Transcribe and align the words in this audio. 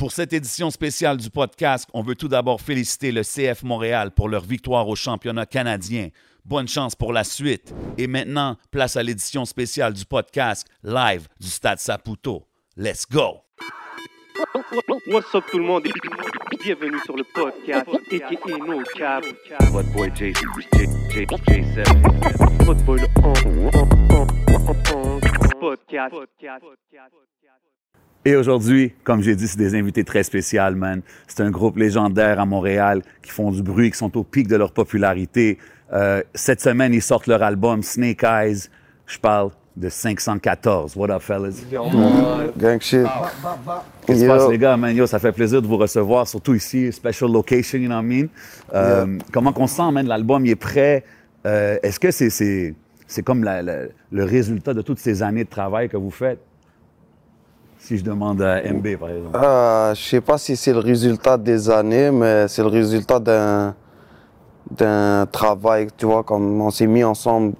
Pour 0.00 0.12
cette 0.12 0.32
édition 0.32 0.70
spéciale 0.70 1.18
du 1.18 1.28
podcast, 1.28 1.86
on 1.92 2.00
veut 2.00 2.14
tout 2.14 2.28
d'abord 2.28 2.62
féliciter 2.62 3.12
le 3.12 3.20
CF 3.20 3.62
Montréal 3.64 4.12
pour 4.12 4.30
leur 4.30 4.42
victoire 4.42 4.88
au 4.88 4.96
championnat 4.96 5.44
canadien. 5.44 6.08
Bonne 6.46 6.68
chance 6.68 6.96
pour 6.96 7.12
la 7.12 7.22
suite. 7.22 7.74
Et 7.98 8.06
maintenant, 8.06 8.56
place 8.70 8.96
à 8.96 9.02
l'édition 9.02 9.44
spéciale 9.44 9.92
du 9.92 10.06
podcast 10.06 10.66
live 10.82 11.28
du 11.38 11.48
Stade 11.48 11.80
Saputo. 11.80 12.46
Let's 12.78 13.04
go! 13.06 13.42
What's 15.06 15.34
up 15.34 15.44
tout 15.50 15.58
le 15.58 15.64
monde 15.64 15.82
bienvenue 16.64 16.98
sur 17.04 17.14
le 17.14 17.24
podcast 17.34 17.86
No 17.86 18.82
Cap. 18.96 19.22
Votre 19.70 19.92
boy 19.92 20.10
J, 20.14 20.32
J, 20.32 20.86
J, 21.10 21.26
J7. 21.26 22.64
Votre 22.64 22.84
boy 22.86 23.00
le 23.00 23.06
on, 23.22 23.34
on, 24.16 24.70
on, 24.94 25.60
podcast. 25.60 26.14
Et 28.24 28.36
aujourd'hui, 28.36 28.92
comme 29.02 29.22
j'ai 29.22 29.34
dit, 29.34 29.48
c'est 29.48 29.56
des 29.58 29.74
invités 29.74 30.04
très 30.04 30.22
spéciaux, 30.22 30.60
man. 30.76 31.00
C'est 31.26 31.42
un 31.42 31.50
groupe 31.50 31.78
légendaire 31.78 32.38
à 32.38 32.44
Montréal 32.44 33.02
qui 33.22 33.30
font 33.30 33.50
du 33.50 33.62
bruit, 33.62 33.90
qui 33.90 33.96
sont 33.96 34.14
au 34.16 34.24
pic 34.24 34.46
de 34.46 34.56
leur 34.56 34.72
popularité. 34.72 35.56
Euh, 35.92 36.22
cette 36.34 36.60
semaine, 36.60 36.92
ils 36.92 37.00
sortent 37.02 37.26
leur 37.26 37.42
album 37.42 37.82
Snake 37.82 38.22
Eyes. 38.22 38.68
Je 39.06 39.18
parle 39.18 39.50
de 39.74 39.88
514. 39.88 40.94
What 40.96 41.10
up, 41.10 41.22
fellas? 41.22 41.64
Gang 42.58 42.78
shit. 42.80 43.06
Qu'est-ce 44.06 44.12
qui 44.12 44.18
se 44.20 44.24
Yo. 44.26 44.30
passe, 44.36 44.48
les 44.50 44.58
gars? 44.58 44.76
Man, 44.76 44.94
yo, 44.94 45.06
ça 45.06 45.18
fait 45.18 45.32
plaisir 45.32 45.62
de 45.62 45.66
vous 45.66 45.78
recevoir, 45.78 46.28
surtout 46.28 46.54
ici, 46.54 46.92
special 46.92 47.32
location, 47.32 47.78
you 47.78 47.86
know 47.86 47.96
what 47.96 48.02
I 48.02 48.06
mean? 48.06 48.28
Euh, 48.74 49.18
Comment 49.32 49.52
qu'on 49.52 49.66
sent, 49.66 49.90
man? 49.92 50.06
L'album, 50.06 50.44
il 50.44 50.50
est 50.52 50.56
prêt? 50.56 51.04
Euh, 51.46 51.78
Est-ce 51.82 51.98
que 51.98 52.10
c'est 52.10 52.28
c'est 52.28 52.74
c'est 53.06 53.22
comme 53.22 53.42
la- 53.44 53.62
la- 53.62 53.84
le 54.12 54.24
résultat 54.24 54.74
de 54.74 54.82
toutes 54.82 54.98
ces 54.98 55.22
années 55.22 55.44
de 55.44 55.48
travail 55.48 55.88
que 55.88 55.96
vous 55.96 56.10
faites? 56.10 56.38
Si 57.80 57.98
je 57.98 58.04
demande 58.04 58.40
à 58.42 58.62
MB, 58.62 58.96
par 58.96 59.08
exemple. 59.08 59.36
Euh, 59.42 59.94
je 59.94 60.00
sais 60.02 60.20
pas 60.20 60.38
si 60.38 60.54
c'est 60.54 60.72
le 60.72 60.78
résultat 60.78 61.36
des 61.36 61.68
années, 61.68 62.10
mais 62.10 62.46
c'est 62.46 62.62
le 62.62 62.68
résultat 62.68 63.18
d'un 63.18 63.74
d'un 64.70 65.26
travail, 65.26 65.88
tu 65.96 66.06
vois, 66.06 66.22
comme 66.22 66.60
on 66.60 66.70
s'est 66.70 66.86
mis 66.86 67.02
ensemble 67.02 67.54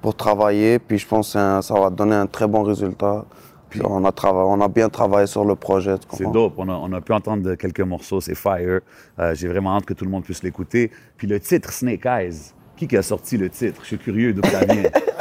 pour 0.00 0.14
travailler, 0.14 0.78
puis 0.78 0.96
je 0.96 1.06
pense 1.06 1.34
que 1.34 1.60
ça 1.60 1.74
va 1.74 1.90
donner 1.90 2.14
un 2.14 2.26
très 2.26 2.46
bon 2.46 2.62
résultat. 2.62 3.26
Puis 3.68 3.80
on 3.84 4.04
a, 4.04 4.12
on 4.32 4.60
a 4.60 4.68
bien 4.68 4.88
travaillé 4.88 5.26
sur 5.26 5.44
le 5.44 5.54
projet, 5.56 5.96
C'est 6.12 6.30
dope. 6.30 6.54
On 6.56 6.68
a, 6.68 6.72
on 6.72 6.92
a 6.92 7.00
pu 7.00 7.12
entendre 7.12 7.56
quelques 7.56 7.80
morceaux. 7.80 8.20
C'est 8.20 8.36
fire. 8.36 8.80
Euh, 9.18 9.34
J'ai 9.34 9.48
vraiment 9.48 9.76
hâte 9.76 9.84
que 9.84 9.92
tout 9.92 10.04
le 10.04 10.10
monde 10.10 10.22
puisse 10.22 10.42
l'écouter. 10.42 10.90
Puis 11.16 11.26
le 11.26 11.40
titre 11.40 11.72
Snake 11.72 12.06
Eyes. 12.06 12.52
Qui 12.76 12.86
qui 12.86 12.96
a 12.96 13.02
sorti 13.02 13.36
le 13.36 13.50
titre? 13.50 13.80
Je 13.82 13.86
suis 13.88 13.98
curieux 13.98 14.32
d'où 14.32 14.42
ça 14.48 14.64
vient. 14.64 14.82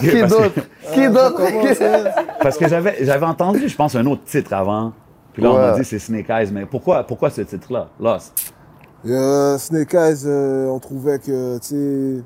Qui 0.00 0.20
parce 0.20 0.32
d'autre? 0.32 0.54
que- 0.54 0.94
Qui 0.94 1.08
d'autre? 1.08 1.40
Parce 2.40 2.56
que 2.58 2.68
j'avais 2.68 2.96
j'avais 3.04 3.26
entendu, 3.26 3.68
je 3.68 3.76
pense, 3.76 3.94
un 3.94 4.06
autre 4.06 4.24
titre 4.24 4.52
avant. 4.52 4.92
Puis 5.32 5.42
là, 5.42 5.50
on 5.50 5.54
m'a 5.58 5.78
dit 5.78 5.84
c'est 5.84 5.98
Snake 5.98 6.30
Eyes. 6.30 6.50
Mais 6.52 6.66
pourquoi, 6.66 7.02
pourquoi 7.04 7.30
ce 7.30 7.40
titre-là? 7.42 7.88
Lost. 8.00 8.52
Euh, 9.06 9.58
Snake 9.58 9.92
Eyes, 9.94 10.22
euh, 10.26 10.66
on 10.68 10.78
trouvait 10.78 11.18
que, 11.18 11.58
tu 11.58 11.66
sais, 11.66 12.22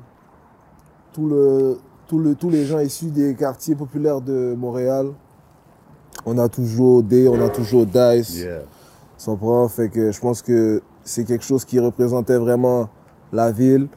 tout 1.13 1.27
le, 1.27 1.77
tout 2.07 2.19
le, 2.19 2.35
tous 2.35 2.49
les 2.49 2.65
gens 2.65 2.79
issus 2.79 3.07
des 3.11 3.35
quartiers 3.35 3.75
populaires 3.75 4.21
de 4.21 4.53
Montréal, 4.57 5.07
on 6.25 6.37
a 6.37 6.47
toujours 6.47 7.03
D, 7.03 7.27
on 7.27 7.41
a 7.43 7.49
toujours 7.49 7.85
Dice, 7.85 8.39
Yeah. 8.43 8.59
tu 9.17 9.25
comprends? 9.25 9.67
Fait 9.67 9.89
que 9.89 10.11
je 10.11 10.19
pense 10.21 10.41
que 10.41 10.81
c'est 11.03 11.25
quelque 11.25 11.43
chose 11.43 11.65
qui 11.65 11.79
représentait 11.79 12.37
vraiment 12.37 12.87
la 13.33 13.51
ville. 13.51 13.87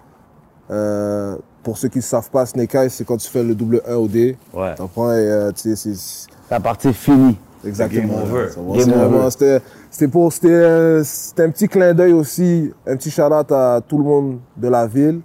Euh, 0.70 1.36
pour 1.62 1.78
ceux 1.78 1.88
qui 1.88 1.98
ne 1.98 2.02
savent 2.02 2.30
pas, 2.30 2.44
Snake 2.46 2.74
Eyes, 2.74 2.90
c'est 2.90 3.04
quand 3.04 3.16
tu 3.16 3.28
fais 3.28 3.42
le 3.42 3.54
double 3.54 3.82
1 3.86 3.94
au 3.94 4.08
D. 4.08 4.36
Ouais. 4.52 4.74
Tu 4.74 4.82
comprends? 4.82 5.12
Et, 5.12 5.16
euh, 5.18 5.52
tu 5.52 5.74
sais, 5.74 5.76
c'est- 5.76 6.26
La 6.50 6.60
partie 6.60 6.92
finie. 6.92 7.36
Exactement. 7.64 8.08
Game 8.08 8.22
over. 8.22 8.48
Game 8.84 8.92
over. 9.00 9.30
C'était 9.30 9.60
c'était 9.88 10.08
pour 10.08 10.32
c'était 10.32 10.48
euh, 10.48 11.04
c'était 11.04 11.44
un 11.44 11.50
petit 11.50 11.68
clin 11.68 11.94
d'œil 11.94 12.12
aussi, 12.12 12.72
un 12.86 12.96
petit 12.96 13.10
shout 13.10 13.22
out 13.32 13.52
à 13.52 13.80
tout 13.86 13.98
le 13.98 14.04
monde 14.04 14.40
de 14.56 14.66
la 14.68 14.86
ville. 14.88 15.20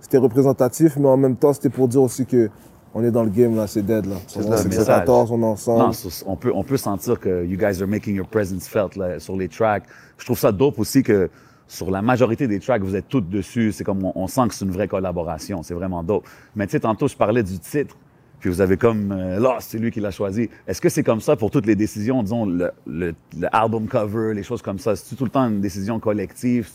C'était 0.00 0.18
représentatif, 0.18 0.96
mais 0.96 1.08
en 1.08 1.16
même 1.16 1.34
temps 1.34 1.52
c'était 1.52 1.70
pour 1.70 1.88
dire 1.88 2.02
aussi 2.02 2.24
que 2.24 2.48
on 2.94 3.02
est 3.02 3.10
dans 3.10 3.24
le 3.24 3.30
game 3.30 3.56
là, 3.56 3.66
c'est 3.66 3.82
dead 3.82 4.06
là. 4.06 4.14
C'est 4.28 4.40
On 4.46 4.52
ça, 4.56 4.62
est 4.62 4.78
le 4.78 4.84
14, 4.84 5.32
on 5.32 5.42
est 5.42 5.44
ensemble. 5.44 5.78
Non, 5.80 5.90
on 6.26 6.36
peut, 6.36 6.52
on 6.54 6.62
peut 6.62 6.76
sentir 6.76 7.18
que 7.18 7.44
you 7.44 7.56
guys 7.58 7.82
are 7.82 7.88
making 7.88 8.14
your 8.14 8.28
presence 8.28 8.68
felt 8.68 8.94
là, 8.96 9.18
sur 9.18 9.34
les 9.36 9.48
tracks. 9.48 9.84
Je 10.18 10.24
trouve 10.24 10.38
ça 10.38 10.52
dope 10.52 10.78
aussi 10.78 11.02
que 11.02 11.30
sur 11.72 11.90
la 11.90 12.02
majorité 12.02 12.46
des 12.48 12.60
tracks, 12.60 12.82
vous 12.82 12.96
êtes 12.96 13.08
toutes 13.08 13.30
dessus. 13.30 13.72
C'est 13.72 13.84
comme 13.84 14.04
on, 14.04 14.12
on 14.14 14.26
sent 14.26 14.42
que 14.48 14.54
c'est 14.54 14.64
une 14.64 14.70
vraie 14.72 14.88
collaboration. 14.88 15.62
C'est 15.62 15.74
vraiment 15.74 16.02
dope. 16.02 16.26
Mais 16.54 16.66
tu 16.66 16.72
sais, 16.72 16.80
tantôt, 16.80 17.08
je 17.08 17.16
parlais 17.16 17.42
du 17.42 17.58
titre. 17.58 17.96
Puis 18.40 18.50
vous 18.50 18.60
avez 18.60 18.76
comme, 18.76 19.12
euh, 19.12 19.38
là, 19.40 19.56
c'est 19.60 19.78
lui 19.78 19.90
qui 19.90 20.00
l'a 20.00 20.10
choisi. 20.10 20.50
Est-ce 20.66 20.80
que 20.80 20.88
c'est 20.88 21.04
comme 21.04 21.20
ça 21.20 21.36
pour 21.36 21.50
toutes 21.50 21.64
les 21.64 21.76
décisions, 21.76 22.22
disons, 22.22 22.44
le, 22.44 22.72
le, 22.86 23.14
le 23.38 23.48
album 23.52 23.86
cover, 23.86 24.34
les 24.34 24.42
choses 24.42 24.60
comme 24.62 24.78
ça? 24.80 24.96
C'est 24.96 25.14
tout 25.14 25.24
le 25.24 25.30
temps 25.30 25.48
une 25.48 25.60
décision 25.60 25.98
collective? 26.00 26.68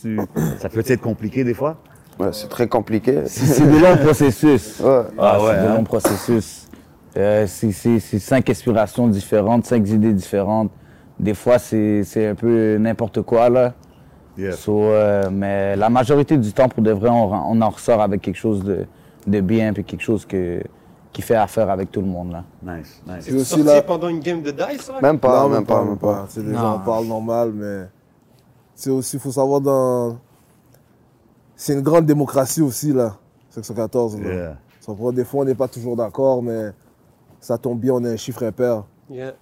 Ça 0.59 0.69
peut 0.69 0.84
être 0.88 1.02
compliqué 1.02 1.44
des 1.44 1.53
fois? 1.53 1.78
Ouais, 2.19 2.29
c'est 2.31 2.47
très 2.47 2.68
compliqué. 2.68 3.24
C'est 3.28 3.69
des 3.69 3.79
longs 3.79 3.97
processus. 3.97 4.79
Ouais. 4.84 5.02
Ah 5.19 5.40
ouais, 5.44 5.52
c'est 5.53 5.62
des 5.62 5.68
hein? 5.68 5.75
longs 5.75 5.84
processus. 5.84 6.68
Euh, 7.18 7.46
c'est- 7.47 8.00
cinq 8.19 8.50
inspirations 8.50 9.08
différentes, 9.08 9.66
cinq 9.66 9.88
idées 9.90 10.14
différentes. 10.14 10.72
Des 11.19 11.34
fois, 11.34 11.59
c'est 11.59 12.03
c'est 12.03 12.28
un 12.28 12.35
peu 12.35 12.78
n'importe 12.78 13.22
quoi, 13.24 13.50
là. 13.50 13.74
Yeah. 14.37 14.51
So, 14.53 14.83
euh, 14.83 15.29
mais 15.31 15.75
la 15.75 15.89
majorité 15.89 16.37
du 16.37 16.53
temps, 16.53 16.69
pour 16.69 16.83
de 16.83 16.91
vrai, 16.91 17.09
on, 17.09 17.33
on 17.33 17.61
en 17.61 17.69
ressort 17.69 18.01
avec 18.01 18.21
quelque 18.21 18.35
chose 18.37 18.63
de, 18.63 18.85
de 19.25 19.41
bien, 19.41 19.73
puis 19.73 19.83
quelque 19.83 20.01
chose 20.03 20.25
que, 20.25 20.61
qui 21.11 21.21
fait 21.23 21.35
affaire 21.35 21.69
avec 21.71 21.91
tout 21.91 22.01
le 22.01 22.07
monde, 22.07 22.31
là. 22.31 22.43
Nice, 22.61 23.01
nice. 23.07 23.15
C'est 23.21 23.33
aussi 23.33 23.45
Sorti 23.45 23.63
là. 23.65 23.81
pendant 23.81 24.07
une 24.09 24.19
game 24.19 24.41
de 24.43 24.51
dice, 24.51 24.87
là? 24.89 25.01
Même 25.01 25.17
pas, 25.19 25.41
non, 25.43 25.49
même 25.49 25.65
pas, 25.65 25.83
même 25.83 25.97
pas. 25.97 26.25
C'est 26.29 26.43
des 26.45 26.51
Non. 26.51 26.59
gens 26.59 26.75
on 26.75 26.85
parle 26.85 27.05
normal, 27.05 27.51
mais 27.53 27.85
c'est 28.75 28.91
aussi, 28.91 29.17
faut 29.17 29.31
savoir 29.31 29.59
dans. 29.59 30.17
C'est 31.55 31.73
une 31.73 31.81
grande 31.81 32.05
démocratie 32.05 32.61
aussi 32.61 32.93
là, 32.93 33.15
514. 33.49 34.21
Là. 34.21 34.33
Yeah. 34.33 34.57
Des 35.11 35.25
fois 35.25 35.41
on 35.41 35.45
n'est 35.45 35.55
pas 35.55 35.67
toujours 35.67 35.95
d'accord, 35.95 36.43
mais 36.43 36.71
ça 37.39 37.57
tombe 37.57 37.79
bien, 37.79 37.93
on 37.93 38.03
est 38.05 38.13
un 38.13 38.17
chiffre 38.17 38.43
impair. 38.43 38.83
Yeah. 39.09 39.34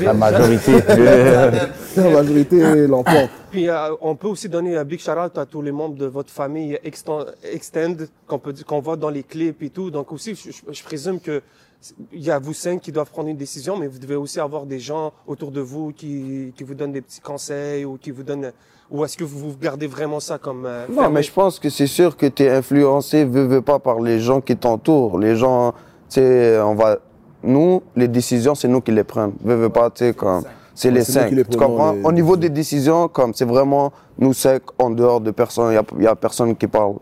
La 0.00 0.12
majorité. 0.12 0.72
la 1.96 2.10
majorité 2.10 2.86
l'emporte. 2.86 3.30
Puis 3.50 3.68
euh, 3.68 3.94
on 4.00 4.14
peut 4.16 4.28
aussi 4.28 4.48
donner 4.48 4.76
un 4.76 4.84
big 4.84 5.00
shout 5.00 5.12
out 5.12 5.36
à 5.38 5.46
tous 5.46 5.62
les 5.62 5.72
membres 5.72 5.96
de 5.96 6.06
votre 6.06 6.30
famille 6.30 6.78
extend, 6.84 7.20
extend 7.42 7.94
qu'on 8.26 8.38
peut 8.38 8.52
qu'on 8.66 8.80
voit 8.80 8.96
dans 8.96 9.08
les 9.08 9.22
clips 9.22 9.62
et 9.62 9.70
tout. 9.70 9.90
Donc 9.90 10.12
aussi, 10.12 10.34
je, 10.34 10.50
je- 10.72 10.82
présume 10.84 11.20
que 11.20 11.40
il 12.12 12.20
y 12.22 12.30
a 12.30 12.38
vous 12.38 12.52
cinq 12.52 12.80
qui 12.82 12.92
doivent 12.92 13.10
prendre 13.10 13.28
une 13.28 13.36
décision, 13.36 13.76
mais 13.76 13.86
vous 13.88 13.98
devez 13.98 14.14
aussi 14.14 14.38
avoir 14.38 14.66
des 14.66 14.78
gens 14.78 15.12
autour 15.26 15.50
de 15.50 15.60
vous 15.60 15.92
qui, 15.92 16.52
qui 16.56 16.62
vous 16.62 16.74
donnent 16.74 16.92
des 16.92 17.00
petits 17.00 17.20
conseils 17.20 17.84
ou 17.84 17.96
qui 17.96 18.10
vous 18.10 18.22
donnent. 18.22 18.52
Ou 18.90 19.04
est-ce 19.06 19.16
que 19.16 19.24
vous, 19.24 19.50
vous 19.50 19.56
gardez 19.60 19.86
vraiment 19.86 20.20
ça 20.20 20.36
comme 20.38 20.66
euh, 20.66 20.86
Non, 20.88 20.94
fermé? 21.02 21.14
mais 21.14 21.22
je 21.22 21.32
pense 21.32 21.58
que 21.58 21.70
c'est 21.70 21.86
sûr 21.86 22.14
que 22.16 22.26
tu 22.26 22.42
es 22.44 22.50
influencé, 22.50 23.24
veux, 23.24 23.46
veux 23.46 23.62
pas, 23.62 23.78
par 23.78 24.00
les 24.00 24.20
gens 24.20 24.40
qui 24.42 24.54
t'entourent. 24.54 25.18
Les 25.18 25.34
gens, 25.34 25.72
tu 25.72 25.76
sais, 26.20 26.60
on 26.60 26.74
va. 26.74 26.98
Nous, 27.42 27.82
les 27.96 28.08
décisions, 28.08 28.54
c'est 28.54 28.68
nous 28.68 28.80
qui 28.80 28.92
les 28.92 29.04
prenons. 29.04 29.32
Veux, 29.42 29.56
veux 29.56 29.68
pas, 29.68 29.90
tu 29.90 30.04
sais, 30.04 30.14
comme. 30.14 30.42
C'est 30.74 30.90
les 30.90 31.04
cinq. 31.04 31.28
qui 31.28 31.34
les 31.34 31.44
tu 31.44 31.58
comprends? 31.58 31.92
les 31.92 32.04
Au 32.04 32.12
niveau 32.12 32.36
des 32.36 32.48
décisions, 32.48 33.08
comme 33.08 33.34
c'est 33.34 33.44
vraiment 33.44 33.92
nous 34.18 34.32
cinq 34.32 34.62
en 34.78 34.90
dehors 34.90 35.20
de 35.20 35.30
personne. 35.30 35.72
Il 35.72 35.74
y 35.74 35.78
a, 35.78 35.84
y 36.04 36.06
a 36.06 36.14
personne 36.14 36.56
qui 36.56 36.66
parle 36.66 36.94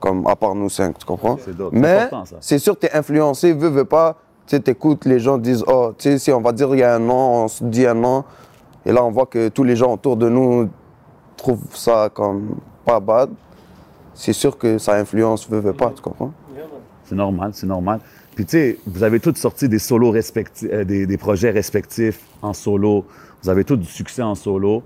comme 0.00 0.26
à 0.26 0.34
part 0.34 0.54
nous 0.54 0.70
cinq, 0.70 0.98
tu 0.98 1.04
comprends? 1.06 1.36
Mais 1.72 2.08
c'est 2.40 2.58
sûr 2.58 2.74
que 2.74 2.86
tu 2.86 2.92
es 2.92 2.96
influencé, 2.96 3.52
veux, 3.52 3.68
veux 3.68 3.84
pas. 3.84 4.16
Tu 4.46 4.56
sais, 4.56 4.60
t'écoutes, 4.60 5.04
les 5.04 5.20
gens 5.20 5.38
disent, 5.38 5.62
oh, 5.68 5.92
tu 5.96 6.10
sais, 6.10 6.18
si 6.18 6.32
on 6.32 6.40
va 6.40 6.50
dire 6.50 6.74
il 6.74 6.80
y 6.80 6.82
a 6.82 6.96
un 6.96 6.98
nom, 6.98 7.44
on 7.44 7.48
se 7.48 7.62
dit 7.62 7.86
un 7.86 7.94
nom. 7.94 8.24
Et 8.84 8.90
là, 8.90 9.04
on 9.04 9.12
voit 9.12 9.26
que 9.26 9.48
tous 9.48 9.62
les 9.62 9.76
gens 9.76 9.92
autour 9.92 10.16
de 10.16 10.28
nous 10.28 10.68
trouvent 11.36 11.60
ça 11.74 12.10
comme 12.12 12.56
pas 12.84 12.98
bad. 12.98 13.30
C'est 14.14 14.32
sûr 14.32 14.58
que 14.58 14.78
ça 14.78 14.94
influence, 14.94 15.48
veux, 15.48 15.60
veux 15.60 15.72
pas, 15.72 15.92
tu 15.94 16.02
comprends? 16.02 16.32
C'est 17.04 17.14
normal, 17.14 17.50
c'est 17.52 17.66
normal. 17.66 18.00
Puis 18.34 18.44
tu 18.46 18.52
sais, 18.52 18.78
vous 18.86 19.02
avez 19.02 19.20
tous 19.20 19.34
sorti 19.34 19.68
des 19.68 19.78
solos 19.78 20.10
respectifs, 20.10 20.68
euh, 20.72 20.84
des, 20.84 21.06
des 21.06 21.16
projets 21.18 21.50
respectifs 21.50 22.20
en 22.40 22.52
solo. 22.52 23.04
Vous 23.42 23.50
avez 23.50 23.64
tous 23.64 23.76
du 23.76 23.86
succès 23.86 24.22
en 24.22 24.34
solo. 24.34 24.82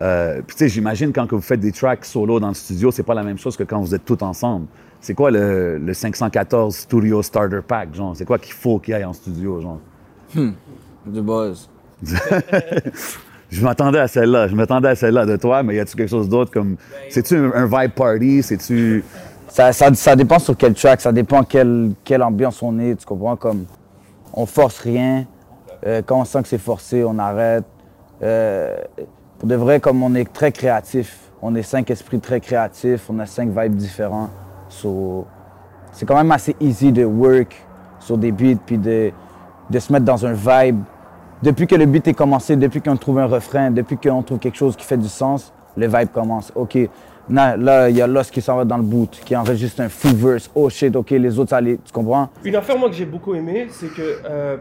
Euh, 0.00 0.40
puis 0.46 0.56
tu 0.56 0.64
sais, 0.64 0.68
j'imagine 0.68 1.12
quand 1.12 1.26
que 1.26 1.34
vous 1.34 1.40
faites 1.42 1.60
des 1.60 1.72
tracks 1.72 2.04
solo 2.04 2.40
dans 2.40 2.48
le 2.48 2.54
studio, 2.54 2.90
c'est 2.90 3.02
pas 3.02 3.14
la 3.14 3.22
même 3.24 3.38
chose 3.38 3.56
que 3.56 3.64
quand 3.64 3.80
vous 3.80 3.94
êtes 3.94 4.04
tous 4.04 4.22
ensemble. 4.22 4.66
C'est 5.00 5.14
quoi 5.14 5.30
le, 5.30 5.78
le 5.78 5.94
514 5.94 6.74
Studio 6.74 7.22
Starter 7.22 7.60
Pack, 7.66 7.94
genre? 7.94 8.16
C'est 8.16 8.24
quoi 8.24 8.38
qu'il 8.38 8.54
faut 8.54 8.78
qu'il 8.78 8.94
y 8.94 8.98
ait 8.98 9.04
en 9.04 9.12
studio, 9.12 9.60
genre? 9.60 9.80
Du 10.34 11.22
buzz. 11.22 11.68
Je 13.50 13.62
m'attendais 13.62 13.98
à 13.98 14.08
celle-là, 14.08 14.46
je 14.46 14.54
m'attendais 14.54 14.88
à 14.88 14.94
celle-là 14.94 15.24
de 15.24 15.36
toi, 15.36 15.62
mais 15.62 15.76
y 15.76 15.80
a-tu 15.80 15.96
quelque 15.96 16.10
chose 16.10 16.28
d'autre 16.28 16.50
comme... 16.50 16.76
C'est-tu 17.08 17.34
un, 17.34 17.50
un 17.54 17.64
vibe 17.64 17.92
party? 17.92 18.42
C'est-tu... 18.42 19.02
Ça, 19.48 19.72
ça, 19.72 19.92
ça 19.94 20.16
dépend 20.16 20.38
sur 20.38 20.56
quel 20.56 20.74
track, 20.74 21.00
ça 21.00 21.12
dépend 21.12 21.42
quelle, 21.42 21.92
quelle 22.04 22.22
ambiance 22.22 22.62
on 22.62 22.78
est, 22.78 22.96
tu 22.96 23.06
comprends? 23.06 23.36
Comme, 23.36 23.64
on 24.32 24.46
force 24.46 24.78
rien. 24.78 25.24
Euh, 25.86 26.02
quand 26.04 26.20
on 26.20 26.24
sent 26.24 26.42
que 26.42 26.48
c'est 26.48 26.58
forcé, 26.58 27.04
on 27.04 27.18
arrête. 27.18 27.64
Euh, 28.22 28.76
pour 29.38 29.48
de 29.48 29.54
vrai, 29.54 29.80
comme 29.80 30.02
on 30.02 30.14
est 30.14 30.30
très 30.32 30.52
créatif, 30.52 31.18
on 31.40 31.54
est 31.54 31.62
cinq 31.62 31.90
esprits 31.90 32.20
très 32.20 32.40
créatifs, 32.40 33.08
on 33.08 33.18
a 33.18 33.26
cinq 33.26 33.48
vibes 33.48 33.76
différents. 33.76 34.28
So, 34.68 35.26
c'est 35.92 36.04
quand 36.04 36.16
même 36.16 36.30
assez 36.32 36.54
easy 36.60 36.92
de 36.92 37.04
work 37.04 37.56
sur 38.00 38.18
des 38.18 38.32
beats, 38.32 38.60
puis 38.66 38.78
de, 38.78 39.12
de 39.70 39.78
se 39.78 39.92
mettre 39.92 40.04
dans 40.04 40.26
un 40.26 40.32
vibe 40.32 40.82
depuis 41.42 41.68
que 41.68 41.76
le 41.76 41.86
beat 41.86 42.08
est 42.08 42.14
commencé, 42.14 42.56
depuis 42.56 42.80
qu'on 42.80 42.96
trouve 42.96 43.20
un 43.20 43.26
refrain, 43.26 43.70
depuis 43.70 43.96
qu'on 43.96 44.22
trouve 44.22 44.38
quelque 44.38 44.56
chose 44.56 44.76
qui 44.76 44.84
fait 44.84 44.96
du 44.96 45.08
sens, 45.08 45.52
le 45.76 45.86
vibe 45.86 46.08
commence. 46.12 46.52
OK, 46.56 46.76
là, 47.30 47.56
là, 47.56 47.90
il 47.90 47.96
y 47.96 48.02
a 48.02 48.06
Lost 48.06 48.30
qui 48.32 48.40
s'en 48.40 48.56
va 48.56 48.64
dans 48.64 48.76
le 48.76 48.82
boot, 48.82 49.20
qui 49.24 49.34
enregistre 49.36 49.80
un 49.80 49.88
full 49.88 50.14
verse. 50.14 50.50
Oh 50.54 50.68
shit, 50.68 50.94
OK, 50.96 51.10
les 51.10 51.38
autres, 51.38 51.50
ça 51.50 51.60
tu 51.62 51.76
comprends? 51.92 52.30
Une 52.44 52.56
affaire, 52.56 52.78
moi, 52.78 52.88
que 52.88 52.94
j'ai 52.96 53.06
beaucoup 53.06 53.34
aimé, 53.34 53.66
c'est 53.70 53.88
que, 53.92 54.18
euh, 54.24 54.56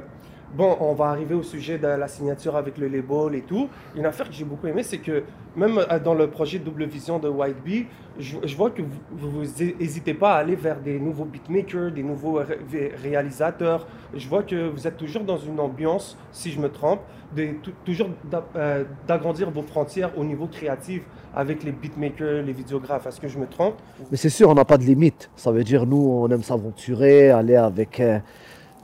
bon, 0.55 0.75
on 0.79 0.93
va 0.93 1.05
arriver 1.05 1.35
au 1.35 1.43
sujet 1.43 1.77
de 1.77 1.87
la 1.87 2.07
signature 2.07 2.55
avec 2.55 2.77
le 2.77 2.87
label 2.87 3.35
et 3.35 3.41
tout. 3.41 3.67
Une 3.95 4.05
affaire 4.05 4.27
que 4.27 4.33
j'ai 4.35 4.45
beaucoup 4.45 4.67
aimé, 4.67 4.83
c'est 4.83 4.97
que 4.99 5.23
même 5.55 5.77
euh, 5.77 5.99
dans 5.99 6.13
le 6.13 6.27
projet 6.27 6.59
Double 6.59 6.85
Vision 6.85 7.19
de 7.19 7.27
White 7.29 7.63
Bee, 7.63 7.85
je, 8.19 8.55
vois 8.55 8.71
que 8.71 8.81
vous, 9.11 9.43
n'hésitez 9.79 10.13
pas 10.15 10.33
à 10.33 10.37
aller 10.37 10.55
vers 10.55 10.79
des 10.79 10.99
nouveaux 10.99 11.25
beatmakers, 11.25 11.91
des 11.91 12.01
nouveaux 12.03 12.33
ré- 12.41 12.91
réalisateurs. 13.03 13.85
Je 14.15 14.27
vois 14.27 14.41
que 14.43 14.69
vous 14.69 14.87
êtes 14.87 14.97
toujours 14.97 15.23
dans 15.23 15.37
une 15.37 15.59
ambiance, 15.59 16.17
si 16.31 16.51
je 16.51 16.59
me 16.59 16.69
trompe, 16.69 17.01
de, 17.35 17.49
tou- 17.61 17.71
toujours 17.85 18.07
euh, 18.55 18.83
d'agrandir 19.07 19.51
vos 19.51 19.61
frontières 19.61 20.11
au 20.17 20.23
niveau 20.23 20.47
créatif 20.47 21.03
avec 21.37 21.63
les 21.63 21.71
beatmakers, 21.71 22.41
les 22.41 22.51
vidéographes. 22.51 23.05
Est-ce 23.05 23.21
que 23.21 23.27
je 23.27 23.37
me 23.37 23.45
trompe 23.45 23.75
Mais 24.11 24.17
c'est 24.17 24.29
sûr, 24.29 24.49
on 24.49 24.55
n'a 24.55 24.65
pas 24.65 24.77
de 24.77 24.83
limite. 24.83 25.29
Ça 25.35 25.51
veut 25.51 25.63
dire, 25.63 25.85
nous, 25.85 25.97
on 26.23 26.27
aime 26.29 26.41
s'aventurer, 26.41 27.29
aller 27.29 27.55
avec 27.55 27.99
euh, 27.99 28.17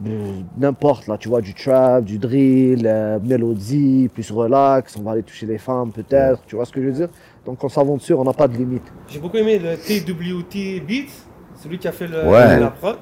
euh, 0.05 0.39
n'importe, 0.57 1.07
là, 1.07 1.17
tu 1.17 1.29
vois, 1.29 1.41
du 1.41 1.55
trap, 1.55 2.03
du 2.05 2.19
drill, 2.19 2.85
euh, 2.85 3.17
mélodie, 3.23 4.07
plus 4.13 4.29
relax. 4.29 4.95
On 4.97 5.01
va 5.01 5.11
aller 5.11 5.23
toucher 5.23 5.47
les 5.47 5.57
femmes, 5.57 5.91
peut-être. 5.91 6.43
Tu 6.45 6.55
vois 6.55 6.65
ce 6.65 6.71
que 6.71 6.79
je 6.79 6.85
veux 6.85 6.93
dire? 6.93 7.09
Donc, 7.43 7.63
on 7.63 7.69
s'aventure, 7.69 8.19
on 8.19 8.23
n'a 8.23 8.33
pas 8.33 8.47
de 8.47 8.55
limite. 8.55 8.83
J'ai 9.07 9.19
beaucoup 9.19 9.37
aimé 9.37 9.57
le 9.57 9.75
TWT 9.75 10.85
Beat, 10.85 11.09
celui 11.55 11.79
qui 11.79 11.87
a 11.87 11.91
fait 11.91 12.07
le, 12.07 12.27
Ouais. 12.27 12.59
la 12.59 12.69
prod. 12.69 12.97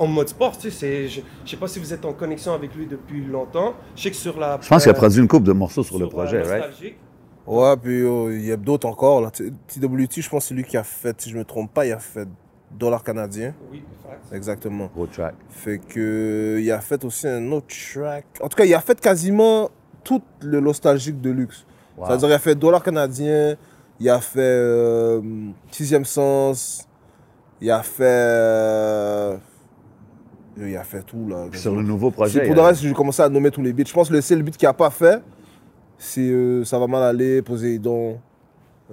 En 0.00 0.08
mode 0.08 0.28
sport, 0.28 0.58
tu 0.58 0.72
sais, 0.72 1.06
je, 1.06 1.20
je 1.44 1.50
sais 1.50 1.56
pas 1.56 1.68
si 1.68 1.78
vous 1.78 1.94
êtes 1.94 2.04
en 2.04 2.12
connexion 2.12 2.52
avec 2.52 2.74
lui 2.74 2.86
depuis 2.86 3.24
longtemps. 3.24 3.74
Je 3.94 4.02
sais 4.02 4.10
que 4.10 4.16
sur 4.16 4.36
la. 4.36 4.58
Je 4.60 4.68
pense 4.68 4.82
qu'il 4.82 4.90
a 4.90 4.94
produit 4.94 5.20
une 5.20 5.28
coupe 5.28 5.44
de 5.44 5.52
morceaux 5.52 5.84
sur, 5.84 6.00
le 6.00 6.06
euh, 6.06 6.08
projet, 6.08 6.42
right? 6.42 6.64
Ouais, 7.48 7.76
puis 7.76 8.02
euh, 8.02 8.34
il 8.36 8.44
y 8.44 8.52
a 8.52 8.56
d'autres 8.56 8.86
encore. 8.86 9.20
Là. 9.22 9.30
TWT, 9.30 10.20
je 10.20 10.28
pense 10.28 10.44
que 10.44 10.48
c'est 10.48 10.54
lui 10.54 10.64
qui 10.64 10.76
a 10.76 10.82
fait, 10.84 11.18
si 11.20 11.30
je 11.30 11.38
me 11.38 11.44
trompe 11.44 11.72
pas, 11.72 11.86
il 11.86 11.92
a 11.92 11.98
fait 11.98 12.28
Dollar 12.78 13.02
canadien. 13.02 13.54
Oui, 13.72 13.82
fact. 14.06 14.34
Exactement. 14.34 14.90
Gros 14.94 15.06
track. 15.06 15.34
Fait 15.48 15.78
que 15.78 16.58
il 16.60 16.70
a 16.70 16.80
fait 16.80 17.02
aussi 17.04 17.26
un 17.26 17.50
autre 17.52 17.68
track. 17.68 18.24
En 18.42 18.48
tout 18.48 18.56
cas, 18.56 18.64
il 18.66 18.74
a 18.74 18.80
fait 18.80 19.00
quasiment 19.00 19.70
tout 20.04 20.22
le 20.42 20.60
nostalgique 20.60 21.20
de 21.20 21.30
luxe. 21.30 21.64
Wow. 21.96 22.06
C'est-à-dire, 22.06 22.28
il 22.28 22.32
a 22.34 22.38
fait 22.38 22.54
Dollar 22.54 22.82
canadien, 22.82 23.56
il 23.98 24.10
a 24.10 24.20
fait 24.20 24.38
euh, 24.40 25.20
Sixième 25.70 26.04
Sens, 26.04 26.86
il 27.62 27.70
a 27.70 27.82
fait. 27.82 28.04
euh, 28.04 29.36
il 30.58 30.76
a 30.76 30.82
fait 30.84 31.02
tout 31.02 31.26
là. 31.28 31.46
Sur 31.54 31.74
le 31.76 31.82
nouveau 31.82 32.08
C'est 32.10 32.14
projet. 32.16 32.46
pour 32.46 32.54
le 32.54 32.60
a- 32.60 32.66
reste, 32.66 32.82
j'ai 32.82 32.92
commencé 32.92 33.22
à 33.22 33.28
nommer 33.28 33.50
tous 33.50 33.62
les 33.62 33.72
beats. 33.72 33.84
Je 33.86 33.92
pense 33.94 34.08
que 34.08 34.14
le 34.14 34.20
seul 34.20 34.42
beat 34.42 34.56
qu'il 34.56 34.68
n'a 34.68 34.72
pas 34.74 34.90
fait, 34.90 35.22
c'est 35.98 36.20
euh, 36.20 36.64
Ça 36.64 36.78
va 36.78 36.86
mal 36.86 37.02
aller, 37.02 37.42
Poséidon, 37.42 38.18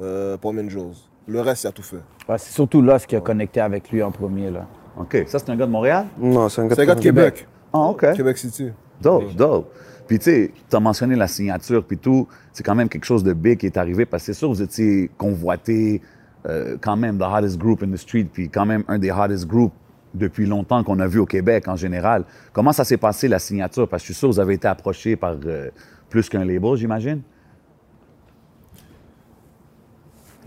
euh, 0.01 0.37
Pomme 0.37 0.69
Joe's. 0.69 1.09
Le 1.27 1.41
reste, 1.41 1.63
il 1.63 1.67
a 1.67 1.71
tout 1.71 1.83
fait. 1.83 2.01
Ouais, 2.27 2.37
c'est 2.37 2.53
surtout 2.53 2.81
Lost 2.81 3.07
qui 3.07 3.15
a 3.15 3.21
connecté 3.21 3.61
avec 3.61 3.89
lui 3.91 4.03
en 4.03 4.11
premier. 4.11 4.51
Là. 4.51 4.67
OK. 4.97 5.23
Ça, 5.27 5.39
c'est 5.39 5.49
un 5.49 5.55
gars 5.55 5.65
de 5.65 5.71
Montréal? 5.71 6.05
Non, 6.19 6.49
c'est 6.49 6.61
un 6.61 6.67
gars 6.67 6.75
C'est 6.75 6.81
un 6.81 6.85
gars 6.85 6.95
de 6.95 7.01
Québec. 7.01 7.47
Ah, 7.73 7.79
OK. 7.89 8.13
Québec 8.13 8.37
City. 8.37 8.71
Dope, 9.01 9.35
dope. 9.35 9.71
Puis 10.07 10.19
tu 10.19 10.25
sais, 10.25 10.51
tu 10.69 10.75
as 10.75 10.79
mentionné 10.79 11.15
la 11.15 11.27
signature, 11.27 11.83
puis 11.83 11.97
tout. 11.97 12.27
C'est 12.53 12.63
quand 12.63 12.75
même 12.75 12.89
quelque 12.89 13.05
chose 13.05 13.23
de 13.23 13.33
big 13.33 13.59
qui 13.59 13.65
est 13.65 13.77
arrivé 13.77 14.05
parce 14.05 14.23
que 14.23 14.33
c'est 14.33 14.39
sûr, 14.39 14.49
vous 14.49 14.61
étiez 14.61 15.09
convoité 15.17 16.01
euh, 16.47 16.77
quand 16.79 16.95
même, 16.95 17.17
the 17.17 17.23
hottest 17.23 17.57
group 17.57 17.81
in 17.83 17.91
the 17.91 17.97
street, 17.97 18.27
puis 18.31 18.49
quand 18.49 18.65
même 18.65 18.83
un 18.87 18.99
des 18.99 19.11
hottest 19.11 19.47
groups 19.47 19.73
depuis 20.13 20.45
longtemps 20.45 20.83
qu'on 20.83 20.99
a 20.99 21.07
vu 21.07 21.19
au 21.19 21.25
Québec 21.25 21.67
en 21.67 21.75
général. 21.75 22.23
Comment 22.53 22.71
ça 22.71 22.83
s'est 22.83 22.97
passé 22.97 23.27
la 23.27 23.39
signature? 23.39 23.87
Parce 23.89 24.03
que 24.03 24.07
je 24.07 24.13
suis 24.13 24.19
sûr 24.19 24.29
vous 24.29 24.39
avez 24.39 24.53
été 24.53 24.67
approché 24.67 25.15
par 25.15 25.35
euh, 25.45 25.69
plus 26.09 26.29
qu'un 26.29 26.45
label, 26.45 26.75
j'imagine. 26.75 27.21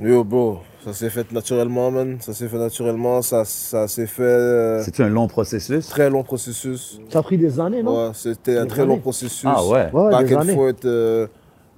Yo, 0.00 0.22
bro, 0.22 0.60
ça 0.84 0.92
s'est 0.92 1.10
fait 1.10 1.30
naturellement, 1.32 1.90
man. 1.90 2.18
Ça 2.20 2.32
s'est 2.32 2.46
fait 2.48 2.58
naturellement. 2.58 3.20
Ça, 3.20 3.44
ça 3.44 3.88
s'est 3.88 4.06
fait. 4.06 4.22
euh, 4.22 4.82
C'est 4.84 5.00
un 5.00 5.08
long 5.08 5.26
processus? 5.26 5.88
très 5.88 6.08
long 6.08 6.22
processus. 6.22 7.00
Ça 7.08 7.18
a 7.18 7.22
pris 7.22 7.36
des 7.36 7.58
années, 7.58 7.82
non? 7.82 8.06
Ouais, 8.08 8.10
c'était 8.14 8.58
un 8.58 8.66
très 8.66 8.86
long 8.86 8.98
processus. 8.98 9.44
Ah 9.44 9.64
ouais. 9.66 9.90
Ouais, 9.92 10.10
back 10.10 10.26
des 10.26 10.34
and 10.36 10.40
années. 10.40 10.54
forth 10.54 10.84
euh, 10.84 11.26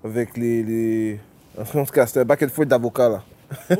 avec 0.04 0.36
les, 0.36 0.62
les. 0.62 1.20
En 1.58 1.64
tout 1.84 1.92
cas, 1.92 2.06
c'était 2.06 2.20
un 2.20 2.24
back 2.26 2.42
and 2.42 2.48
forth 2.48 2.68
d'avocats, 2.68 3.08
là. 3.08 3.22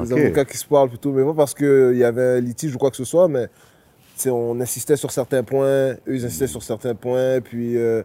Des 0.00 0.12
Ok. 0.12 0.18
avocats 0.18 0.44
qui 0.46 0.56
se 0.56 0.66
parlent 0.66 0.88
plutôt, 0.88 1.12
mais 1.12 1.22
pas 1.22 1.34
parce 1.34 1.54
qu'il 1.54 1.96
y 1.96 2.02
avait 2.02 2.38
un 2.38 2.40
litige 2.40 2.74
ou 2.74 2.78
quoi 2.78 2.90
que 2.90 2.96
ce 2.96 3.04
soit, 3.04 3.28
mais 3.28 3.46
tu 3.46 4.22
sais, 4.22 4.30
on 4.30 4.58
insistait 4.58 4.96
sur 4.96 5.12
certains 5.12 5.44
points, 5.44 5.90
eux 5.92 5.98
ils 6.08 6.24
insistaient 6.24 6.48
sur 6.48 6.62
certains 6.62 6.94
points, 6.96 7.40
puis 7.40 7.76
euh, 7.76 8.02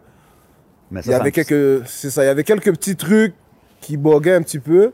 Mais 0.92 1.02
il 1.06 1.12
y 1.12 1.14
avait 1.14 1.32
quelques, 1.32 1.88
c'est 1.88 2.10
ça, 2.10 2.24
il 2.24 2.28
y 2.28 2.30
avait 2.30 2.44
quelques 2.44 2.72
petits 2.72 2.96
trucs 2.96 3.34
qui 3.82 3.98
boguaient 3.98 4.36
un 4.36 4.42
petit 4.42 4.60
peu. 4.60 4.92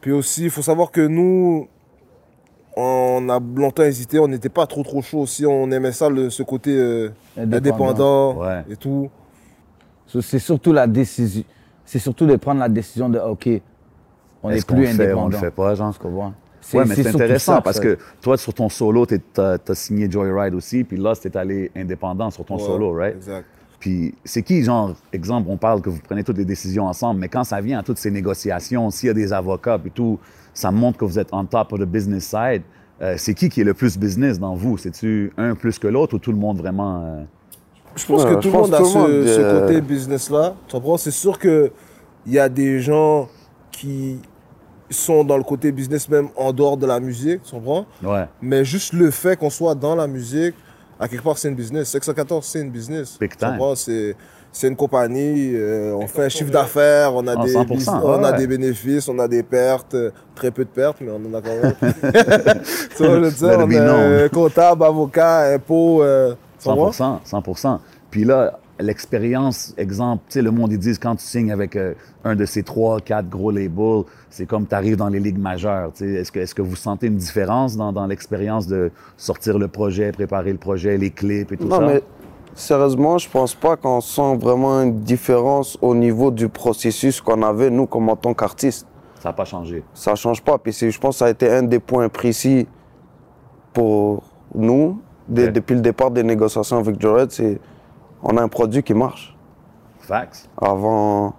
Puis 0.00 0.12
aussi, 0.12 0.44
il 0.44 0.50
faut 0.50 0.62
savoir 0.62 0.90
que 0.90 1.00
nous, 1.00 1.68
on 2.76 3.28
a 3.28 3.40
longtemps 3.56 3.82
hésité, 3.82 4.18
on 4.18 4.28
n'était 4.28 4.48
pas 4.48 4.66
trop 4.66 4.82
trop 4.84 5.02
chaud 5.02 5.20
aussi, 5.20 5.44
on 5.44 5.70
aimait 5.72 5.92
ça, 5.92 6.08
le- 6.08 6.30
ce 6.30 6.42
côté 6.44 6.76
euh, 6.76 7.10
indépendant, 7.36 8.36
Ouais. 8.38 8.64
et 8.70 8.76
tout. 8.76 9.10
C'est 10.20 10.38
surtout 10.38 10.72
la 10.72 10.86
décision. 10.86 11.42
C'est 11.84 11.98
surtout 11.98 12.26
de 12.26 12.36
prendre 12.36 12.60
la 12.60 12.68
décision 12.68 13.08
de 13.08 13.18
OK, 13.18 13.48
on 14.42 14.50
qu'on 14.50 14.74
plus 14.74 14.86
indépendant. 14.86 15.24
on 15.24 15.28
le 15.28 15.36
fait 15.36 15.50
pas, 15.50 15.74
genre? 15.74 15.98
Comprends? 15.98 16.32
Ouais, 16.74 16.84
mais 16.84 16.94
c'est 16.94 17.06
intéressant 17.08 17.56
ça, 17.56 17.60
parce 17.62 17.80
que 17.80 17.98
toi, 18.20 18.36
sur 18.36 18.52
ton 18.52 18.68
solo, 18.68 19.06
tu 19.06 19.20
as, 19.38 19.58
signé 19.74 20.10
Joyride 20.10 20.54
aussi, 20.54 20.84
puis 20.84 20.98
là, 20.98 21.14
c'était 21.14 21.38
allé 21.38 21.70
indépendant 21.74 22.30
sur 22.30 22.44
ton 22.44 22.56
Ouais, 22.56 22.62
solo, 22.62 22.92
right? 22.92 23.16
Exact. 23.16 23.46
Puis 23.80 24.14
c'est 24.24 24.42
qui, 24.42 24.62
genre, 24.64 24.94
exemple, 25.12 25.48
on 25.50 25.56
parle 25.56 25.80
que 25.80 25.88
vous 25.88 26.00
prenez 26.02 26.24
toutes 26.24 26.38
les 26.38 26.44
décisions 26.44 26.86
ensemble, 26.86 27.20
mais 27.20 27.28
quand 27.28 27.44
ça 27.44 27.60
vient 27.60 27.78
à 27.78 27.82
toutes 27.82 27.98
ces 27.98 28.10
négociations, 28.10 28.90
s'il 28.90 29.06
y 29.06 29.10
a 29.10 29.14
des 29.14 29.32
avocats 29.32 29.78
et 29.84 29.90
tout, 29.90 30.18
ça 30.52 30.70
montre 30.72 30.98
que 30.98 31.04
vous 31.04 31.18
êtes 31.18 31.28
on 31.32 31.44
top 31.44 31.72
of 31.72 31.80
the 31.80 31.84
business 31.84 32.24
side. 32.24 32.62
Euh, 33.00 33.14
c'est 33.16 33.34
qui 33.34 33.48
qui 33.48 33.60
est 33.60 33.64
le 33.64 33.74
plus 33.74 33.96
business 33.96 34.40
dans 34.40 34.56
vous? 34.56 34.76
C'est-tu 34.76 35.32
un 35.36 35.54
plus 35.54 35.78
que 35.78 35.86
l'autre 35.86 36.16
ou 36.16 36.18
tout 36.18 36.32
le 36.32 36.38
monde 36.38 36.58
vraiment... 36.58 37.04
euh, 37.04 37.22
Je 37.94 38.04
pense 38.04 38.24
Ouais, 38.24 38.34
que 38.34 38.40
tout 38.40 38.48
le 38.48 38.54
monde 38.58 38.74
a 38.74 38.80
monde, 38.80 38.90
ce 38.90 39.40
euh, 39.40 39.60
côté 39.60 39.80
business-là. 39.80 40.54
Tu 40.66 40.72
comprends? 40.74 40.96
C'est 40.96 41.12
sûr 41.12 41.38
qu'il 41.38 41.70
y 42.26 42.40
a 42.40 42.48
des 42.48 42.80
gens 42.80 43.28
qui 43.70 44.18
sont 44.90 45.22
dans 45.22 45.36
le 45.36 45.44
côté 45.44 45.70
business 45.70 46.08
même 46.08 46.28
en 46.34 46.52
dehors 46.52 46.76
de 46.76 46.86
la 46.86 46.98
musique, 46.98 47.42
tu 47.44 47.52
comprends? 47.52 47.86
Ouais, 48.02 48.24
Mais 48.42 48.64
juste 48.64 48.92
le 48.92 49.12
fait 49.12 49.38
qu'on 49.38 49.50
soit 49.50 49.76
dans 49.76 49.94
la 49.94 50.08
musique, 50.08 50.56
à 51.00 51.08
quelque 51.08 51.22
part, 51.22 51.38
c'est 51.38 51.48
une 51.48 51.54
business. 51.54 51.88
614, 51.90 52.44
c'est 52.44 52.60
une 52.60 52.70
business. 52.70 53.18
C'est, 53.76 54.16
c'est 54.50 54.68
une 54.68 54.76
compagnie, 54.76 55.52
euh, 55.54 55.94
on 55.94 56.06
fait 56.06 56.24
un 56.24 56.28
chiffre 56.28 56.50
d'affaires, 56.50 57.14
on, 57.14 57.26
a 57.26 57.34
Ah, 57.38 57.44
des 57.44 57.52
100%, 57.52 57.64
bus- 57.66 57.88
on 57.88 58.24
a 58.24 58.30
ouais. 58.32 58.38
des 58.38 58.46
bénéfices, 58.46 59.08
on 59.08 59.18
a 59.18 59.28
des 59.28 59.42
pertes, 59.42 59.94
euh, 59.94 60.10
très 60.34 60.50
peu 60.50 60.64
de 60.64 60.70
pertes, 60.70 60.98
mais 61.00 61.10
on 61.12 61.16
en 61.16 61.34
a 61.34 61.42
quand 61.42 61.54
même. 61.54 61.74
tu 62.96 63.04
vois, 63.04 63.14
je 63.16 63.20
veux 63.20 63.30
dire, 63.30 63.58
on 63.58 63.70
a 63.88 64.24
un 64.24 64.28
comptable, 64.28 64.84
avocat, 64.84 65.52
impôts, 65.54 66.02
euh, 66.02 66.34
tu 66.60 66.68
comprends? 66.68 66.92
100 66.92 67.20
100 67.24 67.80
Puis 68.10 68.24
là, 68.24 68.58
l'expérience, 68.80 69.74
exemple, 69.76 70.22
tu 70.28 70.34
sais, 70.34 70.42
le 70.42 70.50
monde, 70.50 70.72
ils 70.72 70.78
disent 70.78 70.98
quand 70.98 71.16
tu 71.16 71.24
signes 71.24 71.52
avec 71.52 71.76
euh, 71.76 71.94
un 72.24 72.36
de 72.36 72.44
ces 72.44 72.62
trois, 72.62 73.00
quatre 73.00 73.28
gros 73.28 73.50
labels, 73.50 74.04
c'est 74.30 74.46
comme 74.46 74.66
tu 74.66 74.74
arrives 74.74 74.96
dans 74.96 75.08
les 75.08 75.20
ligues 75.20 75.38
majeures. 75.38 75.92
tu 75.92 76.04
sais. 76.24 76.38
Est-ce 76.40 76.54
que, 76.54 76.62
vous 76.62 76.76
sentez 76.76 77.08
une 77.08 77.16
différence 77.16 77.76
dans, 77.76 77.92
dans 77.92 78.06
l'expérience 78.06 78.66
de 78.66 78.90
sortir 79.16 79.58
le 79.58 79.68
projet, 79.68 80.12
préparer 80.12 80.52
le 80.52 80.58
projet, 80.58 80.96
les 80.96 81.10
clips 81.10 81.52
et 81.52 81.56
tout 81.56 81.66
Non, 81.66 81.80
ça? 81.80 81.86
mais 81.86 82.02
sérieusement, 82.54 83.18
je 83.18 83.28
pense 83.28 83.54
pas 83.54 83.76
qu'on 83.76 84.00
sent 84.00 84.36
vraiment 84.36 84.82
une 84.82 85.00
différence 85.00 85.78
au 85.80 85.94
niveau 85.94 86.30
du 86.30 86.48
processus 86.48 87.20
qu'on 87.20 87.42
avait, 87.42 87.70
nous, 87.70 87.86
comme 87.86 88.08
en 88.08 88.16
tant 88.16 88.34
qu'artistes. 88.34 88.86
Ça 89.20 89.30
n'a 89.30 89.32
pas 89.32 89.44
changé. 89.44 89.82
Ça 89.94 90.14
change 90.14 90.42
pas. 90.42 90.58
Puis 90.58 90.72
je 90.72 90.98
pense 90.98 91.16
que 91.16 91.18
ça 91.18 91.26
a 91.26 91.30
été 91.30 91.50
un 91.50 91.64
des 91.64 91.80
points 91.80 92.08
précis 92.08 92.68
pour 93.72 94.22
nous, 94.54 95.00
depuis 95.28 95.74
le 95.74 95.80
départ 95.80 96.10
des 96.10 96.22
négociations 96.22 96.78
avec 96.78 97.00
Jared, 97.00 97.30
c'est 97.30 97.60
on 98.22 98.36
a 98.36 98.42
un 98.42 98.48
produit 98.48 98.82
qui 98.82 98.94
marche. 98.94 99.36
Facts. 100.00 100.48
Avant, 100.60 101.34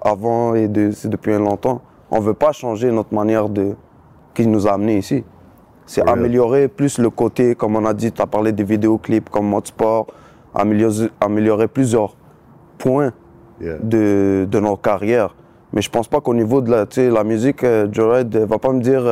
avant 0.00 0.54
et 0.54 0.68
de- 0.68 0.90
c'est 0.92 1.08
depuis 1.08 1.32
un 1.34 1.38
longtemps. 1.40 1.80
On 2.10 2.20
veut 2.20 2.34
pas 2.34 2.52
changer 2.52 2.90
notre 2.90 3.14
manière 3.14 3.48
de 3.48 3.74
qui 4.34 4.46
nous 4.46 4.66
a 4.66 4.72
amenés 4.72 4.98
ici. 4.98 5.24
C'est 5.86 6.06
améliorer 6.08 6.68
plus 6.68 6.98
le 6.98 7.10
côté, 7.10 7.54
comme 7.54 7.74
on 7.76 7.84
a 7.86 7.94
dit, 7.94 8.12
tu 8.12 8.20
as 8.22 8.26
parlé 8.26 8.52
des 8.52 8.64
vidéoclips 8.64 9.30
comme 9.30 9.46
mode 9.48 9.66
sport, 9.66 10.06
améliorer, 10.54 11.08
améliorer 11.20 11.68
plusieurs 11.68 12.14
points 12.78 13.12
Yeah. 13.60 13.74
de, 13.82 14.46
de 14.48 14.60
nos 14.60 14.76
carrières. 14.76 15.34
Mais 15.72 15.82
je 15.82 15.90
pense 15.90 16.06
pas 16.06 16.20
qu'au 16.20 16.32
niveau 16.32 16.60
de 16.60 16.70
la, 16.70 17.24
musique, 17.24 17.64
euh, 17.64 17.88
Jared 17.90 18.36
euh, 18.36 18.46
va 18.46 18.58
pas 18.58 18.70
me 18.72 18.80
dire 18.80 19.04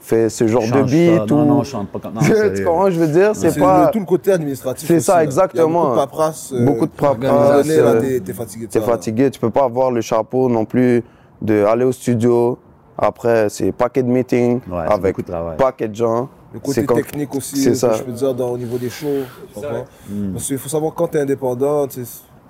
euh, 0.00 0.04
fais 0.04 0.28
ce 0.28 0.46
genre 0.46 0.62
de 0.62 0.82
beat 0.82 1.16
ça. 1.16 1.24
ou. 1.24 1.26
Non, 1.38 1.44
non, 1.44 1.62
je 1.62 1.70
chante 1.70 1.88
pas 1.88 1.98
comme... 1.98 2.14
Tu 2.54 2.64
comprends 2.64 2.90
je 2.90 2.98
veux 3.00 3.08
dire? 3.08 3.30
C'est 3.34 3.58
pas. 3.58 3.86
le- 3.86 3.92
tout 3.92 3.98
le 4.00 4.04
côté 4.06 4.32
administratif. 4.32 4.88
C'est 4.88 5.00
ça, 5.00 5.14
là. 5.16 5.18
Il 5.18 5.22
y 5.22 5.26
a 5.26 5.26
exactement. 5.26 5.80
beaucoup 5.82 5.90
de 5.90 5.96
paperasse. 6.00 6.52
euh, 6.52 6.64
Beaucoup 6.64 6.86
de 6.86 6.90
paperasse, 6.92 7.66
euh, 7.68 8.00
t'es- 8.00 8.20
t'es 8.20 8.32
fatigué 8.32 8.66
T'es 8.68 8.80
fatigué, 8.80 9.30
tu 9.30 9.38
peux 9.40 9.50
pas 9.50 9.64
avoir 9.64 9.90
le 9.90 10.00
chapeau 10.00 10.48
non 10.48 10.64
plus 10.64 11.02
de 11.42 11.64
aller 11.64 11.84
au 11.84 11.92
studio. 11.92 12.58
Après, 12.98 13.48
c'est 13.48 13.72
paquet 13.72 14.02
de 14.02 14.08
meetings 14.08 14.60
Ouais, 14.70 14.84
avec 14.90 15.16
paquet 15.56 15.88
de 15.88 15.94
gens. 15.94 16.28
le 16.52 16.60
côté 16.60 16.84
technique 16.84 17.34
aussi, 17.34 17.56
c'est 17.56 17.74
ça. 17.74 17.92
je 17.94 18.02
peux 18.02 18.12
dire, 18.12 18.34
dans, 18.34 18.50
au 18.50 18.58
niveau 18.58 18.76
des 18.76 18.90
shows. 18.90 19.06
tu 19.48 19.54
comprends? 19.54 19.84
Mm. 20.08 20.32
Parce 20.32 20.46
qu'il 20.46 20.58
faut 20.58 20.68
savoir, 20.68 20.92
quand 20.94 21.08
tu 21.08 21.16
es 21.16 21.20
indépendant, 21.22 21.86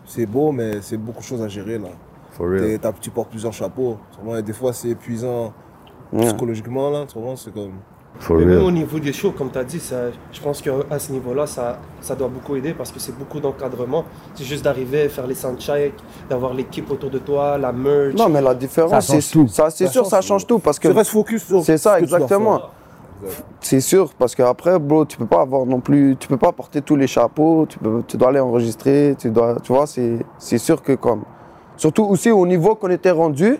c'est 0.06 0.26
beau, 0.26 0.50
mais 0.50 0.80
c'est 0.80 0.96
beaucoup 0.96 1.20
de 1.20 1.24
choses 1.24 1.42
à 1.42 1.46
gérer. 1.48 1.78
Là. 1.78 1.88
For 2.32 2.48
real. 2.48 2.62
T'es- 2.62 2.78
t'as- 2.78 2.92
tu 3.00 3.10
portes 3.10 3.30
plusieurs 3.30 3.52
chapeaux. 3.52 3.96
Et 4.36 4.42
des 4.42 4.52
fois, 4.52 4.72
c'est 4.72 4.88
épuisant 4.88 5.52
Ouais. 6.12 6.24
psychologiquement. 6.26 6.90
Là, 6.90 7.04
tu 7.06 7.14
comprends? 7.14 7.36
c'est 7.36 7.52
comme... 7.52 7.72
For 8.18 8.36
Mais 8.36 8.44
même 8.44 8.64
au 8.64 8.70
niveau 8.72 8.98
des 8.98 9.12
shows, 9.12 9.30
comme 9.30 9.50
tu 9.50 9.58
as 9.58 9.64
dit, 9.64 9.78
ça, 9.78 9.96
je 10.32 10.40
pense 10.40 10.60
qu'à 10.60 10.98
ce 10.98 11.12
niveau-là, 11.12 11.46
ça, 11.46 11.78
ça 12.00 12.14
doit 12.16 12.26
beaucoup 12.28 12.56
aider 12.56 12.74
parce 12.74 12.90
que 12.90 12.98
c'est 12.98 13.16
beaucoup 13.16 13.38
d'encadrement. 13.38 14.04
C'est 14.34 14.44
juste 14.44 14.64
d'arriver, 14.64 15.08
faire 15.08 15.26
les 15.28 15.36
soundchecks, 15.36 15.94
d'avoir 16.28 16.52
l'équipe 16.52 16.90
autour 16.90 17.08
de 17.10 17.18
toi, 17.18 17.56
la 17.56 17.70
merch. 17.72 18.14
Non, 18.16 18.28
mais 18.28 18.42
la 18.42 18.54
différence, 18.54 18.90
Ça 18.90 19.00
change 19.14 19.22
c'est 19.22 19.32
tout. 19.32 19.48
ça, 19.48 19.70
c'est 19.70 19.86
Ça 19.86 19.92
sûr, 19.92 20.02
change 20.02 20.10
ça 20.10 20.20
change 20.20 20.46
tout 20.46 20.58
parce 20.58 20.78
que 20.78 20.88
Tu 20.88 20.94
restes 20.94 21.12
focus 21.12 21.44
sur 21.44 21.62
c'est 21.64 21.78
ça 21.78 21.94
ce 21.94 22.00
que 22.00 22.04
tu 22.04 22.10
dois 22.10 22.18
exactement. 22.18 22.60
C'est 23.60 23.80
sûr 23.80 24.10
parce 24.18 24.34
qu'après, 24.34 24.78
bro, 24.78 25.04
tu 25.04 25.16
peux 25.16 25.26
pas 25.26 25.42
avoir 25.42 25.64
non 25.66 25.80
plus, 25.80 26.16
tu 26.18 26.26
peux 26.26 26.36
pas 26.38 26.52
porter 26.52 26.80
tous 26.82 26.96
les 26.96 27.06
chapeaux, 27.06 27.66
tu 27.68 27.78
peux, 27.78 28.02
tu 28.06 28.16
dois 28.16 28.30
aller 28.30 28.40
enregistrer, 28.40 29.14
tu 29.18 29.30
dois, 29.30 29.56
tu 29.62 29.72
vois, 29.72 29.86
c'est, 29.86 30.18
c'est 30.38 30.58
sûr 30.58 30.82
que 30.82 30.92
comme, 30.92 31.22
surtout 31.76 32.04
aussi 32.04 32.30
au 32.30 32.46
niveau 32.46 32.74
qu'on 32.74 32.88
était 32.90 33.10
rendu, 33.10 33.58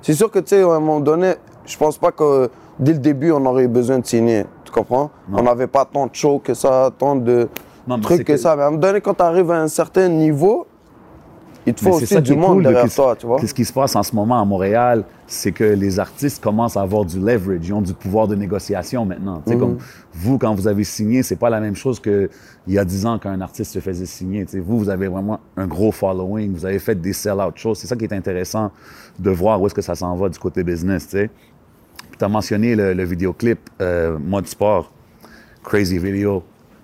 c'est 0.00 0.14
sûr 0.14 0.30
que 0.30 0.38
tu 0.38 0.48
sais, 0.48 0.62
à 0.62 0.66
un 0.66 0.80
moment 0.80 1.00
donné, 1.00 1.34
je 1.70 1.78
pense 1.78 1.98
pas 1.98 2.12
que 2.12 2.50
dès 2.78 2.92
le 2.92 2.98
début 2.98 3.30
on 3.32 3.44
aurait 3.46 3.64
eu 3.64 3.68
besoin 3.68 3.98
de 3.98 4.06
signer, 4.06 4.44
tu 4.64 4.72
comprends? 4.72 5.10
Non. 5.28 5.38
On 5.38 5.42
n'avait 5.42 5.66
pas 5.66 5.84
tant 5.84 6.06
de 6.06 6.14
shows 6.14 6.40
que 6.42 6.54
ça, 6.54 6.90
tant 6.98 7.16
de 7.16 7.48
Non, 7.86 7.96
mais 7.96 8.02
trucs 8.02 8.24
que, 8.24 8.36
ça, 8.36 8.56
mais 8.56 8.62
à 8.62 8.66
un 8.66 8.70
moment 8.70 8.80
donné, 8.82 9.00
quand 9.00 9.14
tu 9.14 9.22
arrives 9.22 9.50
à 9.50 9.60
un 9.60 9.68
certain 9.68 10.08
niveau, 10.08 10.66
il 11.66 11.74
te 11.74 11.84
Mais 11.84 11.90
faut 11.90 11.98
c'est 11.98 12.04
aussi 12.04 12.14
ça 12.14 12.20
du 12.22 12.34
monde 12.34 12.54
cool 12.54 12.62
derrière 12.62 12.92
toi, 12.92 13.14
tu 13.14 13.26
vois? 13.26 13.38
Qu'est-ce 13.38 13.52
qui 13.52 13.66
se 13.66 13.72
passe 13.72 13.94
en 13.94 14.02
ce 14.02 14.14
moment 14.14 14.40
à 14.40 14.44
Montréal, 14.46 15.04
c'est 15.26 15.52
que 15.52 15.62
les 15.64 16.00
artistes 16.00 16.42
commencent 16.42 16.78
à 16.78 16.80
avoir 16.80 17.04
du 17.04 17.18
leverage, 17.20 17.60
ils 17.62 17.72
ont 17.74 17.82
du 17.82 17.92
pouvoir 17.92 18.26
de 18.26 18.34
négociation 18.34 19.04
maintenant. 19.04 19.42
Sais, 19.46 19.54
Mhm. 19.54 19.60
Comme 19.60 19.78
vous, 20.14 20.38
quand 20.38 20.54
vous 20.54 20.66
avez 20.66 20.84
signé, 20.84 21.22
c'est 21.22 21.36
pas 21.36 21.50
la 21.50 21.60
même 21.60 21.76
chose 21.76 22.00
qu'il 22.00 22.30
y 22.66 22.78
a 22.78 22.84
10 22.84 23.04
ans 23.04 23.18
quand 23.22 23.28
un 23.28 23.42
artiste 23.42 23.74
se 23.74 23.78
faisait 23.78 24.06
signer. 24.06 24.46
Tu 24.46 24.52
sais, 24.52 24.58
vous, 24.60 24.78
vous 24.78 24.88
avez 24.88 25.06
vraiment 25.08 25.38
un 25.58 25.66
gros 25.66 25.92
following, 25.92 26.50
vous 26.54 26.64
avez 26.64 26.78
fait 26.78 26.94
des 26.98 27.12
sell-out 27.12 27.52
shows. 27.56 27.74
C'est 27.74 27.86
ça 27.86 27.94
qui 27.94 28.04
est 28.06 28.14
intéressant 28.14 28.70
de 29.18 29.30
voir 29.30 29.60
où 29.60 29.66
est-ce 29.66 29.74
que 29.74 29.82
ça 29.82 29.94
s'en 29.94 30.16
va 30.16 30.30
du 30.30 30.38
côté 30.38 30.64
business. 30.64 31.14
Tu 32.20 32.24
as 32.26 32.28
mentionné 32.28 32.76
le, 32.76 32.92
le 32.92 33.04
vidéoclip 33.04 33.58
euh, 33.80 34.18
Mode 34.22 34.46
Sport, 34.46 34.92
Crazy 35.64 35.98
Video, 35.98 36.42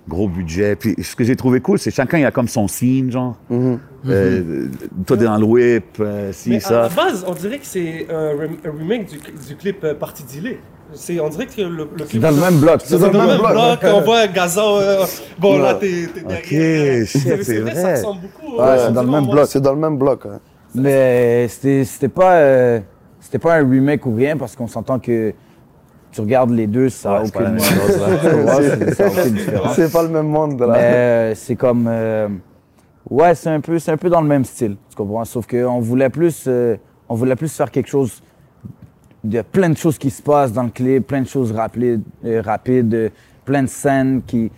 gros 0.09 0.29
budget. 0.29 0.77
Puis 0.77 0.95
ce 1.03 1.15
que 1.15 1.25
j'ai 1.25 1.37
trouvé 1.37 1.61
cool, 1.61 1.79
c'est 1.79 1.91
chacun 1.91 2.17
il 2.17 2.25
a 2.25 2.31
comme 2.31 2.49
son 2.49 2.67
scene, 2.67 3.13
genre. 3.13 3.37
Mhm. 3.51 3.79
Euh, 4.09 4.69
toi, 5.07 5.15
t'es 5.19 5.25
dans 5.25 5.37
le 5.37 5.45
whip, 5.45 5.85
euh, 6.01 6.31
si, 6.33 6.49
Mais 6.51 6.61
ça. 6.61 6.85
à 6.87 6.89
la 6.89 6.89
base, 6.89 7.23
on 7.29 7.35
dirait 7.35 7.59
que 7.59 7.67
c'est 7.67 8.07
un, 8.11 8.31
rem- 8.31 8.57
un 8.65 8.79
remake 8.79 9.09
du, 9.11 9.19
du 9.47 9.57
clip 9.57 9.85
euh, 9.85 9.93
Parti 9.95 10.23
Dilé. 10.25 10.59
C'est, 10.95 11.21
on 11.21 11.29
dirait 11.29 11.45
que 11.47 11.61
le, 11.61 11.87
le 11.99 12.05
clip. 12.05 12.23
Dans 12.23 12.31
le 12.31 12.37
même 12.41 12.59
bloc. 12.59 12.81
C'est 12.83 12.99
dans 12.99 13.13
le 13.13 13.19
même 13.19 13.39
bloc, 13.39 13.79
on 13.83 14.01
voit 14.01 14.27
Gazan. 14.29 14.79
euh, 14.79 15.05
bon, 15.39 15.59
là, 15.59 15.75
Ouais. 15.75 15.81
t'es, 15.81 16.09
t'es 16.15 16.21
Ok, 16.25 16.49
derrière. 16.49 17.07
shit, 17.07 17.21
c'est, 17.43 17.59
vrai, 17.59 17.73
vrai. 17.73 17.75
ça 17.83 17.91
ressemble 17.91 18.21
beaucoup. 18.23 18.57
Ouais, 18.57 18.63
euh, 18.69 18.87
c'est 18.87 18.93
dans 18.95 19.03
le 19.03 19.11
même 19.11 19.25
moi, 19.25 19.35
bloc. 19.35 19.47
C'est 19.51 19.61
dans 19.61 19.73
le 19.75 19.81
même 19.81 19.99
bloc. 19.99 20.25
hein. 20.25 20.41
Mais 20.75 21.47
c'était 21.49 21.85
c'était 21.85 22.09
pas, 22.09 22.37
euh, 22.37 22.81
c'était 23.27 23.41
pas 23.41 23.57
un 23.57 23.69
remake 23.69 24.07
ou 24.07 24.15
rien 24.15 24.37
parce 24.37 24.55
qu'on 24.55 24.69
s'entend 24.69 25.01
que 25.01 25.35
tu 26.13 26.21
regardes 26.21 26.51
les 26.53 26.69
deux, 26.69 26.89
ça 26.89 27.09
n'a 27.11 27.23
Ouais, 27.23 27.27
aucune, 27.27 27.57
là. 27.57 27.63
C'est- 29.23 29.31
différence. 29.31 29.81
Pas 29.93 30.03
le 30.05 30.09
même 30.11 30.29
monde 30.29 30.57
de 30.57 30.65
la. 30.65 30.73
Mais 30.75 30.79
euh, 30.81 31.35
c'est 31.35 31.57
comme. 31.57 31.87
euh, 31.89 32.29
ouais, 33.11 33.35
c'est 33.35 33.51
un, 33.51 33.61
peu, 33.61 33.81
c'est 33.81 33.91
un 33.91 33.97
peu 33.97 34.09
dans 34.09 34.21
le 34.21 34.29
même 34.29 34.45
style, 34.45 34.77
tu 34.89 34.95
comprends? 34.97 35.25
Sauf 35.25 35.45
qu'on 35.49 35.81
voulait 35.81 36.09
plus. 36.09 36.45
euh, 36.47 36.77
on 37.09 37.17
voulait 37.17 37.35
plus 37.35 37.53
faire 37.53 37.71
quelque 37.73 37.89
chose. 37.89 38.23
Il 39.25 39.35
y 39.35 39.39
a 39.39 39.43
plein 39.43 39.71
de 39.71 39.77
choses 39.77 39.99
qui 39.99 40.11
se 40.11 40.23
passent 40.23 40.53
dans 40.53 40.63
le 40.63 40.71
clip, 40.71 41.05
plein 41.09 41.23
de 41.23 41.27
choses 41.27 41.51
rapides, 41.51 42.03
euh, 42.25 42.41
rapides 42.45 43.11
plein 43.45 43.65
de 43.65 43.69
scènes 43.69 44.23
qui. 44.25 44.53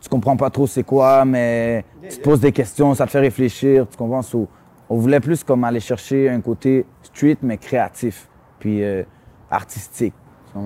Tu 0.00 0.08
comprends 0.08 0.36
pas 0.38 0.48
trop 0.48 0.66
c'est 0.66 0.84
quoi, 0.84 1.26
mais 1.26 1.84
tu 2.08 2.16
te 2.16 2.22
poses 2.22 2.40
des 2.40 2.52
questions, 2.52 2.94
ça 2.94 3.04
te 3.04 3.10
fait 3.10 3.20
réfléchir, 3.20 3.86
tu 3.90 3.96
comprends? 3.98 4.22
So, 4.22 4.48
on 4.88 4.96
voulait 4.98 5.20
plus 5.20 5.42
comme 5.44 5.64
aller 5.64 5.80
chercher 5.80 6.28
un 6.28 6.40
côté 6.40 6.86
street, 7.02 7.38
mais 7.42 7.56
créatif, 7.58 8.28
puis 8.58 8.82
euh, 8.84 9.02
artistique. 9.50 10.14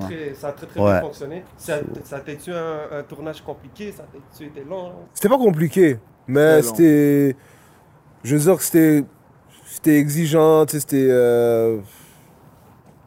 très- 0.09 0.35
ça 0.35 0.49
a 0.49 0.53
très 0.53 0.67
très 0.67 0.81
Ouais. 0.81 0.93
bien 0.93 1.01
fonctionné. 1.01 1.45
Ça, 1.57 1.79
ça 2.05 2.17
a 2.17 2.31
été 2.31 2.53
un, 2.53 2.99
un 2.99 3.03
tournage 3.03 3.43
compliqué, 3.43 3.93
ça 3.93 4.05
a 4.05 4.45
été 4.45 4.65
long? 4.69 4.93
C'était 5.15 5.29
pas 5.29 5.39
compliqué, 5.39 5.99
mais 6.27 6.63
c'était. 6.63 7.37
Je 8.23 8.37
veux 8.37 8.43
dire 8.43 8.57
que 8.57 8.63
c'était. 8.63 9.05
C'était 9.67 9.97
exigeant, 9.99 10.67
tu 10.67 10.73
sais, 10.73 10.81
c'était. 10.81 11.09
euh, 11.11 11.79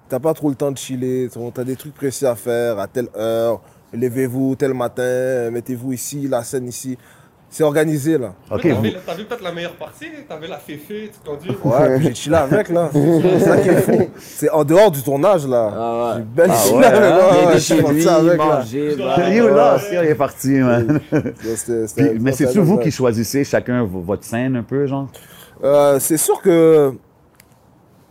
T'as 0.10 0.20
pas 0.20 0.34
trop 0.34 0.50
le 0.50 0.56
temps 0.56 0.72
de 0.72 0.78
chiller, 0.78 1.28
t'as 1.54 1.64
des 1.64 1.76
trucs 1.76 1.96
précis 1.96 2.26
à 2.26 2.36
faire 2.36 2.78
à 2.78 2.88
telle 2.88 3.08
heure. 3.16 3.62
Levez-vous 3.94 4.56
tel 4.56 4.74
matin, 4.74 5.50
mettez-vous 5.52 5.94
ici, 5.94 6.28
la 6.28 6.44
scène 6.44 6.68
ici. 6.68 6.98
C'est 7.56 7.64
organisé 7.64 8.18
là. 8.18 8.34
OK, 8.50 8.62
T'as 8.64 9.14
vu, 9.14 9.26
peut-être 9.26 9.44
la 9.44 9.52
meilleure 9.52 9.76
partie, 9.76 10.06
t'avais 10.28 10.48
la 10.48 10.58
féfé, 10.58 11.12
tu 11.14 11.30
conduis. 11.30 11.52
Ouais, 11.64 12.02
j'ai 12.02 12.16
chillé 12.16 12.36
avec 12.36 12.70
là. 12.70 12.90
C'est 12.94 13.40
ça 13.42 13.58
qui 13.58 13.70
est 13.70 13.82
fou. 13.82 14.10
C'est 14.18 14.50
en 14.50 14.64
dehors 14.64 14.90
du 14.90 15.04
tournage 15.04 15.46
là. 15.48 15.72
Ah 15.72 16.16
ouais. 16.16 16.16
J'ai 16.18 16.24
belle 16.36 16.50
Ah 16.52 16.58
chillé 16.58 16.78
ouais, 16.80 16.86
avec, 16.86 17.04
hein? 17.04 17.48
ouais, 17.54 17.60
chez 17.60 17.76
lui, 17.76 18.08
avec, 18.08 18.38
là. 18.40 18.46
manger, 18.46 18.96
Il 18.96 19.02
est 19.38 19.52
là? 19.52 19.78
Il 20.10 20.16
parti, 20.16 20.50
man? 20.50 21.00
Ouais, 21.12 21.22
c'était- 21.56 21.88
c'était- 21.88 22.10
Puis- 22.10 22.20
mais 22.20 22.32
c'est-tu 22.32 22.60
vous 22.60 22.80
qui 22.80 22.90
choisissez 22.90 23.44
chacun 23.44 23.84
votre 23.84 24.24
scène 24.24 24.56
un 24.56 24.64
peu, 24.64 24.88
genre? 24.88 25.10
Euh, 25.64 26.00
c'est 26.00 26.18
sûr 26.18 26.42
que, 26.42 26.90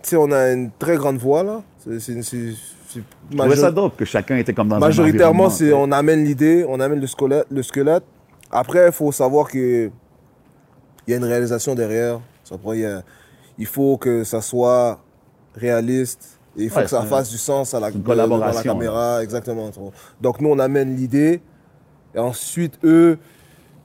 tu 0.04 0.10
sais, 0.10 0.16
on 0.16 0.30
a 0.30 0.52
une 0.52 0.70
très 0.78 0.94
grande 0.96 1.16
voix 1.16 1.42
là. 1.42 1.62
C'est, 1.82 1.98
c'est, 1.98 2.22
c'est- 2.22 2.54
c'est 2.88 3.00
ça 3.36 3.44
major- 3.48 3.72
dope 3.72 3.96
que 3.96 4.04
chacun 4.04 4.36
était 4.36 4.52
comme 4.52 4.68
dans 4.68 4.78
majoritairement, 4.78 5.46
un 5.46 5.50
c'est 5.50 5.72
on 5.72 5.90
amène 5.90 6.22
l'idée, 6.24 6.64
on 6.68 6.78
amène 6.78 7.00
le 7.00 7.08
squelette. 7.08 7.46
Le 7.50 7.64
squelette. 7.64 8.04
Après, 8.52 8.86
il 8.86 8.92
faut 8.92 9.10
savoir 9.12 9.48
que 9.48 9.90
il 11.06 11.10
y 11.10 11.14
a 11.14 11.16
une 11.16 11.24
réalisation 11.24 11.74
derrière. 11.74 12.20
Il, 12.74 12.80
y 12.80 12.84
a- 12.84 13.02
il 13.58 13.66
faut 13.66 13.96
que 13.96 14.22
ça 14.24 14.40
soit 14.40 15.00
réaliste. 15.54 16.38
Et 16.56 16.64
il 16.64 16.70
faut 16.70 16.76
Ouais, 16.76 16.84
que 16.84 16.90
ça 16.90 17.02
fasse 17.02 17.30
du 17.30 17.38
sens 17.38 17.72
à 17.72 17.80
la, 17.80 17.90
caméra. 18.62 19.22
Exactement. 19.22 19.70
Donc 20.20 20.40
nous, 20.40 20.50
on 20.50 20.58
amène 20.58 20.94
l'idée. 20.94 21.40
Et 22.14 22.18
ensuite, 22.18 22.78
eux, 22.84 23.18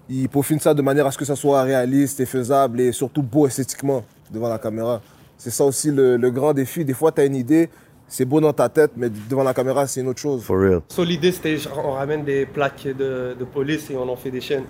ils 0.09 0.27
peaufinent 0.27 0.59
ça 0.59 0.73
de 0.73 0.81
manière 0.81 1.07
à 1.07 1.11
ce 1.11 1.17
que 1.17 1.23
ça 1.25 1.35
soit 1.37 1.61
réaliste 1.63 2.19
et 2.19 2.25
faisable 2.25 2.81
et 2.81 2.91
surtout 2.91 3.23
beau 3.23 3.47
esthétiquement 3.47 4.03
devant 4.31 4.49
la 4.49 4.59
caméra. 4.59 5.01
C'est 5.37 5.49
ça 5.49 5.63
aussi 5.63 5.91
le, 5.91 6.17
le 6.17 6.29
grand 6.31 6.53
défi. 6.53 6.83
Des 6.83 6.93
fois, 6.93 7.11
tu 7.13 7.21
as 7.21 7.25
une 7.25 7.35
idée, 7.35 7.69
c'est 8.07 8.25
beau 8.25 8.39
dans 8.39 8.53
ta 8.53 8.69
tête, 8.69 8.91
mais 8.95 9.09
devant 9.09 9.43
la 9.43 9.53
caméra, 9.53 9.85
c'est 9.87 10.01
une 10.01 10.07
autre 10.07 10.19
chose. 10.21 10.43
For 10.43 10.57
real. 10.59 10.81
So, 10.89 11.03
l'idée, 11.03 11.31
c'était 11.31 11.57
on 11.83 11.91
ramène 11.91 12.23
des 12.23 12.45
plaques 12.45 12.85
de, 12.87 13.35
de 13.37 13.43
police 13.45 13.89
et 13.89 13.95
on 13.95 14.07
en 14.09 14.15
fait 14.15 14.31
des 14.31 14.41
chaînes. 14.41 14.63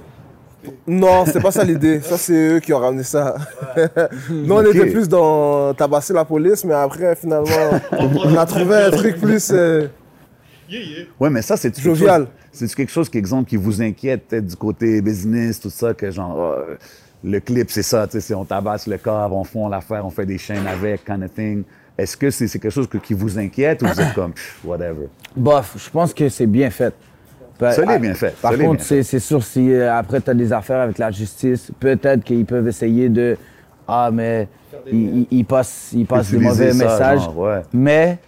Non, 0.88 1.24
c'est 1.25 1.39
pas 1.39 1.51
ça 1.51 1.63
l'idée. 1.63 2.01
Ça, 2.01 2.17
c'est 2.17 2.56
eux 2.56 2.60
qui 2.60 2.74
ont 2.74 2.79
ramené 2.79 3.03
ça. 3.03 3.36
Nous, 4.29 4.53
on 4.53 4.65
Ok. 4.65 4.75
était 4.75 4.88
plus 4.88 5.08
dans 5.08 5.74
tabasser 5.75 6.13
la 6.13 6.25
police, 6.25 6.65
mais 6.65 6.74
après, 6.74 7.15
finalement, 7.15 7.79
on 7.91 8.36
a 8.36 8.46
trouvé 8.46 8.75
un 8.75 8.89
truc 8.91 9.17
plus 9.22 9.51
euh, 9.53 9.88
Yeah, 10.70 10.82
yeah. 10.82 11.06
Ouais, 11.20 11.29
mais 11.29 11.41
ça, 11.41 11.56
c'est 11.56 11.77
jovial. 11.79 12.27
C'est 12.51 12.74
quelque 12.74 12.91
chose 12.91 13.08
qui, 13.08 13.17
exemple, 13.17 13.48
qui 13.48 13.56
vous 13.56 13.82
inquiète 13.82 14.27
peut-être 14.27 14.48
du 14.48 14.56
côté 14.56 15.01
business, 15.01 15.62
tout 15.62 15.70
ça, 15.70 15.94
que 15.94 16.12
genre, 16.12 16.41
euh, 16.44 16.75
le 17.24 17.39
clip, 17.39 17.70
c'est 17.72 17.84
ça, 17.84 18.06
tu 18.08 18.13
sais, 18.13 18.20
c'est 18.20 18.34
on 18.34 18.44
tabasse 18.44 18.88
le 18.88 18.98
corps, 18.98 19.32
on 19.34 19.44
fond 19.46 19.70
l'affaire, 19.70 20.06
on 20.06 20.10
fait 20.10 20.25
des 20.25 20.38
chaînes 20.38 20.67
avec, 20.67 21.06
kind 21.06 21.24
of 21.24 21.34
thing. 21.34 21.63
Est-ce 21.98 22.16
que 22.16 22.30
c'est 22.30 22.48
quelque 22.48 22.70
chose 22.70 22.88
que- 22.88 22.98
qui 23.00 23.13
vous 23.13 23.39
inquiète 23.39 23.82
ou 23.82 23.88
vous 23.88 24.00
êtes 24.01 24.13
comme, 24.13 24.34
whatever? 24.63 25.08
Bof, 25.36 25.75
je 25.84 25.89
pense 25.89 26.13
que 26.13 26.30
c'est 26.30 26.46
bien 26.48 26.70
fait. 26.70 26.94
Ça 27.60 27.82
l'est 27.82 27.86
ah, 27.88 27.98
bien 27.98 28.13
fait, 28.13 28.36
Par 28.39 28.56
contre, 28.56 28.84
c'est 28.84 29.20
sûr, 29.20 29.44
si 29.44 29.72
euh, 29.74 29.92
après 29.98 30.22
tu 30.22 30.30
as 30.30 30.36
des 30.36 30.54
affaires 30.54 30.80
avec 30.82 31.00
la 31.00 31.10
justice, 31.10 31.72
peut-être 31.80 32.24
qu'ils 32.24 32.46
peuvent 32.46 32.68
essayer 32.68 33.10
de. 33.10 33.36
Ah, 33.88 34.12
mais 34.13 34.48
ils 34.92 35.22
ils- 35.22 35.27
ils 35.32 35.44
passent, 35.46 35.89
ils 35.94 36.06
passent 36.06 36.30
des 36.30 36.38
mauvais 36.38 36.72
ça, 36.72 36.84
messages. 36.86 37.22
genre, 37.24 37.38
ouais. 37.39 37.62
Mais 37.74 38.20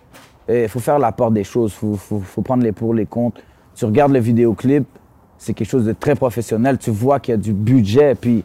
il 0.49 0.67
faut 0.67 0.79
faire 0.79 0.97
la 0.97 1.11
part 1.11 1.29
des 1.29 1.43
choses. 1.43 1.71
Il 1.75 1.79
faut, 1.79 1.95
faut- 1.95 2.21
faut 2.21 2.41
prendre 2.41 2.63
les 2.63 2.71
pour, 2.71 2.91
les 2.95 3.05
contre. 3.05 3.39
Tu 3.75 3.85
regardes 3.85 4.13
le 4.13 4.19
vidéoclip, 4.19 4.85
c'est 5.37 5.53
quelque 5.53 5.69
chose 5.69 5.85
de 5.85 5.93
très 5.93 6.15
professionnel. 6.15 6.79
Tu 6.79 6.89
vois 6.89 7.19
qu'il 7.19 7.33
y 7.33 7.35
a 7.35 7.37
du 7.37 7.53
budget. 7.53 8.15
Puis 8.15 8.43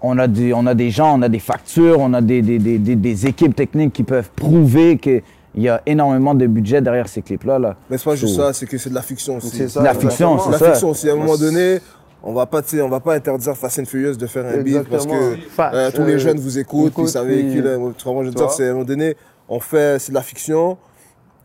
on 0.00 0.18
a, 0.18 0.26
des, 0.26 0.52
on 0.54 0.66
a 0.66 0.74
des 0.74 0.90
gens, 0.90 1.18
on 1.18 1.22
a 1.22 1.28
des 1.28 1.38
factures, 1.38 1.98
on 2.00 2.12
a 2.14 2.20
des, 2.20 2.42
des, 2.42 2.58
des- 2.58 2.78
des- 2.78 2.96
des 2.96 3.26
équipes 3.26 3.54
techniques 3.54 3.92
qui 3.92 4.02
peuvent 4.02 4.30
prouver 4.34 4.98
qu'il 4.98 5.22
y 5.56 5.68
a 5.68 5.82
énormément 5.86 6.34
de 6.34 6.46
budget 6.46 6.80
derrière 6.80 7.08
ces 7.08 7.22
clips-là. 7.22 7.58
Là. 7.58 7.76
Mais 7.90 7.98
c'est 7.98 8.04
pas 8.04 8.16
juste 8.16 8.34
So- 8.34 8.42
ça, 8.42 8.52
c'est 8.52 8.66
que 8.66 8.78
c'est 8.78 8.90
de 8.90 8.94
la 8.94 9.02
fiction 9.02 9.36
aussi. 9.36 9.48
C'est 9.56 9.68
ça, 9.68 9.82
La 9.82 9.94
fiction, 9.94 10.38
C'est 10.38 10.44
c'est 10.44 10.50
la 10.52 10.58
ça. 10.58 10.70
fiction 10.72 10.90
aussi. 10.90 11.08
À 11.10 11.12
un 11.12 11.16
moment 11.16 11.36
donné, 11.36 11.78
on 12.22 12.32
va 12.32 12.46
pas, 12.46 12.62
on 12.82 12.88
va 12.88 13.00
pas 13.00 13.14
interdire 13.14 13.56
Fast 13.56 13.78
and 13.80 13.84
Furious 13.84 14.16
de 14.16 14.26
faire 14.26 14.46
un 14.46 14.58
beat 14.62 14.82
parce 14.88 15.06
que 15.06 15.12
euh, 15.12 15.90
tous 15.94 16.04
les 16.04 16.18
jeunes 16.18 16.38
vous 16.40 16.58
écoutent, 16.58 16.92
écoute, 16.92 17.08
ça 17.08 17.22
véhicule. 17.22 17.66
euh, 17.66 17.90
Tu 17.96 18.04
comprends, 18.04 18.22
je 18.24 18.30
veux 18.30 18.34
c'est 18.50 18.66
à 18.66 18.70
un 18.70 18.72
moment 18.72 18.84
donné, 18.84 19.16
on 19.48 19.60
fait, 19.60 19.98
c'est 19.98 20.10
de 20.10 20.14
la 20.14 20.22
fiction. 20.22 20.78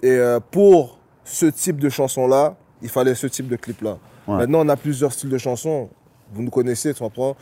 Et 0.01 0.12
euh, 0.12 0.39
pour 0.51 0.98
ce 1.25 1.46
type 1.48 1.79
de 1.79 1.89
chanson-là, 1.89 2.55
il 2.81 2.88
fallait 2.89 3.13
ce 3.15 3.27
type 3.27 3.50
de 3.50 3.58
clip-là. 3.58 3.98
Ouais. 4.27 4.38
Maintenant, 4.38 4.62
on 4.65 4.69
a 4.69 4.77
plusieurs 4.77 5.12
styles 5.12 5.29
de 5.29 5.38
chansons. 5.38 5.89
Vous 6.34 6.41
nous 6.43 6.50
connaissez, 6.50 6.93
tu 6.93 7.00
comprends. 7.03 7.36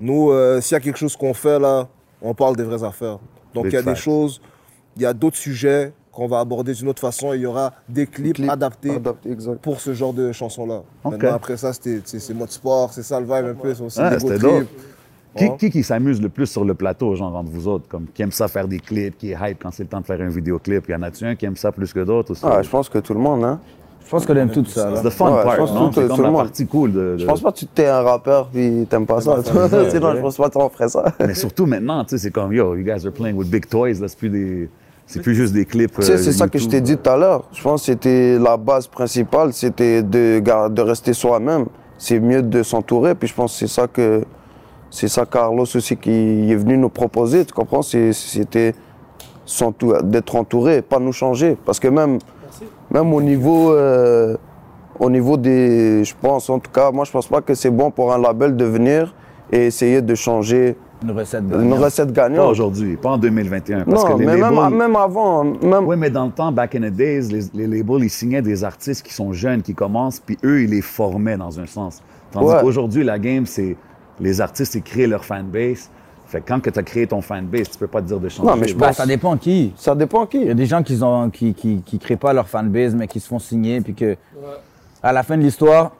Nous, 0.00 0.30
euh, 0.30 0.60
s'il 0.60 0.74
y 0.74 0.78
a 0.78 0.80
quelque 0.80 0.98
chose 0.98 1.16
qu'on 1.16 1.34
fait 1.34 1.58
là, 1.58 1.88
on 2.20 2.34
parle 2.34 2.56
des 2.56 2.64
vraies 2.64 2.84
affaires. 2.84 3.18
Donc 3.54 3.66
il 3.66 3.72
y 3.72 3.76
a 3.76 3.82
des 3.82 3.94
choses, 3.94 4.40
il 4.96 5.02
y 5.02 5.06
a 5.06 5.12
d'autres 5.12 5.36
sujets 5.36 5.92
qu'on 6.12 6.26
va 6.26 6.40
aborder 6.40 6.72
d'une 6.74 6.88
autre 6.88 7.00
façon. 7.00 7.32
Il 7.34 7.40
y 7.40 7.46
aura 7.46 7.72
des 7.88 8.06
clips, 8.06 8.34
Clip 8.36 8.50
adaptés 8.50 8.96
Adapté, 8.96 9.36
pour 9.62 9.80
ce 9.80 9.94
genre 9.94 10.12
de 10.12 10.32
chansons-là. 10.32 10.82
Maintenant, 11.04 11.34
après 11.34 11.56
ça, 11.56 11.72
c'est, 11.72 12.06
c'est 12.06 12.34
mode 12.34 12.50
sport, 12.50 12.92
c'est 12.92 13.02
ça 13.02 13.20
le 13.20 13.26
vibe 13.26 13.46
un 13.46 13.54
peu, 13.54 13.74
c'est 13.74 13.82
aussi 13.82 13.98
Ah, 14.00 14.16
des 14.16 14.38
dope. 14.38 14.58
clips. 14.58 14.68
Qui, 15.36 15.54
qui, 15.58 15.70
qui 15.70 15.82
s'amuse 15.82 16.22
le 16.22 16.30
plus 16.30 16.46
sur 16.46 16.64
le 16.64 16.72
plateau, 16.72 17.14
genre 17.14 17.36
entre 17.36 17.50
vous 17.50 17.68
autres, 17.68 17.86
comme 17.88 18.06
qui 18.14 18.22
aime 18.22 18.32
ça 18.32 18.48
faire 18.48 18.66
des 18.66 18.80
clips, 18.80 19.18
qui 19.18 19.32
est 19.32 19.36
hype 19.38 19.62
quand 19.62 19.70
c'est 19.70 19.82
le 19.82 19.88
temps 19.90 20.00
de 20.00 20.06
faire 20.06 20.18
un 20.22 20.30
vidéoclip? 20.30 20.88
Y 20.88 20.94
en 20.94 21.02
a-tu 21.02 21.26
un 21.26 21.34
qui 21.36 21.44
aime 21.44 21.56
ça 21.56 21.70
plus 21.72 21.92
que 21.92 22.00
d'autres 22.00 22.30
aussi? 22.30 22.40
Ah, 22.46 22.62
je 22.62 22.68
pense 22.70 22.88
que 22.88 22.98
tout 22.98 23.12
le 23.12 23.20
monde, 23.20 23.44
hein. 23.44 23.60
Je 24.06 24.10
pense 24.10 24.24
qu'on 24.24 24.36
aime 24.36 24.50
tout 24.50 24.64
ça. 24.64 24.92
C'est 24.96 25.02
the 25.02 25.10
fun 25.10 25.32
Ouais, 25.32 25.40
je 25.40 25.44
part, 25.46 25.56
pense 25.56 25.72
non? 25.74 25.90
C'est 25.92 26.06
comme 26.08 26.22
la 26.22 26.30
partie 26.32 26.66
cool 26.66 26.92
de... 26.92 26.98
de- 26.98 27.18
Je 27.18 27.26
pense 27.26 27.40
pas 27.40 27.50
que 27.52 27.58
tu 27.58 27.66
t'es 27.66 27.86
un 27.86 28.00
rappeur 28.02 28.46
puis 28.48 28.86
t'aimes 28.88 29.04
pas 29.04 29.20
ça. 29.20 29.34
pas 29.34 29.42
faire 29.42 29.68
ça, 29.68 29.90
Sinon, 29.90 30.14
je 30.14 30.20
pense 30.20 30.36
pas 30.36 30.48
que 30.48 30.58
tu 30.58 30.74
ferais 30.74 30.88
ça. 30.88 31.04
Mais 31.20 31.34
surtout 31.34 31.66
maintenant, 31.66 32.04
tu 32.04 32.10
sais, 32.10 32.18
c'est 32.18 32.30
comme, 32.30 32.52
yo, 32.52 32.74
you 32.76 32.84
guys 32.84 33.04
are 33.04 33.12
playing 33.12 33.36
with 33.36 33.50
big 33.50 33.66
toys, 33.68 33.94
là, 34.00 34.06
c'est 34.08 34.16
plus 34.18 34.30
des... 34.30 34.70
C'est 35.08 35.22
plus 35.22 35.34
juste 35.36 35.52
des 35.52 35.64
clips. 35.64 35.92
Tu 35.94 36.02
sais, 36.02 36.12
euh, 36.12 36.18
c'est 36.18 36.32
ça 36.32 36.48
que 36.48 36.58
je 36.58 36.66
t'ai 36.68 36.80
dit 36.80 36.96
tout 36.96 37.08
à 37.08 37.16
l'heure. 37.16 37.44
Je 37.52 37.62
pense 37.62 37.82
que 37.82 37.86
c'était 37.86 38.38
la 38.40 38.56
base 38.56 38.88
principale, 38.88 39.52
c'était 39.52 40.02
de, 40.02 40.40
de 40.68 40.82
rester 40.82 41.12
soi-même. 41.12 41.66
C'est 41.96 42.18
mieux 42.18 42.42
de 42.42 42.62
s'entourer. 42.64 43.14
Puis 43.14 43.28
je 43.28 43.34
pense 43.34 43.52
que 43.52 43.58
c'est 43.58 43.72
ça 43.72 43.86
que 43.86 44.22
c'est 44.90 45.06
ça 45.06 45.24
Carlos 45.24 45.62
aussi 45.62 45.96
qui 45.96 46.50
est 46.50 46.56
venu 46.56 46.76
nous 46.76 46.88
proposer. 46.88 47.44
Tu 47.44 47.52
comprends? 47.54 47.82
C'était 47.82 48.74
d'être 50.04 50.34
entouré, 50.34 50.82
pas 50.82 50.98
nous 50.98 51.12
changer. 51.12 51.56
Parce 51.64 51.78
que 51.78 51.86
même, 51.86 52.18
même 52.96 53.12
au 53.12 53.20
niveau, 53.20 53.72
euh, 53.72 54.36
au 54.98 55.10
niveau 55.10 55.36
des, 55.36 56.04
je 56.04 56.14
pense 56.20 56.48
en 56.48 56.58
tout 56.58 56.70
cas, 56.70 56.90
moi 56.90 57.04
je 57.04 57.10
pense 57.12 57.26
pas 57.26 57.40
que 57.42 57.54
c'est 57.54 57.70
bon 57.70 57.90
pour 57.90 58.12
un 58.12 58.18
label 58.18 58.56
de 58.56 58.64
venir 58.64 59.14
et 59.52 59.66
essayer 59.66 60.00
de 60.02 60.14
changer 60.14 60.76
Une 61.02 61.10
recette 61.10 61.42
une 61.42 61.50
gagnante. 61.50 61.78
recette 61.78 62.12
Pas 62.14 62.22
gagnante. 62.28 62.50
aujourd'hui, 62.50 62.96
pas 62.96 63.10
en 63.10 63.18
2021. 63.18 63.84
Parce 63.84 64.02
Non, 64.04 64.14
que 64.14 64.18
les 64.20 64.26
mais 64.26 64.36
même, 64.38 64.74
même 64.74 64.96
avant, 64.96 65.44
même, 65.44 65.86
Oui, 65.86 65.96
mais 65.98 66.10
dans 66.10 66.24
le 66.26 66.32
temps, 66.32 66.50
back 66.50 66.74
in 66.74 66.80
the 66.80 66.92
days, 66.92 67.28
les, 67.30 67.66
les 67.66 67.78
labels, 67.78 68.04
ils 68.04 68.10
signaient 68.10 68.42
des 68.42 68.64
artistes 68.64 69.04
qui 69.06 69.12
sont 69.12 69.32
jeunes, 69.32 69.62
qui 69.62 69.74
commencent, 69.74 70.20
puis 70.20 70.38
eux, 70.42 70.62
ils 70.62 70.70
les 70.70 70.80
formaient 70.82 71.36
dans 71.36 71.60
un 71.60 71.66
sens. 71.66 72.02
Tandis 72.32 72.46
Ouais. 72.46 72.60
qu'aujourd'hui, 72.62 73.04
la 73.04 73.18
game, 73.18 73.44
c'est 73.46 73.76
les 74.20 74.40
artistes, 74.40 74.74
ils 74.74 74.82
créent 74.82 75.06
leur 75.06 75.24
fanbase. 75.24 75.90
Fait 76.36 76.42
que 76.42 76.48
quand 76.48 76.60
tu 76.60 76.78
as 76.78 76.82
créé 76.82 77.06
ton 77.06 77.22
fanbase, 77.22 77.70
tu 77.70 77.78
peux 77.78 77.86
pas 77.86 78.02
te 78.02 78.06
dire 78.08 78.20
de 78.20 78.28
changer. 78.28 78.46
Non, 78.48 78.56
mais 78.56 78.68
je 78.68 78.74
Bah, 78.76 78.88
pense- 78.88 78.96
ça 78.96 79.06
dépend 79.06 79.36
qui. 79.38 79.72
ça 79.76 79.94
dépend 79.94 80.26
qui. 80.26 80.38
Il 80.42 80.46
y 80.48 80.50
a 80.50 80.54
des 80.54 80.66
gens 80.66 80.82
qui 80.82 81.02
ont 81.02 81.30
qui, 81.30 81.54
qui, 81.54 81.80
qui 81.80 81.98
créent 81.98 82.16
pas 82.16 82.32
leur 82.34 82.46
fanbase 82.48 82.94
mais 82.94 83.06
qui 83.08 83.20
se 83.20 83.28
font 83.28 83.38
signer 83.38 83.80
puis 83.80 83.94
que 83.94 84.16
à 85.02 85.12
la 85.12 85.22
fin 85.22 85.36
de 85.38 85.42
l'histoire, 85.42 85.92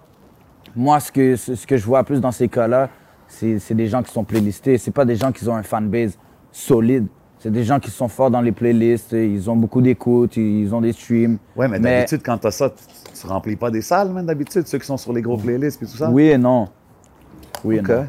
moi 0.75 1.01
ce 1.01 1.11
que 1.11 1.37
ce 1.37 1.55
ce 1.55 1.67
que 1.67 1.77
je 1.79 1.87
vois 1.87 2.05
plus 2.05 2.21
dans 2.21 2.33
ces 2.33 2.49
cas-là, 2.49 2.91
c'est 3.29 3.59
c'est 3.59 3.75
des 3.75 3.87
gens 3.87 4.03
qui 4.03 4.13
sont 4.13 4.25
playlistés, 4.25 4.77
c'est 4.77 4.91
pas 4.91 5.05
des 5.07 5.17
gens 5.17 5.33
qui 5.33 5.49
ont 5.49 5.57
un 5.57 5.63
fanbase 5.63 6.19
solide. 6.53 7.07
C'est 7.39 7.51
des 7.53 7.65
gens 7.65 7.79
qui 7.81 7.91
sont 7.91 8.09
forts 8.09 8.31
dans 8.31 8.41
les 8.41 8.51
playlists, 8.53 9.13
ils 9.13 9.49
ont 9.51 9.57
beaucoup 9.57 9.81
d'écoute, 9.81 10.37
ils 10.37 10.75
ont 10.75 10.81
des 10.81 10.93
streams. 10.93 11.39
Ouais, 11.55 11.69
mais 11.69 11.79
d'habitude, 11.79 12.23
quand 12.25 12.39
tu 12.39 12.47
as 12.47 12.51
ça, 12.51 12.71
tu, 12.71 12.83
tu 13.21 13.27
remplis 13.27 13.57
pas 13.57 13.71
des 13.71 13.83
salles, 13.83 14.09
man, 14.11 14.25
d'habitude, 14.27 14.67
ceux 14.67 14.79
qui 14.79 14.87
sont 14.87 14.97
sur 14.97 15.13
les 15.13 15.21
gros 15.23 15.37
playlists 15.37 15.83
et 15.83 15.87
tout 15.87 15.97
ça. 15.97 16.11
Oui 16.11 16.29
et 16.29 16.39
non. 16.39 16.69
Oui 17.63 17.77
et 17.77 17.83
non. 17.83 18.07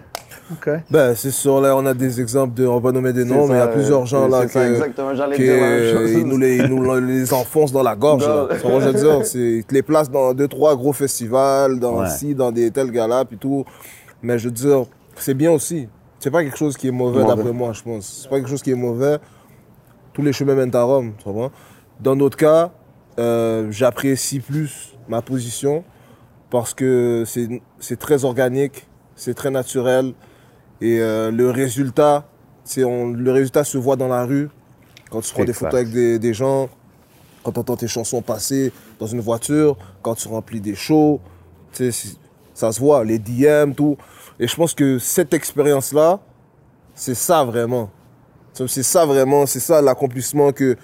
Ben, 0.89 1.13
c'est 1.15 1.31
sûr, 1.31 1.59
là, 1.61 1.75
on 1.75 1.85
a 1.85 1.93
des 1.93 2.21
exemples 2.21 2.53
de, 2.53 2.65
on 2.65 2.79
va 2.79 2.91
nommer 2.91 3.11
des 3.13 3.25
noms, 3.25 3.47
mais 3.47 3.55
il 3.55 3.57
y 3.57 3.61
a 3.61 3.67
plusieurs 3.67 4.03
euh, 4.03 4.05
gens 4.05 4.27
là 4.27 4.47
chose. 5.93 6.11
ils 6.13 6.25
nous 6.25 6.37
les, 6.37 6.57
ils 6.57 6.65
nous 6.67 6.99
les 6.99 7.33
enfoncent 7.33 7.71
dans 7.73 7.83
la 7.83 7.95
gorge, 7.95 8.25
là. 8.27 8.47
Je 8.51 8.67
veux 8.67 8.93
dire, 8.93 9.25
c'est, 9.25 9.39
ils 9.39 9.63
te 9.65 9.73
les 9.73 9.81
placent 9.83 10.09
dans 10.11 10.33
deux, 10.33 10.47
trois 10.47 10.75
gros 10.75 10.93
festivals, 10.93 11.79
dans 11.79 11.99
Ouais. 12.01 12.09
ci, 12.09 12.33
dans 12.35 12.51
des 12.51 12.71
tels 12.71 12.91
galas, 12.91 13.25
puis 13.25 13.37
tout. 13.37 13.65
Mais 14.21 14.39
je 14.39 14.45
veux 14.45 14.53
dire, 14.53 14.85
c'est 15.15 15.33
bien 15.33 15.51
aussi. 15.51 15.87
C'est 16.19 16.31
pas 16.31 16.43
quelque 16.43 16.57
chose 16.57 16.77
qui 16.77 16.87
est 16.87 16.91
mauvais, 16.91 17.21
Mauvais. 17.21 17.35
d'après 17.35 17.53
moi, 17.53 17.73
je 17.73 17.83
pense. 17.83 18.21
C'est 18.23 18.29
pas 18.29 18.37
quelque 18.37 18.49
chose 18.49 18.61
qui 18.63 18.71
est 18.71 18.75
mauvais. 18.75 19.17
Tous 20.13 20.21
les 20.21 20.33
chemins 20.33 20.55
mènent 20.55 20.75
à 20.75 20.83
Rome, 20.83 21.13
tu 21.23 21.29
vois. 21.29 21.51
Dans 21.99 22.15
notre 22.15 22.37
cas, 22.37 22.71
euh, 23.19 23.67
j'apprécie 23.69 24.39
plus 24.39 24.95
ma 25.09 25.21
position 25.21 25.83
parce 26.49 26.73
que 26.73 27.23
c'est 27.25 27.61
c'est 27.79 27.97
très 27.99 28.25
organique, 28.25 28.87
c'est 29.15 29.33
très 29.33 29.51
naturel 29.51 30.13
et 30.81 30.99
euh, 30.99 31.31
le 31.31 31.49
résultat, 31.49 32.25
on, 32.77 33.07
le 33.07 33.31
résultat 33.31 33.63
se 33.63 33.77
voit 33.77 33.95
dans 33.95 34.07
la 34.07 34.25
rue 34.25 34.49
quand 35.09 35.21
tu 35.21 35.33
prends 35.33 35.45
des 35.45 35.53
photos 35.53 35.75
avec 35.75 35.91
des, 35.91 36.19
des 36.19 36.33
gens, 36.33 36.69
quand 37.43 37.51
tu 37.51 37.59
entends 37.59 37.77
tes 37.77 37.87
chansons 37.87 38.21
passer 38.21 38.71
dans 38.99 39.07
une 39.07 39.21
voiture, 39.21 39.77
quand 40.01 40.15
tu 40.15 40.27
remplis 40.27 40.61
des 40.61 40.75
shows, 40.75 41.21
ça 42.53 42.71
se 42.71 42.79
voit, 42.79 43.03
les 43.03 43.19
DM, 43.19 43.73
tout. 43.73 43.97
Et 44.39 44.47
je 44.47 44.55
pense 44.55 44.73
que 44.73 44.99
cette 44.99 45.33
expérience-là, 45.33 46.19
c'est 46.93 47.15
ça 47.15 47.43
vraiment. 47.43 47.89
C'est 48.53 48.83
ça 48.83 49.05
vraiment, 49.05 49.45
c'est 49.45 49.59
ça 49.59 49.81
l'accomplissement 49.81 50.51
que 50.51 50.75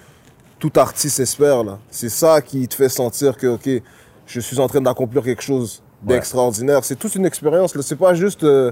tout 0.59 0.71
artiste 0.75 1.19
espère 1.19 1.63
là. 1.63 1.79
C'est 1.89 2.09
ça 2.09 2.41
qui 2.41 2.67
te 2.67 2.75
fait 2.75 2.89
sentir 2.89 3.35
que 3.35 3.47
ok, 3.47 3.69
je 4.27 4.39
suis 4.39 4.59
en 4.59 4.67
train 4.67 4.81
d'accomplir 4.81 5.23
quelque 5.23 5.41
chose 5.41 5.81
d'extraordinaire. 6.03 6.83
C'est 6.83 6.95
toute 6.95 7.15
une 7.15 7.25
expérience. 7.25 7.75
là. 7.75 7.81
C'est 7.81 7.95
pas 7.95 8.13
juste 8.13 8.43
euh, 8.43 8.71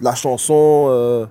la 0.00 0.14
chanson. 0.14 0.86
euh, 0.88 1.26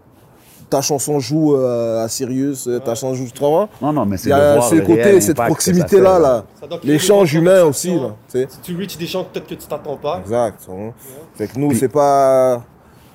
ta 0.69 0.81
chanson 0.81 1.19
joue 1.19 1.55
euh, 1.55 2.03
à 2.03 2.07
Sirius, 2.07 2.67
euh, 2.67 2.79
ta 2.79 2.93
chanson 2.95 3.15
joue. 3.15 3.25
Tu 3.33 3.41
Non, 3.41 3.93
non, 3.93 4.05
mais 4.05 4.17
c'est 4.17 4.29
Il 4.29 4.31
y 4.31 4.33
a 4.33 4.61
ce 4.61 4.75
le 4.75 4.81
côté, 4.81 5.19
cette 5.19 5.39
impact 5.39 5.57
que 5.57 5.63
ça 5.63 5.71
proximité 5.71 5.99
là, 5.99 6.45
L'échange 6.83 7.33
humain 7.33 7.63
aussi 7.63 7.95
là. 7.95 8.15
Si 8.27 8.45
tu 8.61 8.75
reach 8.75 8.97
des 8.97 9.07
gens 9.07 9.23
peut-être 9.23 9.47
que 9.47 9.55
tu 9.55 9.67
t'attends 9.67 9.97
pas. 9.97 10.19
Exact. 10.19 10.59
tu 10.63 10.71
vois. 10.71 10.93
Fait 11.35 11.47
que 11.47 11.59
nous, 11.59 11.73
c'est 11.73 11.89
pas. 11.89 12.63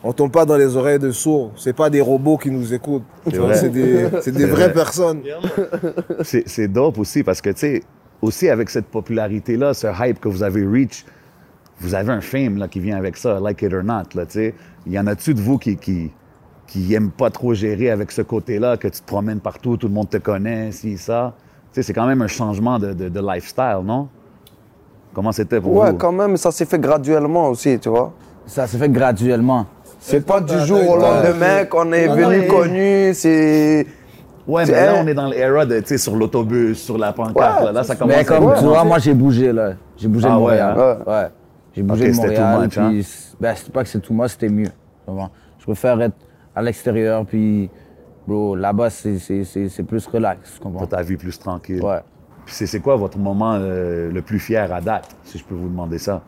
On 0.06 0.12
tombe 0.12 0.30
pas 0.30 0.44
dans 0.44 0.56
les 0.56 0.76
oreilles 0.76 0.98
de 0.98 1.10
sourds. 1.12 1.52
C'est 1.56 1.72
pas 1.72 1.88
des 1.88 2.02
robots 2.02 2.36
qui 2.36 2.50
nous 2.50 2.74
écoutent. 2.74 3.04
Vrai. 3.24 3.54
C'est 3.56 3.70
des, 3.70 4.44
vraies 4.44 4.66
vrai. 4.66 4.72
personnes. 4.72 5.22
C'est 6.22 6.68
dope 6.68 6.98
aussi 6.98 7.22
parce 7.22 7.40
que, 7.40 7.48
tu 7.50 7.60
sais, 7.60 7.82
aussi 8.20 8.50
avec 8.50 8.68
cette 8.68 8.86
popularité-là, 8.86 9.72
ce 9.72 9.86
hype 9.86 10.20
que 10.20 10.28
vous 10.28 10.42
avez 10.42 10.66
reach, 10.66 11.06
vous 11.80 11.94
avez 11.94 12.12
un 12.12 12.20
fame 12.20 12.58
là, 12.58 12.68
qui 12.68 12.80
vient 12.80 12.98
avec 12.98 13.16
ça, 13.16 13.40
like 13.40 13.62
it 13.62 13.72
or 13.72 13.82
not. 13.82 14.02
Là, 14.14 14.26
tu 14.26 14.32
sais. 14.32 14.54
Il 14.86 14.92
y 14.92 14.98
en 14.98 15.06
a-tu 15.06 15.34
de 15.34 15.40
vous 15.40 15.58
qui, 15.58 15.76
qui, 15.76 16.10
qui 16.66 16.94
aiment 16.94 17.10
pas 17.10 17.30
trop 17.30 17.54
gérer 17.54 17.90
avec 17.90 18.10
ce 18.12 18.22
côté-là, 18.22 18.76
que 18.76 18.88
tu 18.88 19.00
te 19.00 19.06
promènes 19.06 19.40
partout, 19.40 19.76
tout 19.76 19.88
le 19.88 19.94
monde 19.94 20.10
te 20.10 20.18
connaît, 20.18 20.72
si, 20.72 20.96
ça? 20.98 21.34
Tu 21.72 21.76
sais, 21.80 21.82
c'est 21.82 21.92
quand 21.92 22.06
même 22.06 22.22
un 22.22 22.26
changement 22.28 22.78
de, 22.78 22.92
de, 22.92 23.08
de 23.08 23.20
lifestyle, 23.20 23.80
non? 23.84 24.08
Comment 25.14 25.32
c'était 25.32 25.60
pour 25.60 25.74
Ouais, 25.74 25.90
vous? 25.92 25.96
quand 25.96 26.12
même, 26.12 26.36
ça 26.36 26.50
s'est 26.50 26.64
fait 26.66 26.78
graduellement 26.78 27.48
aussi, 27.48 27.78
tu 27.78 27.88
vois. 27.88 28.12
Ça 28.46 28.66
s'est 28.66 28.78
fait 28.78 28.88
graduellement. 28.88 29.66
C'est 30.00 30.26
pas 30.26 30.40
du 30.40 30.58
jour 30.60 30.86
au 30.90 30.96
lendemain 30.96 31.64
qu'on 31.64 31.90
est 31.92 32.06
Non, 32.08 32.14
venu 32.16 32.46
non, 32.46 32.54
connu, 32.54 33.14
c'est... 33.14 33.86
Ouais, 34.46 34.66
mais 34.66 34.72
là, 34.72 34.94
on 35.02 35.06
est 35.06 35.14
dans 35.14 35.28
l'era 35.28 35.64
de, 35.64 35.80
tu 35.80 35.86
sais, 35.86 35.98
sur 35.98 36.14
l'autobus, 36.16 36.78
sur 36.82 36.98
la 36.98 37.14
pancarte, 37.14 37.60
Ouais, 37.60 37.64
là, 37.66 37.72
là, 37.72 37.82
ça 37.84 37.96
commence 37.96 38.14
Mais 38.14 38.24
comme 38.26 38.48
à... 38.50 38.58
tu 38.58 38.64
vois, 38.64 38.84
moi 38.84 38.98
j'ai 38.98 39.14
bougé 39.14 39.50
là. 39.52 39.72
J'ai 39.96 40.06
bougé 40.08 40.26
Ah 40.30 40.32
de 40.32 40.36
ouais, 40.36 40.40
Montréal. 40.60 40.76
hein? 40.78 40.96
Ouais. 41.06 41.28
J'ai 41.74 41.82
bougé 41.82 42.04
Ok, 42.04 42.10
de 42.10 42.16
Montréal. 42.16 42.42
hein? 42.60 42.68
puis 42.90 43.06
ben, 43.40 43.54
c'est 43.56 43.72
pas 43.72 43.82
que 43.82 43.88
c'est 43.88 44.00
tout 44.00 44.12
moi, 44.14 44.28
c'était 44.28 44.48
mieux. 44.48 44.70
Je 45.58 45.64
préfère 45.64 46.00
être 46.00 46.16
à 46.54 46.62
l'extérieur, 46.62 47.24
puis 47.26 47.68
bro, 48.26 48.54
là-bas 48.56 48.90
c'est- 48.90 49.18
c'est 49.18 49.44
c'est- 49.44 49.68
c'est 49.68 49.82
plus 49.82 50.06
relax. 50.06 50.54
Tu 50.54 50.60
comprends? 50.60 50.86
T'as 50.86 50.98
ta 50.98 51.02
vie 51.02 51.16
plus 51.16 51.38
tranquille. 51.38 51.82
Ouais. 51.82 52.00
Puis 52.46 52.54
c'est 52.54 52.66
c'est 52.66 52.80
quoi 52.80 52.96
votre 52.96 53.18
moment 53.18 53.54
euh, 53.54 54.10
le 54.10 54.22
plus 54.22 54.38
fier 54.38 54.72
à 54.72 54.80
date, 54.80 55.14
si 55.24 55.38
je 55.38 55.44
peux 55.44 55.54
vous 55.54 55.68
demander 55.68 55.98
ça? 55.98 56.22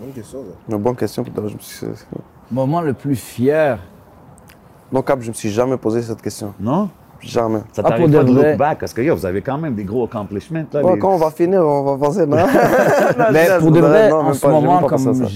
Bonne 0.00 0.12
question, 0.12 0.44
ça. 0.44 0.74
Une 0.76 0.82
bonne 0.82 0.96
question. 0.96 1.24
je 1.24 1.54
me 1.54 1.58
suis- 1.58 1.86
Moment 2.50 2.80
le 2.80 2.94
plus 2.94 3.16
fier? 3.16 3.78
Non, 4.92 5.02
Cap, 5.02 5.20
je 5.20 5.28
me 5.28 5.34
suis 5.34 5.50
jamais 5.50 5.76
posé 5.76 6.00
cette 6.02 6.22
question. 6.22 6.54
Non? 6.60 6.88
Jamais. 7.20 7.58
Ça 7.72 7.82
Ah, 7.84 7.88
t'arrive 7.88 8.10
pour 8.10 8.18
pas 8.20 8.24
de 8.24 8.32
look 8.32 8.56
back? 8.56 8.78
Parce 8.78 8.92
que 8.92 9.02
yo, 9.02 9.14
vous 9.16 9.26
avez 9.26 9.42
quand 9.42 9.58
même 9.58 9.74
des 9.74 9.84
gros 9.84 10.04
accomplishments. 10.04 10.64
Là, 10.72 10.82
Ouais, 10.84 10.92
les- 10.94 10.98
quand 10.98 11.14
on 11.14 11.18
va 11.18 11.30
finir, 11.30 11.62
on 11.62 11.82
va 11.96 12.06
penser, 12.06 12.26
non? 12.26 12.36
Mais 13.32 13.48
Non, 13.48 13.58
pour 13.60 13.72
de 13.72 13.80
vrai, 13.80 14.08
non, 14.10 14.16
en 14.18 14.32
ce 14.32 14.40
pas, 14.40 14.48
moment, 14.50 14.80
comme 14.82 15.14
ça. 15.14 15.26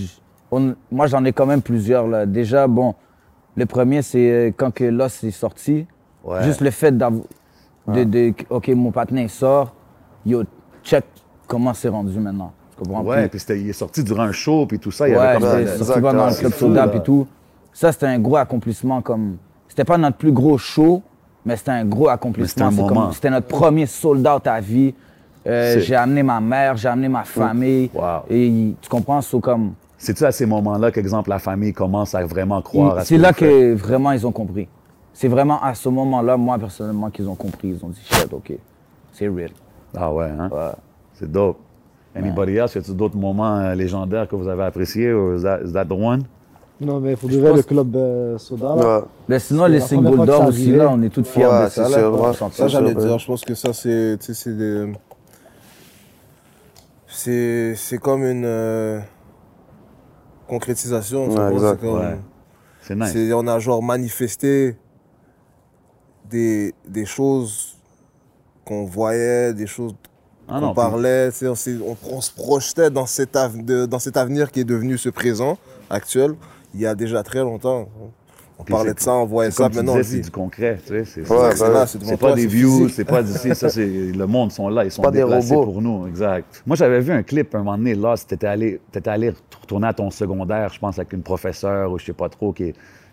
on- 0.51 0.75
moi 0.91 1.07
j'en 1.09 1.25
ai 1.25 1.33
quand 1.33 1.47
même 1.47 1.63
plusieurs. 1.63 2.07
Là. 2.07 2.25
Déjà, 2.27 2.67
bon, 2.67 2.95
le 3.57 3.67
premier 3.67 4.03
c'est 4.03 4.31
euh, 4.31 4.51
quand 4.57 4.71
que 4.73 4.85
l'os 4.85 5.25
est 5.25 5.31
sorti. 5.33 5.87
Ouais. 6.25 6.43
Juste 6.45 6.61
le 6.61 6.71
fait 6.71 6.97
d'avoir. 6.97 7.25
De, 7.89 8.05
de- 8.05 8.33
ok, 8.49 8.69
mon 8.69 8.93
partenaire 8.93 9.29
sort, 9.29 9.75
yo, 10.25 10.45
check 10.85 11.05
comment 11.49 11.75
c'est 11.75 11.89
rendu 11.89 12.17
maintenant. 12.21 12.53
Tu 12.79 12.85
comprends? 12.89 13.03
Ouais, 13.03 13.23
Puis- 13.23 13.31
puis 13.31 13.41
c'était- 13.41 13.61
il 13.61 13.69
est 13.69 13.73
sorti 13.73 14.05
durant 14.05 14.23
un 14.23 14.33
show, 14.33 14.67
puis 14.67 14.79
tout 14.79 14.93
ça. 14.93 15.09
Il 15.09 15.15
y 15.15 15.17
Ouais, 15.17 15.21
avait 15.21 15.41
comme 15.41 15.67
c'est 15.67 15.85
souvent 15.85 16.13
dans 16.13 16.29
le 16.29 16.35
club 16.35 16.53
soda 16.53 16.91
et 16.95 17.03
tout. 17.03 17.27
Ça, 17.73 17.91
c'était 17.91 18.07
un 18.07 18.21
gros 18.21 18.37
accomplissement 18.37 19.03
comme. 19.03 19.37
C'était 19.67 19.85
pas 19.85 19.99
notre 19.99 20.17
plus 20.17 20.31
gros 20.33 20.59
show, 20.59 21.03
mais 21.45 21.57
c'était 21.57 21.73
un 21.73 21.85
gros 21.85 22.09
accomplissement. 22.09 22.71
C'était 23.13 23.31
notre 23.31 23.47
premier 23.49 23.87
sold 23.87 24.27
out 24.27 24.47
à 24.47 24.61
vie. 24.61 24.95
Euh, 25.47 25.81
j'ai 25.81 25.97
amené 25.97 26.23
ma 26.23 26.41
mère, 26.41 26.77
j'ai 26.77 26.89
amené 26.89 27.09
ma 27.09 27.25
famille. 27.25 27.91
Wow. 27.93 28.23
Et 28.31 28.75
tu 28.81 28.89
comprends, 28.89 29.21
c'est 29.21 29.41
comme. 29.41 29.73
C'est-tu 29.99 30.25
à 30.25 30.33
ces 30.33 30.47
moments-là 30.47 30.91
qu'exemple, 30.91 31.31
la 31.31 31.39
famille 31.39 31.73
commence 31.73 32.15
à 32.15 32.25
vraiment 32.25 32.61
croire 32.63 32.99
à 32.99 33.01
ce 33.01 33.09
C'est 33.09 33.19
là 33.19 33.33
que 33.33 33.75
vraiment 33.75 34.13
ils 34.13 34.27
ont 34.27 34.33
compris. 34.33 34.69
C'est 35.13 35.29
vraiment 35.29 35.63
à 35.63 35.75
ce 35.75 35.89
moment-là, 35.89 36.37
moi 36.37 36.59
personnellement, 36.59 37.11
qu'ils 37.11 37.29
ont 37.29 37.35
compris. 37.35 37.69
Ils 37.69 37.85
ont 37.85 37.89
dit 37.89 38.01
shit, 38.05 38.33
ok, 38.33 38.53
c'est 39.13 39.29
real. 39.29 39.51
Ah 39.97 40.13
ouais, 40.13 40.27
hein? 40.27 40.49
Ouais. 40.51 40.73
C'est 41.15 41.31
dope. 41.31 41.59
Anybody 42.15 42.57
else? 42.57 42.75
Y 42.75 42.79
a-t-il 42.79 42.97
d'autres 42.97 43.17
moments 43.17 43.59
euh, 43.59 43.75
légendaires 43.75 44.29
que 44.29 44.37
vous 44.37 44.49
avez 44.49 44.65
appréciés? 44.65 45.13
Ou 45.13 45.37
is 45.37 45.43
that, 45.43 45.61
is 45.65 45.73
that 45.73 45.87
the 45.87 45.93
one? 45.93 46.25
Non, 46.83 47.01
mais 47.01 47.17
pour 47.17 47.29
de 47.29 47.39
vrai, 47.39 47.53
le 47.55 47.63
club 47.63 47.95
euh, 47.97 48.39
Soda, 48.39 48.75
là, 48.77 48.99
Ouais. 48.99 49.05
Mais 49.29 49.39
sinon, 49.39 49.67
les 49.67 49.81
singles 49.81 50.25
d'or 50.27 50.47
aussi, 50.49 50.73
là, 50.73 50.89
on 50.91 51.01
est 51.03 51.09
tous 51.11 51.25
fiers 51.25 51.47
Ouais, 51.47 51.65
de 51.65 51.69
c'est 51.71 51.83
ça. 51.85 51.89
sûr, 51.89 52.17
là, 52.23 52.33
Ça, 52.53 52.69
j'allais 52.69 52.95
peu. 52.95 53.01
dire. 53.07 53.19
Je 53.19 53.27
pense 53.27 53.45
que 53.45 53.55
ça, 53.55 53.73
c'est, 53.73 54.17
des- 54.47 54.93
c'est, 57.07 57.75
c'est 57.77 57.99
comme 57.99 58.25
une 58.25 58.45
euh, 58.45 59.01
concrétisation. 60.49 61.29
Ouais, 61.29 62.19
c'est 62.81 62.97
nice. 62.97 63.33
on 63.35 63.47
a 63.47 63.59
genre 63.59 63.83
manifesté 63.83 64.77
des, 66.29 66.75
des 66.89 67.05
choses 67.05 67.77
qu'on 68.65 68.85
voyait, 68.85 69.53
des 69.55 69.67
choses 69.67 69.95
Ah 70.49 70.55
on 70.57 70.61
non, 70.61 70.67
puis- 70.69 70.77
parlait, 70.77 71.31
on, 71.45 71.55
s'est- 71.55 71.79
on- 71.87 71.97
on 72.17 72.21
se 72.21 72.33
projetait 72.33 72.91
dans 72.91 73.07
cet, 73.07 73.37
av- 73.37 73.63
de- 73.65 73.87
dans 73.87 73.99
cet 73.99 74.17
avenir 74.17 74.51
qui 74.51 74.61
est 74.61 74.65
devenu 74.65 74.99
ce 74.99 75.11
présent 75.11 75.59
actuel, 75.91 76.35
il 76.75 76.81
y 76.81 76.87
a 76.87 76.95
déjà 76.95 77.23
très 77.23 77.41
longtemps. 77.41 77.89
On 78.59 78.65
parlait 78.65 78.95
de 78.95 79.01
ça, 79.01 79.15
on 79.15 79.25
voyait 79.25 79.51
ça, 79.51 79.65
comme 79.65 79.73
tu 79.73 79.77
maintenant 79.79 79.95
on 79.95 79.97
le 79.97 80.03
disais, 80.03 80.17
c'est 80.19 80.23
du 80.25 80.31
concret, 80.31 80.79
tu 80.87 80.93
sais. 80.93 81.05
C'est 81.05 81.21
Ouais, 81.29 81.55
toi, 81.55 82.17
pas 82.19 82.35
des 82.35 82.47
views, 82.47 82.89
c'est 82.91 83.05
pas 83.05 83.23
d'ici, 83.23 83.55
ça 83.57 83.69
c'est 83.69 83.87
le 83.87 84.27
monde 84.27 84.53
sont 84.53 84.69
là, 84.69 84.85
ils 84.85 84.91
sont 84.91 85.03
Pas 85.03 85.11
des 85.11 85.19
déplacés 85.19 85.55
robots. 85.55 85.73
pour 85.73 85.83
nous, 85.83 86.07
exact. 86.07 86.63
Moi 86.65 86.77
j'avais 86.77 87.01
vu 87.01 87.13
un 87.13 87.25
clip 87.25 87.55
un 87.57 87.59
moment 87.59 87.77
donné 87.77 87.95
là, 87.97 88.15
c'était 88.17 88.47
allé 88.47 88.81
t'étais 88.93 89.11
allé 89.11 89.33
retourner 89.61 89.89
à 89.89 89.93
ton 89.95 90.11
secondaire, 90.11 90.71
je 90.73 90.79
pense 90.79 90.97
avec 90.99 91.13
une 91.13 91.23
professeure 91.23 91.91
ou 91.91 91.99
je 91.99 92.05
sais 92.05 92.13
pas 92.13 92.29
trop 92.29 92.53
qui 92.53 92.73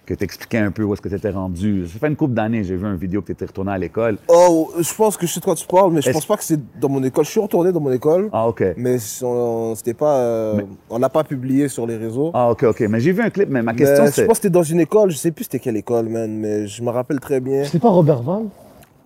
que 0.09 0.15
t'expliquais 0.15 0.57
un 0.57 0.71
peu 0.71 0.81
où 0.83 0.91
est-ce 0.93 1.01
que 1.01 1.07
t'étais 1.09 1.29
rendu. 1.29 1.87
Ça 1.87 1.99
fait 1.99 2.07
une 2.07 2.15
couple 2.15 2.33
d'années, 2.33 2.63
j'ai 2.63 2.75
vu 2.75 2.87
une 2.87 2.95
vidéo 2.95 3.21
que 3.21 3.27
t'étais 3.27 3.45
retourné 3.45 3.71
à 3.73 3.77
l'école. 3.77 4.17
Oh, 4.27 4.71
je 4.79 4.91
pense 4.95 5.15
que 5.15 5.27
je 5.27 5.33
sais 5.33 5.39
de 5.39 5.45
quoi 5.45 5.53
tu 5.53 5.67
parles, 5.67 5.91
mais 5.91 6.01
je 6.01 6.09
pense 6.09 6.25
pas 6.25 6.35
que 6.35 6.43
c'est 6.43 6.59
dans 6.79 6.89
mon 6.89 7.03
école. 7.03 7.25
Je 7.25 7.29
suis 7.29 7.39
retourné 7.39 7.71
dans 7.71 7.79
mon 7.79 7.91
école, 7.91 8.27
Ah 8.33 8.47
OK. 8.47 8.63
mais 8.75 8.97
on, 9.21 9.75
c'était 9.75 9.93
pas, 9.93 10.17
euh, 10.17 10.55
Mais- 10.57 10.65
on 10.89 10.97
l'a 10.97 11.09
pas 11.09 11.23
publié 11.23 11.67
sur 11.67 11.85
les 11.85 11.95
réseaux. 11.95 12.31
Ah 12.33 12.49
OK 12.49 12.63
OK, 12.63 12.79
mais 12.89 12.99
j'ai 12.99 13.11
vu 13.11 13.21
un 13.21 13.29
clip 13.29 13.49
mais 13.49 13.61
ma 13.61 13.73
question 13.75 14.07
je 14.07 14.11
c'est 14.11 14.25
pense 14.25 14.39
que 14.39 14.43
c'était 14.45 14.49
dans 14.49 14.63
une 14.63 14.79
école, 14.79 15.11
je 15.11 15.17
sais 15.17 15.31
plus 15.31 15.43
c'était 15.43 15.59
quelle 15.59 15.77
école, 15.77 16.09
man, 16.09 16.31
mais 16.35 16.65
je 16.65 16.81
me 16.81 16.89
rappelle 16.89 17.19
très 17.19 17.39
bien. 17.39 17.63
c'était 17.65 17.77
pas 17.79 17.89
Robert 17.89 18.23
Val? 18.23 18.45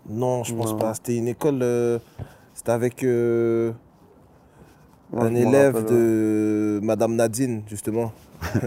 Non, 0.10 0.44
je 0.46 0.54
pense 0.54 0.72
Non. 0.72 0.78
pas. 0.78 0.94
C'était 0.94 1.18
une 1.18 1.28
école, 1.28 1.60
euh, 1.62 2.00
c'était 2.54 2.72
avec 2.72 3.04
euh, 3.04 3.72
Ouais, 5.12 5.24
un 5.24 5.32
je 5.36 5.42
élève 5.42 5.76
rappelle, 5.76 5.90
de 5.96 6.80
Madame 6.82 7.16
Nadine, 7.16 7.62
justement. 7.68 8.12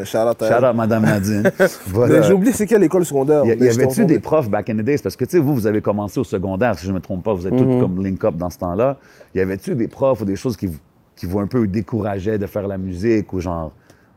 Charlotte. 0.04 0.42
Shout 0.48 0.64
out 0.64 0.74
Madame 0.74 1.02
Nadine. 1.04 1.50
Voilà. 1.88 2.20
Mais 2.20 2.22
j'ai 2.26 2.32
oublié 2.32 2.52
c'est 2.52 2.66
quelle 2.66 2.82
école 2.84 3.04
secondaire? 3.04 3.44
Y, 3.44 3.68
avait-tu 3.68 4.04
des 4.04 4.18
profs 4.18 4.48
back 4.48 4.68
in 4.70 4.74
the 4.76 4.82
days? 4.82 4.98
Parce 4.98 5.16
que, 5.16 5.24
tu 5.24 5.32
sais, 5.32 5.38
vous, 5.38 5.54
vous 5.54 5.66
avez 5.66 5.80
commencé 5.80 6.18
au 6.20 6.24
secondaire, 6.24 6.78
si 6.78 6.84
je 6.86 6.90
ne 6.90 6.96
me 6.96 7.00
trompe 7.00 7.22
pas, 7.24 7.32
vous 7.34 7.46
êtes 7.46 7.56
tous 7.56 7.80
comme 7.80 8.04
link-up 8.04 8.34
dans 8.36 8.50
ce 8.50 8.58
temps-là. 8.58 8.96
Y 9.34 9.40
avait-tu 9.40 9.74
des 9.74 9.88
profs 9.88 10.20
ou 10.20 10.24
des 10.24 10.36
choses 10.36 10.56
qui, 10.56 10.66
vous- 10.66 10.78
qui 11.16 11.26
vous 11.26 11.38
un 11.38 11.46
peu 11.46 11.66
décourageaient 11.66 12.38
de 12.38 12.46
faire 12.46 12.66
la 12.66 12.78
musique 12.78 13.32
ou 13.32 13.40
genre, 13.40 13.72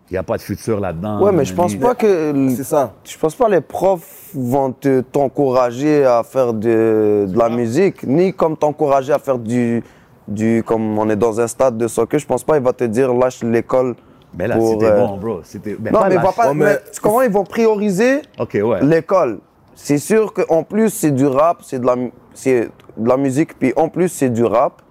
il 0.09 0.13
n'y 0.13 0.17
a 0.17 0.23
pas 0.23 0.37
de 0.37 0.41
futur 0.41 0.79
là-dedans? 0.79 1.21
Ouais, 1.21 1.31
mais 1.31 1.45
je 1.45 1.53
pense 1.53 1.75
pas 1.75 1.93
que. 1.95 2.33
C'est 2.55 2.63
ça. 2.63 2.93
Je 3.03 3.17
pense 3.17 3.35
pas 3.35 3.47
les 3.47 3.61
profs 3.61 4.31
vont 4.33 4.71
te- 4.71 5.01
t'encourager 5.01 6.03
à 6.05 6.23
faire 6.23 6.53
de, 6.53 7.25
de 7.27 7.37
la 7.37 7.49
musique, 7.49 8.03
ni 8.03 8.33
comme 8.33 8.57
t'encourager 8.57 9.13
à 9.13 9.19
faire 9.19 9.37
du, 9.37 9.83
du. 10.27 10.63
Comme 10.65 10.97
on 10.97 11.07
est 11.09 11.15
dans 11.15 11.39
un 11.39 11.47
stade 11.47 11.77
de 11.77 11.87
soccer, 11.87 12.19
je 12.19 12.25
pense 12.25 12.43
pas 12.43 12.57
il 12.57 12.63
va 12.63 12.73
te 12.73 12.83
dire 12.85 13.13
lâche 13.13 13.43
l'école. 13.43 13.95
Ben 14.33 14.47
là, 14.47 14.55
pour, 14.57 14.69
c'était 14.73 14.85
euh, 14.91 15.07
bon, 15.07 15.17
bro. 15.17 15.39
C'était. 15.43 15.75
ben, 15.79 15.91
non, 15.91 15.99
pas 16.01 16.09
mais, 16.09 16.15
va 16.17 16.31
pas, 16.31 16.47
Ouais, 16.49 16.53
mais- 16.53 16.65
mais 16.65 16.79
tu 16.93 17.01
comprends, 17.01 17.21
ils 17.21 17.31
vont 17.31 17.43
prioriser 17.43 18.21
ouais. 18.39 18.83
l'école? 18.83 19.39
C'est 19.75 19.97
sûr 19.97 20.33
qu'en 20.33 20.63
plus, 20.63 20.89
c'est 20.89 21.11
du 21.11 21.25
rap, 21.25 21.59
c'est 21.63 21.79
de, 21.79 21.85
la, 21.85 21.95
de 21.95 22.69
la 23.09 23.17
musique, 23.17 23.57
puis 23.57 23.73
en 23.75 23.87
plus, 23.89 24.09
c'est 24.09 24.29
du 24.29 24.43
rap. 24.43 24.81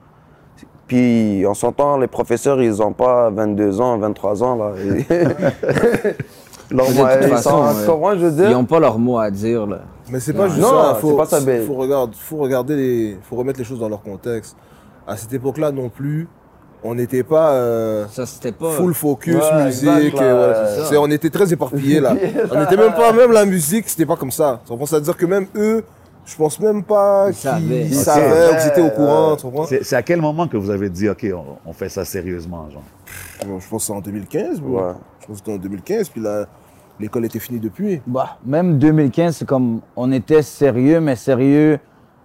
Puis 0.87 1.45
on 1.47 1.53
s'entend, 1.53 1.99
les 1.99 2.07
professeurs, 2.07 2.61
ils 2.63 2.83
ont 2.83 2.95
pas 2.95 3.29
22 3.31 3.81
ans, 3.83 3.99
23 3.99 4.43
ans, 4.43 4.57
là. 4.57 4.73
Leur 6.71 6.87
Mais 6.91 6.95
ils 7.23 7.29
façon, 7.29 7.51
sont- 7.73 7.81
tu 7.81 7.87
comprends, 7.87 8.13
je 8.13 8.27
veux 8.27 8.31
Ils 8.31 8.37
dire? 8.49 8.51
n'ont 8.51 8.65
pas 8.65 8.79
leur 8.81 8.99
mot 8.99 9.19
à 9.19 9.31
dire, 9.31 9.67
là. 9.67 9.81
Mais 10.11 10.21
c'est 10.21 10.33
pas 10.35 10.49
juste 10.49 10.61
Non, 10.61 10.69
ça. 10.71 10.95
Faut, 11.01 11.17
pas 11.17 11.25
ça, 11.27 11.41
faut, 11.67 11.75
regarder, 11.75 12.15
faut 12.19 12.37
regarder 12.37 12.77
les, 12.77 13.19
faut 13.23 13.37
remettre 13.37 13.59
les 13.59 13.65
choses 13.65 13.79
dans 13.81 13.89
leur 13.89 14.03
contexte. 14.03 14.57
À 15.07 15.17
cette 15.17 15.33
époque-là 15.33 15.71
non 15.73 15.89
plus, 15.89 16.29
on 16.85 16.95
n'était 16.95 17.23
pas 17.23 17.53
euh, 17.53 18.07
Ça, 18.11 18.25
c'était 18.27 18.53
pas. 18.53 18.71
full 18.71 18.95
focus 18.95 19.35
Ouais, 19.35 19.65
musique. 19.65 19.89
exact, 19.89 20.21
là, 20.21 20.35
ouais, 20.49 20.55
c'est- 20.55 20.81
c'est 20.83 20.87
c'est- 20.91 20.97
on 20.97 21.07
était 21.11 21.31
très 21.31 21.53
éparpillés 21.53 22.01
là. 22.01 22.15
on 22.53 22.63
était 22.65 22.77
même 22.77 22.93
pas, 22.95 23.13
même 23.13 23.33
la 23.33 23.45
musique, 23.45 23.89
c'était 23.89 24.07
pas 24.07 24.17
comme 24.17 24.31
ça. 24.31 24.61
Tu 24.65 24.71
comprends? 24.71 24.87
C'est-à-dire 24.87 25.17
que 25.17 25.27
même 25.27 25.47
eux, 25.57 25.85
je 26.25 26.37
pense 26.37 26.61
même 26.61 26.83
pas 26.85 27.27
Ils 27.29 27.35
savaient. 27.35 27.85
qu'ils 27.87 27.95
savaient, 27.95 28.59
qu'ils 28.59 28.69
étaient 28.69 28.81
au 28.83 28.91
courant. 28.91 29.35
Tu 29.37 29.43
comprends? 29.43 29.67
C'est 29.67 29.83
c'est 29.85 29.97
à 29.97 30.03
quel 30.03 30.21
moment 30.21 30.47
que 30.47 30.57
vous 30.57 30.71
avez 30.71 30.89
dit, 30.91 31.09
OK, 31.09 31.27
on, 31.35 31.57
on 31.69 31.73
fait 31.73 31.89
ça 31.89 32.05
sérieusement, 32.05 32.69
genre? 32.71 32.83
Bon, 33.47 33.59
Je 33.59 33.69
pense 33.69 33.83
que 33.83 33.87
c'est 33.87 33.93
en 33.93 34.01
2015. 34.01 34.61
bro. 34.61 34.77
Ouais. 34.79 34.93
Je 35.21 35.27
pense 35.27 35.37
que 35.41 35.47
c'était 35.47 35.53
en 35.53 35.63
2015, 35.63 36.09
puis 36.11 36.21
là, 36.21 36.47
l'école 37.01 37.25
était 37.25 37.39
finie 37.39 37.61
depuis. 37.61 38.01
Bah, 38.07 38.37
même 38.45 38.79
2015, 38.79 39.37
c'est 39.39 39.47
comme 39.47 39.81
on 39.97 40.11
était 40.13 40.43
sérieux, 40.43 41.01
mais 41.01 41.17
sérieux 41.17 41.79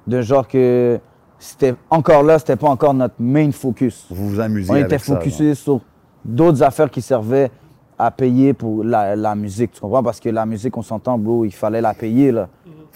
de 0.05 0.21
genre 0.21 0.47
que 0.47 0.99
c'était 1.43 1.75
encore 1.89 2.23
là, 2.23 2.39
c'était 2.39 2.55
pas 2.55 2.69
encore 2.69 2.93
notre 2.93 3.15
main 3.19 3.51
focus. 3.51 4.05
Vous 4.09 4.29
vous 4.29 4.39
amusez 4.39 4.71
On 4.71 4.75
était 4.75 4.97
focusé 4.97 5.55
sur 5.55 5.81
d'autres 6.23 6.63
affaires 6.63 6.89
qui 6.89 7.01
servaient 7.01 7.51
à 7.99 8.11
payer 8.11 8.53
pour 8.53 8.83
la, 8.83 9.15
la 9.15 9.35
musique, 9.35 9.73
tu 9.73 9.81
comprends? 9.81 10.01
Parce 10.01 10.19
que 10.19 10.29
la 10.29 10.45
musique, 10.45 10.75
on 10.77 10.81
s'entend, 10.81 11.17
bro, 11.17 11.43
il 11.45 11.51
fallait 11.51 11.81
la 11.81 11.93
payer, 11.93 12.31
là. 12.31 12.47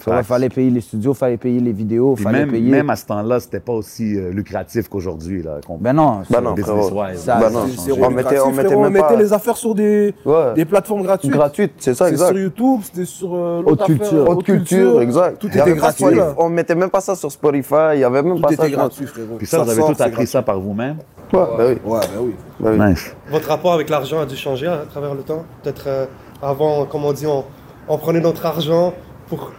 Il 0.06 0.22
fallait 0.22 0.48
payer 0.48 0.70
les 0.70 0.80
studios, 0.80 1.12
il 1.12 1.16
fallait 1.16 1.36
payer 1.36 1.58
les 1.60 1.72
vidéos, 1.72 2.14
Puis 2.14 2.22
fallait 2.24 2.40
même, 2.40 2.50
payer... 2.52 2.70
même 2.70 2.88
à 2.88 2.94
ce 2.96 3.04
temps-là, 3.06 3.40
c'était 3.40 3.58
pas 3.58 3.72
aussi 3.72 4.16
euh, 4.16 4.30
lucratif 4.30 4.88
qu'aujourd'hui, 4.88 5.42
là. 5.42 5.58
Ben 5.80 5.92
non, 5.92 6.22
Ben 6.30 6.40
non, 6.40 6.54
frérot. 6.56 6.76
business-wise. 6.88 7.18
Ça- 7.20 7.36
Ben 7.40 7.50
non. 7.50 7.64
C'est- 7.66 7.80
c'est 7.80 7.92
On 7.92 8.10
mettait, 8.10 8.38
on 8.40 8.50
mettait 8.52 8.68
frérot, 8.68 8.84
on 8.86 8.90
mettait 8.90 9.06
pas... 9.08 9.16
les 9.16 9.32
affaires 9.32 9.56
sur 9.56 9.74
des, 9.74 10.14
Ouais. 10.24 10.54
des 10.54 10.64
plateformes 10.64 11.02
gratuites. 11.02 11.32
gratuites, 11.32 11.72
c'est 11.78 11.94
ça, 11.94 12.04
C'était 12.04 12.14
exact. 12.14 12.28
sur 12.28 12.38
YouTube, 12.38 12.80
c'était 12.84 13.04
sur 13.04 13.34
euh, 13.34 13.62
Haute 13.66 13.84
culture. 13.84 14.28
Haute 14.30 14.44
culture, 14.44 15.02
exact. 15.02 15.38
Tout 15.40 15.48
était 15.48 15.74
gratuit. 15.74 16.04
On 16.36 16.48
mettait 16.48 16.76
même 16.76 16.90
pas 16.90 17.00
ça 17.00 17.16
sur 17.16 17.32
Spotify, 17.32 17.74
il 17.94 18.00
y 18.00 18.04
avait 18.04 18.22
même 18.22 18.36
Tout 18.36 18.42
pas 18.42 18.48
ça. 18.48 18.54
était 18.54 18.68
je 18.70 18.74
pense. 18.76 18.78
gratuit, 18.78 19.06
frérot. 19.06 19.34
Puis 19.38 19.46
ça, 19.46 19.62
vous 19.62 19.70
avez 19.70 19.82
tout 19.82 20.02
appris 20.02 20.26
ça 20.26 20.42
par 20.42 20.60
vous-même? 20.60 20.98
Ouais, 21.32 21.40
ben 21.58 21.66
oui. 21.84 21.92
Ouais, 21.92 22.00
ben 22.00 22.20
oui. 22.22 22.34
ben 22.60 22.80
oui. 22.80 22.90
Nice. 22.90 23.14
Votre 23.30 23.48
rapport 23.48 23.72
avec 23.74 23.90
l'argent 23.90 24.20
a 24.20 24.26
dû 24.26 24.36
changer 24.36 24.66
à 24.68 24.78
travers 24.88 25.14
le 25.14 25.22
temps? 25.22 25.44
Peut-être 25.62 25.84
euh, 25.86 26.06
avant, 26.40 26.86
comme 26.86 27.04
on 27.04 27.12
dit, 27.12 27.26
on, 27.26 27.44
on 27.88 27.98
prenait 27.98 28.20
notre 28.20 28.46
argent 28.46 28.94
pour, 29.28 29.52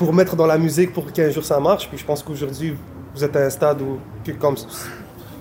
pour 0.00 0.14
mettre 0.14 0.34
dans 0.34 0.46
la 0.46 0.56
musique 0.56 0.94
pour 0.94 1.12
qu'un 1.12 1.28
jour 1.28 1.44
ça 1.44 1.60
marche. 1.60 1.86
Puis 1.90 1.98
je 1.98 2.06
pense 2.06 2.22
qu'aujourd'hui, 2.22 2.74
vous 3.14 3.22
êtes 3.22 3.36
à 3.36 3.44
un 3.44 3.50
stade 3.50 3.82
où 3.82 3.98
comme 4.40 4.54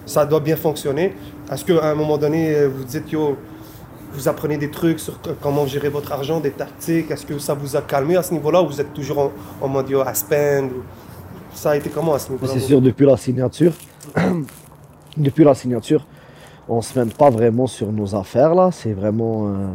ça 0.05 0.25
doit 0.25 0.41
bien 0.41 0.57
fonctionner. 0.57 1.15
Est-ce 1.49 1.63
qu'à 1.63 1.81
un 1.91 1.95
moment 1.95 2.17
donné, 2.17 2.65
vous 2.65 2.83
dites, 2.83 3.09
yo, 3.09 3.37
vous 4.11 4.27
apprenez 4.27 4.57
des 4.57 4.69
trucs 4.69 4.99
sur 4.99 5.21
co- 5.21 5.29
comment 5.41 5.65
gérer 5.65 5.87
votre 5.87 6.11
argent, 6.11 6.41
des 6.41 6.51
tactiques? 6.51 7.09
Est-ce 7.09 7.25
que 7.25 7.39
ça 7.39 7.53
vous 7.53 7.77
a 7.77 7.81
calmé 7.81 8.17
à 8.17 8.21
ce 8.23 8.33
niveau-là 8.33 8.61
ou 8.61 8.67
vous 8.67 8.81
êtes 8.81 8.93
toujours 8.93 9.31
en, 9.61 9.67
mode, 9.69 9.89
yo, 9.89 10.01
à 10.01 10.13
spend 10.13 10.71
Ça 11.53 11.69
a 11.71 11.75
été 11.77 11.89
comment 11.89 12.15
à 12.15 12.19
ce 12.19 12.29
niveau-là? 12.29 12.51
C'est 12.53 12.59
sûr, 12.59 12.81
depuis 12.81 13.05
la 13.05 13.15
signature, 13.15 13.71
depuis 15.17 15.45
la 15.45 15.55
signature, 15.55 16.05
on 16.67 16.81
se 16.81 16.99
mène 16.99 17.11
pas 17.13 17.29
vraiment 17.29 17.65
sur 17.67 17.93
nos 17.93 18.13
affaires 18.13 18.53
là. 18.53 18.71
C'est 18.73 18.93
vraiment, 18.93 19.47
euh, 19.47 19.67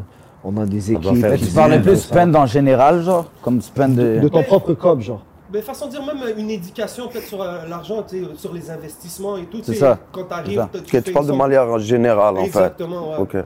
on 0.45 0.57
a 0.59 0.67
des 0.67 0.93
équipes. 0.93 1.39
tu 1.39 1.51
parlais 1.53 1.81
plus 1.81 1.97
ça. 1.97 2.09
spend 2.09 2.37
en 2.37 2.47
général, 2.47 3.03
genre, 3.03 3.31
comme 3.43 3.61
spend 3.61 3.97
de... 3.97 4.21
de 4.21 4.29
ton 4.29 4.43
propre 4.43 4.75
com, 4.75 5.01
genre. 5.01 5.25
Mais 5.53 5.63
façon 5.63 5.87
de 5.87 5.93
dire, 5.93 6.05
même 6.05 6.39
une 6.39 6.51
éducation 6.51 7.09
peut-être 7.09 7.27
sur 7.27 7.41
euh, 7.41 7.67
l'argent, 7.69 8.03
tu 8.03 8.25
sur 8.37 8.53
les 8.53 8.71
investissements 8.71 9.37
et 9.37 9.47
tout. 9.47 9.59
tu 9.59 9.67
C'est 9.67 9.75
ça. 9.75 9.99
Quand 10.11 10.25
tu 10.25 10.33
arrives, 10.35 10.59
ça. 10.59 10.69
tu 10.73 10.79
Ok, 10.79 10.89
fais 10.89 11.03
tu 11.03 11.13
parles 11.13 11.27
de 11.27 11.33
manière 11.33 11.79
générale, 11.79 12.37
en 12.37 12.41
fait. 12.41 12.47
Exactement, 12.47 13.11
ouais. 13.11 13.19
Ok. 13.19 13.37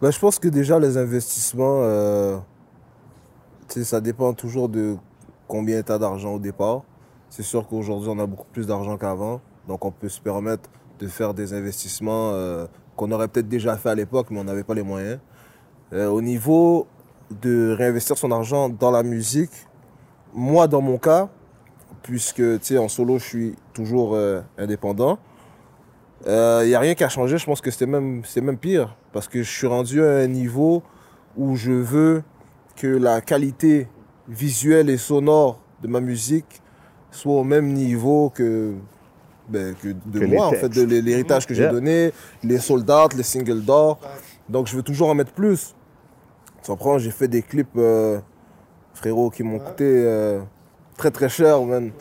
Ben, 0.00 0.10
je 0.10 0.18
pense 0.18 0.38
que 0.38 0.48
déjà, 0.48 0.78
les 0.78 0.96
investissements, 0.96 1.80
euh, 1.82 2.36
tu 3.68 3.80
sais, 3.80 3.84
ça 3.84 4.00
dépend 4.00 4.32
toujours 4.32 4.68
de 4.68 4.96
combien 5.46 5.82
tu 5.82 5.92
as 5.92 5.98
d'argent 5.98 6.34
au 6.34 6.38
départ. 6.38 6.82
C'est 7.28 7.42
sûr 7.42 7.66
qu'aujourd'hui, 7.66 8.08
on 8.10 8.18
a 8.18 8.26
beaucoup 8.26 8.46
plus 8.50 8.66
d'argent 8.66 8.96
qu'avant. 8.96 9.40
Donc, 9.66 9.84
on 9.84 9.90
peut 9.90 10.08
se 10.08 10.20
permettre 10.20 10.70
de 10.98 11.06
faire 11.06 11.34
des 11.34 11.52
investissements 11.52 12.30
euh, 12.32 12.66
qu'on 12.96 13.12
aurait 13.12 13.28
peut-être 13.28 13.48
déjà 13.48 13.76
fait 13.76 13.90
à 13.90 13.94
l'époque, 13.94 14.28
mais 14.30 14.40
on 14.40 14.44
n'avait 14.44 14.64
pas 14.64 14.74
les 14.74 14.82
moyens. 14.82 15.18
Euh, 15.92 16.08
au 16.08 16.20
niveau 16.20 16.86
de 17.30 17.74
réinvestir 17.76 18.16
son 18.18 18.30
argent 18.30 18.68
dans 18.68 18.90
la 18.90 19.02
musique, 19.02 19.50
moi, 20.34 20.66
dans 20.68 20.80
mon 20.82 20.98
cas, 20.98 21.28
puisque, 22.02 22.36
tu 22.36 22.58
sais, 22.62 22.78
en 22.78 22.88
solo, 22.88 23.18
je 23.18 23.24
suis 23.24 23.56
toujours 23.72 24.14
euh, 24.14 24.40
indépendant, 24.56 25.18
il 26.26 26.66
n'y 26.66 26.74
a 26.74 26.80
rien 26.80 26.94
qui 26.94 27.04
a 27.04 27.08
changé. 27.08 27.38
Je 27.38 27.46
pense 27.46 27.60
que 27.60 27.70
c'était 27.70 27.86
même, 27.86 28.22
c'est 28.24 28.40
même 28.40 28.58
pire. 28.58 28.96
Parce 29.12 29.28
que 29.28 29.42
je 29.42 29.50
suis 29.50 29.66
rendu 29.66 30.02
à 30.02 30.10
un 30.16 30.26
niveau 30.26 30.82
où 31.36 31.56
je 31.56 31.72
veux 31.72 32.22
que 32.76 32.86
la 32.88 33.20
qualité 33.20 33.88
visuelle 34.28 34.90
et 34.90 34.98
sonore 34.98 35.60
de 35.82 35.88
ma 35.88 36.00
musique 36.00 36.60
soit 37.10 37.34
au 37.34 37.44
même 37.44 37.72
niveau 37.72 38.30
que, 38.30 38.74
ben, 39.48 39.74
que 39.80 39.88
de 40.06 40.20
Que 40.20 40.24
moi, 40.26 40.46
en 40.48 40.52
fait, 40.52 40.68
de 40.68 40.82
l'héritage 41.00 41.46
que 41.46 41.54
j'ai 41.54 41.62
Yeah. 41.62 41.72
donné, 41.72 42.12
les 42.42 42.58
soldats, 42.58 43.08
les 43.16 43.22
singles 43.22 43.62
d'or. 43.64 43.98
Donc 44.48 44.66
je 44.66 44.76
veux 44.76 44.82
toujours 44.82 45.08
en 45.08 45.14
mettre 45.14 45.32
plus. 45.32 45.74
Tu 46.68 46.72
comprends, 46.72 46.98
j'ai 46.98 47.10
fait 47.10 47.28
des 47.28 47.40
clips, 47.40 47.66
euh, 47.78 48.18
frérot, 48.92 49.30
qui 49.30 49.42
m'ont 49.42 49.58
coûté 49.58 49.84
euh, 49.86 50.40
très 50.98 51.10
très 51.10 51.30
cher, 51.30 51.62
man. 51.62 51.92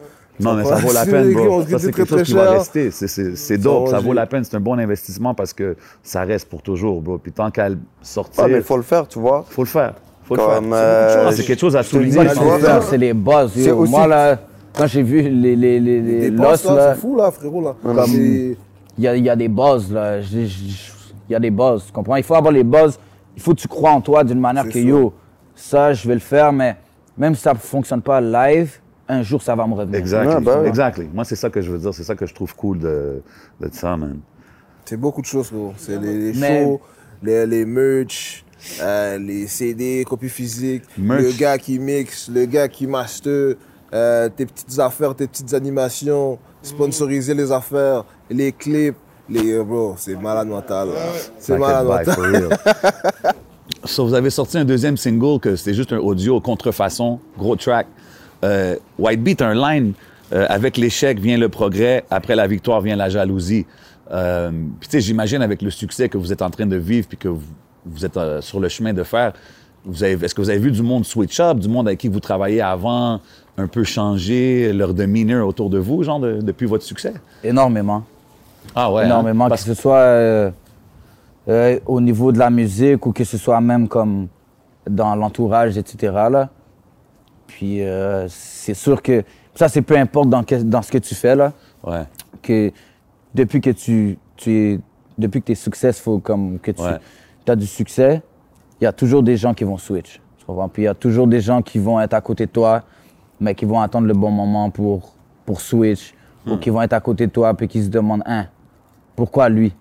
Non, 0.42 0.56
mais 0.56 0.66
Ça 0.66 0.72
ça 0.72 0.76
va. 0.76 0.82
vaut 0.82 0.94
la 0.94 1.06
peine, 1.06 1.32
bro. 1.32 1.40
clips, 1.42 1.52
on 1.52 1.64
se 1.64 1.70
Ça, 1.72 1.80
c'est 1.80 1.92
très, 1.92 2.02
quelque 2.04 2.10
chose 2.10 2.24
qui 2.24 2.34
va 2.34 2.44
cher. 2.44 2.52
rester. 2.52 2.92
C'est- 2.92 3.08
C'est 3.08 3.38
c'est 3.38 3.58
dope. 3.58 3.88
Ça, 3.88 4.00
vaut 4.02 4.12
la 4.12 4.26
peine. 4.26 4.44
C'est 4.44 4.58
un 4.58 4.60
bon 4.60 4.78
investissement 4.78 5.34
parce 5.34 5.54
que 5.54 5.78
ça 6.04 6.24
reste 6.26 6.50
pour 6.50 6.62
toujours, 6.62 7.02
bro. 7.02 7.18
Puis 7.18 7.32
tant 7.32 7.50
qu'à 7.50 7.70
le 7.70 7.78
sortir, 8.02 8.44
Ouais, 8.44 8.50
mais 8.52 8.58
il 8.58 8.64
faut 8.64 8.76
le 8.76 8.84
faire, 8.84 9.08
tu 9.08 9.20
vois. 9.20 9.46
faut 9.50 9.62
le 9.62 9.70
faire. 9.70 9.94
Faut 10.26 10.36
le 10.36 10.42
faire. 10.42 10.60
C'est 10.62 10.74
euh. 10.74 11.32
C'est 11.32 11.44
quelque 11.46 11.62
chose 11.62 11.78
à 11.78 11.84
souligner. 11.84 12.28
C'est 12.90 12.98
les 12.98 13.14
buzz. 13.14 13.54
Moi, 13.90 14.06
là, 14.06 14.38
quand 14.78 14.88
j'ai 14.88 15.02
vu 15.02 15.22
les, 15.22 15.56
les, 15.56 15.80
les, 15.80 16.30
l'os, 16.30 16.66
là, 16.66 16.94
c'est 16.94 17.00
fou, 17.00 17.16
là, 17.16 17.32
frérot, 17.32 17.62
là. 17.62 17.76
Il 18.06 18.58
y 18.98 19.08
a, 19.08 19.16
il 19.16 19.24
y 19.24 19.30
a 19.30 19.36
des 19.38 19.48
buzz, 19.48 19.94
là. 19.94 20.18
Il 20.20 20.50
y 21.30 21.36
a 21.36 21.40
des 21.40 21.52
buzz, 21.52 21.86
tu 21.86 21.94
comprends? 21.94 22.18
Il 22.18 22.24
faut 22.24 22.36
avoir 22.36 22.52
les 22.52 22.66
buzz. 22.66 23.00
Il 23.38 23.41
faut 23.41 23.54
que 23.54 23.60
tu 23.62 23.67
crois 23.69 23.91
en 23.91 24.02
toi 24.02 24.23
d'une 24.26 24.39
manière 24.39 24.65
que, 24.65 24.71
ça. 24.73 24.80
yo, 24.80 25.13
ça, 25.56 25.93
je 25.93 26.08
vais 26.08 26.15
le 26.15 26.19
faire, 26.19 26.52
mais 26.52 26.76
même 27.17 27.36
si 27.36 27.41
ça 27.41 27.54
ne 27.54 27.58
fonctionne 27.58 28.02
pas 28.02 28.19
live, 28.19 28.80
un 29.08 29.21
jour, 29.21 29.41
ça 29.41 29.56
va 29.56 29.65
me 29.65 29.73
revenir. 29.76 30.00
Exactly. 30.00 30.43
Bah. 30.43 30.63
Exactly. 30.65 31.08
Moi, 31.13 31.23
c'est 31.23 31.36
ça 31.38 31.50
que 31.50 31.62
je 31.62 31.71
veux 31.71 31.78
dire. 31.78 31.93
C'est 31.93 32.04
ça 32.04 32.15
que 32.15 32.26
je 32.26 32.34
trouve 32.34 32.54
cool 32.56 32.80
de, 32.80 33.21
de 33.62 33.69
ça, 33.71 33.95
man. 33.95 34.19
C'est 34.86 34.97
beaucoup 34.97 35.21
de 35.21 35.28
choses, 35.28 35.52
gros. 35.52 35.73
C'est 35.78 35.97
les, 36.02 36.32
les 36.32 36.39
Mais- 36.39 36.63
shows, 36.63 36.82
les, 37.23 37.45
les 37.45 37.63
merch, 37.65 38.43
euh, 38.82 39.17
les 39.19 39.47
CD, 39.47 40.04
copies 40.06 40.30
physiques, 40.30 40.84
Merch. 40.97 41.21
le 41.23 41.32
gars 41.39 41.58
qui 41.58 41.78
mixe, 41.80 42.30
le 42.34 42.45
gars 42.45 42.67
qui 42.67 42.88
master, 42.88 43.56
euh, 43.93 44.30
tes 44.30 44.45
petites 44.45 44.78
affaires, 44.80 45.15
tes 45.15 45.28
petites 45.28 45.54
animations, 45.54 46.38
sponsoriser 46.62 47.34
les 47.34 47.52
affaires, 47.52 48.04
les 48.30 48.52
clips. 48.52 48.95
Les, 49.30 49.52
euh, 49.54 49.63
bro, 49.63 49.96
c'est 49.98 50.16
malade 50.16 50.48
mental. 50.48 50.90
C'est 51.38 51.58
malade 51.58 51.86
mental. 51.88 52.50
so, 53.84 54.06
vous 54.06 54.13
avez 54.13 54.30
sorti 54.30 54.58
un 54.58 54.66
deuxième 54.66 54.98
single 54.98 55.40
que 55.40 55.56
c'était 55.56 55.74
juste 55.74 55.92
un 55.94 55.98
audio 55.98 56.40
contrefaçon, 56.40 57.20
gros 57.38 57.56
track. 57.56 57.88
Euh, 58.44 58.76
White 58.98 59.22
Beat, 59.24 59.42
un 59.42 59.54
line 59.54 59.94
euh, 60.34 60.46
avec 60.50 60.78
l'échec 60.78 61.20
vient 61.20 61.38
le 61.38 61.50
progrès, 61.50 62.06
après 62.10 62.36
la 62.36 62.48
victoire 62.48 62.82
vient 62.82 62.96
la 62.96 63.10
jalousie. 63.10 63.66
Euh, 64.12 64.50
puis 64.80 64.88
tu 64.88 64.92
sais, 64.98 65.02
j'imagine 65.02 65.42
avec 65.42 65.62
le 65.62 65.70
succès 65.72 66.08
que 66.08 66.18
vous 66.18 66.32
êtes 66.32 66.42
en 66.42 66.50
train 66.50 66.66
de 66.66 66.78
vivre 66.78 67.08
puis 67.08 67.18
que 67.18 67.28
vous, 67.28 67.42
vous 67.86 68.06
êtes 68.06 68.16
euh, 68.16 68.40
sur 68.42 68.60
le 68.60 68.70
chemin 68.70 68.94
de 68.94 69.04
faire, 69.04 69.34
est-ce 70.02 70.36
que 70.36 70.42
vous 70.42 70.50
avez 70.50 70.60
vu 70.60 70.72
du 70.72 70.82
monde 70.84 71.06
switch 71.06 71.40
up, 71.40 71.58
du 71.60 71.68
monde 71.68 71.88
avec 71.88 72.00
qui 72.00 72.08
vous 72.08 72.20
travaillez 72.20 72.62
avant, 72.62 73.20
un 73.58 73.68
peu 73.68 73.84
changer 73.84 74.72
leur 74.74 74.94
demeanor 74.94 75.48
autour 75.48 75.70
de 75.70 75.78
vous, 75.80 76.04
genre 76.04 76.20
de- 76.20 76.40
depuis 76.42 76.68
votre 76.68 76.84
succès? 76.84 77.13
Énormément. 77.44 78.04
Ah 78.76 78.92
ouais. 78.92 79.04
hein? 79.04 79.06
énormément, 79.06 79.48
Parce 79.50 79.64
que 79.64 79.74
ce 79.74 79.82
soit 79.82 79.96
euh, 79.98 80.52
euh, 81.48 81.80
au 81.86 82.02
niveau 82.02 82.32
de 82.32 82.40
la 82.40 82.50
musique 82.50 83.06
ou 83.06 83.12
que 83.12 83.24
ce 83.24 83.38
soit 83.38 83.60
même 83.62 83.88
comme 83.88 84.28
dans 84.90 85.16
l'entourage, 85.16 85.78
etc. 85.78 86.14
Là. 86.32 86.50
Puis 87.48 87.84
euh, 87.84 88.26
c'est 88.30 88.74
sûr 88.74 89.02
que 89.02 89.24
ça, 89.56 89.68
c'est 89.70 89.82
peu 89.82 89.98
importe 89.98 90.30
dans, 90.30 90.44
dans 90.64 90.82
ce 90.82 90.92
que 90.92 90.98
tu 91.00 91.16
fais, 91.16 91.36
là, 91.36 91.54
Ouais. 91.84 92.04
que 92.42 92.72
depuis 93.34 93.62
que 93.62 93.70
tu, 93.72 94.18
tu 94.36 94.52
es, 94.74 94.80
depuis 95.18 95.42
que 95.42 95.48
tu 95.48 95.52
es 95.54 95.56
successful, 95.56 96.22
comme 96.22 96.60
que 96.60 96.72
tu 96.72 96.82
Ouais. 96.82 96.98
as 97.48 97.56
du 97.56 97.66
succès, 97.66 98.22
il 98.80 98.84
y 98.84 98.88
a 98.88 98.92
toujours 98.94 99.24
des 99.24 99.38
gens 99.38 99.54
qui 99.54 99.64
vont 99.64 99.78
switch. 99.78 100.22
Tu 100.38 100.46
comprends? 100.46 100.70
Puis 100.70 100.84
il 100.84 100.86
y 100.86 100.90
a 100.90 100.94
toujours 100.94 101.28
des 101.28 101.40
gens 101.42 101.62
qui 101.62 101.80
vont 101.80 102.00
être 102.00 102.14
à 102.14 102.22
côté 102.22 102.46
de 102.46 102.52
toi, 102.52 102.84
mais 103.40 103.56
qui 103.56 103.66
vont 103.66 103.80
attendre 103.82 104.06
le 104.08 104.14
bon 104.14 104.30
moment 104.32 104.70
pour, 104.70 105.14
pour 105.46 105.62
switch, 105.62 106.14
Hmm. 106.46 106.52
ou 106.54 106.58
qui 106.58 106.70
vont 106.70 106.82
être 106.82 106.94
à 106.94 107.00
côté 107.02 107.28
de 107.28 107.32
toi, 107.32 107.54
puis 107.56 107.68
qui 107.68 107.84
se 107.84 107.90
demandent, 107.90 108.24
hein, 108.26 108.46
pourquoi 109.18 109.50
lui? 109.50 109.74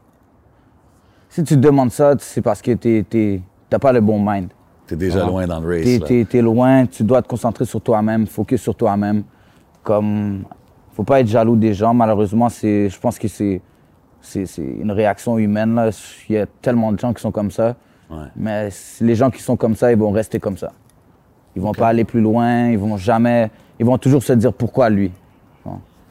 Si 1.28 1.44
tu 1.44 1.54
te 1.54 1.60
demandes 1.60 1.92
ça, 1.92 2.14
c'est 2.18 2.40
parce 2.40 2.62
que 2.62 2.72
tu 2.72 3.42
n'as 3.70 3.78
pas 3.78 3.92
le 3.92 4.00
bon 4.00 4.18
mind. 4.18 4.48
T'es 4.86 4.96
déjà 4.96 5.24
Ah. 5.24 5.28
loin 5.28 5.46
dans 5.46 5.60
le 5.60 5.68
race. 5.68 6.00
T'es- 6.08 6.24
t'es 6.24 6.40
loin, 6.42 6.86
tu 6.86 7.04
dois 7.04 7.20
te 7.20 7.28
concentrer 7.28 7.64
sur 7.66 7.80
toi-même, 7.80 8.26
focus 8.26 8.62
sur 8.62 8.74
toi-même. 8.74 9.22
Comme, 9.82 10.44
faut 10.94 11.04
pas 11.04 11.20
être 11.20 11.26
jaloux 11.28 11.54
des 11.56 11.74
gens, 11.74 11.92
malheureusement, 11.92 12.48
je 12.48 12.98
pense 12.98 13.18
que 13.18 13.28
c'est, 13.28 13.60
une 14.58 14.90
réaction 14.90 15.36
humaine. 15.38 15.74
Là. 15.74 15.90
Il 16.28 16.34
y 16.34 16.38
a 16.38 16.46
tellement 16.46 16.90
de 16.92 16.98
gens 16.98 17.12
qui 17.12 17.20
sont 17.20 17.30
comme 17.30 17.50
ça. 17.50 17.76
Ouais. 18.10 18.16
Mais 18.36 18.70
les 19.00 19.14
gens 19.14 19.30
qui 19.30 19.42
sont 19.42 19.56
comme 19.56 19.76
ça, 19.76 19.92
ils 19.92 19.98
vont 19.98 20.10
rester 20.12 20.40
comme 20.40 20.56
ça. 20.56 20.72
Ils 21.54 21.62
vont 21.62 21.72
pas 21.72 21.88
aller 21.88 22.04
plus 22.04 22.20
loin, 22.20 22.68
ils 22.68 22.78
vont 22.78 22.96
jamais, 22.96 23.50
ils 23.78 23.84
vont 23.86 23.98
toujours 23.98 24.22
se 24.22 24.32
dire 24.32 24.52
pourquoi 24.52 24.88
lui. 24.88 25.12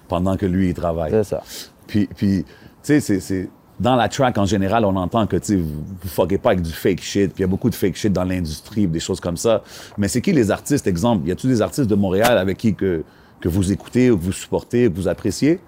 Pendant 0.08 0.38
que 0.38 0.46
lui, 0.46 0.70
il 0.70 0.74
travaille. 0.76 1.10
C'est 1.12 1.24
ça. 1.24 1.42
Puis, 1.88 2.08
puis 2.16 2.44
tu 2.44 2.54
sais, 2.86 3.00
c'est- 3.00 3.20
c'est... 3.20 3.50
Dans 3.78 3.98
la 3.98 4.08
track, 4.08 4.38
en 4.38 4.46
général, 4.46 4.86
on 4.86 4.96
entend 4.96 5.28
que, 5.28 5.36
tu 5.36 5.46
sais, 5.48 5.56
vous 5.58 5.84
ne 6.04 6.10
fuckez 6.10 6.38
pas 6.38 6.52
avec 6.52 6.62
du 6.62 6.72
fake 6.72 7.02
shit, 7.02 7.34
puis 7.34 7.40
il 7.40 7.42
y 7.42 7.44
a 7.44 7.48
beaucoup 7.48 7.70
de 7.70 7.76
fake 7.76 7.96
shit 7.96 8.14
dans 8.14 8.24
l'industrie, 8.24 8.88
des 8.88 9.02
choses 9.02 9.20
comme 9.20 9.36
ça. 9.36 9.64
Mais 9.98 10.08
c'est 10.08 10.22
qui 10.22 10.32
les 10.32 10.50
artistes, 10.50 10.88
exemple? 10.88 11.28
Y 11.28 11.32
a-t-il 11.34 11.50
des 11.50 11.62
artistes 11.62 11.90
de 11.90 11.96
Montréal 11.96 12.38
avec 12.38 12.58
qui 12.58 12.74
que, 12.74 13.04
que 13.42 13.50
vous 13.50 13.74
écoutez, 13.74 14.10
ou 14.12 14.18
que 14.18 14.24
vous 14.24 14.32
supportez, 14.32 14.88
ou 14.88 14.92
que 14.92 14.96
vous 14.96 15.10
appréciez? 15.10 15.60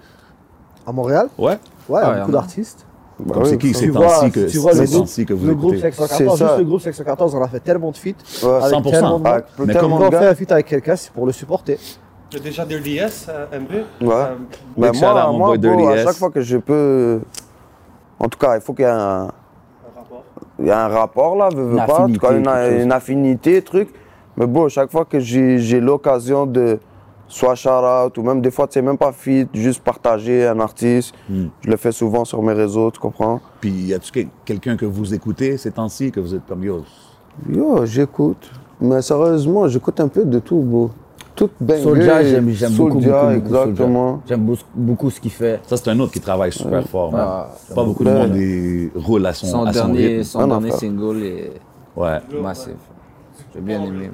À 0.86 0.94
Montréal? 0.94 1.28
Ouais? 1.38 1.58
Ouais, 1.90 2.02
il 2.02 2.08
y 2.08 2.12
a 2.12 2.20
beaucoup 2.20 2.32
d'artistes. 2.32 2.86
Bah 3.20 3.34
Comme 3.34 3.44
oui, 3.44 3.50
c'est 3.50 3.58
qui 3.58 3.74
ces 3.74 3.92
temps-ci 3.92 4.26
si 4.28 4.32
que, 4.32 4.40
tu 4.48 4.58
vois 4.60 4.74
le 4.74 4.86
groupe- 4.86 5.26
que 5.26 5.34
vous 5.34 5.48
Le 5.48 5.56
groupe 5.56 5.74
écoutez? 5.74 5.92
614, 5.92 6.38
C'est 6.38 6.46
juste 6.46 6.58
le 6.60 6.64
groupe 6.66 6.82
614, 6.82 7.36
on 7.36 7.42
a 7.44 7.48
fait 7.50 7.60
tellement 7.60 7.92
de 7.92 7.98
feats. 7.98 8.12
Ouais. 8.44 8.50
avec 8.64 8.72
100%. 8.78 8.92
tellement 8.92 9.08
de 9.20 9.24
monde. 9.24 9.28
Avec 9.28 9.46
Mais 9.60 9.74
tellement 9.74 9.98
comme 9.98 10.06
Quand 10.06 10.12
de 10.12 10.16
on 10.16 10.20
fait 10.20 10.28
un 10.28 10.36
feat 10.36 10.52
avec 10.52 10.66
quelqu'un, 10.68 10.96
c'est 10.96 11.12
pour 11.12 11.26
le 11.26 11.32
supporter. 11.34 11.78
Il 12.32 12.38
y 12.38 12.42
a 12.42 12.44
déjà 12.44 12.66
Dirty 12.66 12.98
S, 12.98 13.28
euh, 13.30 13.46
MB. 13.60 13.72
Ouais. 14.06 14.14
Euh, 14.14 14.36
moi, 14.76 14.90
à 15.22 15.28
mon 15.32 15.38
moi 15.38 15.48
boy 15.50 15.58
bro, 15.60 15.76
Dirty 15.78 15.94
à 16.00 16.04
chaque 16.04 16.16
fois 16.18 16.30
que 16.30 16.42
je 16.42 16.58
peux. 16.58 17.22
En 18.20 18.28
tout 18.28 18.38
cas, 18.38 18.56
il 18.56 18.62
faut 18.62 18.74
qu'il 18.74 18.84
y 18.84 18.88
ait 18.88 18.92
un, 18.92 19.28
un 19.28 19.30
rapport. 19.96 20.24
il 20.60 20.66
y 20.66 20.72
a 20.72 20.86
un 20.86 20.88
rapport 20.90 21.36
là, 21.38 21.50
veux, 21.56 21.64
veux 21.64 21.78
pas, 21.78 22.02
en 22.02 22.08
tout 22.12 22.20
cas, 22.20 22.34
une, 22.38 22.92
affinité, 22.92 23.62
truc. 23.62 23.90
Mais 24.36 24.46
bon, 24.46 24.68
chaque 24.70 24.92
fois 24.92 25.06
que 25.06 25.20
j'ai 25.20 25.60
j'ai 25.60 25.80
l'occasion 25.80 26.46
de 26.46 26.80
soit 27.30 27.56
shout-out 27.56 28.18
ou 28.18 28.24
même 28.24 28.42
des 28.42 28.52
fois, 28.52 28.68
tu 28.68 28.74
sais, 28.74 28.82
même 28.82 28.98
pas 28.98 29.12
feat, 29.12 29.50
juste 29.54 29.84
partager 29.84 30.48
un 30.48 30.60
artiste, 30.60 31.14
Hmm. 31.30 31.48
je 31.62 31.70
le 31.70 31.78
fais 31.78 31.92
souvent 31.92 32.24
sur 32.26 32.42
mes 32.42 32.54
réseaux, 32.54 32.90
tu 32.92 33.00
comprends? 33.00 33.40
Puis 33.62 33.72
y 33.72 33.94
a-tu 33.94 34.12
quel- 34.12 34.28
quelqu'un 34.46 34.76
que 34.78 34.86
vous 34.86 35.14
écoutez 35.14 35.58
ces 35.58 35.72
temps-ci, 35.72 36.12
que 36.12 36.20
vous 36.20 36.34
êtes 36.36 36.46
comme 36.48 36.64
yo? 36.64 36.84
Yo, 37.50 37.86
j'écoute. 37.86 38.50
Mais 38.82 39.02
sérieusement, 39.02 39.68
j'écoute 39.68 40.00
un 40.00 40.08
peu 40.08 40.24
de 40.26 40.40
tout, 40.40 40.60
bro. 40.60 40.92
Tout 41.38 41.50
banger. 41.62 41.82
Soulja, 41.84 42.24
j'aime, 42.24 42.50
j'aime 42.50 42.74
beaucoup, 42.74 42.96
beaucoup, 43.00 43.10
beaucoup 43.10 43.32
exactement. 43.32 44.22
J'aime 44.28 44.56
beaucoup, 44.76 45.10
ce 45.12 45.20
qu'il 45.22 45.32
fait. 45.32 45.60
Ça, 45.68 45.78
c'est 45.78 45.90
un 45.90 46.00
autre 46.00 46.12
qui 46.12 46.20
travaille 46.20 46.52
super 46.52 46.84
fort. 46.88 47.12
Ah, 47.16 47.50
pas 47.76 47.84
beaucoup 47.84 48.04
de 48.04 48.10
monde 48.10 48.92
roule 49.06 49.26
à 49.26 49.34
son, 49.34 49.46
Son 49.46 49.64
à 49.66 49.72
son 49.72 49.88
dernier, 49.90 50.08
rythme. 50.08 50.24
son 50.24 50.40
Un 50.40 50.48
dernier 50.48 50.72
single 50.72 51.24
est 51.24 51.52
Ouais. 51.96 52.18
massif. 52.42 52.74
J'ai 53.54 53.62
bien 53.62 53.84
aimé. 53.84 54.10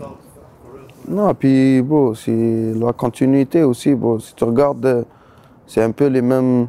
Non, 1.08 1.34
puis, 1.34 1.82
bro, 1.82 2.14
c'est 2.14 2.74
la 2.76 2.94
continuité 2.94 3.64
aussi, 3.64 3.94
bro. 3.96 4.20
Si 4.20 4.34
tu 4.36 4.44
regardes, 4.44 4.86
euh, 4.86 5.04
c'est 5.66 5.82
un 5.82 5.92
peu 5.92 6.08
les 6.08 6.22
mêmes. 6.22 6.68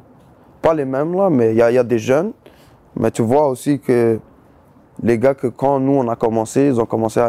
Pas 0.63 0.73
les 0.75 0.85
mêmes, 0.85 1.15
là, 1.15 1.29
mais 1.31 1.51
il 1.53 1.57
y 1.57 1.59
y 1.75 1.79
a 1.79 1.85
des 1.85 1.99
jeunes. 1.99 2.33
Mais 2.97 3.11
tu 3.11 3.23
vois 3.23 3.49
aussi 3.49 3.81
que 3.81 4.19
les 5.03 5.19
gars, 5.19 5.35
que 5.35 5.49
quand 5.49 5.81
nous, 5.81 5.93
on 5.95 6.09
a 6.09 6.17
commencé, 6.17 6.67
ils 6.67 6.81
ont 6.81 6.87
commencé 6.87 7.21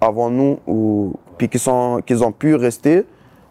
avant 0.00 0.28
nous, 0.30 0.58
ou, 0.66 1.14
puis 1.36 1.48
qu'ils 1.48 1.60
sont- 1.60 2.00
ont 2.22 2.32
pu 2.32 2.54
rester. 2.54 3.04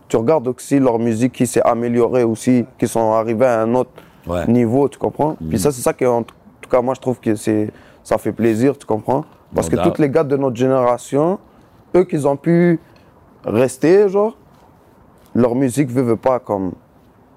Tu 0.08 0.17
regardes 0.17 0.48
aussi 0.48 0.80
leur 0.80 1.00
musique 1.00 1.34
qui 1.34 1.48
s'est 1.48 1.62
améliorée 1.63 2.24
aussi, 2.24 2.65
qui 2.78 2.88
sont 2.88 3.13
arrivés 3.13 3.46
à 3.46 3.62
un 3.62 3.74
autre 3.76 3.91
Ouais. 4.28 4.46
niveau, 4.48 4.88
tu 4.88 4.98
comprends? 4.98 5.36
Puis 5.50 5.60
ça, 5.60 5.72
c'est 5.72 5.82
ça 5.82 5.93
que, 5.93 6.06
en 6.06 6.24
tout 6.24 6.36
cas, 6.69 6.82
moi, 6.82 6.93
je 6.93 7.02
trouve 7.02 7.19
que 7.19 7.36
c'est, 7.36 7.72
ça 8.04 8.17
fait 8.17 8.32
plaisir, 8.32 8.78
tu 8.78 8.86
comprends? 8.86 9.26
Parce 9.56 9.69
que 9.69 9.76
tous 9.76 10.02
les 10.02 10.10
gars 10.10 10.24
de 10.24 10.36
notre 10.38 10.56
génération, 10.56 11.39
eux 11.96 12.04
qu'ils 12.06 12.28
ont 12.28 12.36
pu 12.38 12.80
rester, 13.46 14.08
genre, 14.10 14.36
leur 15.36 15.56
musique 15.56 15.89
veut, 15.89 16.02
veut 16.04 16.15
pas 16.15 16.39
comme. 16.39 16.72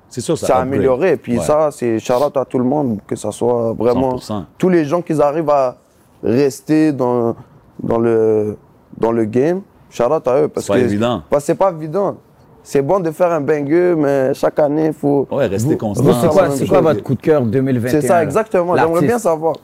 C'est 0.09 0.21
sûr, 0.21 0.39
ça 0.39 0.47
Ça 0.47 0.57
a 0.59 0.61
amélioré. 0.63 1.17
Puis 1.17 1.39
Ouais. 1.39 1.45
ça, 1.45 1.71
c'est 1.73 1.99
shout 1.99 2.13
à 2.37 2.45
tout 2.45 2.59
le 2.59 2.65
monde, 2.65 3.01
que 3.07 3.17
ça 3.17 3.33
soit 3.33 3.73
vraiment. 3.73 4.19
100%. 4.19 4.47
Tous 4.57 4.69
les 4.69 4.85
gens 4.85 5.03
qui 5.03 5.21
arrivent 5.21 5.51
à 5.51 5.77
rester 6.23 6.93
dans, 6.93 7.35
dans, 7.83 7.99
le, 7.99 8.57
dans 8.97 9.13
le 9.13 9.25
game, 9.25 9.63
shout 9.91 10.03
à 10.05 10.41
eux. 10.41 10.49
Parce 10.49 10.67
C'est 10.67 10.73
pas 10.73 10.79
que, 10.79 10.85
évident. 10.85 11.23
Parce 11.29 11.43
que 11.43 11.47
c'est 11.47 11.55
pas 11.55 11.71
évident. 11.71 12.17
C'est 12.63 12.83
bon 12.83 12.99
de 12.99 13.11
faire 13.13 13.31
un 13.31 13.41
banger, 13.41 13.95
mais 13.97 14.35
chaque 14.35 14.59
année, 14.59 14.87
il 14.87 14.93
faut. 14.93 15.27
Ouais, 15.31 15.47
rester 15.47 15.77
constant. 15.77 16.03
vous, 16.03 16.13
c'est 16.21 16.29
quoi, 16.29 16.51
c'est 16.51 16.67
quoi 16.67 16.81
votre 16.81 17.03
coup 17.03 17.15
de 17.15 17.21
cœur 17.21 17.43
2021? 17.43 17.91
C'est 18.01 18.07
ça, 18.07 18.23
exactement. 18.23 18.77
J'aimerais 18.77 19.07
bien 19.07 19.19
savoir. 19.19 19.55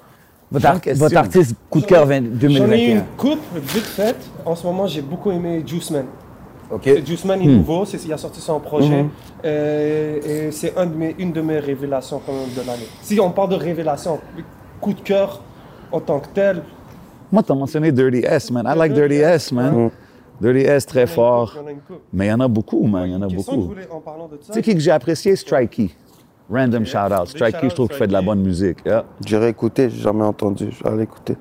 Votre, 0.53 0.67
ar- 0.67 1.19
artiste 1.19 1.57
coup 1.71 1.81
de 1.81 1.87
cœur 1.87 2.07
20- 2.07 2.11
J'en 2.11 2.15
ai 2.15 2.19
eu 2.19 2.29
2021. 2.37 2.95
une 2.97 3.03
coupe 3.17 3.41
vite 3.55 3.85
faite. 3.87 4.19
En 4.45 4.55
ce 4.55 4.67
moment, 4.67 4.87
j'ai 4.87 5.01
beaucoup 5.01 5.31
aimé 5.33 5.63
Juice 5.67 5.91
Man. 5.91 6.05
OK. 6.71 6.87
Et 6.87 7.05
Juice 7.05 7.25
Man 7.25 7.41
est 7.41 7.47
nouveau, 7.47 7.85
c'est- 7.87 8.05
il 8.05 8.13
a 8.13 8.19
sorti 8.19 8.41
son 8.41 8.61
projet. 8.61 9.07
Euh, 9.45 10.47
et 10.49 10.53
c'est 10.53 10.77
un 10.79 10.87
de 10.87 10.95
mes- 10.95 11.17
une 11.19 11.33
de 11.33 11.41
mes 11.41 11.59
révélations 11.59 12.21
quand 12.25 12.33
même 12.33 12.51
de 12.55 12.67
l'année. 12.67 12.87
Si 13.03 13.19
on 13.19 13.31
parle 13.31 13.51
de 13.51 13.57
révélation, 13.57 14.21
coup 14.81 14.93
de 14.93 15.01
cœur 15.01 15.41
en 15.91 16.01
tant 16.01 16.21
que 16.21 16.29
tel, 16.33 16.63
Moi, 17.31 17.43
t'as 17.43 17.55
mentionné 17.55 17.91
Dirty 17.91 18.23
S, 18.27 18.51
man. 18.51 18.65
I 18.69 18.77
like 18.79 18.93
Dirty 18.93 19.17
S, 19.17 19.53
man. 19.53 19.91
Dirty 20.43 20.61
S, 20.67 20.87
très 20.87 21.07
fort. 21.07 21.57
Mais 22.13 22.27
il 22.27 22.31
y 22.31 22.33
en 22.33 22.41
a 22.41 22.49
beaucoup, 22.49 22.85
man. 22.87 23.07
Il 23.07 23.13
y 23.13 23.15
en 23.15 23.23
a 23.23 23.29
beaucoup. 23.29 23.73
Tu 24.45 24.53
sais 24.53 24.61
qui 24.61 24.75
que 24.75 24.81
j'ai 24.81 24.91
apprécié? 24.91 25.37
Strikey. 25.37 25.91
Random 26.51 26.85
shout-out. 26.85 27.29
Strikey, 27.29 27.71
je 27.71 27.75
trouve 27.75 27.89
qu'il 27.89 27.97
fait 27.97 28.09
de 28.09 28.13
la 28.13 28.23
bonne 28.23 28.43
musique. 28.43 28.79
Yeah. 28.85 29.05
J'irai 29.25 29.51
écouter, 29.51 29.89
j'ai 29.89 30.03
jamais 30.03 30.25
entendu. 30.25 30.69
Je 30.73 30.83
vais 30.83 30.91
aller 30.91 31.05
écouter. 31.05 31.37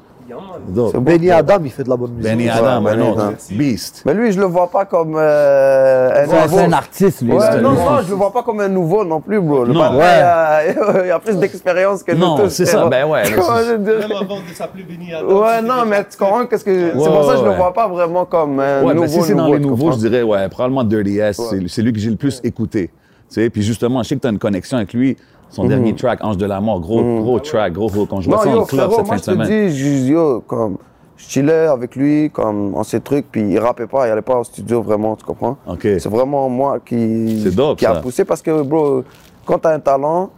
C'est. 0.91 0.99
Benny 0.99 1.31
Adam, 1.31 1.57
il 1.63 1.71
fait 1.71 1.83
de 1.83 1.89
la 1.89 1.95
bonne 1.97 2.11
musique. 2.11 2.31
Benny 2.31 2.49
Adam, 2.49 2.85
un 2.85 3.01
autre. 3.01 3.33
Beast. 3.51 4.03
Mais 4.05 4.13
lui, 4.13 4.31
je 4.31 4.39
le 4.39 4.45
vois 4.45 4.69
pas 4.69 4.85
comme 4.85 5.15
euh, 5.17 6.09
un 6.25 6.27
Ouais, 6.27 6.41
nouveau. 6.43 6.57
c'est 6.57 6.63
un 6.65 6.71
artiste, 6.73 7.21
lui. 7.21 7.33
Ouais, 7.33 7.45
c'est- 7.51 7.61
non, 7.61 7.71
non, 7.73 8.01
je 8.03 8.09
le 8.09 8.15
vois 8.15 8.31
pas 8.31 8.43
comme 8.43 8.59
un 8.59 8.67
nouveau 8.67 9.03
non 9.03 9.19
plus, 9.21 9.39
bro. 9.41 9.63
Le 9.65 9.73
Non. 9.73 9.79
patin, 9.81 9.95
Ouais. 9.97 10.75
euh, 10.77 11.01
il 11.05 11.11
a 11.15 11.19
plus 11.19 11.35
d'expérience 11.37 12.03
que 12.03 12.11
nous 12.13 12.19
Non, 12.19 12.37
tous. 12.37 12.49
c'est 12.49 12.65
frérot. 12.65 12.83
ça, 12.83 12.89
ben 12.89 13.07
ouais, 13.09 13.23
c'est-? 13.25 13.77
Même 13.77 14.11
avant 14.11 14.35
de 14.37 14.53
s'appeler 14.53 14.83
Benny 14.83 15.13
Adam. 15.13 15.41
Ouais, 15.41 15.61
non, 15.61 15.85
mais 15.87 16.03
tu 16.09 16.17
comprends 16.17 16.45
qu'est-ce 16.45 16.63
que. 16.65 16.91
C'est 16.91 16.95
pour 16.97 17.25
ça 17.25 17.33
que 17.33 17.39
je 17.39 17.45
le 17.45 17.55
vois 17.55 17.73
pas 17.73 17.87
vraiment 17.87 18.25
comme 18.25 18.59
un 18.59 18.81
Ouais, 18.83 18.93
nouveau. 18.93 19.01
mais 19.01 19.07
si 19.07 19.21
c'est 19.23 19.33
dans 19.35 19.43
nouveau, 19.45 19.53
les 19.57 19.59
nouveaux, 19.65 19.91
je 19.93 19.97
dirais, 19.97 20.23
ouais, 20.23 20.47
probablement 20.49 20.83
Dirty 20.83 21.19
S. 21.19 21.41
C'est- 21.49 21.67
C'est 21.67 21.81
lui 21.81 21.93
que 21.93 21.99
j'ai 21.99 22.09
le 22.09 22.15
plus 22.15 22.39
écouté. 22.43 22.89
Tu 23.29 23.35
sais, 23.35 23.49
puis 23.49 23.61
justement, 23.63 24.03
je 24.03 24.09
sais 24.09 24.15
que 24.15 24.21
tu 24.21 24.27
as 24.27 24.31
une 24.31 24.39
connexion 24.39 24.77
avec 24.77 24.93
lui. 24.93 25.15
Son 25.51 25.65
dernier 25.65 25.93
track, 25.95 26.23
Ange 26.23 26.37
de 26.37 26.45
la 26.45 26.59
mort, 26.61 26.79
gros, 26.79 27.03
gros 27.21 27.39
track, 27.39 27.73
gros 27.73 27.91
hook. 27.93 28.09
On 28.11 28.21
jouait. 28.21 28.33
Non, 28.33 28.39
ça 28.39 28.45
dans 28.45 28.51
yo, 28.53 28.59
le 28.61 28.65
club 28.65 28.79
frérot, 28.89 28.95
cette 28.95 29.05
moi 29.07 29.17
fin 29.17 29.17
de 29.17 29.21
semaine. 29.45 29.69
dis, 29.69 29.77
je- 29.77 30.11
yo, 30.11 30.43
comme, 30.47 30.77
je 31.17 31.25
chillais 31.29 31.67
avec 31.67 31.95
lui, 31.95 32.29
comme, 32.31 32.73
en 32.73 32.83
ces 32.83 33.01
trucs, 33.01 33.29
puis 33.29 33.41
il 33.51 33.59
rappait 33.59 33.85
pas, 33.85 34.07
il 34.07 34.11
allait 34.11 34.21
pas 34.21 34.39
au 34.39 34.43
studio 34.45 34.81
vraiment, 34.81 35.15
tu 35.17 35.25
comprends? 35.25 35.57
OK. 35.67 35.81
C'est 35.81 36.07
vraiment 36.09 36.47
moi 36.49 36.79
qui, 36.79 37.43
dope, 37.55 37.77
qui 37.77 37.85
a 37.85 37.95
poussé 37.95 38.23
parce 38.23 38.41
que, 38.41 38.61
bro, 38.61 39.03
quand 39.45 39.59
t'as 39.59 39.73
un 39.73 39.79
talent, 39.79 40.29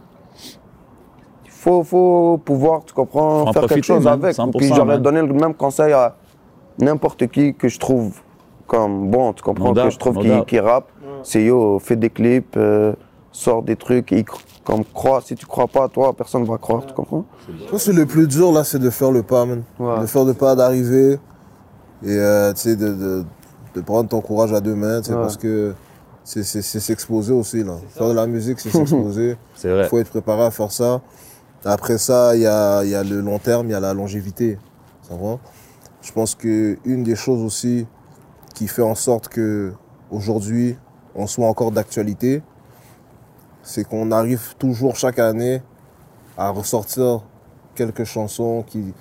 il 1.44 1.50
faut, 1.50 1.82
faut 1.84 2.40
pouvoir, 2.44 2.84
tu 2.84 2.92
comprends, 2.92 3.42
en 3.48 3.52
faire 3.52 3.66
quelque 3.66 3.84
chose 3.84 4.04
man, 4.04 4.14
avec. 4.22 4.34
100%, 4.36 4.50
Puis 4.58 4.72
j'aurais 4.74 4.98
donné 4.98 5.22
le 5.22 5.32
même 5.32 5.54
conseil 5.54 5.92
à 5.92 6.16
n'importe 6.78 7.28
qui 7.28 7.54
que 7.54 7.68
je 7.68 7.78
trouve 7.78 8.20
comme 8.66 9.10
bon, 9.10 9.32
tu 9.32 9.42
comprends, 9.42 9.66
No 9.68 9.74
que 9.74 9.80
doubt, 9.80 9.90
je 9.92 9.98
trouve 9.98 10.16
no 10.26 10.40
qui, 10.40 10.46
qui 10.56 10.60
rappe. 10.60 10.88
C'est 11.22 11.44
yo, 11.44 11.78
fais 11.78 11.96
des 11.96 12.10
clips, 12.10 12.56
euh, 12.56 12.92
sors 13.36 13.62
des 13.64 13.74
trucs, 13.76 14.12
et 14.12 14.24
comme 14.64 14.84
crois, 14.84 15.20
si 15.20 15.34
tu 15.34 15.44
crois 15.44 15.66
pas 15.66 15.84
à 15.84 15.88
toi, 15.88 16.12
personne 16.14 16.44
va 16.44 16.56
croire, 16.56 16.86
tu 16.86 16.94
comprends? 16.94 17.24
Je 17.48 17.68
pense 17.68 17.84
que 17.86 17.90
le 17.90 18.06
plus 18.06 18.28
dur 18.28 18.52
là, 18.52 18.62
c'est 18.62 18.78
de 18.78 18.88
faire 18.90 19.10
le 19.10 19.22
pas, 19.24 19.44
man. 19.44 19.64
Ouais. 19.80 20.00
De 20.00 20.06
faire 20.06 20.24
le 20.24 20.34
pas, 20.34 20.54
d'arriver 20.54 21.14
et 22.04 22.10
euh, 22.10 22.52
tu 22.52 22.60
sais, 22.60 22.76
de, 22.76 22.88
de, 22.94 23.24
de 23.74 23.80
prendre 23.80 24.08
ton 24.08 24.20
courage 24.20 24.52
à 24.52 24.60
deux 24.60 24.74
mains, 24.76 25.00
tu 25.00 25.08
sais, 25.08 25.14
Ouais. 25.14 25.20
parce 25.20 25.36
que 25.36 25.74
c'est 26.22 26.44
c'est- 26.44 26.62
c'est 26.62 26.78
s'exposer 26.80 27.32
aussi 27.32 27.64
là. 27.64 27.74
Faire 27.88 28.08
de 28.08 28.12
la 28.14 28.26
musique, 28.28 28.60
c'est 28.60 28.70
s'exposer. 28.70 29.36
C'est 29.56 29.68
vrai. 29.70 29.82
Il 29.84 29.88
faut 29.88 29.98
être 29.98 30.10
préparé 30.10 30.44
à 30.44 30.50
faire 30.52 30.70
ça. 30.70 31.00
Après 31.64 31.98
ça, 31.98 32.36
il 32.36 32.42
y 32.42 32.46
a, 32.46 32.84
il 32.84 32.90
y 32.90 32.94
a 32.94 33.02
le 33.02 33.20
long 33.20 33.38
terme, 33.40 33.66
il 33.68 33.72
y 33.72 33.74
a 33.74 33.80
la 33.80 33.94
longévité. 33.94 34.58
Ça 35.02 35.14
va 35.16 35.38
Je 36.02 36.12
pense 36.12 36.34
que 36.36 36.78
une 36.84 37.02
des 37.02 37.16
choses 37.16 37.42
aussi 37.42 37.86
qui 38.54 38.68
fait 38.68 38.82
en 38.82 38.94
sorte 38.94 39.28
que 39.28 39.72
aujourd'hui 40.10 40.76
on 41.16 41.26
soit 41.26 41.46
encore 41.48 41.72
d'actualité, 41.72 42.42
c'est 43.64 43.82
qu'on 43.84 44.12
arrive 44.12 44.54
toujours 44.58 44.94
chaque 44.94 45.18
année 45.18 45.62
à 46.38 46.50
ressortir 46.50 47.22
quelques 47.74 48.04
chansons 48.04 48.64
qui, 48.66 48.92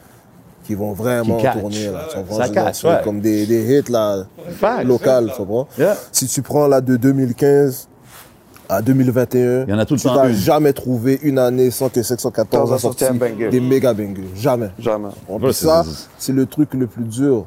qui 0.63 0.73
vont 0.75 0.93
vraiment 0.93 1.37
Qui 1.37 1.47
tourner. 1.59 1.87
Là, 1.91 2.07
tu 2.09 2.17
comprends? 2.17 2.37
Ça 2.37 2.49
catch, 2.49 2.83
ouais. 2.85 3.01
Comme 3.03 3.19
des, 3.19 3.45
des 3.45 3.77
hits 3.79 3.91
là, 3.91 4.23
Fact. 4.57 4.85
locales. 4.85 5.29
Tu 5.31 5.37
comprends? 5.37 5.67
Yeah. 5.77 5.95
Si 6.11 6.27
tu 6.27 6.41
prends 6.41 6.67
là 6.67 6.81
de 6.81 6.95
2015 6.95 7.89
à 8.69 8.81
2021, 8.81 9.65
Il 9.65 9.69
y 9.69 9.73
en 9.73 9.77
a 9.79 9.85
tout 9.85 9.97
tu 9.97 10.07
vas 10.07 10.31
jamais 10.31 10.71
trouver 10.73 11.19
une 11.21 11.37
année 11.37 11.69
sans 11.69 11.89
que 11.89 12.01
714 12.01 12.69
Sans 12.69 12.75
a 12.75 12.79
sorti 12.79 13.03
sortir 13.03 13.09
un 13.27 13.29
banger. 13.29 13.49
des 13.49 13.59
méga 13.59 13.93
bangers. 13.93 14.29
Jamais. 14.35 14.69
Jamais. 14.79 15.09
Bon, 15.27 15.51
ça, 15.51 15.83
c'est- 15.85 16.07
c'est 16.17 16.31
le 16.31 16.45
truc 16.45 16.73
le 16.73 16.87
plus 16.87 17.03
dur. 17.03 17.45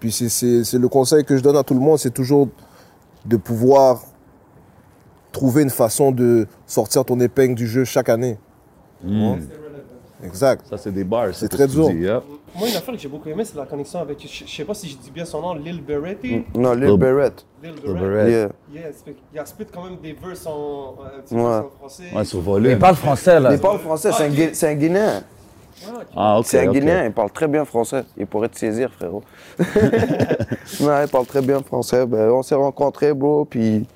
Puis 0.00 0.10
c'est- 0.10 0.28
c'est 0.28 0.64
c'est 0.64 0.78
le 0.78 0.88
conseil 0.88 1.24
que 1.24 1.36
je 1.36 1.42
donne 1.42 1.56
à 1.56 1.62
tout 1.62 1.74
le 1.74 1.80
monde, 1.80 1.98
c'est 1.98 2.10
toujours 2.12 2.48
de 3.24 3.36
pouvoir 3.36 4.00
trouver 5.32 5.62
une 5.62 5.70
façon 5.70 6.12
de 6.12 6.46
sortir 6.66 7.04
ton 7.04 7.18
épingle 7.20 7.54
du 7.54 7.66
jeu 7.66 7.84
chaque 7.84 8.08
année. 8.08 8.38
Mm. 9.02 9.34
Exact. 10.24 10.64
Ça, 10.68 10.78
c'est 10.78 10.92
des 10.92 11.04
bars. 11.04 11.28
C'est 11.32 11.48
très 11.48 11.66
dur. 11.66 11.88
dis. 11.88 12.06
Moi, 12.54 12.68
une 12.68 12.76
affaire 12.76 12.94
que 12.94 13.00
j'ai 13.00 13.08
beaucoup 13.08 13.28
aimé, 13.30 13.44
c'est 13.46 13.56
la 13.56 13.64
connexion 13.64 13.98
avec, 14.00 14.20
je, 14.20 14.44
je 14.46 14.50
sais 14.54 14.64
pas 14.64 14.74
si 14.74 14.86
je 14.88 14.96
dis 14.98 15.10
bien 15.10 15.24
son 15.24 15.40
nom, 15.40 15.54
Lil 15.54 15.82
Beretti. 15.82 16.44
Non, 16.54 16.74
Lil 16.74 16.84
Lil- 16.84 16.98
Barrett. 16.98 17.46
Lil. 17.62 17.72
Barrett. 17.82 18.28
Yeah. 18.28 18.48
Yeah, 18.72 18.90
il 19.32 19.38
a 19.38 19.46
spit 19.46 19.64
quand 19.72 19.84
même 19.84 19.96
des 20.02 20.12
verses 20.12 20.46
en, 20.46 20.96
euh, 21.32 21.34
Ouais. 21.34 21.40
en 21.66 21.70
français. 21.78 22.02
Ouais, 22.14 22.24
sur 22.26 22.60
Il 22.60 22.78
parle 22.78 22.96
français, 22.96 23.40
là. 23.40 23.54
Il 23.54 23.58
parle 23.58 23.78
français, 23.78 24.10
c'est 24.12 24.24
un, 24.24 24.28
Gui- 24.28 24.50
c'est 24.54 24.68
un 24.68 24.74
Guinéen. 24.74 25.22
Ah, 26.14 26.38
OK. 26.38 26.46
C'est 26.46 26.60
un 26.60 26.68
ok. 26.68 26.74
Guinéen, 26.74 27.06
il 27.06 27.12
parle 27.12 27.30
très 27.30 27.48
bien 27.48 27.64
français. 27.64 28.04
Il 28.18 28.26
pourrait 28.26 28.50
te 28.50 28.58
saisir, 28.58 28.92
frérot. 28.92 29.22
non, 29.58 31.02
il 31.02 31.08
parle 31.10 31.26
très 31.26 31.40
bien 31.42 31.60
français. 31.62 32.04
Ben, 32.06 32.30
on 32.30 32.42
s'est 32.42 32.54
rencontrés, 32.54 33.14
bro, 33.14 33.46
puis 33.46 33.86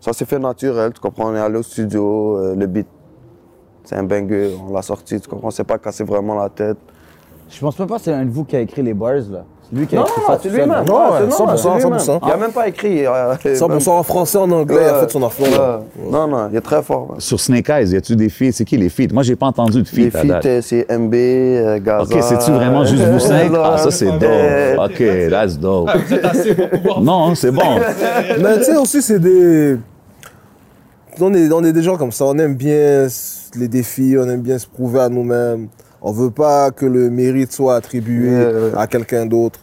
ça 0.00 0.12
s'est 0.12 0.24
fait 0.24 0.38
naturel, 0.38 0.92
tu 0.92 1.00
comprends. 1.00 1.30
On 1.30 1.34
est 1.34 1.40
allé 1.40 1.58
au 1.58 1.62
studio, 1.62 2.36
euh, 2.36 2.54
le 2.54 2.66
beat, 2.66 2.86
c'est 3.84 3.96
un 3.96 4.04
banger, 4.04 4.54
on 4.68 4.72
l'a 4.72 4.82
sorti, 4.82 5.20
tu 5.20 5.28
comprends. 5.28 5.48
On 5.48 5.50
s'est 5.50 5.64
pas 5.64 5.78
cassé 5.78 6.04
vraiment 6.04 6.34
la 6.34 6.48
tête. 6.48 6.78
Je 7.48 7.60
pense 7.60 7.78
même 7.78 7.88
pas 7.88 7.96
que 7.96 8.02
c'est 8.02 8.12
un 8.12 8.24
de 8.24 8.30
vous 8.30 8.44
qui 8.44 8.56
a 8.56 8.60
écrit 8.60 8.82
les 8.82 8.94
bars, 8.94 9.14
là. 9.30 9.44
Lui 9.70 9.86
qui 9.86 9.96
a 9.96 10.00
écrit 10.00 10.12
ça. 10.26 10.38
c'est 10.42 10.48
lui-même. 10.48 10.68
Non, 10.88 11.10
c'est- 11.30 11.36
100%, 11.36 11.56
c'est 11.78 11.84
lui-même. 11.84 11.98
100%. 11.98 12.20
Il 12.26 12.32
a 12.32 12.36
même 12.38 12.52
pas 12.52 12.68
écrit. 12.68 13.04
euh, 13.06 13.34
100% 13.54 13.98
en 13.98 14.02
français, 14.02 14.38
en 14.38 14.50
anglais, 14.50 14.78
il 14.80 14.88
a 14.88 15.00
fait 15.00 15.10
son 15.10 15.22
affaire. 15.22 15.80
Non, 16.10 16.26
non, 16.26 16.48
il 16.50 16.56
est 16.56 16.60
très 16.62 16.82
fort. 16.82 17.16
Sur 17.18 17.38
Snake 17.38 17.68
Eyes, 17.68 17.88
y 17.90 17.96
a-tu 17.96 18.16
des 18.16 18.30
feats? 18.30 18.52
C'est 18.52 18.64
qui 18.64 18.78
les 18.78 18.88
feats? 18.88 19.12
Moi, 19.12 19.22
j'ai 19.22 19.36
pas 19.36 19.46
entendu 19.46 19.82
de 19.82 19.88
Les 19.92 20.10
feats 20.10 20.18
à 20.18 20.40
feats, 20.40 20.48
euh, 20.48 20.60
c'est 20.62 20.86
MB, 20.90 21.14
euh, 21.14 21.78
Gaza. 21.80 22.02
OK, 22.16 22.22
c'est-tu 22.22 22.50
vraiment 22.52 22.84
juste 22.84 23.02
vous 23.04 23.18
cinq? 23.18 23.50
Non, 23.50 23.60
Ah, 23.64 23.76
ça, 23.76 23.90
c'est 23.90 24.08
euh, 24.10 24.74
dope. 24.76 24.90
OK, 24.90 25.30
that's 25.30 25.58
dope. 25.58 25.90
Vous 26.06 26.14
êtes 26.14 26.24
assez 26.24 26.54
pour 26.54 26.68
pouvoir 26.70 27.00
Non, 27.02 27.34
c'est 27.34 27.50
bon. 27.50 27.60
Mais 28.42 28.56
tu 28.58 28.64
sais 28.64 28.76
aussi, 28.76 29.02
c'est 29.02 29.18
des. 29.18 29.76
On 31.20 31.34
est, 31.34 31.52
on 31.52 31.64
est 31.64 31.72
des 31.72 31.82
gens 31.82 31.96
comme 31.96 32.12
ça, 32.12 32.24
on 32.26 32.38
aime 32.38 32.54
bien 32.54 33.06
les 33.56 33.68
défis, 33.68 34.14
on 34.18 34.28
aime 34.30 34.40
bien 34.40 34.56
se 34.58 34.66
prouver 34.66 35.00
à 35.00 35.08
nous-mêmes. 35.08 35.66
On 36.00 36.12
veut 36.12 36.30
pas 36.30 36.70
que 36.70 36.86
le 36.86 37.10
mérite 37.10 37.52
soit 37.52 37.76
attribué 37.76 38.30
Ouais, 38.30 38.72
à 38.76 38.86
quelqu'un 38.86 39.26
d'autre. 39.26 39.60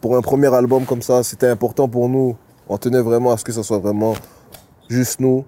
Pour 0.00 0.16
un 0.16 0.20
premier 0.22 0.52
album 0.54 0.84
comme 0.84 1.02
ça, 1.02 1.22
c'était 1.22 1.48
important 1.48 1.88
pour 1.88 2.08
nous. 2.08 2.36
On 2.68 2.78
tenait 2.78 3.00
vraiment 3.00 3.32
à 3.32 3.36
ce 3.36 3.44
que 3.44 3.52
ce 3.52 3.62
soit 3.62 3.78
vraiment 3.78 4.14
juste 4.88 5.20
nous. 5.20 5.44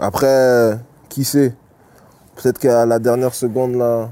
Après, 0.00 0.76
qui 1.08 1.24
sait? 1.24 1.54
Peut-être 2.36 2.58
qu'à 2.58 2.84
la 2.86 2.98
dernière 2.98 3.34
seconde, 3.34 3.76
là, 3.76 4.10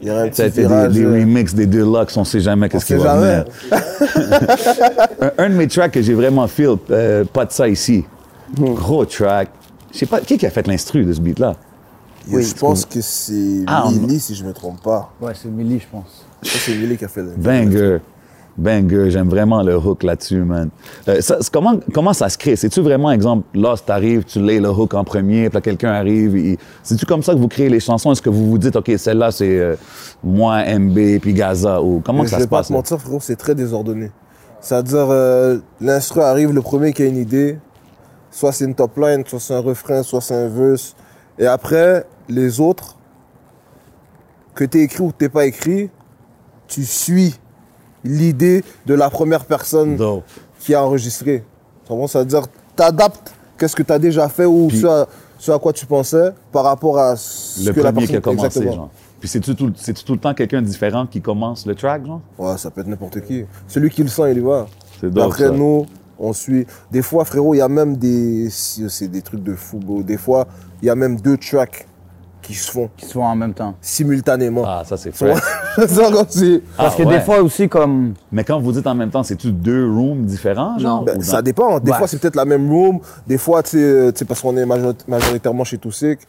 il 0.00 0.08
y 0.08 0.10
aurait 0.10 0.22
un 0.22 0.28
petit 0.28 0.42
Peut-être 0.42 0.54
des, 0.54 0.62
virage. 0.62 0.92
des 0.92 1.04
euh, 1.04 1.12
remixes, 1.12 1.54
des 1.54 1.66
deluxe, 1.66 2.16
on 2.16 2.24
sait 2.24 2.40
jamais 2.40 2.68
qu'est-ce 2.68 2.86
qui 2.86 2.94
va 2.94 3.16
venir. 3.16 3.44
un, 5.20 5.30
un 5.38 5.48
de 5.50 5.54
mes 5.54 5.66
tracks 5.68 5.92
que 5.92 6.02
j'ai 6.02 6.14
vraiment 6.14 6.46
feel, 6.46 6.76
euh, 6.90 7.24
pas 7.24 7.44
de 7.46 7.52
ça 7.52 7.68
ici. 7.68 8.04
Gros 8.58 9.04
track. 9.06 9.48
Je 9.92 9.98
sais 9.98 10.06
pas, 10.06 10.20
qui 10.20 10.38
qui 10.38 10.46
a 10.46 10.50
fait 10.50 10.66
l'instru 10.66 11.04
de 11.04 11.12
ce 11.12 11.20
beat-là? 11.20 11.54
Je 12.30 12.54
pense 12.54 12.84
que 12.86 13.00
c'est 13.00 13.64
Ah, 13.66 13.88
si 14.18 14.34
je 14.34 14.44
me 14.44 14.52
trompe 14.52 14.82
pas. 14.82 15.10
Ouais, 15.20 15.32
c'est 15.34 15.48
Millie, 15.48 15.80
je 15.80 15.86
pense. 15.90 16.24
Je 16.42 16.48
c'est 16.50 16.72
Lily 16.72 16.96
qui 16.96 17.04
a 17.04 17.08
fait 17.08 17.22
le. 17.22 17.30
Banger. 17.36 17.98
Banger, 18.58 19.10
j'aime 19.10 19.30
vraiment 19.30 19.62
le 19.62 19.78
hook 19.78 20.02
là-dessus, 20.02 20.42
man. 20.44 20.68
Euh, 21.08 21.22
ça- 21.22 21.38
comment, 21.50 21.76
comment 21.94 22.12
ça 22.12 22.28
se 22.28 22.36
crée? 22.36 22.54
C'est-tu 22.54 22.82
vraiment, 22.82 23.10
exemple, 23.10 23.46
Lost 23.58 23.88
arrive, 23.88 24.24
tu 24.24 24.40
lais 24.42 24.60
le 24.60 24.68
hook 24.68 24.92
en 24.92 25.04
premier, 25.04 25.48
puis 25.48 25.54
là, 25.54 25.60
quelqu'un 25.62 25.92
arrive, 25.92 26.36
il- 26.36 26.58
c'est-tu 26.82 27.06
comme 27.06 27.22
ça 27.22 27.32
que 27.32 27.38
vous 27.38 27.48
créez 27.48 27.70
les 27.70 27.80
chansons? 27.80 28.12
Est-ce 28.12 28.20
que 28.20 28.28
vous 28.28 28.50
vous 28.50 28.58
dites, 28.58 28.76
OK, 28.76 28.92
celle-là, 28.98 29.30
c'est 29.30 29.58
euh, 29.58 29.76
moi, 30.22 30.62
MB, 30.66 31.18
puis 31.20 31.32
Gaza, 31.32 31.80
ou 31.80 32.02
comment 32.04 32.18
Mais 32.18 32.24
que 32.24 32.30
je 32.30 32.32
ça 32.32 32.36
vais 32.38 32.42
se 32.44 32.48
pas 32.48 32.58
passe? 32.58 32.66
te 32.68 32.72
là? 32.74 32.78
mentir, 32.78 33.00
frérot, 33.00 33.20
c'est 33.22 33.36
très 33.36 33.54
désordonné. 33.54 34.10
C'est-à-dire, 34.60 35.06
euh, 35.10 35.58
l'instru 35.80 36.20
arrive, 36.20 36.52
le 36.52 36.60
premier 36.60 36.92
qui 36.92 37.02
a 37.04 37.06
une 37.06 37.16
idée, 37.16 37.58
soit 38.30 38.52
c'est 38.52 38.66
une 38.66 38.74
top 38.74 38.98
line, 38.98 39.24
soit 39.26 39.40
c'est 39.40 39.54
un 39.54 39.60
refrain, 39.60 40.02
soit 40.02 40.20
c'est 40.20 40.34
un 40.34 40.48
verse. 40.48 40.94
Et 41.38 41.46
après, 41.46 42.06
les 42.28 42.60
autres, 42.60 42.96
que 44.54 44.64
tu 44.64 44.80
écrit 44.82 45.02
ou 45.02 45.10
que 45.10 45.16
tu 45.24 45.30
pas 45.30 45.46
écrit, 45.46 45.90
tu 46.68 46.84
suis 46.84 47.34
l'idée 48.04 48.64
de 48.86 48.94
la 48.94 49.10
première 49.10 49.44
personne 49.44 49.96
Dope. 49.96 50.24
qui 50.60 50.74
a 50.74 50.84
enregistré. 50.84 51.44
Tu 51.84 51.88
comprends? 51.88 52.06
C'est-à-dire, 52.06 52.42
tu 52.76 52.82
adaptes 52.82 53.32
qu'est-ce 53.58 53.76
que 53.76 53.82
tu 53.82 53.92
as 53.92 53.98
déjà 53.98 54.28
fait 54.28 54.44
ou 54.44 54.68
Puis- 54.68 54.80
ce, 54.80 54.86
à, 54.86 55.06
ce 55.38 55.52
à 55.52 55.58
quoi 55.58 55.72
tu 55.72 55.86
pensais 55.86 56.32
par 56.50 56.64
rapport 56.64 56.98
à 56.98 57.16
ce 57.16 57.66
Le 57.68 57.72
que 57.72 57.80
la 57.80 57.92
personne 57.92 58.08
qui 58.10 58.16
a 58.16 58.20
commencé, 58.20 58.46
Exactement. 58.46 58.72
genre. 58.74 58.90
Puis 59.20 59.28
c'est-tu 59.28 59.54
tout, 59.54 59.70
tout 60.04 60.12
le 60.14 60.18
temps 60.18 60.34
quelqu'un 60.34 60.60
différent 60.62 61.06
qui 61.06 61.20
commence 61.20 61.64
le 61.64 61.76
track, 61.76 62.04
genre? 62.04 62.20
Ouais, 62.38 62.58
ça 62.58 62.70
peut 62.72 62.80
être 62.80 62.88
n'importe 62.88 63.20
qui. 63.22 63.44
Celui 63.68 63.88
qui 63.88 64.02
le 64.02 64.08
sent, 64.08 64.32
il 64.32 64.38
y 64.38 64.40
va. 64.40 64.66
C'est 65.00 65.16
Après, 65.18 65.44
ça. 65.44 65.50
nous, 65.50 65.86
on 66.22 66.32
suit. 66.32 66.66
Des 66.90 67.02
fois, 67.02 67.24
frérot, 67.24 67.54
il 67.54 67.58
y 67.58 67.60
a 67.60 67.68
même 67.68 67.96
des. 67.96 68.48
C'est 68.50 69.08
des 69.08 69.22
trucs 69.22 69.42
de 69.42 69.54
fou, 69.54 69.78
bro. 69.78 70.02
Des 70.02 70.16
fois, 70.16 70.46
il 70.80 70.86
y 70.86 70.90
a 70.90 70.94
même 70.94 71.20
deux 71.20 71.36
tracks 71.36 71.86
qui 72.40 72.54
se 72.54 72.70
font 72.72 72.88
Qui 72.96 73.06
se 73.06 73.12
font 73.12 73.24
en 73.24 73.36
même 73.36 73.54
temps. 73.54 73.74
simultanément. 73.80 74.64
Ah, 74.66 74.82
ça, 74.84 74.96
c'est 74.96 75.16
comme 75.16 75.28
si- 76.28 76.62
Parce 76.76 76.94
Ah, 76.94 76.96
que 76.96 77.02
ouais. 77.06 77.14
des 77.18 77.20
fois 77.20 77.40
aussi, 77.40 77.68
comme. 77.68 78.14
Mais 78.32 78.42
quand 78.44 78.58
vous 78.60 78.72
dites 78.72 78.86
en 78.86 78.94
même 78.94 79.10
temps, 79.10 79.22
c'est-tu 79.22 79.52
deux 79.52 79.84
rooms 79.88 80.24
différents, 80.24 80.78
genre? 80.78 81.04
Ben, 81.04 81.20
ça 81.22 81.40
dépend. 81.42 81.78
Des 81.80 81.90
Ouais. 81.92 81.96
fois, 81.98 82.06
c'est 82.08 82.18
peut-être 82.18 82.36
la 82.36 82.44
même 82.44 82.68
room. 82.70 82.98
Des 83.26 83.38
fois, 83.38 83.62
tu 83.62 83.70
sais, 83.70 83.78
euh, 83.78 84.12
parce 84.26 84.40
qu'on 84.40 84.56
est 84.56 84.66
major- 84.66 84.94
majoritairement 85.06 85.64
chez 85.64 85.78
Toussic. 85.78 86.20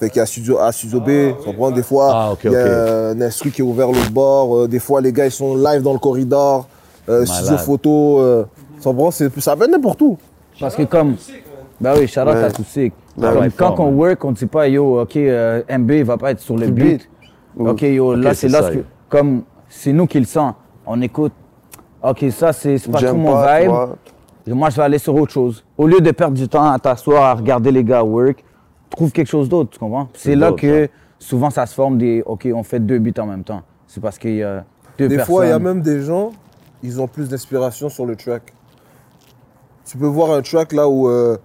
Fait 0.00 0.08
qu'il 0.10 0.20
y 0.20 0.22
a 0.22 0.26
studio 0.26 0.58
A, 0.60 0.70
studio 0.70 1.00
B. 1.00 1.06
tu 1.38 1.44
comprends? 1.44 1.70
Des 1.72 1.82
fois, 1.82 2.10
Ah, 2.14 2.32
ok, 2.32 2.40
il 2.44 2.52
y 2.52 2.56
a 2.56 3.08
un 3.10 3.20
instru 3.20 3.50
qui 3.50 3.62
est 3.62 3.64
ouvert 3.64 3.88
l'autre 3.88 4.12
bord. 4.12 4.56
Euh, 4.56 4.68
Des 4.68 4.78
fois, 4.78 5.00
les 5.00 5.12
gars, 5.12 5.26
ils 5.26 5.32
sont 5.32 5.56
live 5.56 5.82
dans 5.82 5.92
le 5.92 5.98
corridor. 5.98 6.68
Euh, 7.08 7.24
studio 7.26 7.56
photo. 7.58 8.20
Euh, 8.20 8.44
Ça 9.40 9.54
va 9.54 9.66
n'importe 9.66 10.02
où. 10.02 10.18
Parce 10.60 10.76
que 10.76 10.82
comme. 10.82 11.16
Ben 11.80 11.94
oui, 11.96 12.08
shout 12.08 12.20
out 12.20 12.26
Ouais. 12.28 12.44
à. 12.44 12.48
Ben 13.16 13.36
ouais, 13.36 13.50
quand 13.56 13.76
fort, 13.76 13.86
on 13.86 13.92
work, 13.92 14.24
on 14.24 14.30
ne 14.30 14.36
dit 14.36 14.46
pas, 14.46 14.68
yo, 14.68 15.00
OK, 15.00 15.16
euh, 15.16 15.62
MB 15.68 15.90
va 16.04 16.16
pas 16.16 16.30
être 16.32 16.40
sur 16.40 16.56
le 16.56 16.68
beat. 16.68 16.84
beat. 16.84 17.08
OK, 17.58 17.82
yo, 17.82 18.14
là, 18.14 18.34
c'est 18.34 18.48
c'est 18.48 18.60
là 18.60 18.70
que. 18.70 18.84
Comme 19.08 19.42
c'est 19.68 19.92
nous 19.92 20.06
qui 20.06 20.18
le 20.20 20.24
sent. 20.26 20.50
On 20.86 21.00
écoute, 21.02 21.32
ok, 22.02 22.26
ça 22.30 22.52
c'est 22.52 22.78
c'est 22.78 22.90
pas 22.90 22.98
trop 22.98 23.06
J'aime 23.08 23.18
mon 23.18 23.36
vibe. 23.40 24.54
Moi, 24.54 24.70
je 24.70 24.76
vais 24.76 24.82
aller 24.82 24.98
sur 24.98 25.14
autre 25.14 25.32
chose. 25.32 25.64
Au 25.76 25.86
lieu 25.86 26.00
de 26.00 26.10
perdre 26.10 26.34
du 26.36 26.48
temps 26.48 26.70
à 26.70 26.78
t'asseoir, 26.78 27.22
à 27.24 27.34
regarder 27.34 27.70
les 27.70 27.84
gars 27.84 28.02
work, 28.02 28.42
trouve 28.88 29.12
quelque 29.12 29.26
chose 29.26 29.48
d'autre, 29.48 29.70
tu 29.70 29.78
comprends? 29.78 30.08
C'est 30.14 30.34
là 30.36 30.52
que 30.52 30.88
souvent 31.18 31.50
ça 31.50 31.66
se 31.66 31.74
forme 31.74 31.98
des, 31.98 32.22
ok, 32.24 32.48
on 32.54 32.62
fait 32.62 32.80
deux 32.80 32.98
beats 32.98 33.20
en 33.22 33.26
même 33.26 33.44
temps. 33.44 33.62
C'est 33.86 34.00
parce 34.00 34.18
qu'il 34.18 34.36
y 34.36 34.42
a 34.42 34.64
deux 34.98 35.08
Des 35.08 35.16
personnes. 35.16 35.34
fois, 35.34 35.46
il 35.46 35.50
y 35.50 35.52
a 35.52 35.58
même 35.58 35.82
des 35.82 36.00
gens, 36.02 36.30
ils 36.82 37.00
ont 37.00 37.06
plus 37.08 37.28
d'inspiration 37.28 37.88
sur 37.88 38.06
le 38.06 38.16
track. 38.16 38.54
Tu 39.88 39.96
peux 39.96 40.06
voir 40.06 40.32
un 40.32 40.42
track 40.42 40.74
là 40.74 40.86
où 40.86 41.08
euh, 41.08 41.38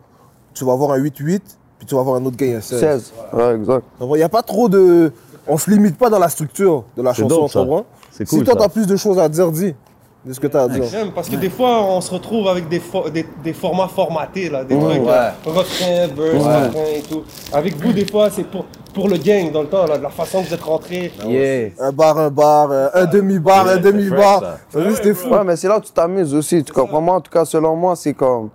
tu 0.54 0.66
vas 0.66 0.74
avoir 0.74 0.92
un 0.92 1.00
8-8, 1.00 1.40
puis 1.78 1.88
tu 1.88 1.96
vas 1.96 2.02
avoir 2.02 2.18
un 2.18 2.26
autre 2.26 2.36
gars 2.36 2.58
un 2.58 2.62
16. 2.62 2.80
16. 2.80 3.14
Ouais, 3.32 3.56
exact. 3.56 3.86
Il 4.02 4.08
n'y 4.08 4.22
a 4.22 4.30
pas 4.30 4.42
trop 4.42 4.68
de. 4.68 5.14
On 5.48 5.58
se 5.58 5.72
limite 5.72 5.98
pas 5.98 6.10
dans 6.10 6.20
la 6.20 6.28
structure 6.28 6.84
de 6.98 7.02
la 7.02 7.14
chanson, 7.14 7.48
tu 7.48 7.58
comprends? 7.58 7.86
Si 8.12 8.26
toi, 8.26 8.56
tu 8.56 8.62
as 8.62 8.70
plus 8.70 8.86
de 8.86 8.96
choses 8.98 9.18
à 9.18 9.30
dire, 9.30 9.50
dis. 9.52 9.74
Dis 10.26 10.34
ce 10.34 10.40
que 10.40 10.48
tu 10.48 10.56
as 10.56 10.62
à 10.64 10.68
dire. 10.70 10.86
J'aime 10.86 11.12
parce 11.12 11.28
que 11.28 11.36
des 11.36 11.50
fois 11.50 11.84
on 11.84 12.00
se 12.00 12.10
retrouve 12.14 12.48
avec 12.48 12.70
des, 12.70 12.80
fo- 12.80 13.12
des, 13.12 13.26
des 13.44 13.52
formats 13.52 13.90
formatés 13.90 14.50
là, 14.50 14.64
des 14.64 14.74
trucs 14.78 14.88
ouais. 15.02 15.10
euh, 15.10 15.30
refrain, 15.46 16.08
verse, 16.08 16.18
Ouais. 16.46 16.68
refrain 16.68 16.92
et 16.98 17.02
tout. 17.02 17.24
Avec 17.52 17.76
vous 17.76 17.92
des 17.92 18.06
fois 18.06 18.30
c'est 18.30 18.46
pour 18.46 18.66
pour 18.94 19.10
le 19.10 19.18
gang 19.18 19.52
dans 19.52 19.64
le 19.64 19.68
temps 19.68 19.86
là, 19.86 19.98
de 19.98 20.04
la 20.04 20.10
façon 20.10 20.42
que 20.42 20.48
vous 20.48 20.54
êtes 20.54 20.62
rentrés. 20.64 21.12
Yeah. 21.28 21.72
Un 21.80 21.92
bar, 21.92 22.18
un 22.18 22.30
bar, 22.30 22.70
euh, 22.72 22.88
un 22.94 23.06
demi-bar, 23.06 23.68
un 23.68 23.78
demi-bar. 23.78 24.44
C'était 24.72 25.14
fou. 25.16 25.30
Ouais, 25.34 25.44
mais 25.44 25.56
c'est 25.58 25.68
là 25.68 25.78
où 25.80 25.82
tu 25.82 25.92
t'amuses 25.92 26.34
aussi. 26.36 26.64
Tu 26.64 26.72
comprends? 26.72 27.02
Moi, 27.02 27.16
en 27.16 27.22
tout 27.22 27.32
cas, 27.32 27.44
selon 27.44 27.76
moi, 27.76 27.96
c'est 27.96 28.14
comme. 28.14 28.50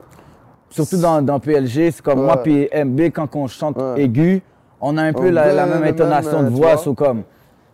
Surtout 0.70 0.96
dans, 0.98 1.20
dans 1.22 1.40
PLG, 1.40 1.90
c'est 1.90 2.02
comme 2.02 2.20
Ouais. 2.20 2.24
moi 2.26 2.36
puis 2.36 2.68
MB, 2.72 3.00
quand 3.12 3.34
on 3.34 3.48
chante 3.48 3.76
Ouais. 3.78 4.02
aigu, 4.02 4.40
on 4.80 4.96
a 4.96 5.02
un 5.02 5.12
peu 5.12 5.28
On 5.28 5.32
la, 5.32 5.66
même 5.66 5.82
intonation 5.82 6.38
euh, 6.38 6.42
de 6.44 6.48
tu 6.50 6.54
voix, 6.54 6.76
c'est 6.76 6.94
comme. 6.94 7.22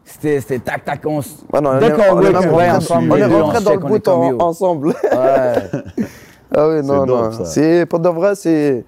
C'était 0.05 0.41
c'était 0.41 0.59
tac 0.59 0.85
tac, 0.85 1.01
on 1.07 1.19
Ouais, 1.19 1.61
non, 1.63 1.79
Dès 1.79 1.87
on 1.87 1.89
est- 1.89 1.93
qu'on 1.93 2.03
on 2.17 2.21
est 2.21 2.25
work, 2.25 2.33
même 2.33 2.37
on 2.37 2.41
travaille 2.41 2.71
rentré- 2.71 2.77
ensemble, 2.77 3.13
On 3.13 3.17
est 3.17 3.29
deux, 3.29 3.35
on 3.35 3.45
rentré 3.45 3.65
dans 3.65 3.73
le 3.73 3.79
bout 3.79 4.09
en- 4.09 4.39
ensemble. 4.41 4.89
Ouais. 4.89 4.95
Ah 6.57 6.69
oui, 6.69 6.83
non, 6.87 7.05
non. 7.05 7.31
C'est 7.45 7.85
pour 7.87 7.99
de 7.99 8.09
vrai, 8.09 8.35
c'est. 8.37 8.85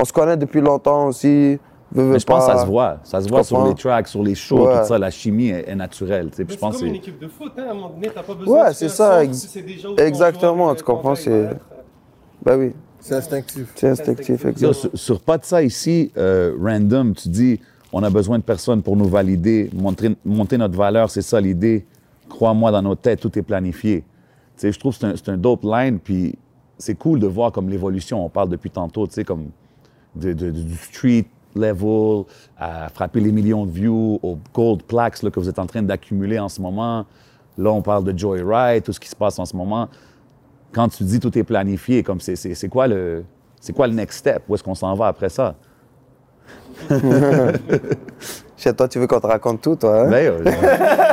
On 0.00 0.04
se 0.04 0.12
connaît 0.12 0.36
depuis 0.36 0.60
longtemps 0.60 1.06
aussi. 1.08 1.58
Veux, 1.90 2.02
veux 2.04 2.12
Mais 2.12 2.18
je 2.20 2.26
pense 2.26 2.46
que 2.46 2.52
ça 2.52 2.60
se 2.60 2.66
voit. 2.66 2.98
Ça 3.04 3.20
se 3.20 3.28
voit 3.28 3.42
sur 3.42 3.66
les 3.66 3.74
tracks, 3.74 4.06
sur 4.06 4.22
les 4.22 4.34
shows, 4.36 4.66
Ouais. 4.68 4.80
tout 4.80 4.86
ça. 4.88 4.98
La 4.98 5.10
chimie 5.10 5.48
est, 5.48 5.68
est 5.68 5.74
naturelle. 5.74 6.30
tu 6.30 6.36
sais. 6.36 6.44
Puis 6.44 6.46
Mais 6.46 6.48
je 6.48 6.52
C'est 6.54 6.60
pense 6.60 6.78
comme 6.78 6.86
une 6.88 6.94
équipe 6.96 7.18
de 7.18 7.26
foot, 7.28 7.52
hein, 7.58 7.64
à 7.68 7.70
un 7.70 7.74
moment 7.74 7.88
donné, 7.90 8.10
t'as 8.14 8.22
pas 8.22 8.34
besoin 8.34 8.62
Ouais, 8.64 8.68
de 8.68 8.74
c'est 8.74 8.88
ça, 8.90 9.24
ex- 9.24 9.38
si 9.38 9.62
déjà 9.62 9.88
exactement, 9.98 10.56
joueur, 10.66 10.76
tu 10.76 10.84
comprends, 10.84 11.14
c'est-. 11.16 11.48
Ben 12.44 12.58
oui, 12.58 12.72
C'est 13.00 13.14
instinctif. 13.16 13.72
c'est 13.74 13.88
instinctif, 13.88 14.44
Yo, 14.44 14.50
exact. 14.50 14.72
sur, 14.74 14.90
sur 14.94 15.20
pas 15.20 15.38
de 15.38 15.44
ça 15.44 15.62
ici, 15.64 16.12
euh, 16.16 16.54
random, 16.62 17.12
tu 17.14 17.28
dis, 17.28 17.60
on 17.96 18.02
a 18.02 18.10
besoin 18.10 18.38
de 18.38 18.42
personnes 18.42 18.82
pour 18.82 18.96
nous 18.96 19.06
valider, 19.06 19.70
montrer, 19.72 20.16
monter 20.24 20.58
notre 20.58 20.76
valeur, 20.76 21.08
c'est 21.10 21.22
ça 21.22 21.40
l'idée. 21.40 21.86
Crois-moi, 22.28 22.72
dans 22.72 22.82
nos 22.82 22.96
têtes, 22.96 23.20
tout 23.20 23.38
est 23.38 23.42
planifié. 23.42 24.02
Je 24.60 24.76
trouve 24.76 24.98
que 24.98 25.14
c'est 25.14 25.28
un, 25.28 25.36
dope 25.36 25.62
line, 25.62 26.00
puis 26.00 26.36
c'est 26.76 26.96
cool 26.96 27.20
de 27.20 27.28
voir 27.28 27.52
comme 27.52 27.68
l'évolution, 27.68 28.24
on 28.24 28.28
parle 28.28 28.48
depuis 28.48 28.70
tantôt, 28.70 29.06
tu 29.06 29.12
sais, 29.12 29.22
comme 29.22 29.46
du 30.16 30.76
street 30.76 31.26
level 31.54 32.24
à 32.58 32.88
frapper 32.88 33.20
les 33.20 33.30
millions 33.30 33.64
de 33.64 33.70
views, 33.70 34.18
aux 34.24 34.38
gold 34.52 34.82
plaques 34.82 35.22
là, 35.22 35.30
que 35.30 35.38
vous 35.38 35.48
êtes 35.48 35.60
en 35.60 35.66
train 35.66 35.82
d'accumuler 35.82 36.40
en 36.40 36.48
ce 36.48 36.60
moment. 36.60 37.06
Là, 37.56 37.70
on 37.70 37.80
parle 37.80 38.02
de 38.02 38.18
Joyride, 38.18 38.82
tout 38.82 38.92
ce 38.92 38.98
qui 38.98 39.08
se 39.08 39.14
passe 39.14 39.38
en 39.38 39.44
ce 39.44 39.56
moment. 39.56 39.88
Quand 40.72 40.88
tu 40.88 41.04
dis 41.04 41.20
tout 41.20 41.38
est 41.38 41.44
planifié, 41.44 42.02
comme 42.02 42.18
c'est 42.18 42.68
quoi 42.68 42.88
le 42.88 43.24
c'est 43.60 43.72
quoi 43.72 43.86
le 43.86 43.94
next 43.94 44.18
step? 44.18 44.42
Où 44.48 44.56
est-ce 44.56 44.64
qu'on 44.64 44.74
s'en 44.74 44.94
va 44.96 45.06
après 45.06 45.28
ça? 45.28 45.54
Chez 48.56 48.72
toi, 48.72 48.88
tu 48.88 48.98
veux 48.98 49.06
qu'on 49.06 49.20
te 49.20 49.26
raconte 49.26 49.60
tout, 49.60 49.76
toi, 49.76 50.02
hein? 50.02 50.10
Ben, 50.10 50.26
euh, 50.32 50.44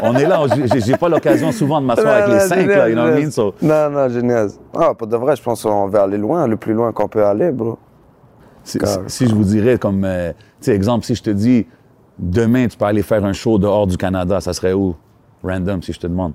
on 0.04 0.16
est 0.16 0.26
là, 0.26 0.42
j'ai, 0.66 0.96
pas 0.96 1.10
l'occasion 1.10 1.52
souvent 1.52 1.82
de 1.82 1.86
m'asseoir 1.86 2.14
avec 2.16 2.28
Non, 2.28 2.34
les 2.36 2.40
cinq, 2.40 2.68
là, 2.68 2.88
you 2.90 2.96
know 2.96 3.04
what 3.04 3.18
I 3.20 3.24
mean? 3.24 3.32
So, 3.32 3.54
Non, 3.62 3.90
non, 3.90 4.10
génial. 4.10 4.50
Ah, 4.76 4.94
pour 4.94 5.08
de 5.08 5.18
vrai, 5.18 5.36
je 5.36 5.42
pense 5.44 5.64
qu'on 5.64 5.88
va 5.88 6.04
aller 6.04 6.18
loin, 6.18 6.48
le 6.48 6.56
plus 6.56 6.74
loin 6.74 6.92
qu'on 6.94 7.08
peut 7.08 7.26
aller, 7.26 7.52
bro. 7.52 7.78
si, 8.64 8.78
Car- 8.78 9.00
si- 9.08 9.18
si 9.26 9.28
je 9.28 9.36
vous 9.36 9.44
dirais 9.44 9.78
comme, 9.78 10.04
euh, 10.06 10.32
tu 10.32 10.38
sais, 10.66 10.76
exemple, 10.76 11.06
si 11.06 11.16
je 11.16 11.24
te 11.24 11.30
dis, 11.32 11.66
demain, 12.18 12.68
tu 12.68 12.78
peux 12.78 12.86
aller 12.86 13.02
faire 13.04 13.26
un 13.26 13.34
show 13.34 13.58
dehors 13.58 13.88
du 13.88 13.98
Canada, 13.98 14.40
ça 14.40 14.54
serait 14.54 14.74
où? 14.74 14.96
Random, 15.44 15.82
si 15.82 15.92
je 15.94 16.00
te 16.00 16.08
demande. 16.08 16.34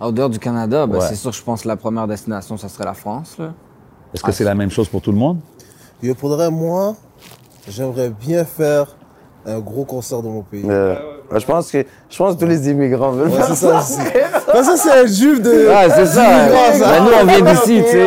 En 0.00 0.10
dehors 0.10 0.30
du 0.30 0.38
Canada, 0.38 0.86
ben, 0.86 0.98
Ouais. 0.98 1.06
c'est 1.06 1.14
sûr, 1.16 1.32
je 1.32 1.42
pense 1.42 1.62
que 1.62 1.68
la 1.68 1.76
première 1.76 2.06
destination, 2.08 2.56
ça 2.56 2.68
serait 2.68 2.84
la 2.86 2.94
France. 2.94 3.36
Là. 3.38 3.52
Est-ce 4.14 4.22
que 4.22 4.32
c'est 4.32 4.44
la 4.44 4.54
même 4.54 4.70
chose 4.70 4.88
pour 4.88 5.00
tout 5.02 5.12
le 5.12 5.18
monde? 5.18 5.38
Il 6.02 6.14
faudrait, 6.14 6.50
moi, 6.50 6.94
j'aimerais 7.68 8.10
bien 8.10 8.44
faire 8.44 8.96
un 9.46 9.60
gros 9.60 9.84
concert 9.84 10.22
dans 10.22 10.30
mon 10.30 10.42
pays. 10.42 10.64
Euh, 10.68 10.94
je 11.36 11.44
pense 11.44 11.70
que 11.70 11.84
je 12.08 12.16
pense 12.18 12.34
que 12.34 12.40
tous 12.40 12.46
les 12.46 12.68
immigrants 12.68 13.10
veulent 13.12 13.28
Ouais, 13.28 13.36
faire 13.36 13.54
ça. 13.56 13.80
ça. 13.80 13.80
c'est- 13.80 14.24
Parce 14.52 14.68
que 14.68 14.76
c'est 14.76 14.92
un 14.92 15.06
juif 15.06 15.40
de. 15.42 15.50
Ouais, 15.50 15.88
c'est 15.94 16.06
ça. 16.06 16.24
ça. 16.24 16.78
Ben, 16.80 17.04
nous, 17.04 17.10
on 17.22 17.26
vient 17.26 17.52
d'ici, 17.52 17.82
tu 17.84 17.90
sais. 17.92 18.06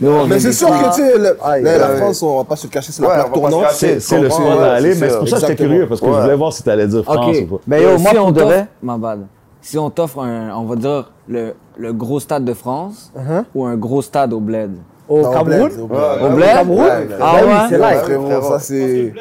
Nous, 0.00 0.10
on 0.10 0.26
Mais 0.26 0.38
c'est 0.38 0.52
sûr 0.52 0.68
que, 0.68 0.94
tu 0.94 1.02
sais, 1.02 1.36
Aïe, 1.42 1.62
la, 1.62 1.78
la 1.78 1.88
ouais. 1.90 1.96
France, 1.96 2.22
on 2.22 2.38
va 2.38 2.44
pas 2.44 2.54
se 2.56 2.68
cacher, 2.68 2.92
c'est 2.92 3.02
la 3.02 3.08
Ouais, 3.08 3.14
plaque 3.14 3.28
pas 3.30 3.34
se 3.34 3.40
tournante. 3.40 3.64
C'est, 3.72 3.98
c'est 4.00 4.20
le 4.20 4.28
ouais, 4.28 4.62
à 4.62 4.72
aller, 4.74 4.94
mais 4.94 5.08
c'est 5.10 5.18
pour 5.18 5.28
ça 5.28 5.36
que 5.40 5.46
j'étais 5.48 5.56
curieux, 5.64 5.88
parce 5.88 6.00
que 6.00 6.06
je 6.06 6.12
Ouais. 6.12 6.20
voulais 6.22 6.36
voir 6.36 6.52
si 6.52 6.62
tu 6.62 6.70
allais 6.70 6.86
dire 6.86 7.02
France 7.02 7.36
ou 7.42 7.46
pas. 7.46 7.62
Ben, 7.66 7.82
yo, 7.82 7.88
Euh, 7.90 7.98
moi, 7.98 8.10
si 8.12 8.18
on 8.18 8.30
de 8.30 8.34
t'offre- 8.40 8.46
vrai, 8.46 8.66
Ma 8.82 8.96
bad. 8.96 9.20
Si 9.60 9.76
on 9.76 9.90
t'offre 9.90 10.20
un, 10.20 10.50
on 10.56 10.64
va 10.66 10.76
dire, 10.76 11.10
le, 11.28 11.54
le 11.76 11.92
gros 11.92 12.20
stade 12.20 12.44
de 12.44 12.54
France 12.54 13.12
Uh-huh. 13.16 13.42
ou 13.56 13.64
un 13.66 13.76
gros 13.76 14.00
stade 14.02 14.32
au 14.32 14.38
bled. 14.40 14.70
Au 15.08 15.22
Non, 15.22 15.32
Cameroun, 15.32 15.68
bled, 15.68 15.78
au 15.80 15.82
Ouais, 15.82 15.88
bled. 15.88 16.22
ouais, 16.22 16.36
bled, 16.36 16.48
Cameroun? 16.52 16.86
Ah 16.88 16.96
Ben 17.08 17.46
ouais? 17.46 17.52
oui, 17.52 17.54
c'est 17.70 17.78
Ouais, 17.80 17.90
live. 17.90 18.00
frérot, 18.02 18.42
ça 18.52 18.58
c'est. 18.58 19.12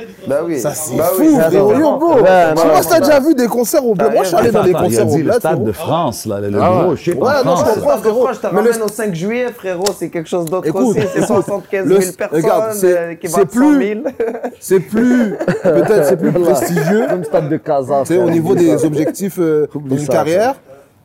Oui. 0.45 0.59
Ça 0.59 0.71
c'est 0.73 0.97
Ben 0.97 1.03
fou, 1.03 1.39
frérot. 1.39 1.49
c'est 1.49 1.79
Yo, 1.79 1.97
bro. 1.97 2.13
Tu 2.15 2.19
non, 2.21 2.69
vois, 2.71 2.81
si 2.81 2.89
t'as 2.89 2.99
déjà 2.99 3.19
vu 3.21 3.33
des 3.35 3.47
concerts 3.47 3.85
au 3.85 3.95
bled. 3.95 4.11
Moi, 4.13 4.23
je 4.23 4.27
suis 4.27 4.35
allé 4.37 4.51
dans 4.51 4.63
des 4.63 4.69
Attends, 4.71 4.83
il 4.83 4.85
a 4.85 4.89
concerts 4.89 5.07
au 5.07 5.09
dit 5.11 5.17
le 5.17 5.23
bled. 5.23 5.39
stade 5.39 5.51
frérot. 5.53 5.65
de 5.65 5.71
France, 5.71 6.25
là, 6.25 6.39
le, 6.41 6.59
Ah 6.61 6.69
gros 6.81 6.91
ouais. 6.91 6.97
shit 6.97 7.15
Ouais, 7.15 7.21
en 7.21 7.43
non, 7.45 7.55
je 7.55 7.63
comprends. 7.63 7.73
Stade 7.97 8.01
de 8.03 8.09
France, 8.09 8.29
je 8.33 8.39
te 8.39 8.47
Mais 8.47 8.61
le- 8.61 8.69
ramène 8.71 8.81
au 8.83 8.87
5 8.89 9.15
juillet, 9.15 9.47
frérot, 9.55 9.83
c'est 9.97 10.09
quelque 10.09 10.29
chose 10.29 10.45
d'autre 10.45 10.67
Écoute, 10.67 10.81
aussi. 10.87 10.99
C'est 10.99 11.17
écoute, 11.19 11.25
75 11.27 11.85
le- 11.85 12.01
000 12.01 12.13
personnes 12.17 12.41
regarde, 12.41 12.73
c'est- 12.73 12.97
euh, 12.97 13.13
qui 13.15 13.27
c'est 13.29 13.37
battent 13.37 13.51
100 13.53 13.59
plus- 13.59 13.87
000. 13.87 13.99
C'est 14.59 14.79
plus. 14.81 15.35
Peut-être 15.63 16.05
c'est 16.05 16.17
plus 16.17 16.31
prestigieux. 16.31 17.07
Même 17.07 17.23
stade 17.23 17.47
de 17.49 17.57
Casa. 17.57 18.01
tu 18.05 18.13
sais, 18.13 18.19
au 18.21 18.29
niveau 18.29 18.55
des 18.55 18.83
objectifs 18.85 19.37
euh, 19.39 19.67
d'une 19.75 20.07
carrière. 20.07 20.55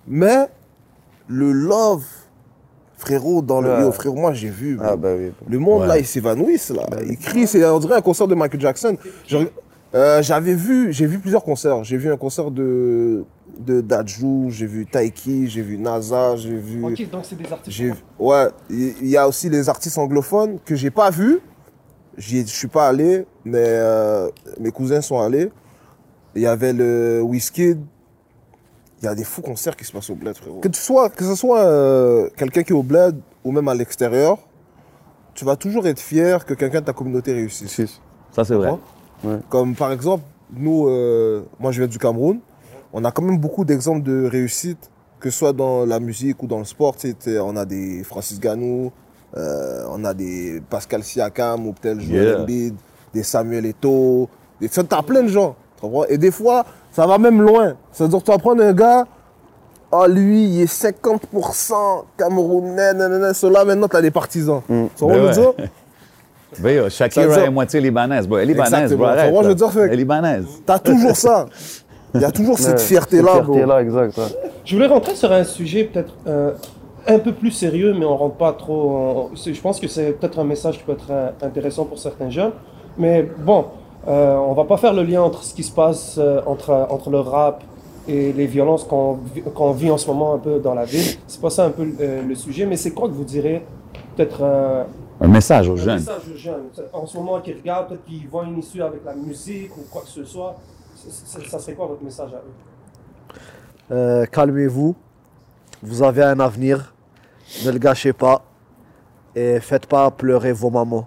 Mais 0.08 0.46
le 1.28 1.52
love, 1.52 2.02
frérot, 3.02 3.42
dans 3.42 3.60
le. 3.60 3.86
Ouais. 3.86 3.92
Frérot, 3.92 4.16
moi 4.16 4.32
j'ai 4.32 4.48
vu. 4.50 4.78
Ah 4.80 4.94
oui. 4.96 5.32
Le 5.48 5.58
monde 5.58 5.82
Ouais. 5.82 5.86
là, 5.88 5.98
ils 5.98 6.06
s'évanouissent 6.06 6.70
là. 6.70 6.84
Ils 7.06 7.18
crient, 7.18 7.46
c'est 7.46 7.64
on 7.64 7.78
dirait 7.80 7.96
un 7.96 8.00
concert 8.02 8.28
de 8.28 8.34
Michael 8.34 8.60
Jackson. 8.60 8.96
Je- 9.26 9.38
euh, 9.94 10.22
J'avais 10.22 10.54
vu, 10.54 10.92
j'ai 10.92 11.06
vu 11.06 11.18
plusieurs 11.18 11.44
concerts. 11.44 11.84
J'ai 11.84 11.96
vu 11.96 12.12
un 12.12 12.16
concert 12.16 12.50
de 12.50 13.24
de 13.58 13.80
Dajou, 13.82 14.46
j'ai 14.48 14.66
vu 14.66 14.86
Taiki, 14.86 15.46
j'ai 15.48 15.60
vu 15.62 15.76
NASA, 15.76 16.36
j'ai 16.36 16.56
vu. 16.56 16.82
Ok, 16.84 17.10
donc 17.10 17.24
c'est 17.24 17.36
des 17.36 17.52
artistes. 17.52 17.76
J'ai 17.76 17.92
ouais, 18.18 18.46
il 18.70 19.06
y 19.08 19.16
a 19.16 19.28
aussi 19.28 19.50
les 19.50 19.68
artistes 19.68 19.98
anglophones 19.98 20.58
que 20.64 20.74
j'ai 20.74 20.90
pas 20.90 21.10
vus. 21.10 21.40
Ai- 22.18 22.44
Je 22.46 22.56
suis 22.60 22.68
pas 22.68 22.88
allé, 22.88 23.26
mais 23.44 23.58
euh, 23.64 24.28
mes 24.60 24.70
cousins 24.70 25.00
sont 25.02 25.20
allés. 25.20 25.50
Il 26.34 26.42
y 26.42 26.46
avait 26.46 26.72
le 26.72 27.20
Wizkid. 27.22 27.78
Il 29.02 29.06
y 29.06 29.08
a 29.08 29.14
des 29.16 29.24
fous 29.24 29.42
concerts 29.42 29.76
qui 29.76 29.84
se 29.84 29.90
passent 29.92 30.10
au 30.10 30.14
bled, 30.14 30.36
frérot. 30.36 30.60
Que 30.60 30.68
tu 30.68 30.80
sois, 30.80 31.10
que 31.10 31.24
ce 31.24 31.34
soit 31.34 31.60
euh, 31.64 32.28
quelqu'un 32.36 32.62
qui 32.62 32.72
est 32.72 32.76
au 32.76 32.84
bled 32.84 33.16
ou 33.44 33.50
même 33.50 33.66
à 33.66 33.74
l'extérieur, 33.74 34.38
tu 35.34 35.44
vas 35.44 35.56
toujours 35.56 35.86
être 35.88 35.98
fier 35.98 36.44
que 36.44 36.54
quelqu'un 36.54 36.80
de 36.80 36.86
ta 36.86 36.92
communauté 36.92 37.32
réussisse. 37.32 38.00
Ça, 38.30 38.44
c'est 38.44 38.54
vrai. 38.54 38.72
Comme 39.48 39.74
par 39.74 39.90
exemple, 39.92 40.24
nous, 40.54 40.86
euh, 40.88 41.42
moi 41.58 41.72
je 41.72 41.80
viens 41.80 41.88
du 41.88 41.98
Cameroun, 41.98 42.38
on 42.92 43.04
a 43.04 43.10
quand 43.10 43.22
même 43.22 43.38
beaucoup 43.38 43.64
d'exemples 43.64 44.02
de 44.02 44.24
réussite, 44.26 44.90
que 45.18 45.30
ce 45.30 45.38
soit 45.38 45.52
dans 45.52 45.84
la 45.86 45.98
musique 46.00 46.42
ou 46.42 46.46
dans 46.46 46.58
le 46.58 46.64
sport. 46.64 46.96
Tu 46.96 47.08
sais, 47.08 47.14
t'es- 47.14 47.38
on 47.38 47.56
a 47.56 47.64
des 47.64 48.04
Francis 48.04 48.38
Ganou, 48.38 48.92
euh, 49.36 49.84
on 49.90 50.04
a 50.04 50.12
des 50.14 50.60
Pascal 50.68 51.02
Siakam 51.02 51.66
ou 51.66 51.72
peut-être 51.72 52.00
Joel 52.00 52.22
Yeah. 52.28 52.40
Embiid, 52.42 52.74
des 53.14 53.22
Samuel 53.22 53.66
Eto'o, 53.66 54.28
des... 54.60 54.68
tu 54.68 54.78
as 54.80 55.02
plein 55.02 55.22
de 55.22 55.28
gens. 55.28 55.56
Et 56.08 56.18
des 56.18 56.30
fois, 56.30 56.64
ça 56.92 57.06
va 57.06 57.18
même 57.18 57.42
loin. 57.42 57.74
C'est-à-dire 57.90 58.18
que 58.20 58.24
tu 58.24 58.30
vas 58.30 58.38
prendre 58.38 58.62
un 58.62 58.72
gars, 58.72 59.04
ah 59.90 60.06
lui, 60.08 60.44
il 60.44 60.60
est 60.62 60.72
50% 60.72 61.72
Camerounais, 62.16 62.94
nanana, 62.94 63.34
cela 63.34 63.64
maintenant 63.64 63.88
tu 63.88 63.96
as 63.96 64.02
des 64.02 64.10
partisans. 64.10 64.62
Tu 64.66 65.04
vois 65.04 65.12
Ben 65.14 65.32
ce 65.32 65.38
que 65.40 65.40
je 65.40 65.40
veux 65.40 65.46
ouais. 65.48 65.54
dire 65.56 65.68
Ben, 66.60 66.76
yo, 66.76 66.88
Shakira 66.90 67.40
est 67.40 67.50
moitié 67.50 67.80
libanaise. 67.80 68.26
Bon, 68.28 68.36
elle 68.38 68.50
est 68.50 68.52
libanaise, 68.54 68.94
bro, 68.94 69.04
arrête, 69.06 69.32
Moi, 69.32 69.42
je 69.42 69.48
veux 69.48 69.54
dire, 69.54 69.70
fait- 69.72 69.80
Elle 69.84 69.92
est 69.94 69.96
libanaise. 69.96 70.46
T'as 70.66 70.78
toujours 70.78 71.16
ça. 71.16 71.46
Il 72.14 72.20
y 72.20 72.24
a 72.26 72.30
toujours 72.30 72.58
cette 72.58 72.74
Ouais, 72.78 72.84
fierté-là, 72.84 73.40
bro. 73.40 73.54
fierté-là, 73.54 73.80
exact. 73.82 74.18
ouais. 74.18 74.50
Je 74.66 74.74
voulais 74.76 74.86
rentrer 74.88 75.14
sur 75.14 75.32
un 75.32 75.44
sujet 75.44 75.84
peut-être 75.84 76.12
euh, 76.26 76.52
un 77.08 77.18
peu 77.18 77.32
plus 77.32 77.50
sérieux, 77.52 77.94
mais 77.98 78.04
on 78.04 78.16
rentre 78.18 78.36
pas 78.36 78.52
trop. 78.52 78.90
en- 78.90 79.30
Je 79.34 79.58
pense 79.62 79.80
que 79.80 79.88
c'est 79.88 80.12
peut-être 80.12 80.38
un 80.38 80.44
message 80.44 80.76
qui 80.78 80.84
peut 80.84 80.92
être 80.92 81.06
euh, 81.10 81.30
intéressant 81.40 81.86
pour 81.86 81.98
certains 81.98 82.28
jeunes. 82.28 82.52
Mais 82.98 83.22
bon, 83.38 83.64
euh, 84.08 84.34
on 84.36 84.52
va 84.54 84.64
pas 84.64 84.76
faire 84.76 84.92
le 84.94 85.02
lien 85.02 85.22
entre 85.22 85.42
ce 85.44 85.54
qui 85.54 85.62
se 85.62 85.72
passe 85.72 86.16
euh, 86.18 86.40
entre, 86.46 86.70
entre 86.90 87.10
le 87.10 87.20
rap 87.20 87.62
et 88.08 88.32
les 88.32 88.46
violences 88.46 88.82
qu'on 88.84 89.18
vi- 89.34 89.42
qu'on 89.42 89.70
vit 89.72 89.90
en 89.90 89.96
ce 89.98 90.08
moment 90.08 90.34
un 90.34 90.38
peu 90.38 90.58
dans 90.58 90.74
la 90.74 90.84
ville. 90.84 91.16
C'est 91.28 91.40
pas 91.40 91.50
ça 91.50 91.64
un 91.66 91.70
peu 91.70 91.86
euh, 92.00 92.22
le 92.22 92.34
sujet, 92.34 92.66
mais 92.66 92.76
c'est 92.76 92.90
quoi 92.90 93.08
que 93.08 93.14
vous 93.14 93.24
direz 93.24 93.64
peut-être 94.16 94.40
euh, 94.42 94.84
Un 95.20 95.28
message 95.28 95.68
aux 95.68 95.74
un 95.74 95.76
jeunes. 95.84 95.94
message 96.00 96.22
aux 96.34 96.36
jeunes 96.36 96.62
en 96.92 97.06
ce 97.06 97.16
moment 97.16 97.40
qui 97.40 97.52
regardent, 97.52 97.88
peut-être 97.88 98.04
qu'ils 98.04 98.28
voient 98.28 98.44
une 98.44 98.58
issue 98.58 98.82
avec 98.82 99.04
la 99.04 99.14
musique 99.14 99.76
ou 99.76 99.82
quoi 99.90 100.02
que 100.02 100.08
ce 100.08 100.24
soit. 100.24 100.56
c- 100.96 101.08
c- 101.10 101.48
Ça 101.48 101.58
serait 101.60 101.74
quoi 101.74 101.86
votre 101.86 102.02
message 102.02 102.30
à 102.32 102.36
eux? 102.38 103.94
Euh, 103.94 104.26
calmez-vous. 104.26 104.94
vous 105.82 106.02
avez 106.02 106.22
un 106.22 106.38
avenir, 106.40 106.94
ne 107.64 107.70
le 107.70 107.78
gâchez 107.78 108.12
pas 108.12 108.42
et 109.34 109.60
faites 109.60 109.86
pas 109.86 110.10
pleurer 110.10 110.52
vos 110.52 110.70
mamans 110.70 111.06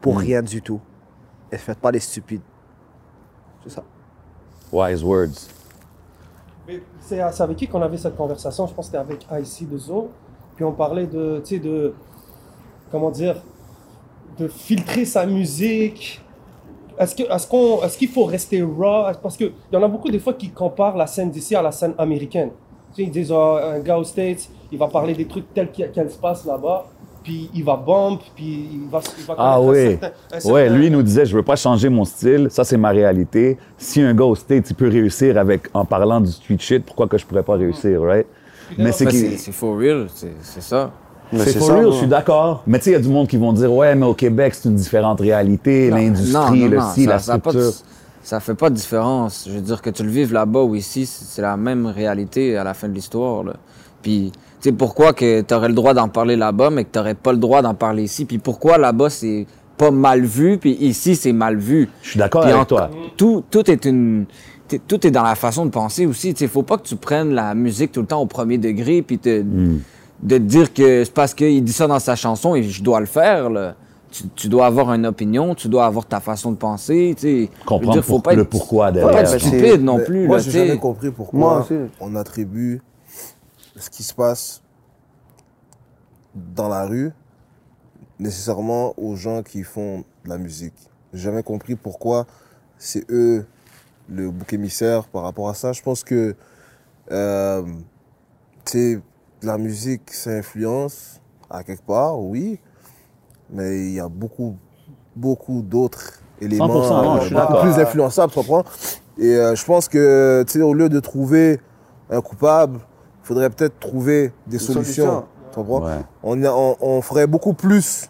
pour 0.00 0.18
rien 0.18 0.42
du 0.42 0.60
tout. 0.62 0.80
Et 1.56 1.58
faites 1.58 1.78
pas 1.78 1.90
les 1.90 2.00
stupides. 2.00 2.42
C'est 3.64 3.70
ça. 3.70 3.82
Wise 4.70 5.02
words. 5.02 5.48
C'est 7.00 7.18
avec 7.18 7.56
qui 7.56 7.66
qu'on 7.66 7.80
avait 7.80 7.96
cette 7.96 8.14
conversation? 8.14 8.66
Je 8.66 8.74
pense 8.74 8.90
que 8.90 8.98
c'était 8.98 8.98
avec 8.98 9.26
IC 9.30 9.70
de 9.70 9.78
Zo. 9.78 10.10
Puis 10.54 10.66
on 10.66 10.72
parlait 10.72 11.06
de, 11.06 11.40
tu 11.42 11.54
sais, 11.54 11.58
de, 11.58 11.94
comment 12.90 13.10
dire, 13.10 13.36
de 14.38 14.48
filtrer 14.48 15.06
sa 15.06 15.24
musique. 15.24 16.20
Est-ce 16.98 17.14
que, 17.14 17.22
est-ce 17.22 17.46
qu'on, 17.46 17.82
est-ce 17.82 17.96
qu'il 17.96 18.08
faut 18.08 18.24
rester 18.24 18.60
raw? 18.60 19.10
Parce 19.22 19.38
que 19.38 19.44
il 19.44 19.74
y 19.74 19.76
en 19.78 19.82
a 19.82 19.88
beaucoup 19.88 20.10
des 20.10 20.18
fois 20.18 20.34
qui 20.34 20.50
comparent 20.50 20.98
la 20.98 21.06
scène 21.06 21.30
d'ici 21.30 21.56
à 21.56 21.62
la 21.62 21.72
scène 21.72 21.94
américaine. 21.96 22.50
Tu 22.90 22.96
sais, 22.96 23.02
ils 23.04 23.10
disent 23.10 23.32
Ah, 23.32 23.72
un 23.76 23.80
gars 23.80 23.96
aux 23.96 24.04
States, 24.04 24.50
il 24.70 24.78
va 24.78 24.88
parler 24.88 25.14
des 25.14 25.26
trucs 25.26 25.54
tels 25.54 25.70
qu'il 25.72 25.90
qu'elle 25.90 26.10
se 26.10 26.18
passe 26.18 26.44
là-bas, 26.44 26.86
puis 27.26 27.50
il 27.54 27.64
va 27.64 27.74
bump, 27.74 28.20
puis 28.36 28.68
il 28.72 28.88
va, 28.88 29.00
il 29.18 29.24
va 29.24 29.34
Ah 29.36 29.56
connaître 29.58 29.68
un 29.68 29.68
oui. 29.72 29.98
certain- 30.00 30.06
un 30.06 30.34
Ouais, 30.52 30.62
certain- 30.62 30.76
lui 30.78 30.86
il 30.86 30.92
nous 30.92 31.02
disait, 31.02 31.26
je 31.26 31.36
veux 31.36 31.42
pas 31.42 31.56
changer 31.56 31.88
mon 31.88 32.04
style, 32.04 32.46
ça 32.50 32.62
c'est 32.62 32.76
ma 32.76 32.90
réalité. 32.90 33.58
Si 33.76 34.00
un 34.00 34.14
gars 34.14 34.24
au 34.26 34.36
States, 34.36 34.70
il 34.70 34.76
peut 34.76 34.88
réussir 34.88 35.36
avec, 35.36 35.62
en 35.74 35.84
parlant 35.84 36.20
du 36.20 36.30
street 36.30 36.58
shit, 36.60 36.84
pourquoi 36.84 37.08
que 37.08 37.18
je 37.18 37.26
pourrais 37.26 37.42
pas 37.42 37.54
réussir, 37.56 38.00
right? 38.00 38.26
Mais 38.78 38.92
c'est 38.92 39.06
Mais 39.06 39.10
c'est 39.10 39.36
c'est 39.38 39.52
for 39.52 39.76
real, 39.76 40.06
c'est 40.14 40.62
ça. 40.62 40.92
C'est 41.32 41.58
for 41.58 41.66
ça, 41.66 41.74
real, 41.74 41.86
je 41.90 41.96
suis 41.96 42.06
d'accord. 42.06 42.62
Mais 42.68 42.78
tu 42.78 42.84
sais, 42.84 42.90
il 42.90 42.92
y 42.92 42.96
a 42.96 43.00
du 43.00 43.08
monde 43.08 43.26
qui 43.26 43.36
vont 43.36 43.52
dire, 43.52 43.72
ouais, 43.72 43.96
mais 43.96 44.06
au 44.06 44.14
Québec, 44.14 44.54
c'est 44.54 44.68
une 44.68 44.76
différente 44.76 45.20
réalité, 45.20 45.90
l'industrie, 45.90 46.68
le 46.68 46.78
ci, 46.94 47.04
ça, 47.06 47.10
la 47.10 47.18
structure. 47.18 47.72
ça 48.22 48.38
fait 48.38 48.54
pas 48.54 48.70
de 48.70 48.76
différence. 48.76 49.44
Je 49.48 49.54
veux 49.54 49.60
dire 49.60 49.82
que 49.82 49.90
tu 49.90 50.04
le 50.04 50.10
vives 50.10 50.32
là-bas 50.32 50.62
ou 50.62 50.76
ici, 50.76 51.04
c'est 51.06 51.42
la 51.42 51.56
même 51.56 51.86
réalité 51.86 52.56
à 52.56 52.62
la 52.62 52.74
fin 52.74 52.88
de 52.88 52.92
l'histoire. 52.94 53.42
Puis, 54.02 54.30
tu 54.60 54.68
sais, 54.70 54.72
pourquoi 54.72 55.12
que 55.12 55.40
tu 55.42 55.54
aurais 55.54 55.68
le 55.68 55.74
droit 55.74 55.94
d'en 55.94 56.08
parler 56.08 56.36
là-bas, 56.36 56.70
mais 56.70 56.84
que 56.84 56.90
tu 56.92 56.98
n'aurais 56.98 57.14
pas 57.14 57.32
le 57.32 57.38
droit 57.38 57.62
d'en 57.62 57.74
parler 57.74 58.04
ici? 58.04 58.24
Puis 58.24 58.38
pourquoi 58.38 58.78
là-bas, 58.78 59.10
c'est 59.10 59.46
pas 59.76 59.90
mal 59.90 60.22
vu, 60.24 60.58
puis 60.58 60.72
ici, 60.80 61.14
c'est 61.16 61.32
mal 61.32 61.56
vu? 61.56 61.88
Je 62.02 62.10
suis 62.10 62.18
d'accord 62.18 62.42
Puis 62.42 62.50
avec 62.50 62.62
en- 62.62 62.66
toi. 62.66 62.90
Tout, 63.16 63.44
tout 63.50 63.70
est 63.70 63.84
une... 63.84 64.24
Tout 64.88 65.06
est 65.06 65.12
dans 65.12 65.22
la 65.22 65.36
façon 65.36 65.64
de 65.64 65.70
penser 65.70 66.06
aussi. 66.06 66.30
Il 66.30 66.48
faut 66.48 66.64
pas 66.64 66.76
que 66.76 66.82
tu 66.82 66.96
prennes 66.96 67.32
la 67.32 67.54
musique 67.54 67.92
tout 67.92 68.00
le 68.00 68.06
temps 68.06 68.20
au 68.20 68.26
premier 68.26 68.58
degré 68.58 69.00
puis 69.00 69.16
te, 69.18 69.40
Hmm. 69.42 69.78
de 70.22 70.38
te 70.38 70.42
dire 70.42 70.72
que 70.74 71.04
c'est 71.04 71.12
parce 71.14 71.34
qu'il 71.34 71.62
dit 71.62 71.72
ça 71.72 71.86
dans 71.86 72.00
sa 72.00 72.16
chanson 72.16 72.56
et 72.56 72.64
je 72.64 72.82
dois 72.82 72.98
le 72.98 73.06
faire. 73.06 73.48
là. 73.48 73.74
Tu, 74.10 74.24
tu 74.34 74.48
dois 74.48 74.66
avoir 74.66 74.92
une 74.92 75.06
opinion, 75.06 75.54
tu 75.54 75.68
dois 75.68 75.84
avoir 75.86 76.04
ta 76.06 76.18
façon 76.18 76.50
de 76.50 76.56
penser. 76.56 77.14
tu 77.16 77.48
Comprendre 77.64 77.92
dire, 77.92 78.04
faut 78.04 78.14
pour- 78.14 78.22
pas 78.24 78.34
le 78.34 78.42
être- 78.42 78.48
pourquoi 78.48 78.86
faut 78.88 78.92
derrière. 78.94 79.12
pas 79.12 79.20
être 79.20 79.28
c'est- 79.28 79.38
stupide 79.38 79.82
non 79.84 80.00
plus. 80.00 80.26
Moi, 80.26 80.38
j'ai 80.38 80.50
jamais 80.50 80.78
compris 80.78 81.10
pourquoi 81.12 81.38
Moi 81.38 81.66
on 82.00 82.16
attribue 82.16 82.80
ce 83.76 83.90
qui 83.90 84.02
se 84.02 84.14
passe 84.14 84.62
dans 86.34 86.68
la 86.68 86.84
rue 86.86 87.12
nécessairement 88.18 88.94
aux 88.98 89.16
gens 89.16 89.42
qui 89.42 89.62
font 89.62 90.04
de 90.24 90.28
la 90.28 90.38
musique. 90.38 90.90
J'ai 91.12 91.20
jamais 91.20 91.42
compris 91.42 91.76
pourquoi 91.76 92.26
c'est 92.78 93.10
eux 93.10 93.46
le 94.08 94.30
bouc 94.30 94.52
émissaire 94.52 95.08
par 95.08 95.22
rapport 95.22 95.48
à 95.48 95.54
ça. 95.54 95.72
Je 95.72 95.82
pense 95.82 96.04
que 96.04 96.34
euh, 97.10 97.62
tu 98.64 98.72
sais, 98.72 99.00
la 99.42 99.58
musique, 99.58 100.12
ça 100.12 100.30
influence 100.30 101.20
à 101.50 101.62
quelque 101.62 101.84
part, 101.84 102.18
oui, 102.18 102.58
mais 103.50 103.88
il 103.88 103.92
y 103.94 104.00
a 104.00 104.08
beaucoup, 104.08 104.56
beaucoup 105.14 105.62
d'autres 105.62 106.20
éléments 106.40 106.66
100%, 106.82 107.04
non, 107.04 107.20
je 107.20 107.26
suis 107.26 107.34
beaucoup 107.34 107.60
plus 107.60 107.78
influençables, 107.78 108.32
tu 108.32 108.38
comprends? 108.38 108.64
Et 109.18 109.36
euh, 109.36 109.54
je 109.54 109.64
pense 109.64 109.88
que, 109.88 110.44
tu 110.46 110.54
sais, 110.54 110.62
au 110.62 110.74
lieu 110.74 110.88
de 110.88 111.00
trouver 111.00 111.60
un 112.10 112.20
coupable, 112.20 112.80
faudrait 113.26 113.50
peut-être 113.50 113.78
trouver 113.80 114.32
des 114.46 114.58
solutions. 114.58 115.24
Ouais. 115.56 115.92
On, 116.22 116.42
a- 116.44 116.52
on, 116.52 116.76
on 116.80 117.00
ferait 117.02 117.26
beaucoup 117.26 117.54
plus, 117.54 118.08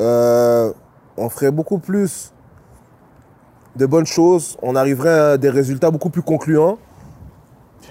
euh, 0.00 0.72
on 1.16 1.28
ferait 1.28 1.50
beaucoup 1.50 1.78
plus 1.78 2.32
de 3.76 3.86
bonnes 3.86 4.06
choses. 4.06 4.56
On 4.62 4.74
arriverait 4.74 5.18
à 5.32 5.36
des 5.36 5.50
résultats 5.50 5.90
beaucoup 5.90 6.10
plus 6.10 6.22
concluants 6.22 6.78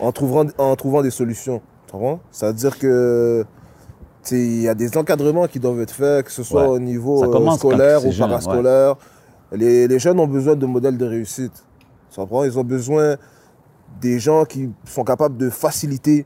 en 0.01 0.12
trouvant, 0.12 0.45
en 0.57 0.76
trouvant 0.76 1.01
des 1.01 1.12
solutions. 1.12 1.62
C'est-à-dire 2.32 2.78
que, 2.78 3.45
il 4.32 4.62
y 4.62 4.68
a 4.68 4.76
des 4.76 4.97
encadrements 4.97 5.47
qui 5.47 5.60
doivent 5.60 5.82
être 5.82 5.93
faits, 5.93 6.26
que 6.26 6.32
ce 6.32 6.43
soit 6.43 6.64
Ouais. 6.64 6.68
au 6.68 6.80
niveau 6.80 7.24
euh, 7.24 7.51
scolaire 7.55 8.05
ou 8.05 8.12
jeune, 8.12 8.30
ouais. 8.30 8.38
parascolaire. 8.38 8.95
Les, 9.51 9.88
les 9.88 9.99
jeunes 9.99 10.20
ont 10.20 10.28
besoin 10.28 10.55
de 10.55 10.66
modèles 10.66 10.97
de 10.97 11.05
réussite. 11.05 11.64
Tu? 12.12 12.20
Ils 12.45 12.60
ont 12.60 12.64
besoin 12.64 13.16
des 14.01 14.20
gens 14.20 14.45
qui 14.45 14.70
sont 14.86 15.03
capables 15.03 15.38
de 15.38 15.49
faciliter 15.49 16.26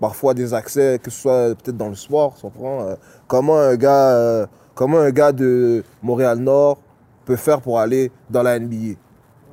parfois 0.00 0.34
des 0.34 0.52
accès, 0.54 0.98
que 1.02 1.10
ce 1.10 1.20
soit 1.20 1.54
peut-être 1.54 1.76
dans 1.76 1.88
le 1.88 1.94
sport, 1.94 2.34
tu 2.36 2.42
comprends? 2.42 2.82
Euh, 2.82 2.94
comment 3.26 3.58
un 3.58 3.76
gars, 3.76 4.10
euh, 4.10 4.46
comment 4.74 4.98
un 4.98 5.10
gars 5.10 5.32
de 5.32 5.82
Montréal-Nord 6.02 6.78
peut 7.24 7.36
faire 7.36 7.60
pour 7.60 7.78
aller 7.80 8.10
dans 8.30 8.42
la 8.42 8.58
NBA? 8.58 8.96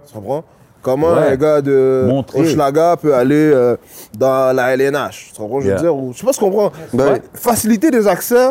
Tu 0.08 0.14
comprends? 0.14 0.44
Comment 0.82 1.14
Ouais. 1.14 1.28
un 1.34 1.36
gars 1.36 1.62
de. 1.62 2.10
Hochelaga 2.34 2.98
peut 2.98 3.14
aller 3.14 3.52
euh, 3.54 3.78
dans 4.18 4.56
la 4.56 4.74
LNH? 4.76 5.32
Tu 5.34 5.40
comprends? 5.42 5.60
Je 5.60 5.66
veux 5.66 5.72
Yeah. 5.74 5.80
dire, 5.82 5.96
ou- 5.96 6.12
je 6.12 6.18
sais 6.20 6.26
pas 6.26 6.34
si 6.34 6.40
tu 6.40 6.46
comprends. 6.46 6.72
Ben, 6.92 7.14
Ouais. 7.14 7.22
Faciliter 7.36 7.92
des 7.92 8.08
accès, 8.08 8.50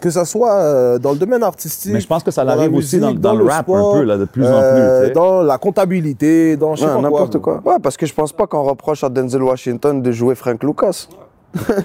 que 0.00 0.10
ce 0.10 0.24
soit 0.24 0.54
euh, 0.54 0.98
dans 0.98 1.12
le 1.12 1.18
domaine 1.18 1.42
artistique. 1.42 1.92
Mais 1.92 2.00
je 2.00 2.06
pense 2.06 2.22
que 2.22 2.30
ça 2.30 2.42
la 2.44 2.52
arrive 2.52 2.74
aussi 2.74 2.98
dans, 2.98 3.32
le 3.34 3.38
le 3.44 3.44
rap 3.44 3.64
sport, 3.66 3.96
un 3.96 3.98
peu, 4.00 4.04
là, 4.04 4.16
de 4.16 4.24
plus 4.24 4.46
en 4.46 4.50
euh, 4.52 5.04
plus. 5.06 5.12
Dans 5.12 5.42
la 5.42 5.58
comptabilité, 5.58 6.56
dans 6.56 6.74
Ouais, 6.74 7.02
n'importe 7.02 7.38
quoi. 7.38 7.60
quoi. 7.62 7.74
Ouais, 7.74 7.78
parce 7.80 7.96
que 7.96 8.06
je 8.06 8.14
pense 8.14 8.32
pas 8.32 8.46
qu'on 8.46 8.62
reproche 8.62 9.04
à 9.04 9.08
Denzel 9.08 9.42
Washington 9.42 10.00
de 10.02 10.12
jouer 10.12 10.34
Frank 10.34 10.62
Lucas. 10.62 11.06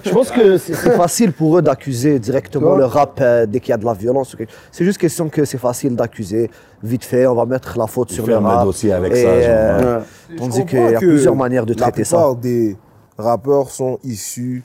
Je 0.04 0.12
pense 0.12 0.30
que 0.30 0.58
c'est 0.60 0.74
facile 0.76 1.32
pour 1.34 1.58
eux 1.58 1.62
d'accuser 1.64 2.20
directement 2.20 2.76
le 2.76 2.86
rap 2.86 3.18
euh, 3.20 3.48
dès 3.48 3.60
qu'il 3.60 3.72
y 3.72 3.74
a 3.74 3.78
de 3.78 3.86
la 3.86 3.94
violence. 3.94 4.36
C'est 4.72 4.86
juste 4.86 5.00
question 5.00 5.28
que 5.28 5.44
c'est 5.44 5.58
facile 5.58 5.96
d'accuser. 5.96 6.52
Vite 6.84 7.04
fait, 7.04 7.26
on 7.26 7.34
va 7.34 7.46
mettre 7.48 7.76
la 7.78 7.88
faute 7.88 8.12
Ils 8.12 8.16
sur 8.16 8.28
le 8.28 8.38
rap. 8.38 8.64
dossier 8.64 8.94
avec 8.94 9.14
Et, 9.14 9.24
ça, 9.24 9.28
euh, 9.28 10.00
ouais. 10.00 10.36
Comprends 10.38 10.66
qu'il 10.66 10.80
y 10.92 10.96
a 10.96 11.00
plusieurs 11.00 11.36
manières 11.36 11.66
de 11.66 11.74
La 11.74 11.80
traiter 11.82 12.04
ça. 12.04 12.18
plupart 12.18 12.36
des 12.36 12.78
rappeurs 13.18 13.72
sont 13.72 13.98
issus 14.04 14.64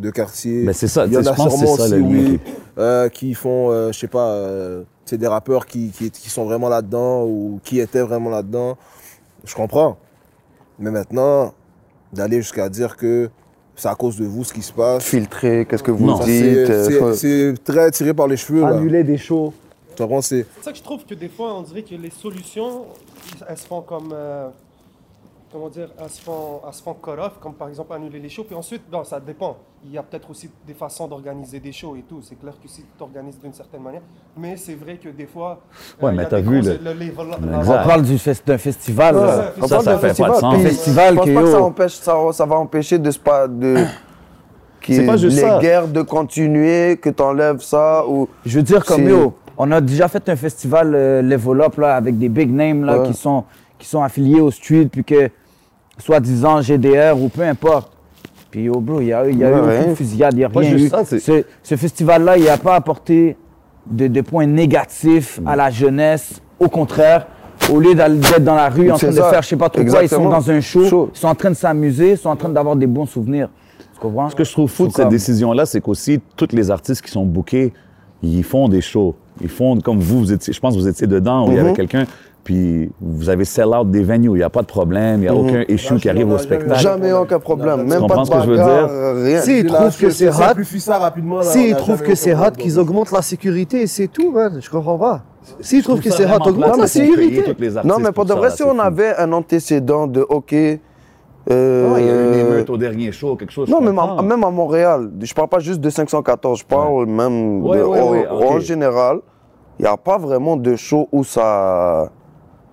de 0.00 0.10
quartiers. 0.10 0.62
Mais 0.64 0.72
c'est 0.72 0.88
ça, 0.88 1.06
Il 1.06 1.12
y 1.12 1.16
en 1.16 1.20
a 1.20 1.34
sûrement 1.34 1.76
ça, 1.76 1.84
aussi, 1.84 1.94
oui, 1.94 2.40
euh, 2.78 3.08
qui 3.08 3.34
font, 3.34 3.70
euh, 3.70 3.92
je 3.92 3.98
sais 3.98 4.08
pas, 4.08 4.28
euh, 4.30 4.82
c'est 5.04 5.18
des 5.18 5.26
rappeurs 5.26 5.66
qui, 5.66 5.90
qui, 5.90 6.10
qui 6.10 6.30
sont 6.30 6.44
vraiment 6.44 6.68
là-dedans 6.68 7.24
ou 7.24 7.60
qui 7.62 7.78
étaient 7.80 8.02
vraiment 8.02 8.30
là-dedans. 8.30 8.76
Je 9.44 9.54
comprends. 9.54 9.96
Mais 10.78 10.90
maintenant, 10.90 11.52
d'aller 12.12 12.38
jusqu'à 12.38 12.68
dire 12.68 12.96
que 12.96 13.28
c'est 13.76 13.88
à 13.88 13.94
cause 13.94 14.16
de 14.16 14.24
vous 14.24 14.44
ce 14.44 14.52
qui 14.52 14.62
se 14.62 14.72
passe, 14.72 15.04
Filtrer, 15.04 15.66
qu'est-ce 15.68 15.82
que 15.82 15.90
vous 15.90 16.04
Non. 16.06 16.18
dites. 16.18 16.26
c'est- 16.26 17.02
euh, 17.02 17.14
c'est 17.14 17.54
très 17.64 17.90
tiré 17.90 18.12
par 18.14 18.26
les 18.26 18.36
cheveux. 18.36 18.60
Là. 18.62 18.68
Annuler 18.68 19.04
des 19.04 19.18
shows. 19.18 19.52
C'est 20.22 20.46
ça 20.62 20.72
que 20.72 20.78
je 20.78 20.82
trouve 20.82 21.04
que 21.04 21.14
des 21.14 21.28
fois, 21.28 21.54
on 21.58 21.62
dirait 21.62 21.82
que 21.82 21.94
les 21.94 22.08
solutions, 22.10 22.86
elles 23.46 23.58
se 23.58 23.66
font 23.66 23.82
comme. 23.82 24.14
Euh, 25.50 25.52
comment 25.52 25.68
dire 25.68 25.88
Elles 26.00 26.08
se 26.10 26.20
font, 26.22 26.60
elles 26.66 26.74
se 26.74 26.82
font 26.82 26.94
cut-off, 26.94 27.38
comme 27.40 27.54
par 27.54 27.68
exemple 27.68 27.92
annuler 27.92 28.18
les 28.20 28.28
shows. 28.28 28.44
Puis 28.44 28.54
ensuite, 28.54 28.82
non, 28.92 29.04
ça 29.04 29.20
dépend. 29.20 29.56
Il 29.84 29.92
y 29.92 29.98
a 29.98 30.02
peut-être 30.02 30.30
aussi 30.30 30.50
des 30.66 30.74
façons 30.74 31.08
d'organiser 31.08 31.58
des 31.60 31.72
shows 31.72 31.96
et 31.96 32.02
tout. 32.02 32.20
C'est 32.22 32.38
clair 32.38 32.52
que 32.62 32.68
si 32.68 32.82
tu 32.96 33.02
organises 33.02 33.38
d'une 33.40 33.52
certaine 33.52 33.82
manière. 33.82 34.02
Mais 34.36 34.56
c'est 34.56 34.74
vrai 34.74 34.96
que 34.96 35.08
des 35.08 35.26
fois. 35.26 35.60
euh, 36.02 36.06
Ouais, 36.06 36.12
y 36.12 36.16
mais 36.16 36.22
a 36.24 36.26
t'as 36.26 36.40
vu 36.40 36.60
le- 36.60 36.78
le 36.82 36.92
level- 36.92 37.26
On 37.42 37.64
parle 37.88 38.02
du 38.02 38.16
d'un 38.46 38.58
festival. 38.58 39.14
Ouais, 39.16 39.20
là. 39.22 39.36
ça- 39.36 39.52
On 39.60 39.66
Ça, 39.66 39.74
parle 39.76 39.84
ça 39.84 39.92
d'un 39.92 39.98
fait 39.98 40.00
pas 40.00 40.08
de 40.08 40.08
festival, 40.08 40.34
sens. 40.40 40.54
puis 40.54 40.62
festival 40.62 41.10
Je 41.14 41.16
pense 41.18 41.26
que, 41.26 41.34
pas 41.34 41.40
que 41.42 41.46
ça, 41.50 41.62
empêche, 41.62 41.92
ça, 41.94 42.16
ça 42.32 42.46
va 42.46 42.56
empêcher 42.56 42.98
de, 42.98 43.10
de 43.48 43.84
C'est 44.82 45.06
pas 45.06 45.16
juste 45.16 45.36
les 45.36 45.42
ça. 45.42 45.58
guerres 45.58 45.88
de 45.88 46.02
continuer, 46.02 46.96
que 46.96 47.10
tu 47.10 47.22
enlèves 47.22 47.60
ça 47.60 48.04
ou 48.06 48.28
Je 48.44 48.56
veux 48.58 48.62
dire, 48.62 48.84
comme 48.84 49.08
yo, 49.08 49.34
on 49.56 49.70
a 49.72 49.80
déjà 49.80 50.08
fait 50.08 50.26
un 50.28 50.36
festival 50.36 50.94
euh, 50.94 51.22
Level 51.22 51.60
Up 51.60 51.76
là, 51.76 51.96
avec 51.96 52.16
des 52.18 52.28
big 52.28 52.50
names 52.50 52.84
là, 52.84 52.98
Ouais. 53.00 53.06
qui, 53.08 53.14
sont, 53.14 53.44
qui 53.78 53.86
sont 53.86 54.02
affiliés 54.02 54.40
au 54.40 54.50
street, 54.50 54.88
puis 54.90 55.04
que, 55.04 55.30
soi-disant 56.00 56.60
GDR 56.62 57.16
ou 57.20 57.28
peu 57.28 57.42
importe. 57.42 57.92
Puis 58.50 58.64
yo, 58.64 58.80
bro, 58.80 59.00
il 59.00 59.06
y 59.08 59.12
a, 59.12 59.28
il 59.28 59.38
y 59.38 59.44
a 59.44 59.50
Ouais, 59.50 59.58
eu 59.58 59.60
ouais. 59.62 59.80
aucune 59.82 59.96
fusillade, 59.96 60.32
il 60.34 60.38
n'y 60.38 60.44
a 60.44 60.48
rien 60.48 60.76
eu. 60.76 60.88
ça, 60.88 61.04
ce, 61.04 61.44
ce 61.62 61.76
festival-là, 61.76 62.36
il 62.36 62.44
n'a 62.44 62.56
pas 62.56 62.74
apporté 62.74 63.36
de, 63.88 64.08
de 64.08 64.20
points 64.22 64.46
négatifs 64.46 65.40
à 65.46 65.54
la 65.56 65.70
jeunesse. 65.70 66.40
Au 66.58 66.68
contraire, 66.68 67.26
au 67.72 67.78
lieu 67.78 67.94
d'aller- 67.94 68.18
d'être 68.18 68.42
dans 68.44 68.54
la 68.56 68.68
rue 68.68 68.90
en 68.90 68.96
train 68.96 69.08
de 69.08 69.12
faire 69.14 69.42
je 69.42 69.48
sais 69.48 69.56
pas 69.56 69.68
trop 69.68 69.84
quoi, 69.84 70.02
ils 70.02 70.08
sont 70.08 70.28
dans 70.28 70.50
un 70.50 70.60
show, 70.60 70.84
Show. 70.86 71.10
ils 71.14 71.18
sont 71.18 71.28
en 71.28 71.34
train 71.34 71.50
de 71.50 71.54
s'amuser, 71.56 72.12
ils 72.12 72.18
sont 72.18 72.28
en 72.30 72.36
train 72.36 72.48
d'avoir 72.48 72.74
des 72.76 72.86
bons 72.86 73.06
souvenirs. 73.06 73.48
Tu 73.94 74.00
comprends? 74.00 74.28
Ce 74.30 74.34
que 74.34 74.44
je 74.44 74.52
trouve 74.52 74.68
fou 74.70 74.86
de 74.88 74.92
cette 74.92 75.02
comme- 75.04 75.10
décision-là, 75.12 75.64
c'est 75.66 75.80
qu'aussi, 75.80 76.20
tous 76.36 76.48
les 76.52 76.70
artistes 76.70 77.02
qui 77.04 77.10
sont 77.10 77.24
bookés, 77.24 77.72
ils 78.22 78.42
font 78.44 78.68
des 78.68 78.80
shows. 78.80 79.14
Ils 79.40 79.48
font 79.48 79.78
comme 79.80 80.00
vous, 80.00 80.18
vous 80.18 80.32
étiez, 80.32 80.52
je 80.52 80.60
pense 80.60 80.74
que 80.74 80.80
vous 80.80 80.88
étiez 80.88 81.06
dedans, 81.06 81.46
où 81.46 81.52
il 81.52 81.56
y 81.56 81.58
avait 81.60 81.70
Mhm. 81.70 81.76
quelqu'un, 81.76 82.04
puis 82.44 82.90
vous 83.00 83.28
avez 83.28 83.44
sell 83.44 83.68
out 83.68 83.90
des 83.90 84.02
venues, 84.02 84.28
il 84.30 84.34
n'y 84.34 84.42
a 84.42 84.50
pas 84.50 84.62
de 84.62 84.66
problème, 84.66 85.16
il 85.18 85.22
n'y 85.22 85.28
a 85.28 85.34
aucun 85.34 85.64
issue 85.68 85.96
qui 85.96 86.08
arrive 86.08 86.30
au 86.32 86.38
spectacle. 86.38 86.80
jamais 86.80 87.12
aucun 87.12 87.38
problème, 87.38 87.86
même 87.86 88.00
comprends 88.00 88.16
pas 88.16 88.22
de 88.22 88.26
ce 88.26 88.30
que 88.30 88.40
je 88.42 88.50
veux 88.50 88.56
bagarre, 88.56 88.86
dire? 88.88 88.94
euh, 88.96 89.24
rien. 89.24 89.40
Si 89.40 89.58
ils 89.60 89.66
Là, 89.66 89.78
trouvent 89.78 89.96
que 89.98 90.10
c'est 90.10 90.28
hot, 90.28 91.42
s'ils 91.42 91.76
trouvent 91.76 92.02
que 92.02 92.14
c'est 92.14 92.34
hot, 92.34 92.50
qu'ils 92.58 92.78
augmentent 92.78 93.12
la 93.12 93.22
sécurité, 93.22 93.86
c'est 93.86 94.08
tout, 94.08 94.30
man. 94.32 94.58
Je 94.60 94.70
comprends 94.70 94.98
pas. 94.98 95.22
S'ils 95.60 95.82
trouvent 95.82 96.00
que 96.00 96.10
c'est 96.10 96.24
hot, 96.24 96.28
vraiment 96.28 96.46
augmente 96.46 96.66
plate, 96.66 96.78
la 96.78 96.86
sécurité. 96.86 97.54
Non, 97.84 97.98
mais 97.98 98.12
pour 98.12 98.24
de 98.24 98.34
vrai, 98.34 98.50
si 98.50 98.62
on 98.62 98.78
avait 98.78 99.14
un 99.16 99.32
antécédent 99.32 100.06
de 100.06 100.24
OK, 100.28 100.54
Euh, 101.50 101.94
Ouais, 101.94 102.02
il 102.02 102.06
y 102.06 102.10
a 102.10 102.12
eu 102.14 102.28
une 102.28 102.34
émeute 102.34 102.68
au 102.70 102.76
dernier 102.76 103.10
show, 103.12 103.34
quelque 103.34 103.50
chose. 103.52 103.68
Non, 103.68 103.80
même 103.80 103.98
à, 103.98 104.20
même 104.22 104.44
à 104.44 104.50
Montréal, 104.50 105.10
je 105.20 105.32
parle 105.34 105.48
pas 105.48 105.58
juste 105.58 105.80
de 105.80 105.88
514, 105.90 106.60
je 106.60 106.64
parle 106.66 107.06
même 107.06 107.62
Ouais, 107.64 107.78
de, 107.78 108.28
en 108.30 108.60
général. 108.60 109.20
Il 109.78 109.84
n'y 109.84 109.88
a 109.88 109.96
pas 109.96 110.18
vraiment 110.18 110.56
de 110.58 110.76
show 110.76 111.08
où 111.10 111.24
ça. 111.24 112.10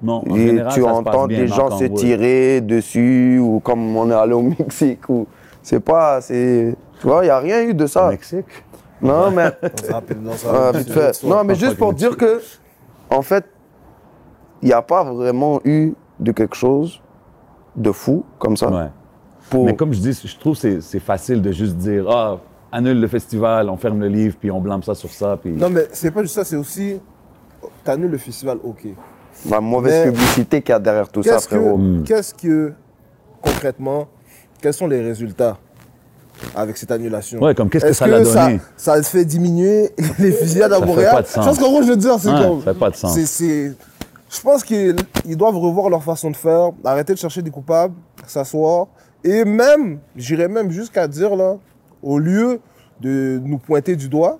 Non, 0.01 0.23
en 0.29 0.35
et 0.35 0.47
général, 0.47 0.73
tu 0.73 0.81
ça 0.81 0.87
se 0.87 1.03
passe 1.03 1.15
entends 1.15 1.27
bien, 1.27 1.39
des 1.39 1.47
gens 1.47 1.71
se 1.77 1.85
tirer 1.85 2.61
dessus 2.61 3.39
ou 3.39 3.59
comme 3.59 3.95
on 3.97 4.09
est 4.11 4.13
allé 4.13 4.33
au 4.33 4.41
Mexique. 4.59 5.09
Ou, 5.09 5.25
c'est 5.63 5.79
pas. 5.79 6.21
C'est, 6.21 6.75
tu 6.99 7.07
vois, 7.07 7.23
il 7.23 7.27
n'y 7.27 7.31
a 7.31 7.39
rien 7.39 7.63
eu 7.63 7.73
de 7.73 7.83
Au 7.83 7.87
ça. 7.87 8.09
Mexique? 8.09 8.45
Non, 9.01 9.31
mais. 9.31 9.51
Ah, 9.91 10.71
vite 10.73 10.91
fait. 10.91 11.23
Non, 11.23 11.43
mais 11.43 11.55
juste 11.55 11.77
pour 11.77 11.93
dire 11.93 12.15
que, 12.17 12.41
en 13.09 13.21
fait, 13.21 13.45
il 14.61 14.67
n'y 14.67 14.73
a 14.73 14.81
pas 14.81 15.03
vraiment 15.03 15.59
eu 15.65 15.93
de 16.19 16.31
quelque 16.31 16.55
chose 16.55 17.01
de 17.75 17.91
fou 17.91 18.23
comme 18.39 18.57
ça. 18.57 18.69
Ouais. 18.69 18.89
Pour... 19.49 19.65
Mais 19.65 19.75
comme 19.75 19.93
je 19.93 19.99
dis, 19.99 20.19
je 20.25 20.37
trouve 20.39 20.53
que 20.55 20.59
c'est- 20.61 20.81
c'est 20.81 20.99
facile 20.99 21.41
de 21.41 21.51
juste 21.51 21.75
dire 21.77 22.07
Ah, 22.09 22.37
annule 22.71 22.99
le 22.99 23.07
festival, 23.07 23.69
on 23.69 23.77
ferme 23.77 23.99
le 23.99 24.07
livre, 24.09 24.35
puis 24.39 24.49
on 24.51 24.59
blâme 24.59 24.83
ça 24.83 24.93
sur 24.95 25.09
ça. 25.09 25.37
Puis... 25.41 25.51
Non, 25.51 25.69
mais 25.69 25.87
c'est 25.91 26.11
pas 26.11 26.21
juste 26.23 26.35
ça, 26.35 26.43
c'est 26.43 26.55
aussi. 26.57 26.99
T'annules 27.83 28.11
le 28.11 28.17
festival, 28.17 28.57
ok. 28.63 28.87
La 29.49 29.61
mauvaise 29.61 30.05
Mais- 30.07 30.11
publicité 30.11 30.61
qu'il 30.61 30.71
y 30.73 30.75
a 30.75 30.79
derrière 30.79 31.09
tout 31.09 31.23
ça, 31.23 31.33
Qu'est-ce 31.33 31.47
frérot. 31.47 31.77
Mm. 31.77 32.03
que, 32.03 32.07
qu'est-ce 32.07 32.33
que, 32.33 32.73
concrètement, 33.41 34.07
quels 34.61 34.73
sont 34.73 34.87
les 34.87 35.01
résultats 35.01 35.57
avec 36.55 36.77
cette 36.77 36.91
annulation? 36.91 37.39
Ouais, 37.41 37.53
comme 37.55 37.69
qu'est-ce 37.69 37.85
que 37.85 37.93
ça 37.93 38.07
l'a 38.07 38.21
donné? 38.23 38.59
ça, 38.75 38.95
ça 38.95 39.03
fait 39.03 39.25
diminuer 39.25 39.91
les 40.19 40.31
fusillades 40.31 40.73
à 40.73 40.75
Ça 40.75 40.81
fait 40.81 40.87
Montréal? 40.87 41.15
pas 41.15 41.21
de 41.21 41.27
sens. 41.27 41.43
Je 41.43 41.49
pense 41.49 41.59
qu'en 41.59 41.69
gros, 41.71 41.81
je 41.83 41.87
veux 41.89 41.97
dire, 41.97 42.15
c'est 42.19 42.29
Ouais, 42.29 42.41
comme. 42.41 42.59
ça 42.63 42.73
fait 42.73 42.79
pas 42.79 42.89
de 42.89 42.95
sens. 42.95 43.17
Je 44.29 44.41
pense 44.41 44.63
qu'ils 44.63 44.95
ils 45.25 45.37
doivent 45.37 45.55
revoir 45.57 45.89
leur 45.89 46.03
façon 46.03 46.29
de 46.29 46.35
faire, 46.35 46.71
arrêter 46.83 47.13
de 47.13 47.17
chercher 47.17 47.41
des 47.41 47.49
coupables, 47.51 47.93
s'asseoir, 48.25 48.87
et 49.23 49.45
même, 49.45 49.99
j'irais 50.17 50.49
même 50.49 50.69
jusqu'à 50.69 51.07
dire, 51.07 51.33
là, 51.35 51.55
au 52.03 52.19
lieu 52.19 52.59
de 52.99 53.39
nous 53.43 53.57
pointer 53.57 53.95
du 53.95 54.09
doigt, 54.09 54.37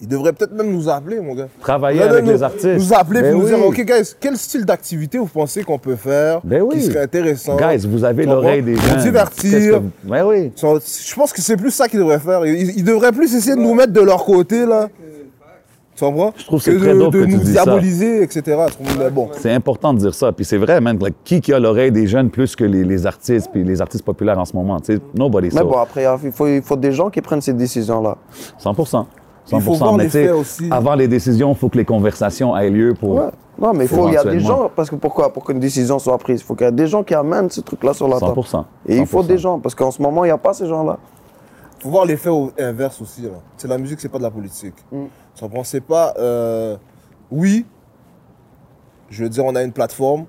ils 0.00 0.08
devraient 0.08 0.32
peut-être 0.32 0.52
même 0.52 0.72
nous 0.72 0.88
appeler, 0.88 1.20
mon 1.20 1.34
gars. 1.34 1.48
Travailler 1.60 2.02
avec 2.02 2.24
nous- 2.24 2.30
les 2.32 2.42
artistes. 2.42 2.78
Nous 2.78 2.94
appeler 2.94 3.22
Ben 3.22 3.32
pour 3.32 3.42
nous 3.42 3.48
dire, 3.48 3.58
oui. 3.58 3.64
OK, 3.68 3.84
guys, 3.84 4.14
quel 4.18 4.36
style 4.36 4.64
d'activité 4.64 5.18
vous 5.18 5.26
pensez 5.26 5.62
qu'on 5.62 5.78
peut 5.78 5.96
faire 5.96 6.40
Ben 6.44 6.62
oui. 6.62 6.76
qui 6.76 6.82
serait 6.84 7.02
intéressant? 7.02 7.56
Guys, 7.56 7.86
vous 7.86 8.04
avez 8.04 8.22
Tu 8.24 8.28
l'oreille 8.30 8.62
des 8.62 8.76
gens. 8.76 8.96
divertir. 9.02 9.80
Que- 9.80 10.08
Ben 10.08 10.24
oui. 10.26 10.52
Je 10.56 11.14
pense 11.14 11.32
que 11.32 11.40
c'est 11.42 11.56
plus 11.56 11.70
ça 11.70 11.88
qu'ils 11.88 11.98
devraient 11.98 12.18
faire. 12.18 12.44
Ils, 12.46 12.78
ils 12.78 12.84
devraient 12.84 13.12
plus 13.12 13.34
essayer 13.34 13.56
de 13.56 13.60
nous 13.60 13.74
mettre 13.74 13.92
de 13.92 14.00
leur 14.00 14.24
côté, 14.24 14.64
là. 14.66 14.88
Tu 15.96 16.06
comprends? 16.06 16.32
Je 16.34 16.44
trouve 16.46 16.60
que 16.64 16.64
c'est 16.72 16.78
très 16.78 16.94
de, 16.94 16.98
dope 16.98 17.12
de 17.12 17.20
que 17.20 17.24
tu 17.26 17.32
nous 17.32 17.38
dis 17.40 17.52
ça. 17.52 17.64
diaboliser, 17.64 18.22
etc. 18.22 18.40
Tu 18.70 18.76
comprends? 18.78 18.94
Mais 18.98 19.10
bon. 19.10 19.28
C'est 19.38 19.50
important 19.52 19.92
de 19.92 19.98
dire 19.98 20.14
ça. 20.14 20.32
Puis 20.32 20.46
c'est 20.46 20.56
vrai, 20.56 20.80
man. 20.80 20.98
like, 20.98 21.14
qui 21.24 21.42
qui 21.42 21.52
a 21.52 21.58
l'oreille 21.58 21.92
des 21.92 22.06
jeunes 22.06 22.30
plus 22.30 22.56
que 22.56 22.64
les, 22.64 22.84
les 22.84 23.06
artistes, 23.06 23.48
puis 23.52 23.64
les 23.64 23.82
artistes 23.82 24.04
populaires 24.04 24.38
en 24.38 24.46
ce 24.46 24.56
moment? 24.56 24.80
Tu 24.80 24.94
sais, 24.94 25.00
nobody. 25.14 25.48
Mais 25.52 25.60
so. 25.60 25.66
bon, 25.66 25.76
après, 25.76 26.06
il 26.24 26.32
faut, 26.32 26.46
il 26.46 26.62
faut 26.62 26.76
des 26.76 26.92
gens 26.92 27.10
qui 27.10 27.20
prennent 27.20 27.42
ces 27.42 27.52
décisions-là. 27.52 28.16
100 28.56 28.72
Il 29.52 29.60
faut 29.60 29.74
100 29.74 29.78
voir 29.78 29.96
mais 29.96 30.04
les 30.04 30.10
faits 30.10 30.30
aussi. 30.32 30.68
Avant 30.70 30.94
les 30.94 31.08
décisions, 31.08 31.52
il 31.52 31.56
faut 31.56 31.68
que 31.68 31.78
les 31.78 31.84
conversations 31.84 32.56
aient 32.56 32.70
lieu 32.70 32.94
pour. 32.94 33.14
Ouais. 33.16 33.30
Non, 33.58 33.72
mais 33.74 33.84
il 33.84 33.88
faut, 33.88 34.08
il 34.08 34.14
y 34.14 34.16
a 34.16 34.24
des 34.24 34.40
gens, 34.40 34.70
parce 34.74 34.88
que 34.88 34.94
pourquoi? 34.96 35.32
Pour 35.32 35.44
qu'une 35.44 35.58
décision 35.60 35.98
soit 35.98 36.16
prise, 36.18 36.40
il 36.40 36.44
faut 36.44 36.54
qu'il 36.54 36.66
y 36.66 36.68
ait 36.68 36.72
des 36.72 36.86
gens 36.86 37.02
qui 37.02 37.14
amènent 37.14 37.50
ce 37.50 37.60
truc-là 37.60 37.92
sur 37.92 38.08
la 38.08 38.18
100 38.18 38.26
table. 38.34 38.64
Et 38.86 38.96
il 38.96 39.06
faut 39.06 39.22
100%. 39.22 39.26
des 39.26 39.38
gens, 39.38 39.58
parce 39.58 39.74
qu'en 39.74 39.90
ce 39.90 40.00
moment, 40.00 40.24
il 40.24 40.28
n'y 40.28 40.32
a 40.32 40.38
pas 40.38 40.54
ces 40.54 40.66
gens-là. 40.66 40.98
faut 41.80 41.90
voir 41.90 42.04
l'effet 42.06 42.30
inverse 42.58 43.00
aussi. 43.02 43.22
là. 43.22 43.30
C'est 43.56 43.68
la 43.68 43.76
musique, 43.78 44.00
c'est 44.00 44.08
pas 44.08 44.18
de 44.18 44.22
la 44.22 44.30
politique. 44.30 44.74
Mm. 44.92 45.04
Tu 45.34 45.42
comprends? 45.44 45.64
C'est 45.64 45.80
pas. 45.82 46.14
euh, 46.18 46.76
oui, 47.30 47.66
je 49.10 49.24
veux 49.24 49.28
dire, 49.28 49.44
on 49.44 49.54
a 49.54 49.62
une 49.62 49.72
plateforme, 49.72 50.24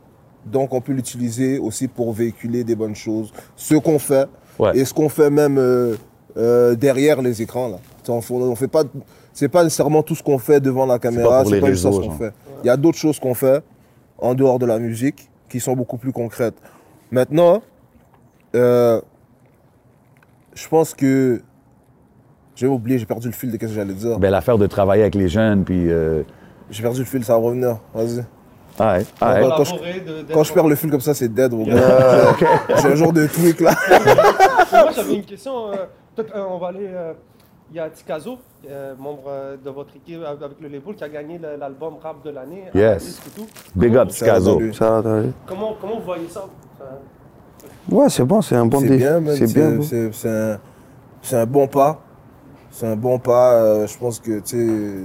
donc 0.45 0.74
on 0.74 0.82
peut 0.82 0.91
l'utiliser 0.93 1.57
aussi 1.59 1.88
pour 1.88 2.12
véhiculer 2.14 2.64
des 2.64 2.76
bonnes 2.76 2.95
choses. 2.95 3.32
Ce 3.55 3.76
qu'on 3.76 3.99
fait, 3.99 4.28
Ouais. 4.59 4.78
et 4.78 4.84
ce 4.86 4.93
qu'on 4.93 5.07
fait 5.09 5.30
même 5.30 5.57
euh, 5.57 5.95
euh, 6.38 6.76
derrière 6.76 7.22
les 7.22 7.41
écrans. 7.41 7.70
Là. 7.70 7.78
On, 8.10 8.56
fait- 8.56 8.68
pas. 8.68 8.84
C'est 9.34 9.49
pas 9.49 9.64
nécessairement 9.64 10.04
tout 10.04 10.16
ce 10.16 10.24
qu'on 10.24 10.38
fait 10.38 10.60
devant 10.60 10.86
la 10.86 10.99
caméra, 10.99 11.41
pour 11.41 11.49
c'est 11.49 11.56
les 11.56 11.62
pas, 11.62 11.68
juste 11.68 11.84
ça 11.84 11.91
ce 11.91 11.99
qu'on 11.99 12.12
fait. 12.12 12.34
Il 12.64 12.68
y 12.68 12.70
a 12.70 12.78
d'autres 12.78 12.97
choses 12.97 13.20
qu'on 13.20 13.34
fait 13.34 13.64
en 14.18 14.34
dehors 14.34 14.60
de 14.60 14.66
la 14.66 14.78
musique 14.80 15.30
qui 15.49 15.60
sont 15.60 15.74
beaucoup 15.74 15.97
plus 15.97 16.12
concrètes. 16.12 16.56
Maintenant, 17.12 17.62
euh, 18.56 19.02
je 20.54 20.68
pense 20.68 20.93
que. 20.93 21.41
J'ai 22.56 22.68
oublié, 22.68 22.99
j'ai 22.99 23.06
perdu 23.06 23.28
le 23.28 23.34
fil 23.34 23.49
de 23.49 23.56
ce 23.56 23.60
que 23.60 23.68
j'allais 23.68 23.93
dire. 23.93 24.20
Ben, 24.20 24.30
l'affaire 24.30 24.58
de 24.58 24.68
travailler 24.68 25.02
avec 25.04 25.16
les 25.16 25.30
jeunes, 25.30 25.64
puis. 25.64 25.89
euh, 25.89 26.24
J'ai 26.70 26.84
perdu 26.84 26.99
le 26.99 27.06
fil, 27.06 27.24
ça 27.24 27.34
va 27.34 27.39
revenir. 27.39 27.80
Vas-y. 27.93 28.24
ah 28.78 28.97
ouais, 28.97 29.06
ah 29.22 29.34
ouais. 29.34 29.41
Quand, 29.41 29.56
quand 29.58 29.64
je, 29.64 30.34
quand 30.34 30.43
je 30.43 30.54
perds 30.54 30.68
le 30.68 30.76
fil 30.76 30.91
comme 30.91 31.02
ça, 31.02 31.14
c'est 31.14 31.30
dead, 31.34 31.54
gars. 31.54 32.34
J'ai 32.82 32.88
un 32.91 32.95
genre 32.95 33.14
de 33.14 33.26
tweak 33.28 33.62
là. 33.62 33.72
Moi, 34.72 34.91
j'avais 34.95 35.16
une 35.16 35.24
question. 35.26 35.72
euh, 35.72 35.76
peut-être, 36.16 36.36
euh, 36.36 36.43
on 36.49 36.58
va 36.58 36.68
aller. 36.68 36.88
Il 37.72 37.78
y 37.78 37.80
a 37.80 37.89
Tikazo, 37.89 38.38
euh, 38.69 38.93
membre 38.99 39.24
euh, 39.28 39.55
de 39.63 39.69
votre 39.69 39.95
équipe 39.95 40.19
avec 40.26 40.59
le 40.59 40.67
label, 40.67 40.93
qui 40.93 41.03
a 41.05 41.09
gagné 41.09 41.39
l'album 41.39 41.93
rap 42.03 42.22
de 42.24 42.30
l'année. 42.30 42.65
à 42.74 42.78
Yes. 42.78 43.22
tout. 43.34 43.47
Big 43.76 43.95
up, 43.95 44.09
Tikazo. 44.09 44.59
Comment, 45.47 45.76
comment 45.80 45.95
vous 45.99 46.05
voyez 46.05 46.28
ça? 46.28 46.47
Ouais, 47.89 48.09
c'est 48.09 48.26
bon, 48.26 48.41
c'est 48.41 48.55
un 48.57 48.65
bon 48.65 48.80
C'est 48.82 48.88
défi. 48.89 49.05
C'est 49.38 49.53
bien. 49.53 49.82
C'est 49.82 50.11
c'est 50.11 50.30
un, 50.30 50.59
c'est 51.22 51.38
un 51.38 51.45
bon 51.45 51.67
pas. 51.67 52.01
C'est 52.72 52.88
un 52.88 52.95
bon 52.97 53.17
pas. 53.19 53.53
euh, 53.53 53.88
je 53.88 53.97
pense 53.97 54.19
que 54.19 54.39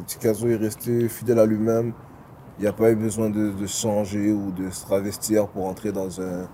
Tikazo 0.06 0.48
est 0.48 0.56
resté 0.56 1.08
fidèle 1.08 1.38
à 1.38 1.46
lui-même. 1.46 1.92
Il 2.58 2.62
n'y 2.62 2.68
a 2.68 2.72
pas 2.72 2.90
eu 2.90 2.96
besoin 2.96 3.28
de, 3.30 3.50
de 3.52 3.66
changer 3.66 4.32
ou 4.32 4.50
de 4.50 4.70
se 4.70 4.84
travestir 4.86 5.46
pour 5.48 5.66
entrer 5.66 5.92
dans 5.92 6.20
un. 6.20 6.48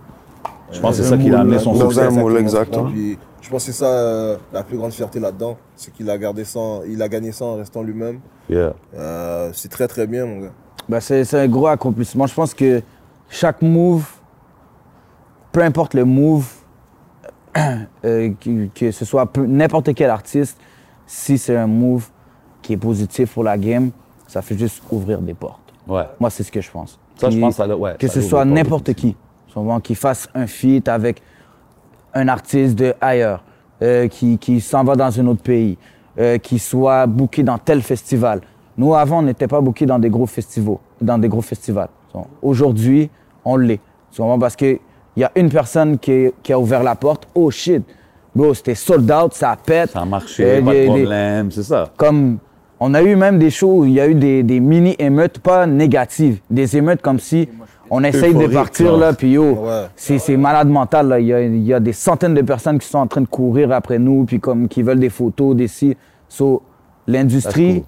Je 0.73 0.81
pense 0.81 0.97
que 0.97 1.03
c'est 1.03 1.09
ça 1.11 1.17
qui 1.19 1.31
a 1.31 1.41
amené 1.41 1.59
son 1.59 1.75
Dans 1.75 1.89
succès. 1.91 2.03
un 2.07 2.11
moule, 2.11 2.37
Exactement. 2.39 2.91
Puis, 2.91 3.19
je 3.41 3.51
pense 3.51 3.65
que 3.67 3.73
c'est 3.73 3.79
ça 3.79 3.87
euh, 3.87 4.37
la 4.53 4.63
plus 4.63 4.77
grande 4.79 4.93
fierté 4.93 5.21
là-dedans. 5.21 5.57
C'est 5.77 5.93
qu'il 5.93 6.09
a 6.11 6.17
gardé 6.19 6.45
en- 6.57 6.81
il 6.89 7.01
a 7.03 7.09
gagné 7.09 7.33
ça 7.33 7.45
en 7.45 7.57
restant 7.57 7.83
lui-même. 7.83 8.21
Yeah. 8.49 8.73
Euh, 8.97 9.51
c'est 9.53 9.69
très 9.69 9.87
très 9.89 10.07
bien, 10.07 10.25
mon 10.27 10.41
gars. 10.41 10.53
Ben, 10.89 11.01
c'est 11.01 11.25
c'est 11.25 11.39
un 11.41 11.49
gros 11.49 11.67
accomplissement. 11.67 12.27
Je 12.27 12.35
pense 12.35 12.55
que 12.55 12.83
chaque 13.29 13.61
move, 13.63 14.05
peu 15.53 15.63
importe 15.63 15.95
le 15.95 16.05
move, 16.05 16.47
euh, 18.05 18.31
que, 18.41 18.67
que 18.75 18.91
ce 18.91 19.05
soit 19.05 19.31
n'importe 19.39 19.93
quel 19.95 20.11
artiste, 20.11 20.59
si 21.07 21.37
c'est 21.39 21.57
un 21.57 21.67
move 21.67 22.09
qui 22.63 22.73
est 22.73 22.77
positif 22.79 23.35
pour 23.35 23.45
la 23.45 23.59
game, 23.59 23.91
ça 24.27 24.41
fait 24.41 24.57
juste 24.57 24.83
ouvrir 24.91 25.21
des 25.21 25.35
portes. 25.35 25.61
Ouais. 25.87 26.05
Moi, 26.19 26.31
c'est 26.31 26.43
ce 26.43 26.51
que 26.53 26.61
je 26.61 26.71
pense. 26.71 26.99
Ça, 27.17 27.29
je 27.29 27.39
pense 27.39 27.55
que 27.55 27.57
ça 27.57 27.67
l'a- 27.67 27.77
ouais, 27.77 27.97
Que 27.99 28.07
ça 28.09 28.15
ce 28.15 28.23
soit 28.23 28.45
n'importe 28.45 28.95
qui, 28.95 29.15
souvent 29.53 29.81
qui 29.81 29.95
fasse 29.95 30.29
un 30.35 30.47
feat 30.47 30.89
avec 30.89 31.23
un 32.15 32.29
artiste 32.29 32.75
de 32.77 32.95
ailleurs, 33.01 33.43
euh, 33.83 34.09
qui, 34.09 34.39
qui 34.39 34.61
s'en 34.61 34.85
va 34.85 34.97
dans 34.97 35.19
un 35.21 35.27
autre 35.27 35.43
pays, 35.43 35.77
euh, 36.19 36.39
qui 36.39 36.59
soit 36.59 37.07
booké 37.07 37.43
dans 37.43 37.59
tel 37.59 37.83
festival. 37.83 38.41
Nous, 38.77 38.95
avant, 38.95 39.19
on 39.19 39.23
n'était 39.23 39.49
pas 39.49 39.61
booké 39.61 39.87
dans 39.87 39.99
des 39.99 40.11
gros 40.11 40.27
festivals. 40.27 40.77
Dans 41.01 41.19
des 41.19 41.29
gros 41.29 41.43
festivals. 41.43 41.89
Aujourd'hui, 42.41 43.11
on 43.45 43.57
l'est. 43.57 43.81
Comprends? 44.17 44.39
Parce 44.39 44.57
qu'il 44.57 44.79
y 45.17 45.25
a 45.25 45.31
une 45.35 45.49
personne 45.49 45.99
qui, 45.99 46.29
qui 46.43 46.53
a 46.53 46.59
ouvert 46.59 46.83
la 46.83 46.95
porte. 46.95 47.27
Oh 47.35 47.51
shit! 47.51 47.83
Bro, 48.35 48.55
c'était 48.55 48.75
sold 48.75 49.11
out, 49.11 49.35
ça 49.35 49.57
pète. 49.63 49.91
Ça 49.91 50.01
a 50.01 50.05
marché, 50.07 50.43
Euh, 50.45 50.63
pas 50.63 50.73
de 50.75 50.85
problème, 50.87 51.51
c'est 51.51 51.63
ça. 51.63 51.91
comme 51.97 52.39
on 52.81 52.95
a 52.95 53.03
eu 53.03 53.15
même 53.15 53.39
des 53.39 53.51
shows 53.51 53.81
où 53.81 53.85
il 53.85 53.93
y 53.93 54.01
a 54.01 54.09
eu 54.09 54.15
des, 54.15 54.43
des 54.43 54.59
mini-émeutes, 54.59 55.39
pas 55.39 55.67
négatives, 55.67 56.41
des 56.51 56.77
émeutes 56.77 57.01
comme 57.03 57.19
si 57.21 57.49
on 57.95 58.03
essaye 58.05 58.35
de 58.35 58.47
partir 58.47 58.97
là. 58.97 59.13
puis 59.13 59.33
yo, 59.33 59.45
Ouais. 59.55 59.85
c'est 59.97 60.37
malade 60.37 60.69
mental. 60.69 61.09
Là. 61.09 61.21
Il, 61.21 61.27
y 61.27 61.33
a, 61.35 61.43
il 61.43 61.63
y 61.63 61.75
a 61.75 61.79
des 61.81 61.93
centaines 61.93 62.33
de 62.35 62.41
personnes 62.43 62.79
qui 62.79 62.89
sont 62.89 62.99
en 62.99 63.07
train 63.07 63.21
de 63.21 63.27
courir 63.27 63.71
après 63.73 63.99
nous, 63.99 64.25
puis 64.25 64.41
comme 64.41 64.67
qui 64.67 64.83
veulent 64.83 64.99
des 65.01 65.11
photos, 65.11 65.55
des 65.55 65.69
si. 65.69 65.95
So, 66.29 66.63
l'industrie, 67.07 67.85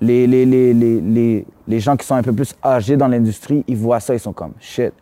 les, 0.00 0.26
les, 0.26 0.44
les, 0.44 0.74
les, 0.74 1.46
les 1.68 1.80
gens 1.80 1.96
qui 1.96 2.04
sont 2.06 2.16
un 2.16 2.22
peu 2.22 2.32
plus 2.32 2.52
âgés 2.64 2.96
dans 2.96 3.06
l'industrie, 3.08 3.64
ils 3.68 3.76
voient 3.76 4.00
ça, 4.00 4.14
ils 4.14 4.20
sont 4.20 4.32
comme 4.32 4.52
shit. 4.58 4.92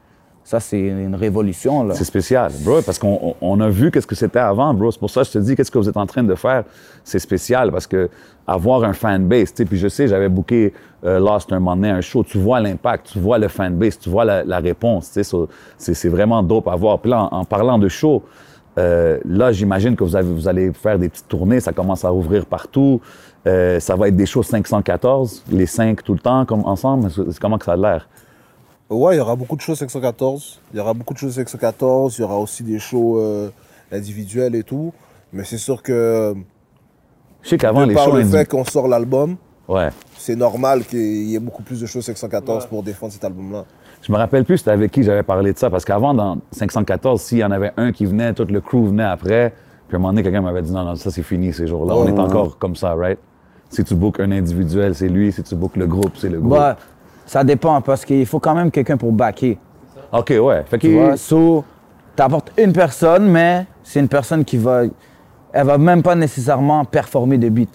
Ça, 0.47 0.61
c'est 0.61 0.78
une 0.78 1.16
révolution. 1.16 1.82
Là. 1.82 1.94
C'est 1.94 2.05
spécial, 2.05 2.53
bro, 2.61 2.80
parce 2.80 3.01
qu'on 3.01 3.18
on- 3.20 3.34
on 3.40 3.61
a 3.61 3.68
vu 3.68 3.90
qu'est-ce 3.90 4.07
que 4.07 4.14
c'était 4.14 4.38
avant, 4.38 4.72
bro. 4.72 4.92
C'est 4.92 5.01
pour 5.01 5.11
ça 5.11 5.22
que 5.22 5.26
je 5.26 5.32
te 5.32 5.38
dis, 5.38 5.57
qu'est-ce 5.57 5.72
que 5.72 5.78
vous 5.78 5.88
êtes 5.88 5.97
en 5.97 6.07
train 6.07 6.22
de 6.22 6.36
faire, 6.36 6.62
c'est 7.03 7.18
spécial, 7.18 7.72
parce 7.72 7.88
que 7.88 8.09
avoir 8.47 8.84
un 8.84 8.92
fanbase, 8.92 9.53
tu 9.53 9.57
sais, 9.57 9.64
puis 9.64 9.76
je 9.76 9.88
sais, 9.88 10.07
j'avais 10.07 10.28
booké 10.28 10.72
euh, 11.05 11.18
Lost 11.18 11.53
un 11.53 11.59
moment 11.59 11.74
donné, 11.74 11.90
un 11.90 12.01
show, 12.01 12.22
tu 12.22 12.38
vois 12.38 12.61
l'impact, 12.61 13.09
tu 13.12 13.18
vois 13.18 13.38
le 13.38 13.49
fanbase, 13.49 13.99
tu 13.99 14.09
vois 14.09 14.24
la, 14.24 14.44
la 14.44 14.61
réponse, 14.61 15.11
tu 15.12 15.24
sais, 15.24 15.94
c'est 15.94 16.09
vraiment 16.09 16.40
dope 16.44 16.68
à 16.68 16.76
voir. 16.76 17.01
Puis 17.01 17.11
là, 17.11 17.28
en, 17.32 17.44
parlant 17.44 17.76
de 17.76 17.88
show, 17.88 18.22
euh, 18.78 19.18
là, 19.24 19.51
j'imagine 19.51 19.97
que 19.97 20.05
vous, 20.05 20.14
avez, 20.14 20.30
vous 20.32 20.47
allez 20.47 20.72
faire 20.72 20.97
des 20.97 21.09
petites 21.09 21.26
tournées, 21.26 21.59
ça 21.59 21.72
commence 21.72 22.05
à 22.05 22.12
ouvrir 22.12 22.47
partout. 22.47 23.01
Euh, 23.49 23.80
ça 23.80 23.97
va 23.97 24.07
être 24.07 24.16
des 24.16 24.26
shows 24.26 24.44
514, 24.44 25.42
les 25.51 25.66
cinq 25.66 26.05
tout 26.05 26.12
le 26.12 26.20
temps, 26.20 26.44
comme 26.44 26.64
ensemble. 26.66 27.09
Comment 27.40 27.59
que 27.59 27.64
ça 27.64 27.72
a 27.72 27.76
l'air? 27.76 28.09
Ouais, 28.89 29.14
il 29.16 29.18
y 29.18 29.20
aura 29.20 29.34
beaucoup 29.37 29.57
de 29.57 29.61
shows 29.61 29.74
514. 29.74 30.61
Il 30.72 30.76
y 30.76 30.80
aura 30.80 30.95
beaucoup 30.95 31.12
de 31.14 31.18
shows 31.18 31.30
514. 31.30 32.16
Il 32.18 32.20
y 32.20 32.24
aura 32.24 32.39
aussi 32.39 32.62
des 32.62 32.78
shows 32.78 33.18
euh, 33.20 33.51
individuels 33.91 34.55
et 34.55 34.62
tout. 34.62 34.93
Mais 35.32 35.43
c'est 35.45 35.59
sûr 35.59 35.82
que 35.82 36.34
Je 37.43 37.49
sais 37.49 37.59
qu'avant, 37.59 37.84
les 37.84 37.95
par 37.95 38.05
shows... 38.05 38.12
le 38.16 38.22
indi- 38.22 38.30
fait 38.30 38.47
qu'on 38.49 38.64
sort 38.64 38.87
l'album, 38.89 39.37
Ouais. 39.68 39.89
c'est 40.16 40.37
normal 40.37 40.84
qu'il 40.84 41.24
y 41.24 41.34
ait 41.34 41.41
beaucoup 41.41 41.64
plus 41.64 41.80
de 41.80 41.87
choses 41.87 42.05
514 42.05 42.66
pour 42.66 42.84
défendre 42.84 43.12
cet 43.12 43.24
album-là. 43.24 43.64
Je 44.03 44.12
me 44.12 44.16
rappelle 44.16 44.45
plus 44.45 44.59
c'était 44.59 44.70
avec 44.70 44.93
qui 44.93 45.03
j'avais 45.03 45.24
parlé 45.24 45.53
de 45.53 45.59
ça, 45.59 45.68
parce 45.68 45.84
qu'avant, 45.84 46.14
dans 46.14 46.39
514, 46.53 47.20
s'il 47.20 47.39
y 47.39 47.45
en 47.45 47.51
avait 47.51 47.72
un 47.76 47.91
qui 47.91 48.07
venait, 48.07 48.32
tout 48.34 48.45
le 48.49 48.61
crew 48.61 48.87
venait 48.87 49.03
après, 49.03 49.53
puis 49.89 49.97
à 49.97 49.99
un 49.99 49.99
moment 49.99 50.12
donné, 50.12 50.22
quelqu'un 50.22 50.43
m'avait 50.43 50.62
dit 50.62 50.70
non, 50.70 50.84
non, 50.84 50.95
ça 50.95 51.11
c'est 51.11 51.24
fini 51.24 51.53
ces 51.53 51.66
jours-là. 51.66 51.97
On 51.97 52.07
est 52.07 52.16
encore 52.18 52.57
comme 52.59 52.76
ça, 52.76 52.95
right? 52.95 53.18
Si 53.68 53.82
tu 53.82 53.97
bookes 53.97 54.20
un 54.20 54.30
individuel, 54.30 54.95
c'est 54.95 55.09
lui. 55.09 55.32
Si 55.32 55.43
tu 55.43 55.57
bookes 55.57 55.76
le 55.76 55.89
groupe, 55.89 56.12
c'est 56.16 56.28
le 56.28 56.39
groupe. 56.39 56.53
Bah, 56.53 56.76
ça 57.26 57.44
dépend 57.44 57.80
parce 57.82 58.04
qu'il 58.04 58.24
faut 58.24 58.38
quand 58.38 58.54
même 58.54 58.70
quelqu'un 58.70 58.96
pour 58.96 59.12
backer. 59.12 59.58
OK, 60.12 60.32
ouais. 60.40 60.62
Fait 60.66 60.78
que, 60.78 60.86
Tu 60.86 60.94
vois, 60.94 61.16
so, 61.16 61.64
t'apportes 62.14 62.52
une 62.56 62.72
personne, 62.72 63.28
mais 63.28 63.66
c'est 63.82 64.00
une 64.00 64.08
personne 64.08 64.44
qui 64.44 64.56
va. 64.56 64.82
Elle 65.52 65.66
va 65.66 65.76
même 65.78 66.02
pas 66.02 66.14
nécessairement 66.14 66.84
performer 66.84 67.36
de 67.38 67.48
beat. 67.48 67.70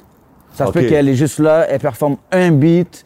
Ça 0.54 0.66
se 0.68 0.72
peut 0.72 0.82
qu'elle 0.84 1.08
est 1.10 1.16
juste 1.16 1.40
là, 1.40 1.66
elle 1.70 1.80
performe 1.80 2.18
un 2.32 2.52
beat, 2.52 3.06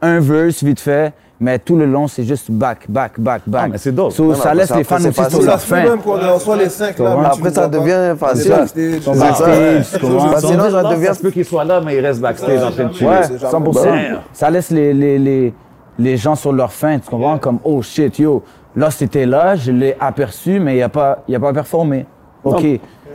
un 0.00 0.18
verse 0.20 0.62
vite 0.64 0.80
fait, 0.80 1.12
mais 1.40 1.58
tout 1.58 1.76
le 1.76 1.86
long, 1.86 2.08
c'est 2.08 2.24
juste 2.24 2.50
back, 2.50 2.86
back, 2.88 3.18
back, 3.18 3.42
back. 3.46 3.62
Ah, 3.64 3.68
mais 3.68 3.78
c'est 3.78 3.92
dope. 3.92 4.12
So, 4.12 4.26
Non, 4.28 4.34
ça 4.34 4.52
laisse 4.52 4.68
ça, 4.68 4.76
les 4.76 4.84
fans 4.84 4.96
aussi 4.96 5.12
sur 5.12 5.24
ça. 5.24 5.30
leur 5.38 5.42
Ça 5.44 5.58
se 5.58 5.66
peut 5.68 5.76
fin. 5.76 5.82
même 5.88 5.98
qu'on 6.00 6.20
en 6.20 6.38
soit 6.38 6.56
les 6.56 6.68
cinq 6.68 6.98
là. 6.98 7.16
mais 7.20 7.26
Après, 7.26 7.50
ça 7.50 7.68
devient 7.68 8.16
facile. 8.18 8.50
Backstage, 8.50 9.84
sinon, 9.84 10.70
ça 10.70 10.82
devient. 10.94 11.06
ça 11.06 11.14
se 11.14 11.22
peut 11.22 11.30
qu'il 11.30 11.44
soit 11.44 11.64
là, 11.64 11.80
mais 11.80 11.96
il 11.96 12.00
reste 12.04 12.20
backstage 12.20 12.62
en 12.62 12.70
train 12.70 12.84
de 12.84 12.92
chiller. 12.94 13.10
Ouais, 13.10 13.22
c'est 13.22 13.38
jamais 13.38 13.52
100%. 13.52 13.60
bon. 13.62 14.18
Ça 14.32 14.50
laisse 14.50 14.70
les, 14.70 15.52
les, 15.98 16.16
gens 16.16 16.34
sur 16.34 16.52
leur 16.52 16.72
fin, 16.72 16.98
tu 16.98 17.08
comprends? 17.08 17.38
Comme, 17.38 17.58
oh 17.64 17.82
shit, 17.82 18.18
yo, 18.18 18.42
là 18.76 18.90
c'était 18.90 19.26
là, 19.26 19.54
je 19.56 19.70
l'ai 19.72 19.96
aperçu, 20.00 20.58
mais 20.60 20.76
il 20.76 20.82
a, 20.82 20.88
pas- 20.88 21.22
il 21.28 21.34
a 21.34 21.40
pas 21.40 21.52
performé. 21.52 22.06
OK, 22.44 22.64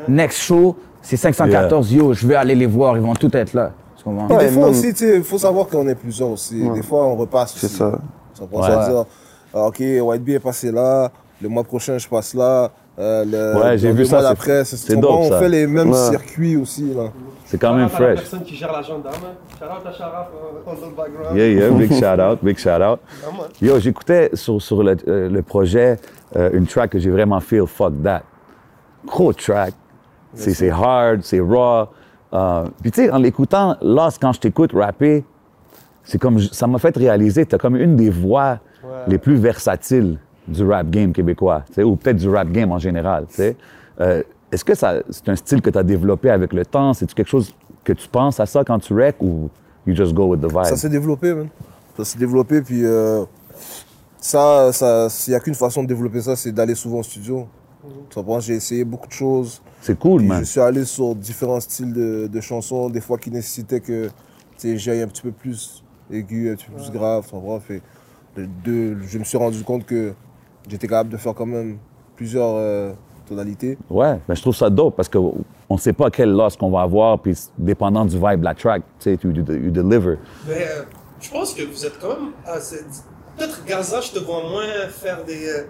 next 0.08 0.40
show, 0.40 0.76
c'est 1.02 1.18
514, 1.18 1.92
yo, 1.94 2.14
je 2.14 2.28
vais 2.28 2.36
aller 2.36 2.56
les 2.56 2.66
voir, 2.66 2.96
ils 2.98 3.04
vont 3.04 3.14
tous 3.14 3.34
être 3.36 3.54
là. 3.54 3.72
Tu 3.98 4.04
comprends? 4.04 4.28
Ouais, 4.28 4.46
des 4.46 4.52
fois 4.52 4.70
même- 4.70 4.72
aussi, 4.72 4.90
il 4.90 5.24
faut 5.24 5.38
savoir 5.38 5.68
qu'on 5.68 5.88
est 5.88 5.96
plusieurs 5.96 6.30
aussi. 6.30 6.62
Des 6.70 6.84
fois, 6.84 7.06
on 7.06 7.16
repasse 7.16 7.56
C'est 7.58 7.68
ça. 7.68 8.00
Ça 8.34 8.46
prend 8.46 8.62
ça 8.64 8.82
à 8.84 8.90
dire, 8.90 9.06
ah, 9.54 9.68
OK, 9.68 9.80
White 9.80 10.24
Bee 10.24 10.34
est 10.36 10.40
passé 10.40 10.72
là, 10.72 11.10
le 11.42 11.50
mois 11.50 11.64
prochain, 11.64 11.98
je 11.98 12.08
passe 12.08 12.34
là. 12.34 12.70
euh, 13.00 13.26
le, 13.26 13.62
Ouais, 13.62 13.78
j'ai 13.78 13.92
vu 13.92 14.06
ça, 14.06 14.20
mois 14.22 14.30
c'est- 14.32 14.96
dope, 14.96 15.24
ça. 15.24 15.36
On 15.36 15.40
fait 15.40 15.50
les 15.50 15.68
mêmes 15.68 15.92
Ouais. 15.92 16.10
circuits 16.10 16.58
aussi. 16.58 16.94
Là. 16.96 17.12
C'est 17.48 17.58
quand 17.58 17.72
même 17.72 17.80
à 17.80 17.84
la 17.84 17.90
fresh. 17.90 18.20
personne 18.20 18.44
qui 18.44 18.56
gère 18.56 18.72
la 18.74 18.82
gendarme. 18.82 19.16
hein. 19.24 19.36
Shout 19.58 19.66
out 19.66 19.88
à 19.88 19.92
Sharaf 19.94 20.28
euh, 20.36 20.60
on 20.66 20.74
the 20.76 20.96
background. 20.96 21.38
Yeah, 21.38 21.48
yeah, 21.48 21.70
big 21.72 21.92
shout 22.00 22.20
out, 22.20 22.40
big 22.44 22.58
shout 22.58 22.82
out. 22.82 23.00
Moi. 23.34 23.48
Yo, 23.62 23.80
j'écoutais 23.80 24.30
sur, 24.34 24.62
sur 24.62 24.84
le, 24.84 24.98
euh, 25.08 25.30
le 25.30 25.42
projet 25.42 25.98
euh, 26.36 26.50
une 26.54 26.68
track 26.68 26.92
que 26.92 27.00
j'ai 27.00 27.10
vraiment 27.10 27.40
feel 27.40 27.66
fuck 27.66 27.94
that. 28.04 28.24
Gros 29.06 29.32
track. 29.34 29.74
C'est 30.34 30.70
hard, 30.70 31.22
c'est 31.24 31.40
raw. 31.40 31.88
Euh, 32.34 32.66
Puis 32.82 32.92
tu 32.92 33.06
sais, 33.06 33.12
en 33.12 33.18
l'écoutant, 33.18 33.78
là, 33.82 34.10
quand 34.22 34.34
je 34.34 34.40
t'écoute 34.42 34.72
rapper, 34.74 35.24
c'est 36.04 36.20
comme 36.20 36.40
ça 36.40 36.68
m'a 36.68 36.78
fait 36.80 36.96
réaliser, 36.96 37.46
tu 37.46 37.56
as 37.56 37.58
comme 37.58 37.76
une 37.78 37.96
des 37.96 38.10
voix 38.10 38.60
les 39.08 39.18
plus 39.18 39.36
versatiles 39.36 40.20
du 40.48 40.64
rap 40.66 40.90
game 40.90 41.12
québécois, 41.14 41.64
ou 41.78 41.96
peut-être 41.96 42.18
du 42.18 42.30
rap 42.30 42.50
game 42.52 42.72
en 42.72 42.78
général. 42.78 43.26
tu 43.30 43.36
sais. 43.36 43.56
Euh, 44.00 44.22
Est-ce 44.52 44.64
que 44.66 44.76
ça- 44.76 45.02
c'est 45.10 45.28
un 45.30 45.36
style 45.36 45.62
que 45.62 45.70
tu 45.70 45.78
as 45.78 45.84
développé 45.84 46.30
avec 46.30 46.54
le 46.54 46.66
temps? 46.66 46.94
C'est-tu 46.94 47.14
quelque 47.14 47.30
chose 47.30 47.54
que 47.84 47.94
tu 47.94 48.08
penses 48.08 48.40
à 48.40 48.46
ça 48.46 48.64
quand 48.64 48.80
tu 48.80 48.94
rec 48.94 49.16
ou 49.22 49.50
you 49.86 49.96
just 49.96 50.14
go 50.14 50.28
with 50.28 50.42
the 50.42 50.46
vibe? 50.52 50.64
Ça 50.66 50.78
s'est 50.78 50.90
développé, 50.90 51.34
man. 51.34 51.48
Ça 51.98 52.06
s'est 52.06 52.20
développé, 52.20 52.62
puis 52.62 52.86
euh, 52.86 53.26
ça, 54.20 54.72
ça, 54.72 55.08
il 55.28 55.32
n'y 55.32 55.36
a 55.36 55.40
qu'une 55.40 55.56
façon 55.56 55.84
de 55.84 55.88
développer 55.88 56.22
ça, 56.22 56.36
c'est 56.36 56.52
d'aller 56.52 56.76
souvent 56.76 57.00
au 57.00 57.04
studio. 57.04 57.48
J'ai 58.40 58.56
essayé 58.56 58.84
beaucoup 58.84 59.08
de 59.08 59.14
choses. 59.14 59.62
C'est 59.82 59.98
cool, 59.98 60.24
man. 60.24 60.40
je 60.40 60.46
suis 60.46 60.60
allé 60.60 60.84
sur 60.86 61.16
différents 61.16 61.60
styles 61.60 61.94
de, 61.94 62.28
de 62.28 62.42
chansons, 62.42 62.90
des 62.90 63.00
fois 63.02 63.18
qui 63.18 63.32
nécessitaient 63.32 63.80
que 63.80 64.10
j'aille 64.62 65.02
un 65.02 65.08
petit 65.08 65.22
peu 65.22 65.32
plus 65.32 65.84
aigu, 66.12 66.52
un 66.52 66.56
petit 66.56 66.68
peu 66.68 66.82
plus 66.82 66.92
grave. 66.92 67.26
de- 68.64 68.98
je 69.02 69.18
me 69.18 69.24
suis 69.24 69.38
rendu 69.38 69.64
compte 69.64 69.86
que 69.86 70.14
j'étais 70.70 70.88
capable 70.88 71.10
de 71.10 71.18
faire 71.18 71.34
quand 71.34 71.46
même 71.46 71.78
plusieurs 72.16 72.54
euh, 72.56 72.92
Ouais, 73.90 74.20
ben 74.28 74.34
je 74.36 74.42
trouve 74.42 74.56
ça 74.56 74.70
dope 74.70 74.96
parce 74.96 75.10
qu'on 75.10 75.36
ne 75.70 75.78
sait 75.78 75.94
pas 75.94 76.10
quel 76.10 76.32
loss 76.32 76.56
qu'on 76.56 76.72
va 76.72 76.82
avoir, 76.82 77.20
puis 77.20 77.36
dépendant 77.58 78.06
du 78.06 78.16
vibe 78.18 78.40
de 78.40 78.46
la 78.46 78.56
track, 78.56 78.84
tu 79.00 79.16
sais, 79.16 79.20
you 79.24 79.32
deliver. 79.72 80.18
Mais 80.48 80.68
euh, 80.70 80.84
je 81.20 81.30
pense 81.30 81.54
que 81.54 81.64
vous 81.64 81.86
êtes 81.86 82.00
quand 82.00 82.10
même 82.10 82.32
assez. 82.46 82.80
Peut-être 83.38 83.64
Gaza, 83.66 84.02
je 84.02 84.12
te 84.12 84.20
vois 84.20 84.42
moins 84.50 84.88
faire 84.90 85.24
des 85.24 85.48
euh, 85.48 85.64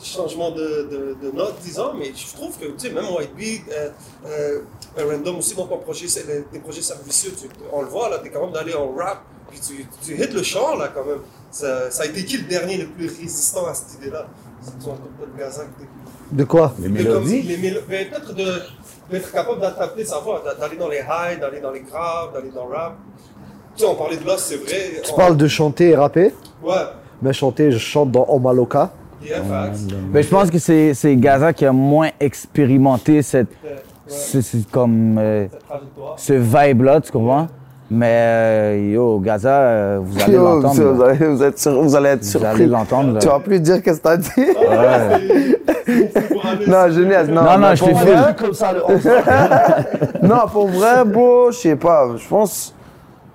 changements 0.00 0.50
de, 0.52 1.16
de, 1.20 1.28
de 1.30 1.36
notes, 1.36 1.56
disons, 1.62 1.92
mais 1.98 2.12
je 2.14 2.32
trouve 2.36 2.56
que, 2.58 2.66
tu 2.66 2.72
sais, 2.88 2.90
même 2.90 3.06
White 3.16 3.34
Bee, 3.36 3.60
euh, 3.72 3.90
euh, 4.26 4.60
Random 4.96 5.38
aussi, 5.38 5.54
projet, 5.54 6.06
c'est 6.06 6.26
les- 6.26 6.42
tes 6.44 6.60
projets 6.60 6.82
servicieux, 6.82 7.32
tu- 7.40 7.48
on 7.72 7.82
le 7.82 7.88
voit 7.88 8.08
là, 8.08 8.18
t'es 8.22 8.30
capable 8.30 8.52
d'aller 8.52 8.74
en 8.74 8.92
rap, 8.94 9.22
puis 9.50 9.58
tu, 9.58 9.86
tu 10.04 10.14
hits 10.14 10.32
le 10.32 10.42
chant 10.44 10.76
là 10.76 10.88
quand 10.94 11.04
même. 11.04 11.18
Ça, 11.50 11.90
ça 11.90 12.02
a 12.02 12.06
été 12.06 12.24
qui 12.24 12.36
le 12.36 12.44
dernier 12.48 12.76
le 12.76 12.86
plus 12.86 13.06
résistant 13.08 13.66
à 13.66 13.74
cette 13.74 13.94
idée-là? 14.00 14.26
C'est 14.60 14.78
toi, 14.84 14.96
Gaza 15.38 15.62
que 15.64 15.80
t'es- 15.80 15.88
De 16.32 16.44
quoi 16.44 16.74
Les 16.80 16.88
mélodies? 16.88 17.42
les 17.42 17.56
mélo- 17.56 17.80
Peut-être 17.86 18.34
de- 18.34 18.62
d'être 19.10 19.32
capable 19.32 19.60
d'adapter 19.60 20.04
sa 20.04 20.18
voix, 20.18 20.42
d'a- 20.44 20.54
d'aller 20.54 20.76
dans 20.76 20.88
les 20.88 20.98
highs, 21.00 21.38
d'aller 21.40 21.60
dans 21.60 21.70
les 21.70 21.80
graves, 21.80 22.32
d'aller 22.34 22.50
dans 22.54 22.66
le 22.66 22.74
rap. 22.74 22.94
Tu 23.76 23.84
sais, 23.84 23.90
on 23.90 23.94
parlait 23.94 24.16
de 24.16 24.24
l'os, 24.26 24.36
c'est 24.38 24.56
vrai. 24.56 25.00
Tu 25.02 25.10
on- 25.12 25.16
parles 25.16 25.36
de 25.36 25.48
chanter 25.48 25.90
et 25.90 25.96
rapper 25.96 26.32
Ouais, 26.62 26.74
Mais 27.22 27.32
chanter, 27.32 27.70
je 27.72 27.78
chante 27.78 28.10
dans 28.12 28.26
Omaloka. 28.28 28.90
yeah, 29.24 29.42
facts. 29.42 29.78
Mais 30.12 30.22
je 30.22 30.28
pense 30.28 30.50
que 30.50 30.58
c'est 30.58 30.92
c'est 30.94 31.16
Gaza 31.16 31.52
qui 31.52 31.64
a 31.64 31.72
moins 31.72 32.10
expérimenté 32.20 33.22
cette, 33.22 33.48
Ouais, 33.64 33.76
ce, 34.06 34.40
ce- 34.40 34.56
comme, 34.70 35.16
euh, 35.18 35.46
cette 35.50 35.66
trajectoire. 35.66 36.14
ce 36.18 36.32
vibe-là, 36.34 37.00
tu 37.00 37.10
comprends? 37.12 37.46
Mais 37.90 38.06
euh, 38.12 38.90
yo, 38.92 39.18
Gaza, 39.20 39.60
euh, 39.60 39.98
vous 40.02 40.20
allez 40.22 40.34
l'entendre. 40.36 40.74
vous, 40.74 40.90
vous 40.92 40.96
vous 40.98 41.02
allez 41.02 41.46
être 41.46 41.70
Vous 41.82 41.96
allez 41.96 42.22
surpris. 42.22 42.66
l'entendre. 42.66 43.18
Tu 43.18 43.26
vas 43.28 43.40
plus 43.40 43.60
dire 43.60 43.82
qu'est-ce 43.82 43.98
que 43.98 44.02
t'as 44.02 44.16
dit. 44.18 44.28
Aller- 44.70 45.56
non, 46.66 46.88
Genèse, 46.90 47.28
non. 47.30 47.42
Non, 47.42 47.58
non, 47.58 47.74
je 47.74 47.84
t'ai 47.84 47.94
fait. 47.94 48.36
Comme 48.36 48.52
ça, 48.54 48.72
le 48.72 48.82
Non, 50.26 50.40
pour 50.52 50.68
vrai, 50.68 51.04
bro, 51.04 51.50
je 51.50 51.56
sais 51.58 51.76
pas. 51.76 52.08
Je 52.16 52.28
pense. 52.28 52.74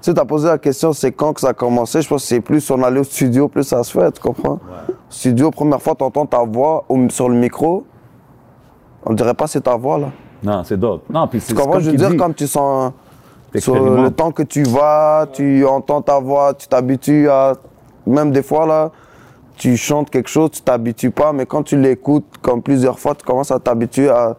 Tu 0.02 0.10
sais, 0.12 0.14
t'as 0.14 0.26
posé 0.26 0.48
la 0.50 0.58
question, 0.58 0.92
c'est 0.92 1.12
quand 1.14 1.32
que 1.34 1.40
ça 1.40 1.50
a 1.50 1.54
commencé. 1.54 2.02
Je 2.02 2.08
pense 2.10 2.24
que 2.24 2.28
c'est 2.28 2.42
plus 2.42 2.70
on 2.72 2.84
allait 2.84 3.00
au 3.00 3.04
studio, 3.06 3.48
plus 3.48 3.64
ça 3.64 3.82
se 3.84 3.98
fait, 3.98 4.12
tu 4.12 4.22
comprends? 4.22 4.60
Studio, 5.10 5.50
première 5.50 5.82
fois, 5.82 5.96
t'entends 5.96 6.26
ta 6.26 6.40
voix 6.44 6.84
au- 6.90 7.08
sur 7.10 7.30
le 7.30 7.36
micro. 7.36 7.86
On 9.06 9.14
dirait 9.14 9.34
pas 9.34 9.48
c'est 9.48 9.62
ta 9.62 9.76
voix, 9.76 9.98
là. 9.98 10.08
Non, 10.44 10.62
c'est 10.66 10.78
dope. 10.78 11.04
Non, 11.10 11.28
puis 11.28 11.40
c'est 11.40 11.48
Tu 11.48 11.56
comprends? 11.56 11.74
comme 11.74 11.82
Je 11.84 11.92
veux 11.92 11.96
dire, 11.98 12.10
dit, 12.10 12.18
comme 12.18 12.34
tu 12.34 12.48
sens. 12.48 12.92
Sur 13.58 13.76
le 13.80 14.10
temps 14.10 14.32
que 14.32 14.44
tu 14.44 14.64
vas, 14.64 15.26
tu 15.32 15.64
entends 15.66 16.02
ta 16.02 16.20
voix, 16.20 16.54
tu 16.54 16.68
t'habitues 16.68 17.30
à. 17.30 17.54
Même 18.06 18.32
des 18.32 18.44
fois, 18.44 18.66
là, 18.66 18.92
tu 19.58 19.78
chantes 19.78 20.10
quelque 20.10 20.30
chose, 20.30 20.52
tu 20.52 20.62
t'habitues 20.62 21.12
pas, 21.12 21.32
mais 21.34 21.46
quand 21.46 21.64
tu 21.64 21.80
l'écoutes 21.80 22.26
comme 22.42 22.62
plusieurs 22.62 23.00
fois, 23.00 23.16
tu 23.16 23.24
commences 23.26 23.52
à 23.52 23.60
t'habituer 23.60 24.10
à, 24.10 24.36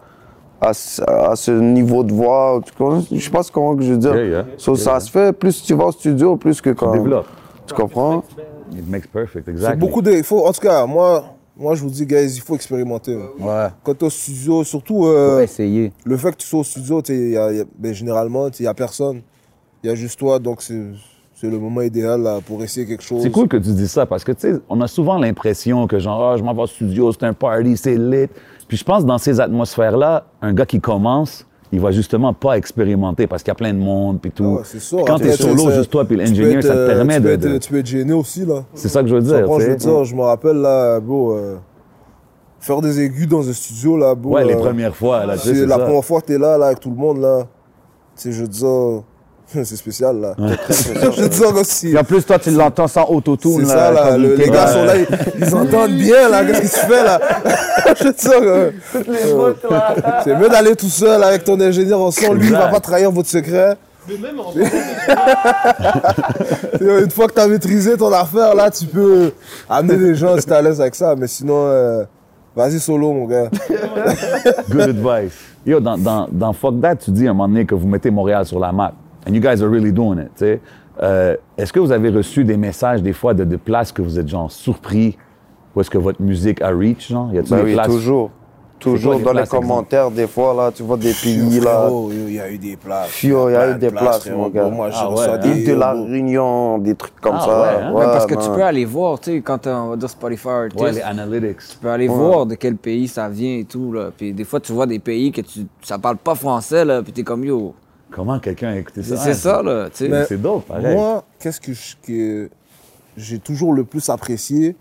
à, 0.61 0.73
ce- 0.73 1.01
à 1.01 1.35
ce 1.35 1.51
niveau 1.51 2.03
de 2.03 2.13
voix. 2.13 2.61
Je 3.11 3.19
sais 3.19 3.29
pas 3.29 3.41
comment 3.51 3.75
que 3.75 3.83
je 3.83 3.91
veux 3.93 3.97
dire. 3.97 4.15
Yeah, 4.15 4.25
yeah. 4.27 4.45
So, 4.57 4.75
ça 4.75 4.99
se 4.99 5.09
fait, 5.11 5.31
plus 5.33 5.61
tu 5.63 5.73
vas 5.73 5.85
au 5.85 5.91
studio, 5.91 6.35
plus 6.37 6.59
que 6.61 6.71
quand. 6.71 6.91
Développe. 6.93 7.27
Tu 7.67 7.73
comprends? 7.73 8.23
It 8.73 8.87
makes 8.89 9.07
perfect, 9.07 9.45
C'est 9.45 9.51
exactly. 9.51 9.79
beaucoup 9.79 10.01
de. 10.01 10.11
il 10.11 10.23
faut, 10.23 10.45
en 10.45 10.51
tout 10.51 10.61
cas, 10.61 10.85
moi, 10.85 11.23
moi, 11.55 11.75
je 11.75 11.81
vous 11.83 11.89
dis, 11.89 12.05
guys, 12.05 12.35
il 12.35 12.41
faut 12.41 12.55
expérimenter. 12.55 13.15
Ouais, 13.39 13.67
Quand 13.83 13.93
t'es 13.97 14.05
au 14.05 14.09
studio, 14.09 14.63
surtout 14.63 15.03
faut 15.03 15.07
euh, 15.07 15.41
essayer. 15.41 15.93
le 16.03 16.17
fait 16.17 16.31
que 16.31 16.37
tu 16.37 16.47
sois 16.47 16.59
au 16.59 16.63
studio, 16.63 17.01
y 17.07 17.37
a- 17.37 17.51
y 17.53 17.61
a- 17.61 17.65
ben, 17.77 17.93
généralement, 17.93 18.47
il 18.49 18.61
n'y 18.63 18.67
a 18.67 18.73
personne. 18.73 19.21
Il 19.83 19.89
y 19.89 19.93
a 19.93 19.95
juste 19.95 20.19
toi, 20.19 20.39
donc 20.39 20.61
c'est 20.61 20.81
c'est 21.45 21.51
le 21.51 21.59
moment 21.59 21.81
idéal 21.81 22.21
là, 22.21 22.39
pour 22.45 22.63
essayer 22.63 22.85
quelque 22.85 23.03
chose. 23.03 23.21
C'est 23.21 23.31
cool 23.31 23.47
que 23.47 23.57
tu 23.57 23.69
dis 23.71 23.87
ça 23.87 24.05
parce 24.05 24.23
que, 24.23 24.31
tu 24.31 24.41
sais, 24.53 24.59
on 24.69 24.79
a 24.81 24.87
souvent 24.87 25.17
l'impression 25.17 25.87
que, 25.87 25.99
genre, 25.99 26.31
Ah, 26.33 26.37
je 26.37 26.43
m'en 26.43 26.53
vais 26.53 26.61
au 26.63 26.67
studio, 26.67 27.11
c'est 27.11 27.23
un 27.25 27.33
party, 27.33 27.77
c'est 27.77 27.95
lit. 27.95 28.27
Puis 28.67 28.77
je 28.77 28.83
pense 28.83 29.03
que 29.03 29.07
dans 29.07 29.17
ces 29.17 29.39
atmosphères-là, 29.39 30.25
un 30.41 30.53
gars 30.53 30.65
qui 30.65 30.79
commence, 30.81 31.45
il 31.71 31.79
va 31.79 31.91
justement 31.91 32.33
pas 32.33 32.57
expérimenter 32.57 33.27
parce 33.27 33.43
qu'il 33.43 33.49
y 33.49 33.51
a 33.51 33.55
plein 33.55 33.73
de 33.73 33.79
monde 33.79 34.19
puis 34.21 34.31
Ah 34.33 34.37
tout. 34.37 34.43
ouais, 34.45 34.61
c'est 34.63 34.79
sûr. 34.79 34.97
Puis 34.97 35.05
quand 35.05 35.17
t'es 35.19 35.31
solo, 35.33 35.69
juste 35.71 35.89
toi 35.91 36.05
puis 36.05 36.15
l'ingénieur, 36.15 36.63
ça 36.63 36.73
te 36.73 36.77
euh, 36.77 36.87
permet 36.95 37.15
tu 37.17 37.21
peux 37.21 37.27
de... 37.27 37.33
être- 37.33 37.53
de- 37.53 37.57
Tu 37.57 37.69
peux 37.71 37.79
être 37.79 37.85
gêné 37.85 38.13
aussi, 38.13 38.45
là. 38.45 38.63
C'est 38.73 38.87
ça 38.87 39.01
que 39.01 39.07
je 39.09 39.15
veux 39.15 39.21
Ça 39.25 39.37
dire, 39.37 39.45
prend, 39.45 39.59
je 39.59 39.65
veux 39.65 39.71
sais. 39.79 39.87
dire, 39.87 40.03
je 40.03 40.15
me 40.15 40.21
rappelle, 40.21 40.57
là, 40.57 40.99
beau, 40.99 41.33
euh, 41.33 41.57
faire 42.59 42.81
des 42.81 42.99
aigus 43.01 43.27
dans 43.27 43.47
un 43.47 43.53
studio, 43.53 43.97
là. 43.97 44.13
Ouais, 44.23 44.45
les 44.45 44.53
euh, 44.55 44.57
premières 44.59 44.95
fois, 44.95 45.25
là, 45.25 45.33
tu 45.33 45.39
sais, 45.41 45.49
C'est 45.49 45.55
c'est 45.61 45.65
la 45.67 45.75
ça. 45.77 45.83
première 45.85 46.05
fois 46.05 46.21
que 46.21 46.27
t'es 46.27 46.37
là, 46.37 46.57
là, 46.57 46.67
avec 46.67 46.79
tout 46.79 46.89
le 46.89 46.95
monde, 46.95 47.19
là. 47.19 47.43
Tu 48.15 48.21
sais, 48.23 48.31
je 48.31 48.41
veux 48.41 48.47
dire, 48.47 49.03
c'est 49.53 49.65
spécial, 49.75 50.19
là. 50.19 50.35
je 50.39 51.27
dire 51.27 51.55
aussi. 51.55 51.97
En 51.97 52.03
plus, 52.03 52.23
toi, 52.25 52.39
tu 52.39 52.51
l'entends 52.51 52.87
sans 52.87 53.05
autotune. 53.09 53.59
C'est 53.65 53.65
ça, 53.73 53.91
là. 53.91 54.17
le- 54.17 54.35
les 54.35 54.49
gars 54.49 54.65
Ouais. 54.65 54.71
sont 54.73 54.83
là, 54.85 54.93
ils, 54.97 55.07
ils 55.47 55.55
entendent 55.55 55.95
bien, 55.97 56.29
là. 56.29 56.43
Qu'est-ce 56.45 56.61
que 56.61 56.67
tu 56.67 56.93
fais, 56.93 57.03
là? 57.03 57.19
je 57.99 58.03
veux 58.05 58.13
dire, 58.13 58.31
euh, 58.41 58.71
c'est 60.23 60.35
mieux 60.35 60.49
d'aller 60.49 60.75
tout 60.75 60.89
seul 60.89 61.23
avec 61.23 61.43
ton 61.43 61.59
ingénieur 61.59 62.01
en 62.01 62.11
son. 62.11 62.33
Lui, 62.33 62.47
il 62.47 62.53
va 62.53 62.67
pas 62.69 62.79
trahir 62.79 63.11
votre 63.11 63.29
secret. 63.29 63.75
Mais 64.07 64.17
même 64.19 64.39
en 64.39 64.51
Une 66.79 67.09
fois 67.09 67.27
que 67.27 67.33
t'as 67.33 67.47
maîtrisé 67.47 67.97
ton 67.97 68.11
affaire, 68.13 68.53
là, 68.55 68.69
tu 68.69 68.85
peux 68.85 69.31
amener 69.69 69.95
des 69.97 70.15
gens 70.15 70.37
si 70.37 70.45
t'es 70.45 70.53
à 70.53 70.61
l'aise 70.61 70.79
avec 70.81 70.93
ça. 70.95 71.15
Mais 71.15 71.27
sinon, 71.27 71.65
euh, 71.67 72.03
vas-y 72.55 72.79
solo, 72.79 73.13
mon 73.13 73.25
gars. 73.25 73.49
Good 74.69 74.81
advice. 74.81 75.33
Yo, 75.65 75.79
dans, 75.79 75.97
dans, 75.97 76.27
dans 76.31 76.53
Fuck 76.53 76.79
That, 76.81 76.97
tu 76.97 77.09
dis 77.11 77.27
à 77.27 77.31
un 77.31 77.33
moment 77.33 77.47
donné 77.47 77.65
que 77.65 77.73
vous 77.73 77.87
mettez 77.87 78.11
Montréal 78.11 78.45
sur 78.45 78.59
la 78.59 78.71
map. 78.71 78.93
And 79.27 79.33
you 79.33 79.41
guys 79.41 79.61
are 79.63 79.69
really 79.69 79.91
doing 79.91 80.17
it, 80.19 80.29
tu 80.35 80.45
sais. 80.45 80.61
Euh, 81.01 81.35
Est-ce 81.57 81.73
que 81.73 81.79
vous 81.79 81.91
avez 81.91 82.09
reçu 82.09 82.43
des 82.43 82.57
messages 82.57 83.01
des 83.01 83.13
fois 83.13 83.33
de, 83.33 83.43
de 83.43 83.57
places 83.57 83.91
que 83.91 84.01
vous 84.01 84.17
êtes 84.19 84.27
genre 84.27 84.51
surpris? 84.51 85.17
Où 85.75 85.81
est-ce 85.81 85.89
que 85.89 85.97
votre 85.97 86.21
musique 86.21 86.61
a 86.61 86.69
reach, 86.69 87.09
genre? 87.09 87.29
Y 87.33 87.39
a-t-il 87.39 87.49
Ben 87.51 87.57
des 87.57 87.63
oui, 87.63 87.73
places? 87.73 87.87
toujours. 87.87 88.29
Toujours 88.77 89.13
dans 89.13 89.17
les 89.19 89.23
places, 89.23 89.43
exemple? 89.47 89.67
commentaires, 89.67 90.11
des 90.11 90.27
fois, 90.27 90.53
là, 90.53 90.71
tu 90.71 90.83
vois 90.83 90.97
des 90.97 91.13
pays, 91.13 91.59
là. 91.61 91.89
Il 92.11 92.33
y 92.33 92.39
a 92.39 92.51
eu 92.51 92.57
des 92.57 92.75
places. 92.75 93.07
Fio, 93.07 93.49
il 93.49 93.53
y 93.53 93.55
a 93.55 93.71
eu 93.71 93.73
de 93.75 93.79
des 93.79 93.89
places, 93.89 94.29
mon 94.29 94.49
gars. 94.49 94.67
Moi, 94.69 94.89
je 94.91 94.95
Ah 94.99 95.09
ouais, 95.09 95.15
reçois 95.15 95.33
hein? 95.35 95.37
des... 95.37 95.61
Île 95.61 95.67
de 95.67 95.73
la 95.73 95.93
Réunion, 95.93 96.77
des 96.77 96.93
trucs 96.93 97.19
comme 97.19 97.35
Ah 97.37 97.45
ça. 97.45 97.61
ouais, 97.61 97.83
hein? 97.83 97.91
Ouais, 97.93 98.03
parce 98.05 98.25
que 98.25 98.35
tu 98.35 98.47
man. 98.49 98.55
peux 98.57 98.63
aller 98.63 98.85
voir, 98.85 99.19
tu 99.19 99.31
sais, 99.31 99.41
quand 99.41 99.65
on 99.67 99.89
va 99.91 99.95
dire 99.95 100.09
Spotify 100.09 100.47
Artist, 100.49 100.81
Ouais, 100.83 100.91
les 100.91 101.01
analytics. 101.01 101.57
tu 101.71 101.77
peux 101.81 101.89
aller 101.89 102.07
voir 102.09 102.45
de 102.45 102.55
quel 102.55 102.75
pays 102.75 103.07
ça 103.07 103.27
vient 103.29 103.57
et 103.57 103.63
tout, 103.65 103.91
là. 103.93 104.09
Puis 104.15 104.33
des 104.33 104.43
fois, 104.43 104.59
tu 104.59 104.71
vois 104.73 104.85
des 104.85 104.99
pays 104.99 105.31
que 105.31 105.41
tu, 105.41 105.61
ça 105.81 105.97
parle 105.97 106.17
pas 106.17 106.35
français, 106.35 106.83
là, 106.85 107.01
puis 107.01 107.11
t'es 107.13 107.23
comme, 107.23 107.43
yo, 107.45 107.73
Comment 108.11 108.39
quelqu'un 108.39 108.69
a 108.69 108.77
écouté 108.77 109.03
ça? 109.03 109.17
c'est, 109.17 109.33
c'est 109.33 109.39
ça, 109.41 109.61
là, 109.61 109.89
C'est 109.93 110.41
dope, 110.41 110.65
pareil. 110.67 110.95
Moi, 110.95 111.23
qu'est-ce 111.39 111.59
que 111.59 111.73
je- 111.73 111.95
que 112.05 112.49
j'ai 113.17 113.39
toujours 113.39 113.73
le 113.73 113.83
plus 113.83 114.09
apprécié, 114.09 114.75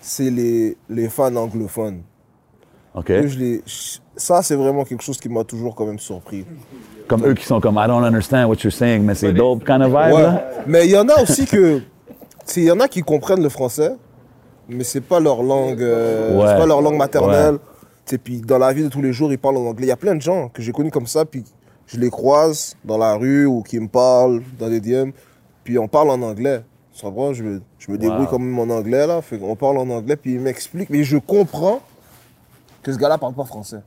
c'est 0.00 0.30
les, 0.30 0.76
les 0.88 1.08
fans 1.08 1.34
anglophones. 1.36 2.02
OK. 2.94 3.08
Je 3.08 3.38
les- 3.38 3.62
ça, 4.16 4.42
c'est 4.42 4.54
vraiment 4.56 4.84
quelque 4.84 5.02
chose 5.02 5.18
qui 5.18 5.28
m'a 5.28 5.44
toujours 5.44 5.74
quand 5.74 5.84
même 5.86 5.98
surpris. 5.98 6.44
Comme 7.06 7.24
eux 7.26 7.34
qui 7.34 7.44
sont 7.44 7.60
comme 7.60 7.76
I 7.76 7.86
don't 7.86 8.02
understand 8.04 8.46
what 8.48 8.56
you're 8.64 8.72
saying, 8.72 9.02
mais 9.04 9.14
c'est 9.14 9.32
dope 9.32 9.64
kind 9.64 9.82
of 9.82 9.88
vibe, 9.88 10.14
Ouais. 10.14 10.22
là? 10.22 10.50
Mais 10.66 10.86
il 10.86 10.90
y 10.92 10.96
en 10.96 11.08
a 11.08 11.22
aussi 11.22 11.46
que. 11.46 11.80
Il 12.56 12.62
y 12.64 12.70
en 12.70 12.80
a 12.80 12.88
qui 12.88 13.02
comprennent 13.02 13.42
le 13.42 13.48
français, 13.48 13.92
mais 14.68 14.82
c'est 14.84 15.00
pas 15.00 15.20
leur 15.20 15.42
langue, 15.42 15.82
euh, 15.82 16.36
Ouais. 16.40 16.46
c'est 16.48 16.58
pas 16.58 16.66
leur 16.66 16.80
langue 16.80 16.96
maternelle. 16.96 17.58
Sais, 18.06 18.18
Puis 18.18 18.40
dans 18.40 18.58
la 18.58 18.72
vie 18.72 18.84
de 18.84 18.88
tous 18.88 19.02
les 19.02 19.12
jours, 19.12 19.32
ils 19.32 19.38
parlent 19.38 19.56
en 19.56 19.66
anglais. 19.66 19.86
Il 19.86 19.88
y 19.88 19.92
a 19.92 19.96
plein 19.96 20.14
de 20.14 20.22
gens 20.22 20.48
que 20.48 20.62
j'ai 20.62 20.70
connus 20.72 20.92
comme 20.92 21.08
ça, 21.08 21.24
puis 21.24 21.44
je 21.86 21.98
les 21.98 22.10
croise 22.10 22.76
dans 22.84 22.98
la 22.98 23.14
rue 23.14 23.46
ou 23.46 23.62
qui 23.62 23.78
me 23.80 23.88
parlent 23.88 24.42
dans 24.58 24.68
des 24.68 24.80
DM, 24.80 25.10
puis 25.64 25.78
on 25.78 25.88
parle 25.88 26.10
en 26.10 26.20
anglais. 26.22 26.62
Tu 26.92 27.02
comprends? 27.04 27.32
Je 27.34 27.42
me, 27.44 27.62
je 27.78 27.90
me 27.92 27.98
débrouille 27.98 28.22
Wow. 28.22 28.26
quand 28.30 28.38
même 28.38 28.58
en 28.58 28.74
anglais, 28.74 29.06
là. 29.06 29.20
Fait 29.22 29.38
on 29.42 29.54
parle 29.56 29.78
en 29.78 29.88
anglais, 29.90 30.16
puis 30.16 30.34
ils 30.34 30.40
m'expliquent. 30.40 30.90
Mais 30.90 31.04
je 31.04 31.18
comprends 31.18 31.80
que 32.82 32.92
ce 32.92 32.98
gars-là 32.98 33.18
parle 33.18 33.34
pas 33.34 33.44
français. 33.44 33.80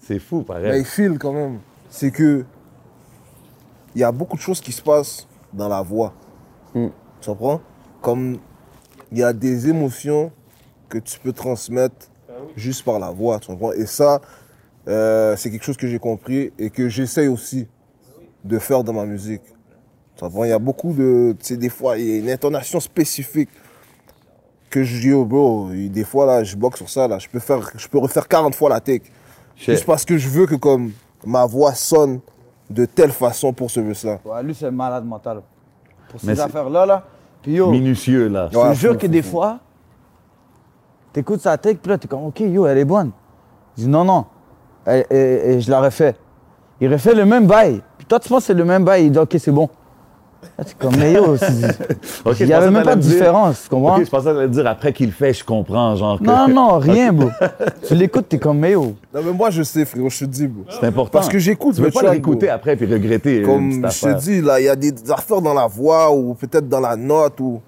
C'est 0.00 0.18
fou, 0.18 0.38
Mais 0.40 0.44
pareil. 0.44 0.80
il 0.80 0.84
file 0.84 1.18
quand 1.18 1.32
même. 1.32 1.60
C'est 1.88 2.10
que 2.10 2.44
il 3.94 4.00
y 4.00 4.04
a 4.04 4.12
beaucoup 4.12 4.36
de 4.36 4.42
choses 4.42 4.60
qui 4.60 4.72
se 4.72 4.82
passent 4.82 5.26
dans 5.52 5.68
la 5.68 5.80
voix. 5.82 6.12
Tu 6.74 6.90
comprends? 7.24 7.60
Comme 8.02 8.38
il 9.12 9.18
y 9.18 9.22
a 9.22 9.32
des 9.32 9.68
émotions 9.68 10.30
que 10.88 10.98
tu 10.98 11.18
peux 11.20 11.32
transmettre 11.32 12.08
juste 12.56 12.84
par 12.84 12.98
la 12.98 13.10
voix. 13.10 13.38
Tu 13.38 13.46
comprends? 13.46 13.72
Et 13.72 13.86
ça, 13.86 14.20
euh, 14.88 15.34
c'est 15.36 15.50
quelque 15.50 15.64
chose 15.64 15.76
que 15.76 15.86
j'ai 15.86 15.98
compris 15.98 16.52
et 16.58 16.70
que 16.70 16.88
j'essaye 16.88 17.28
aussi 17.28 17.66
de 18.44 18.58
faire 18.58 18.84
dans 18.84 18.92
ma 18.92 19.06
musique. 19.06 19.42
Il 20.22 20.48
y 20.48 20.52
a 20.52 20.58
beaucoup 20.58 20.92
de. 20.92 21.34
Tu 21.40 21.44
sais, 21.46 21.56
des 21.56 21.68
fois, 21.68 21.98
il 21.98 22.06
y 22.08 22.14
a 22.14 22.18
une 22.18 22.30
intonation 22.30 22.78
spécifique 22.80 23.48
que 24.70 24.82
je 24.82 25.00
dis, 25.00 25.12
oh 25.12 25.24
bro, 25.24 25.70
et 25.72 25.88
des 25.88 26.04
fois, 26.04 26.26
là, 26.26 26.44
je 26.44 26.56
boxe 26.56 26.78
sur 26.78 26.88
ça, 26.88 27.08
là. 27.08 27.18
Je 27.18 27.28
peux, 27.28 27.38
faire, 27.40 27.70
je 27.76 27.88
peux 27.88 27.98
refaire 27.98 28.26
40 28.28 28.54
fois 28.54 28.68
la 28.70 28.80
take. 28.80 29.10
Shit. 29.56 29.70
Juste 29.74 29.86
parce 29.86 30.04
que 30.04 30.16
je 30.18 30.28
veux 30.28 30.46
que 30.46 30.54
comme 30.56 30.92
ma 31.24 31.46
voix 31.46 31.74
sonne 31.74 32.20
de 32.70 32.84
telle 32.84 33.10
façon 33.12 33.52
pour 33.52 33.70
ce 33.70 33.80
verse-là. 33.80 34.18
Ouais, 34.24 34.42
lui, 34.42 34.54
c'est 34.54 34.66
un 34.66 34.70
malade 34.70 35.04
mental. 35.04 35.42
Pour 36.08 36.20
ces 36.20 36.38
affaires-là, 36.40 36.86
là. 36.86 37.04
Puis 37.42 37.52
yo, 37.54 37.70
Minutieux, 37.70 38.28
là. 38.28 38.48
je 38.52 38.56
Ouais, 38.58 38.70
te 38.70 38.74
jure 38.74 38.92
fou, 38.92 38.98
que 38.98 39.06
fou, 39.06 39.12
des 39.12 39.22
fou. 39.22 39.30
fois, 39.30 39.58
t'écoutes 41.12 41.40
sa 41.40 41.58
take, 41.58 41.78
puis 41.80 41.90
là, 41.90 41.98
t'es 41.98 42.08
comme, 42.08 42.24
OK, 42.24 42.40
yo, 42.40 42.66
elle 42.66 42.78
est 42.78 42.84
bonne. 42.84 43.10
Je 43.76 43.82
dis, 43.82 43.88
non, 43.88 44.04
non. 44.04 44.24
Et, 44.86 45.04
et- 45.10 45.50
et 45.54 45.60
je 45.60 45.70
la 45.70 45.80
refais. 45.80 46.14
Il 46.80 46.92
refait 46.92 47.14
le 47.14 47.24
même 47.24 47.46
bail. 47.46 47.80
Puis 47.98 48.06
toi, 48.06 48.18
tu 48.20 48.28
penses 48.28 48.40
que 48.42 48.46
c'est 48.48 48.54
le 48.54 48.64
même 48.64 48.84
bail. 48.84 49.06
Il 49.06 49.12
dit, 49.12 49.18
OK, 49.18 49.34
c'est 49.38 49.52
bon. 49.52 49.68
T'es 50.58 50.74
comme, 50.78 50.94
mais 50.98 51.14
yo, 51.14 51.38
c'est- 51.38 51.78
il 52.40 52.46
n'y 52.46 52.52
avait 52.52 52.70
même 52.70 52.82
pas 52.82 52.94
de 52.96 53.00
dire- 53.00 53.12
différence, 53.12 53.62
tu 53.62 53.68
comprends? 53.70 53.96
Ok, 53.96 54.04
je 54.04 54.10
pensais 54.10 54.30
que 54.30 54.46
dire 54.48 54.66
après 54.66 54.92
qu'il 54.92 55.06
le 55.06 55.12
fait, 55.12 55.32
je 55.32 55.42
comprends, 55.42 55.96
genre. 55.96 56.18
que- 56.18 56.24
Non, 56.24 56.48
non, 56.48 56.78
rien, 56.80 57.14
bro. 57.14 57.30
tu 57.88 57.94
l'écoutes, 57.94 58.28
t'es 58.28 58.38
comme, 58.38 58.58
mais 58.58 58.72
yo. 58.72 58.94
Non 59.14 59.20
mais 59.24 59.32
moi 59.32 59.48
je 59.48 59.62
sais 59.62 59.86
frérot, 59.86 60.10
je 60.10 60.18
te 60.18 60.24
dis. 60.26 60.46
bro. 60.46 60.64
C'est 60.68 60.84
important. 60.86 61.12
Parce 61.12 61.30
que 61.30 61.38
j'écoute 61.38 61.76
Tu 61.76 61.80
veux 61.80 61.90
pas 61.90 62.14
bro. 62.18 62.36
après 62.52 62.76
puis 62.76 62.84
regretter 62.92 63.38
une 63.38 63.46
Comme 63.46 63.72
je 63.90 64.00
te 64.02 64.18
dis, 64.20 64.42
là, 64.42 64.60
il 64.60 64.66
y 64.66 64.68
a 64.68 64.76
des 64.76 64.92
affaires 65.10 65.40
dans 65.40 65.54
la 65.54 65.66
voix 65.66 66.12
ou 66.14 66.34
peut-être 66.34 66.68
dans 66.68 66.80
la 66.80 66.94
note 66.94 67.40
ou 67.40 67.62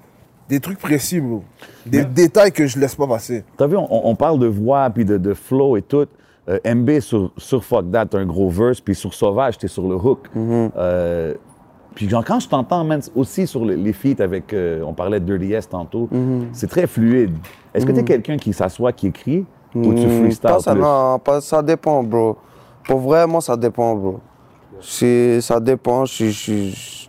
des 0.46 0.60
trucs 0.60 0.78
précis, 0.78 1.18
bro. 1.20 1.42
Des 1.86 2.04
détails 2.04 2.52
que 2.52 2.66
je 2.66 2.78
laisse 2.78 2.94
pas 2.94 3.06
passer. 3.06 3.42
T'as 3.56 3.66
vu, 3.66 3.76
on, 3.78 3.88
on 3.90 4.14
parle 4.14 4.38
de 4.38 4.48
voix 4.48 4.90
puis 4.90 5.06
de, 5.06 5.16
de 5.16 5.32
flow 5.32 5.78
et 5.78 5.82
tout. 5.82 6.06
Euh, 6.48 6.58
MB 6.64 7.00
sur, 7.00 7.32
sur 7.36 7.64
Fuck 7.64 7.90
That, 7.90 8.06
un 8.12 8.24
gros 8.24 8.48
verse, 8.48 8.80
puis 8.80 8.94
sur 8.94 9.12
Sauvage, 9.12 9.58
t'es 9.58 9.66
sur 9.66 9.88
le 9.88 9.96
hook. 9.96 10.28
Euh, 10.36 11.34
puis 11.94 12.08
genre, 12.08 12.24
quand 12.24 12.38
je 12.38 12.48
t'entends, 12.48 12.84
man, 12.84 13.00
aussi 13.16 13.46
sur 13.48 13.64
le- 13.64 13.74
les 13.74 13.92
feats 13.92 14.22
avec, 14.22 14.52
euh, 14.52 14.80
on 14.82 14.92
parlait 14.92 15.18
de 15.18 15.24
Dirty 15.36 15.54
S 15.54 15.68
tantôt, 15.68 16.08
c'est 16.52 16.68
très 16.68 16.86
fluide. 16.86 17.36
Est-ce 17.74 17.84
que 17.84 17.90
t'es 17.92 18.04
quelqu'un 18.04 18.36
qui 18.36 18.52
s'assoit, 18.52 18.92
qui 18.92 19.08
écrit, 19.08 19.44
ou 19.74 19.92
tu 19.92 20.08
freestyle 20.08 20.40
pas 20.50 20.60
ça, 20.60 20.72
plus? 20.72 20.80
non, 20.82 21.18
pas, 21.18 21.40
ça 21.40 21.62
dépend, 21.62 22.02
bro. 22.04 22.36
Pour 22.86 23.00
vrai, 23.00 23.26
moi, 23.26 23.40
ça 23.40 23.56
dépend, 23.56 23.96
bro. 23.96 24.20
Ça 24.80 25.58
dépend, 25.58 26.04
je, 26.04 26.26
je- 26.26 27.08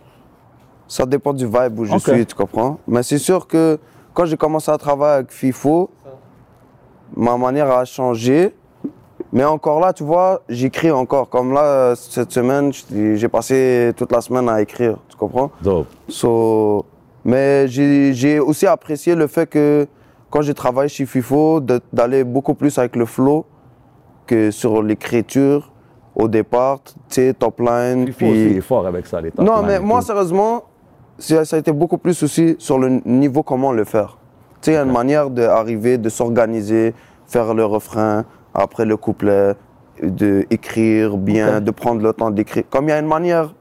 ça 0.88 1.06
dépend 1.06 1.32
du 1.32 1.46
vibe 1.46 1.78
où 1.78 1.84
je 1.84 1.94
Ok. 1.94 2.00
suis, 2.08 2.26
tu 2.26 2.34
comprends? 2.34 2.78
Mais 2.88 3.02
c'est 3.04 3.18
sûr 3.18 3.46
que 3.46 3.78
quand 4.14 4.24
j'ai 4.24 4.36
commencé 4.36 4.70
à 4.70 4.78
travailler 4.78 5.14
avec 5.18 5.30
FIFO, 5.30 5.90
ma 7.16 7.36
manière 7.36 7.70
a 7.70 7.84
changé. 7.84 8.54
Mais 9.32 9.44
encore 9.44 9.80
là, 9.80 9.92
tu 9.92 10.04
vois, 10.04 10.42
j'écris 10.48 10.90
encore. 10.90 11.28
Comme 11.28 11.52
là, 11.52 11.94
cette 11.94 12.32
semaine, 12.32 12.72
j'ai 12.72 13.28
passé 13.28 13.92
toute 13.96 14.10
la 14.12 14.20
semaine 14.20 14.48
à 14.48 14.60
écrire, 14.62 14.96
tu 15.08 15.16
comprends? 15.16 15.50
Dope. 15.62 15.86
So, 16.08 16.84
mais 17.24 17.68
j'ai 17.68 18.40
aussi 18.40 18.66
apprécié 18.66 19.14
le 19.14 19.26
fait 19.26 19.46
que 19.46 19.86
quand 20.30 20.42
j'ai 20.42 20.54
travaillé 20.54 20.88
chez 20.88 21.06
FIFO, 21.06 21.60
d'aller 21.92 22.24
beaucoup 22.24 22.54
plus 22.54 22.78
avec 22.78 22.96
le 22.96 23.06
flow 23.06 23.44
que 24.26 24.50
sur 24.50 24.82
l'écriture 24.82 25.72
au 26.14 26.28
départ, 26.28 26.80
tu 26.82 26.92
sais, 27.08 27.34
top 27.34 27.60
line. 27.60 28.04
Il 28.08 28.14
Puis... 28.14 28.56
est 28.56 28.60
fort 28.60 28.86
avec 28.86 29.06
ça, 29.06 29.20
les 29.20 29.30
top 29.30 29.44
Non, 29.44 29.62
mais 29.62 29.78
moi, 29.78 30.00
tout. 30.00 30.06
sérieusement, 30.06 30.64
ça 31.18 31.42
a 31.52 31.58
été 31.58 31.72
beaucoup 31.72 31.98
plus 31.98 32.22
aussi 32.22 32.56
sur 32.58 32.78
le 32.78 33.00
niveau 33.04 33.42
comment 33.42 33.72
le 33.72 33.84
faire. 33.84 34.18
Tu 34.60 34.66
sais, 34.66 34.70
il 34.72 34.74
y 34.74 34.78
a 34.78 34.82
une 34.82 34.92
manière 34.92 35.30
d'arriver, 35.30 35.96
de 35.96 36.08
s'organiser, 36.08 36.94
faire 37.26 37.54
le 37.54 37.64
refrain, 37.64 38.24
après 38.54 38.84
le 38.84 38.96
couplet, 38.96 39.54
de 40.02 40.46
écrire 40.50 41.16
bien, 41.16 41.60
de 41.60 41.70
prendre 41.70 42.02
le 42.02 42.12
temps 42.12 42.30
d'écrire. 42.30 42.64
Comme 42.70 42.86
il 42.86 42.90
y 42.90 42.92
a 42.92 42.98
une 42.98 43.06
manière, 43.06 43.54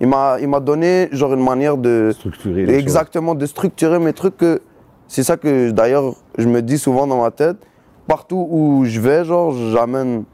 il 0.00 0.08
m'a 0.08 0.60
donné 0.60 1.08
genre 1.12 1.32
une 1.34 1.44
manière 1.44 1.76
de 1.76 2.10
Structurer 2.12 2.66
les 2.66 2.78
exactement 2.78 3.34
de 3.34 3.46
structurer 3.46 3.98
mes 3.98 4.12
trucs 4.12 4.36
que 4.36 4.60
c'est 5.06 5.22
ça 5.22 5.36
que 5.36 5.70
d'ailleurs 5.70 6.14
je 6.36 6.48
me 6.48 6.60
dis 6.62 6.78
souvent 6.78 7.06
dans 7.06 7.22
ma 7.22 7.30
tête. 7.30 7.56
Partout 8.06 8.46
où 8.50 8.84
je 8.84 9.00
vais, 9.00 9.24
genre 9.24 9.52
j'amène 9.52 10.24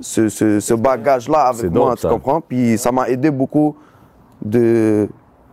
ce, 0.00 0.28
ce, 0.28 0.60
ce 0.60 0.74
bagage-là 0.74 1.46
avec 1.46 1.70
dope, 1.70 1.84
moi, 1.84 1.94
tu 1.94 2.02
ça. 2.02 2.08
comprends? 2.10 2.40
Puis 2.40 2.76
ça 2.76 2.92
m'a 2.92 3.08
aidé 3.08 3.30
beaucoup 3.30 3.76
de 4.44 5.08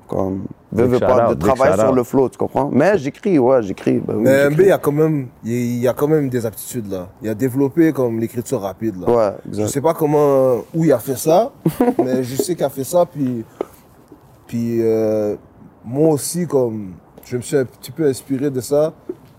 comme 0.07 0.43
veux, 0.76 0.86
veux 0.86 0.99
pas, 0.99 1.30
de 1.34 1.39
travailler 1.39 1.78
sur 1.78 1.93
le 1.93 2.03
flow, 2.03 2.30
tu 2.30 2.38
comprends? 2.38 2.69
Mais 2.71 2.97
j'écris, 2.97 3.38
ouais, 3.39 3.61
j'écris. 3.63 4.01
oui, 4.07 4.15
Mais 4.17 4.49
MB, 4.49 4.59
il 4.59 4.67
y 4.67 4.71
a 4.71 4.78
quand 4.78 4.91
même, 4.91 5.28
il 5.43 5.78
y 5.80 5.88
a 5.88 5.93
quand 5.93 6.07
même 6.07 6.30
des 6.30 6.45
aptitudes 6.45 6.89
là. 6.91 7.07
Il 7.21 7.30
a 7.30 7.34
développé 7.36 7.91
comme 7.93 8.19
l'écriture 8.19 8.61
rapide 8.61 8.95
là. 9.01 9.09
Ouais, 9.09 9.34
Je 9.51 9.65
sais 9.67 9.82
pas 9.82 9.93
comment, 9.93 10.57
où 10.73 10.84
il 10.84 10.91
a 10.93 10.99
fait 10.99 11.17
ça, 11.17 11.51
mais 12.03 12.23
je 12.23 12.36
sais 12.36 12.55
qu'il 12.55 12.65
a 12.65 12.69
fait 12.69 12.84
ça. 12.84 13.05
Puis, 13.05 13.43
puis 14.47 14.80
euh, 14.82 15.36
moi 15.84 16.09
aussi, 16.09 16.45
comme 16.47 16.93
je 17.26 17.38
me 17.38 17.41
suis 17.41 17.57
un 17.57 17.65
petit 17.65 17.91
peu 17.91 18.07
inspiré 18.07 18.49
de 18.49 18.61
ça, 18.61 18.93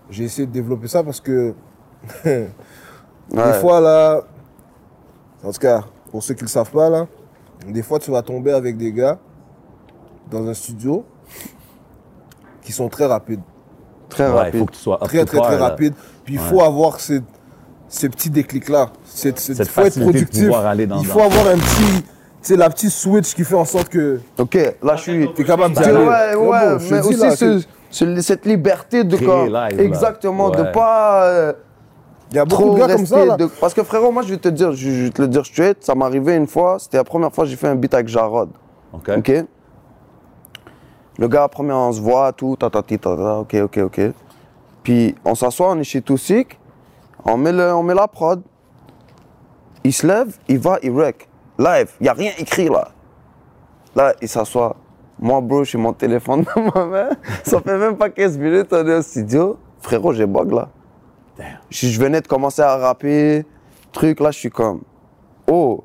j'ai 0.09 0.23
essayé 0.25 0.45
de 0.47 0.51
développer 0.51 0.87
ça 0.87 1.03
parce 1.03 1.19
que 1.21 1.53
des 2.25 2.47
Ouais. 3.33 3.53
fois 3.59 3.81
là, 3.81 4.21
en 5.43 5.51
tout 5.51 5.59
cas, 5.59 5.83
pour 6.11 6.23
ceux 6.23 6.33
qui 6.33 6.43
le 6.43 6.47
savent 6.49 6.71
pas 6.71 6.89
là, 6.89 7.07
des 7.67 7.81
fois 7.81 7.99
tu 7.99 8.09
vas 8.11 8.21
tomber 8.21 8.51
avec 8.53 8.77
des 8.77 8.93
gars 8.93 9.17
dans 10.31 10.47
un 10.47 10.53
studio 10.53 11.03
qui 12.67 12.73
sont 12.73 12.89
très 12.89 13.05
rapides, 13.05 13.39
Très 14.09 14.25
Ouais, 14.25 14.29
il 14.29 14.35
rapide. 14.37 14.59
faut 14.59 14.65
que 14.65 14.71
tu 14.73 14.79
sois 14.79 14.97
très 15.03 15.19
to 15.19 15.25
très 15.25 15.39
très 15.41 15.57
là. 15.57 15.67
rapides. 15.69 15.93
Puis 16.25 16.33
il 16.35 16.39
Ouais. 16.39 16.45
faut 16.45 16.61
avoir 16.61 16.99
ces, 16.99 17.21
ces 17.87 18.09
petits 18.09 18.29
déclics 18.29 18.67
là. 18.69 18.89
C'est, 19.05 19.37
c'est, 19.39 19.53
Cette 19.55 19.69
faut 19.69 19.81
être 19.81 19.97
de 19.97 20.03
productif. 20.03 20.43
pouvoir 20.45 20.65
aller 20.65 20.85
dans- 20.85 20.99
il 20.99 21.05
faut 21.05 21.21
avoir 21.21 21.47
un 21.47 21.55
petit, 21.57 22.03
c'est 22.41 22.55
la 22.57 22.69
petite 22.69 22.91
switch 22.91 23.33
qui 23.33 23.43
fait 23.45 23.55
en 23.55 23.63
sorte 23.65 23.87
que 23.89 24.19
Ok, 24.37 24.55
là 24.83 24.95
je 24.97 25.01
suis. 25.01 25.29
tu 25.33 25.41
es 25.41 25.45
capable 25.45 25.77
aller. 25.77 25.93
ouais, 25.93 26.35
ouais, 26.35 26.77
mais 26.91 26.99
aussi 26.99 27.15
là, 27.15 27.31
ce- 27.31 27.59
c'est- 27.59 27.67
ce- 27.89 28.21
cette 28.21 28.45
liberté 28.45 29.03
de 29.05 29.17
là. 29.51 29.69
Exactement, 29.71 30.49
de 30.49 30.63
pas. 30.63 31.23
euh, 31.25 31.53
il 32.31 32.35
y 32.35 32.39
a 32.39 32.45
beaucoup 32.45 32.63
trop 32.63 32.73
de 32.75 32.79
gars 32.79 32.95
comme 32.95 33.05
ça 33.05 33.25
là. 33.25 33.35
de- 33.37 33.45
Parce 33.59 33.73
que 33.73 33.83
frérot, 33.83 34.11
moi 34.11 34.23
je 34.23 34.29
vais 34.29 34.37
te 34.37 34.49
dire, 34.49 34.71
je, 34.73 34.89
je 34.89 35.03
vais 35.05 35.09
te 35.11 35.21
le 35.21 35.27
dire 35.29 35.45
straight, 35.45 35.77
ça 35.83 35.95
m'est 35.95 36.03
arrivé 36.05 36.35
une 36.35 36.47
fois, 36.47 36.77
c'était 36.79 36.97
la 36.97 37.03
première 37.05 37.31
fois 37.33 37.43
que 37.45 37.49
j'ai 37.49 37.55
fait 37.55 37.67
un 37.67 37.75
beat 37.75 37.93
avec 37.93 38.07
Jarod. 38.09 38.49
OK? 38.93 39.09
Ok? 39.17 39.31
Le 41.19 41.27
gars, 41.27 41.47
premier, 41.47 41.73
on 41.73 41.91
se 41.91 41.99
voit, 41.99 42.31
tout, 42.31 42.55
ta, 42.55 42.69
ta, 42.69 42.83
ta, 42.83 42.97
ta, 42.97 43.15
ta, 43.15 43.39
ok, 43.39 43.55
ok, 43.63 43.77
ok. 43.85 44.01
Puis 44.83 45.15
on 45.25 45.33
s'assoit, 45.33 45.71
on 45.71 45.79
est 45.79 45.83
chez 45.83 46.01
Toussik, 46.01 46.59
on 47.25 47.37
met, 47.37 47.51
le, 47.51 47.73
on 47.73 47.83
met 47.83 47.95
la 47.95 48.07
prod. 48.07 48.41
Il 49.83 49.93
se 49.93 50.05
lève, 50.05 50.37
il 50.47 50.59
va, 50.59 50.77
il 50.83 50.91
rec. 50.91 51.27
Live, 51.57 51.93
il 51.99 52.03
n'y 52.03 52.09
a 52.09 52.13
rien 52.13 52.31
écrit 52.37 52.69
là. 52.69 52.89
Là, 53.95 54.13
il 54.21 54.27
s'assoit. 54.27 54.75
Moi, 55.19 55.41
bro, 55.41 55.63
j'ai 55.63 55.79
mon 55.79 55.93
téléphone 55.93 56.45
dans 56.55 56.71
ma 56.73 56.85
main. 56.85 57.09
Ça 57.43 57.59
fait 57.61 57.77
même 57.77 57.97
pas 57.97 58.09
15 58.09 58.37
minutes, 58.37 58.67
on 58.71 58.87
est 58.87 58.95
au 58.95 59.01
studio. 59.01 59.57
Frérot, 59.79 60.13
j'ai 60.13 60.27
bug 60.27 60.51
là. 60.51 60.69
Je, 61.69 61.87
je 61.87 61.99
venais 61.99 62.21
de 62.21 62.27
commencer 62.27 62.61
à 62.61 62.77
rapper, 62.77 63.43
truc, 63.91 64.19
là, 64.19 64.29
je 64.31 64.37
suis 64.37 64.49
comme, 64.49 64.81
oh, 65.47 65.83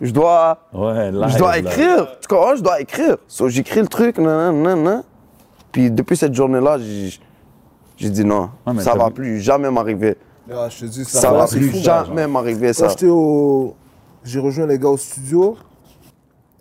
je 0.00 0.12
dois, 0.12 0.58
Ouais, 0.72 1.10
live, 1.10 1.28
je 1.28 1.38
dois 1.38 1.52
là. 1.52 1.58
écrire. 1.58 2.08
Tu 2.20 2.28
comprends? 2.28 2.56
Je 2.56 2.62
dois 2.62 2.80
écrire. 2.80 3.16
So, 3.26 3.48
j'écris 3.48 3.80
le 3.80 3.88
truc, 3.88 4.18
nan, 4.18 4.26
nan, 4.26 4.62
nan, 4.62 4.82
nan. 4.82 5.02
Puis 5.72 5.90
depuis 5.90 6.16
cette 6.16 6.34
journée-là, 6.34 6.78
j'ai 7.96 8.10
dit 8.10 8.24
non, 8.24 8.50
ça 8.78 8.94
va 8.94 9.08
vu- 9.08 9.12
plus 9.14 9.40
jamais 9.40 9.70
m'arriver. 9.70 10.16
Ah, 10.50 10.68
je 10.70 10.80
te 10.80 10.84
dis, 10.86 11.04
Ça 11.04 11.30
va 11.32 11.46
plus 11.46 11.68
fou, 11.70 11.76
jamais 11.78 12.26
m'arriver, 12.26 12.68
Quand 12.68 12.72
ça. 12.84 12.88
j'étais 12.88 13.06
au. 13.08 13.74
J'ai 14.24 14.40
rejoint 14.40 14.66
les 14.66 14.78
gars 14.78 14.88
au 14.88 14.96
studio. 14.96 15.56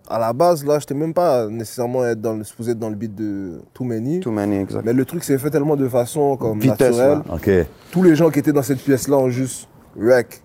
À 0.09 0.19
la 0.19 0.31
base, 0.31 0.63
là, 0.65 0.79
j'étais 0.79 0.93
même 0.93 1.13
pas 1.13 1.47
nécessairement 1.47 2.05
être 2.05 2.21
dans 2.21 2.33
le, 2.33 2.43
supposé 2.45 2.71
être 2.71 2.79
dans 2.79 2.87
le 2.89 2.95
beat 2.95 3.13
de 3.13 3.61
Too 3.73 3.83
Many. 3.83 4.21
Too 4.21 4.31
many, 4.31 4.55
exact. 4.57 4.85
Mais 4.85 4.93
le 4.93 5.03
truc 5.03 5.21
s'est 5.23 5.37
fait 5.37 5.49
tellement 5.49 5.75
de 5.75 5.87
façon 5.89 6.37
comme 6.37 6.59
Vitesse, 6.61 6.95
naturelle. 6.97 7.21
là. 7.27 7.33
OK, 7.35 7.49
Tous 7.91 8.03
les 8.03 8.15
gens 8.15 8.29
qui 8.29 8.39
étaient 8.39 8.53
dans 8.53 8.61
cette 8.61 8.79
pièce-là 8.79 9.17
ont 9.17 9.29
juste 9.29 9.67
wreck. 9.97 10.41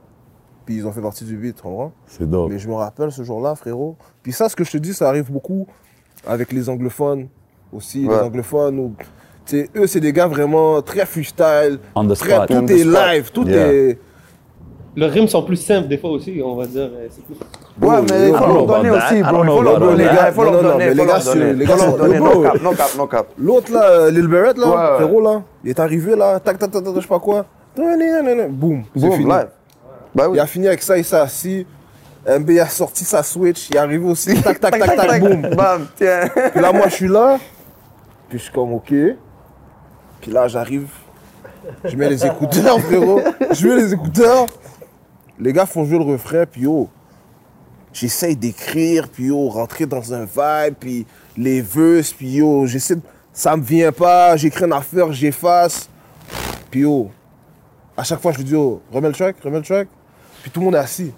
Puis 0.72 0.78
ils 0.80 0.86
ont 0.86 0.92
fait 0.92 1.02
partie 1.02 1.24
du 1.24 1.36
beat, 1.36 1.56
tu 1.56 1.62
comprends? 1.62 1.92
c'est 2.06 2.28
dope. 2.28 2.50
Mais 2.50 2.58
je 2.58 2.66
me 2.66 2.72
rappelle 2.74 3.12
ce 3.12 3.22
jour-là, 3.22 3.54
frérot. 3.54 3.94
Puis 4.22 4.32
ça, 4.32 4.48
ce 4.48 4.56
que 4.56 4.64
je 4.64 4.70
te 4.70 4.78
dis, 4.78 4.94
ça 4.94 5.06
arrive 5.06 5.30
beaucoup 5.30 5.66
avec 6.26 6.50
les 6.50 6.66
anglophones 6.70 7.28
aussi. 7.74 8.06
Ouais. 8.06 8.14
Les 8.14 8.20
anglophones, 8.22 8.94
sais, 9.44 9.68
eux, 9.76 9.86
c'est 9.86 10.00
des 10.00 10.14
gars 10.14 10.28
vraiment 10.28 10.80
très 10.80 11.04
freestyle. 11.04 11.78
On 11.94 12.06
the 12.08 12.14
Très, 12.14 12.30
spot. 12.36 12.48
tout 12.48 12.54
On 12.54 12.64
the 12.64 12.70
est 12.70 12.78
spot. 12.78 12.94
live, 13.06 13.30
tout 13.32 13.46
Yeah. 13.46 13.66
est. 13.70 13.98
Leurs 14.96 15.10
rimes 15.10 15.28
sont 15.28 15.42
plus 15.42 15.56
simples 15.56 15.88
des 15.88 15.98
fois 15.98 16.10
aussi, 16.10 16.40
on 16.42 16.54
va 16.56 16.64
dire. 16.66 16.88
euh, 16.90 17.08
plus- 17.26 17.86
Ouais, 17.86 17.96
mais 18.08 18.28
il 18.30 18.34
faut 18.34 18.46
leur 18.46 18.66
donner 18.66 18.90
aussi, 18.90 19.22
bro. 19.22 19.42
Il 19.42 19.46
faut 19.50 19.62
leur 19.62 19.78
donner. 19.80 20.04
Il 20.04 20.32
faut 20.32 20.44
Non, 20.44 20.52
leur 20.52 20.62
non, 20.62 20.68
donner. 20.70 20.88
les 20.94 20.94
gars, 20.94 21.02
les 21.02 21.64
gars 21.66 21.76
faut 21.76 21.86
leur 21.86 21.96
sur- 21.96 21.98
donner. 21.98 22.18
Bro. 22.18 22.34
No 22.34 22.42
cap, 22.42 22.62
no 22.62 22.70
cap, 22.72 22.88
no 22.96 23.06
cap. 23.06 23.26
L'autre 23.36 23.72
là, 23.72 23.82
euh, 23.90 24.10
Lil 24.10 24.26
Barrett 24.26 24.56
là, 24.56 24.94
frérot 24.96 25.20
là, 25.20 25.42
il 25.64 25.70
est 25.70 25.80
arrivé 25.80 26.16
là, 26.16 26.40
tac 26.40 26.58
tac 26.58 26.70
tac 26.70 26.82
je 26.94 27.00
sais 27.00 27.06
pas 27.06 27.18
quoi. 27.20 27.44
Boum, 27.74 28.82
c'est 28.94 29.00
Boom, 29.00 29.12
fini. 29.12 29.24
live. 29.30 29.48
Bah 30.14 30.28
oui. 30.28 30.36
Il 30.36 30.40
a 30.40 30.46
fini 30.46 30.68
avec 30.68 30.82
ça, 30.82 30.96
il 30.98 31.04
s'est 31.04 31.16
assis. 31.16 31.66
MB 32.26 32.50
a 32.60 32.66
sorti 32.68 33.04
sa 33.04 33.22
Switch, 33.22 33.68
il 33.70 33.76
est 33.76 33.78
arrivé 33.78 34.04
aussi, 34.06 34.40
tac 34.42 34.60
tac 34.60 34.78
tac 34.78 34.96
tac, 34.96 35.20
boum. 35.20 35.54
Bam, 35.56 35.88
tiens. 35.96 36.28
Puis 36.52 36.60
là, 36.60 36.72
moi, 36.72 36.88
je 36.88 36.94
suis 36.94 37.08
là. 37.08 37.38
Puis 38.28 38.38
je 38.38 38.44
suis 38.44 38.52
comme, 38.52 38.72
OK. 38.74 38.94
Puis 40.20 40.30
là, 40.30 40.46
j'arrive. 40.46 40.88
Je 41.84 41.96
mets 41.96 42.08
les 42.08 42.24
écouteurs, 42.24 42.80
frérot. 42.80 43.20
Je 43.50 43.66
mets 43.66 43.76
les 43.76 43.92
écouteurs. 43.92 44.46
Les 45.38 45.52
gars 45.52 45.66
font 45.66 45.84
jouer 45.84 45.98
le 45.98 46.04
refrain, 46.04 46.44
puis 46.46 46.62
yo. 46.62 46.88
J'essaye 47.92 48.36
d'écrire, 48.36 49.08
puis 49.08 49.26
yo, 49.26 49.48
rentrer 49.48 49.84
dans 49.84 50.14
un 50.14 50.24
vibe, 50.24 50.74
puis 50.78 51.06
les 51.36 51.60
verses, 51.60 52.12
puis 52.12 52.36
yo, 52.36 52.66
j'essaie 52.66 52.96
de... 52.96 53.02
Ça 53.32 53.56
me 53.56 53.62
vient 53.62 53.92
pas, 53.92 54.36
j'écris 54.36 54.64
une 54.64 54.72
affaire, 54.72 55.12
j'efface. 55.12 55.88
Puis 56.70 56.80
yo, 56.80 57.10
à 57.96 58.04
chaque 58.04 58.20
fois, 58.20 58.32
je 58.32 58.38
lui 58.38 58.44
dis, 58.44 58.52
yo, 58.52 58.80
remets 58.92 59.08
le 59.08 59.14
track, 59.14 59.36
remets 59.42 59.58
le 59.58 59.64
track. 59.64 59.88
Puis 60.42 60.50
tout 60.50 60.60
le 60.60 60.66
monde 60.66 60.74
est 60.74 60.78
assis. 60.78 61.12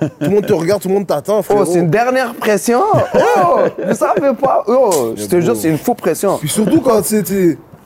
Tout 0.00 0.08
le 0.20 0.28
monde 0.28 0.46
te 0.46 0.52
regarde, 0.52 0.82
tout 0.82 0.88
le 0.88 0.94
monde 0.94 1.06
t'attend. 1.06 1.40
Oh, 1.48 1.64
c'est 1.64 1.78
une 1.78 1.90
dernière 1.90 2.34
pression. 2.34 2.82
Oh, 3.14 3.60
vous 3.86 3.94
savez 3.94 4.34
pas. 4.40 4.64
Oh, 4.66 5.14
je 5.16 5.26
te 5.26 5.40
jure, 5.40 5.56
c'est 5.56 5.68
une 5.68 5.78
faux 5.78 5.94
pression. 5.94 6.36
Puis 6.38 6.48
surtout 6.48 6.80
quand 6.80 7.02
tu 7.02 7.22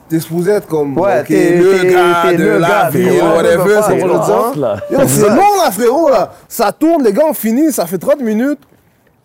t'es 0.09 0.19
supposé 0.19 0.51
être 0.51 0.67
comme 0.67 0.97
Ouais, 0.97 1.21
ok, 1.21 1.27
t'es- 1.27 1.57
le 1.57 1.91
gars 1.91 2.31
de 2.33 2.37
le 2.43 2.57
la 2.59 2.67
gars, 2.67 2.89
ouais, 2.93 3.21
whatever, 3.21 3.79
c'est 3.87 3.97
pour 3.97 4.07
le 4.09 5.07
C'est 5.07 5.29
long 5.29 5.63
là, 5.63 5.71
frérot, 5.71 6.09
là. 6.09 6.31
Ça 6.47 6.71
tourne, 6.71 7.03
les 7.03 7.13
gars 7.13 7.25
ont 7.25 7.33
fini, 7.33 7.71
ça 7.71 7.85
fait 7.85 7.97
30 7.97 8.21
minutes. 8.21 8.59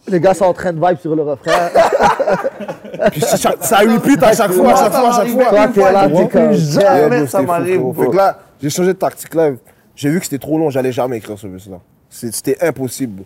Les 0.07 0.21
gars 0.21 0.33
sont 0.33 0.47
en 0.47 0.55
train 0.55 0.73
de 0.73 0.79
vibe 0.79 0.99
sur 1.01 1.15
le 1.15 1.23
refrain. 1.23 1.53
Puis 3.13 3.21
ça, 3.21 3.37
ça, 3.61 3.77
repeat 3.79 4.23
à 4.23 4.33
chaque 4.33 4.53
fois, 4.53 4.73
à 4.73 4.77
chaque 4.77 4.93
fois, 4.93 5.09
à 5.09 5.13
chaque 5.13 5.29
fois. 5.29 5.45
Toi, 5.45 5.69
t'es 5.75 5.93
là, 5.93 6.09
t'es 6.09 6.29
comme. 6.29 6.53
Jamais 6.53 7.27
ça 7.27 7.43
m'arrive. 7.43 7.83
Fait 7.99 8.07
que 8.07 8.17
là, 8.17 8.39
j'ai 8.63 8.71
changé 8.71 8.89
de 8.89 8.99
tactique 8.99 9.35
là. 9.35 9.51
J'ai 9.99 10.11
vu 10.11 10.19
que 10.21 10.25
c'était 10.27 10.39
trop 10.39 10.59
long, 10.61 10.71
j'allais 10.71 10.93
jamais 10.93 11.17
écrire 11.17 11.37
ce 11.37 11.49
bus 11.49 11.67
là. 11.69 11.81
C'était 12.09 12.57
impossible. 12.65 13.25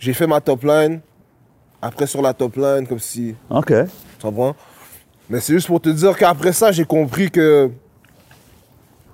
J'ai 0.00 0.12
fait 0.12 0.26
ma 0.26 0.40
top 0.40 0.64
line. 0.64 0.98
Après 1.80 2.08
sur 2.08 2.20
la 2.22 2.34
top 2.34 2.56
line, 2.56 2.88
comme 2.88 2.98
si. 2.98 3.36
OK. 3.48 3.68
Tu 4.18 4.26
comprends? 4.26 4.56
Mais 5.30 5.38
c'est 5.38 5.52
juste 5.52 5.68
pour 5.68 5.80
te 5.80 5.88
dire 5.90 6.16
qu'après 6.18 6.52
ça, 6.52 6.72
j'ai 6.72 6.84
compris 6.84 7.30
que. 7.30 7.70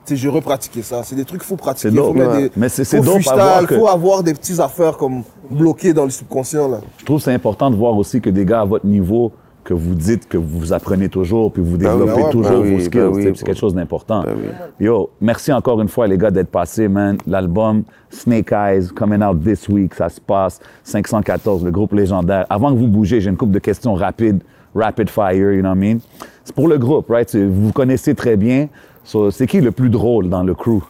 Tu 0.06 0.14
sais, 0.14 0.16
j'ai 0.16 0.28
repratiqué 0.30 0.80
ça. 0.82 1.02
C'est 1.04 1.14
des 1.14 1.26
trucs 1.26 1.40
qu'il 1.42 1.48
faut 1.48 1.56
pratiquer. 1.56 1.90
Dope, 1.90 2.16
faut 2.16 2.22
ouais. 2.22 2.42
des- 2.44 2.52
Mais 2.56 2.70
c'est- 2.70 2.98
dope 3.02 3.18
à 3.28 3.34
voir 3.34 3.66
que- 3.66 3.76
faut 3.76 3.88
avoir 3.88 4.22
des 4.22 4.32
petites 4.32 4.58
affaires 4.58 4.96
comme 4.96 5.24
bloquées 5.50 5.92
dans 5.92 6.04
le 6.04 6.10
subconscient. 6.10 6.68
Là. 6.68 6.80
Je 6.96 7.04
trouve 7.04 7.18
que 7.18 7.24
c'est 7.24 7.34
important 7.34 7.70
de 7.70 7.76
voir 7.76 7.94
aussi 7.98 8.18
que 8.22 8.30
des 8.30 8.46
gars 8.46 8.62
à 8.62 8.64
votre 8.64 8.86
niveau, 8.86 9.32
que 9.68 9.74
vous 9.74 9.94
dites 9.94 10.26
que 10.26 10.38
vous 10.38 10.72
apprenez 10.72 11.10
toujours, 11.10 11.52
puis 11.52 11.62
vous 11.62 11.76
développez 11.76 12.22
ben 12.22 12.30
toujours 12.30 12.62
ben 12.62 12.70
vos 12.70 12.76
oui, 12.76 12.80
skills. 12.80 13.00
ben 13.00 13.08
oui, 13.08 13.32
c'est 13.36 13.44
quelque 13.44 13.58
chose 13.58 13.74
d'important. 13.74 14.22
Ben 14.22 14.34
oui. 14.34 14.48
Yo, 14.80 15.10
merci 15.20 15.52
encore 15.52 15.78
une 15.82 15.88
fois, 15.88 16.06
les 16.06 16.16
gars, 16.16 16.30
d'être 16.30 16.48
passés, 16.48 16.88
man. 16.88 17.18
L'album 17.26 17.82
Snake 18.08 18.50
Eyes, 18.50 18.88
coming 18.96 19.22
out 19.22 19.44
this 19.44 19.68
week, 19.68 19.94
ça 19.94 20.08
se 20.08 20.22
passe. 20.22 20.58
514, 20.84 21.66
le 21.66 21.70
groupe 21.70 21.92
légendaire. 21.92 22.46
Avant 22.48 22.72
que 22.72 22.78
vous 22.78 22.86
bougez, 22.86 23.20
j'ai 23.20 23.28
une 23.28 23.36
couple 23.36 23.52
de 23.52 23.58
questions 23.58 23.92
rapides, 23.92 24.42
rapid 24.74 25.10
fire, 25.10 25.52
you 25.52 25.60
know 25.60 25.68
what 25.68 25.76
I 25.76 25.78
mean? 25.78 25.98
C'est 26.44 26.54
pour 26.54 26.68
le 26.68 26.78
groupe, 26.78 27.10
right? 27.10 27.36
Vous 27.36 27.66
vous 27.66 27.72
connaissez 27.72 28.14
très 28.14 28.38
bien. 28.38 28.68
So, 29.04 29.30
c'est 29.30 29.46
qui 29.46 29.60
le 29.60 29.70
plus 29.70 29.90
drôle 29.90 30.30
dans 30.30 30.44
le 30.44 30.54
crew? 30.54 30.82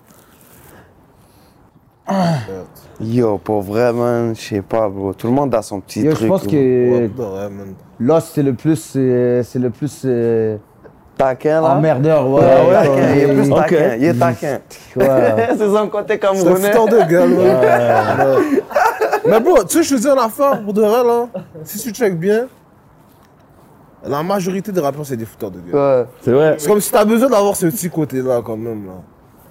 Yo, 3.00 3.38
pour 3.38 3.62
vrai, 3.62 3.92
man, 3.92 4.34
je 4.34 4.40
sais 4.40 4.62
pas, 4.62 4.88
bro. 4.88 5.12
Tout 5.14 5.28
le 5.28 5.32
monde 5.32 5.54
a 5.54 5.62
son 5.62 5.80
petit 5.80 6.00
Yo, 6.02 6.10
truc. 6.12 6.22
je 6.22 6.26
pense 6.28 6.42
bro. 6.44 6.50
que 6.50 7.48
man. 7.48 7.74
Lost, 8.00 8.32
c'est 8.34 8.42
le 8.42 8.54
plus. 8.54 8.76
C'est 8.76 9.54
le 9.58 9.70
plus. 9.70 10.02
euh, 10.04 10.56
Taquin, 11.16 11.60
là? 11.60 11.74
emmerdeur, 11.74 12.28
ouais. 12.30 12.40
Ouais, 12.40 12.66
ouais, 12.68 12.72
taquin. 12.74 13.14
Il 13.14 13.18
est 13.22 13.34
plus 13.34 13.50
taquin. 13.50 13.94
Il 13.98 14.04
est 14.04 14.14
taquin. 14.14 14.58
ouais. 14.96 15.48
c'est 15.58 15.68
son 15.68 15.88
côté 15.88 16.18
C'est 16.20 16.24
un 16.24 16.32
camerounais. 16.32 16.70
fouteur 16.72 16.86
de 16.86 17.10
gueule. 17.10 17.34
là. 17.36 18.36
Ouais. 18.36 18.62
Mais 19.28 19.40
bon, 19.40 19.56
tu 19.68 19.78
sais, 19.78 19.82
je 19.82 19.96
te 19.96 20.00
dis 20.00 20.06
une 20.08 20.18
affaire 20.18 20.62
pour 20.62 20.72
de 20.72 20.80
vrai, 20.82 21.02
là. 21.04 21.26
Si 21.64 21.78
tu 21.80 21.90
check 21.90 22.16
bien, 22.18 22.46
la 24.06 24.22
majorité 24.22 24.70
des 24.70 24.80
rappeurs, 24.80 25.04
c'est 25.04 25.16
des 25.16 25.24
fouteurs 25.24 25.50
de 25.50 25.58
gueule. 25.58 25.74
Ouais. 25.74 26.06
C'est 26.22 26.30
vrai? 26.32 26.54
C'est 26.58 26.68
comme 26.68 26.80
si 26.80 26.90
t'as 26.92 27.04
besoin 27.04 27.28
d'avoir 27.28 27.56
ce 27.56 27.66
petit 27.66 27.90
côté-là, 27.90 28.40
quand 28.44 28.56
même. 28.56 28.86
Là. 28.86 28.92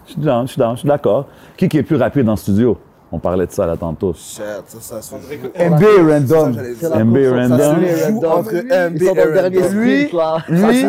Je 0.06 0.12
suis 0.14 0.22
down, 0.22 0.48
je 0.48 0.52
suis 0.54 0.60
down, 0.60 0.74
je 0.76 0.80
suis 0.80 0.88
d'accord. 0.88 1.28
Qui, 1.58 1.68
qui 1.68 1.78
est 1.80 1.84
plus 1.84 1.98
rapide 1.98 2.28
en 2.30 2.38
studio? 2.38 2.78
On 3.10 3.20
parlait 3.20 3.46
de 3.46 3.52
ça 3.52 3.66
là 3.66 3.78
tantôt. 3.78 4.12
Shit, 4.14 4.42
ça, 4.68 4.80
ça 4.82 5.02
se 5.02 5.16
joue. 5.16 5.48
MB 5.58 5.84
random. 6.10 6.50
MB 6.52 7.18
random. 7.34 8.32
entre 8.32 8.54
MB 8.54 9.02
et 9.02 9.10
random. 9.10 9.64
sprint, 9.64 10.14
là. 10.14 10.38
Ça 10.40 10.52
Lui, 10.52 10.84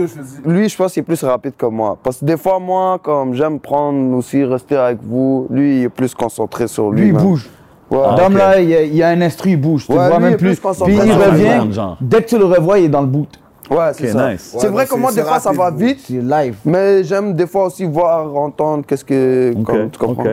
dis. 0.00 0.38
lui, 0.46 0.68
je 0.68 0.76
pense 0.76 0.92
qu'il 0.92 1.00
est 1.00 1.04
plus 1.04 1.24
rapide 1.24 1.54
que 1.58 1.66
moi. 1.66 1.98
Parce 2.00 2.18
que 2.18 2.24
des 2.24 2.36
fois, 2.36 2.60
moi, 2.60 3.00
comme 3.02 3.34
j'aime 3.34 3.58
prendre 3.58 4.16
aussi, 4.16 4.44
rester 4.44 4.76
avec 4.76 4.98
vous, 5.02 5.48
lui, 5.50 5.78
il 5.78 5.82
est 5.84 5.88
plus 5.88 6.14
concentré 6.14 6.68
sur 6.68 6.90
lui. 6.92 7.00
Lui, 7.00 7.08
il 7.08 7.14
bouge. 7.14 7.50
Ouais. 7.90 7.98
Ah, 8.04 8.14
Dame 8.16 8.36
là, 8.36 8.60
il 8.60 8.68
y, 8.70 8.74
a, 8.74 8.82
il 8.82 8.94
y 8.94 9.02
a 9.02 9.08
un 9.08 9.20
instru, 9.20 9.50
il 9.50 9.60
bouge. 9.60 9.86
Tu 9.86 9.92
Ouais, 9.92 9.98
le 9.98 10.04
vois 10.08 10.16
lui, 10.18 10.24
même 10.24 10.30
il 10.40 10.46
est 10.46 10.60
plus 10.60 10.60
Puis 10.84 10.94
il 10.94 11.12
revient. 11.12 11.96
Dès 12.00 12.22
que 12.22 12.28
tu 12.28 12.38
le 12.38 12.44
revois, 12.44 12.78
il 12.78 12.84
est 12.86 12.88
dans 12.88 13.00
le 13.02 13.06
boot. 13.08 13.28
Ouais, 13.70 13.76
c'est 13.94 14.04
Ok, 14.10 14.18
ça. 14.18 14.30
nice. 14.32 14.54
C'est 14.58 14.66
Ouais, 14.68 14.72
vrai 14.72 14.86
que 14.86 14.94
moi, 14.94 15.10
des 15.12 15.22
fois, 15.22 15.40
ça 15.40 15.50
va 15.52 15.70
vite. 15.70 16.00
C'est 16.06 16.14
live. 16.20 16.56
Mais 16.64 17.02
j'aime 17.02 17.34
des 17.34 17.46
fois 17.46 17.66
aussi 17.66 17.84
voir, 17.84 18.34
entendre 18.36 18.84
qu'est-ce 18.86 19.04
que. 19.04 19.52
OK, 19.56 19.64
comme- 19.64 19.90
tu 19.90 19.98
comprends? 19.98 20.24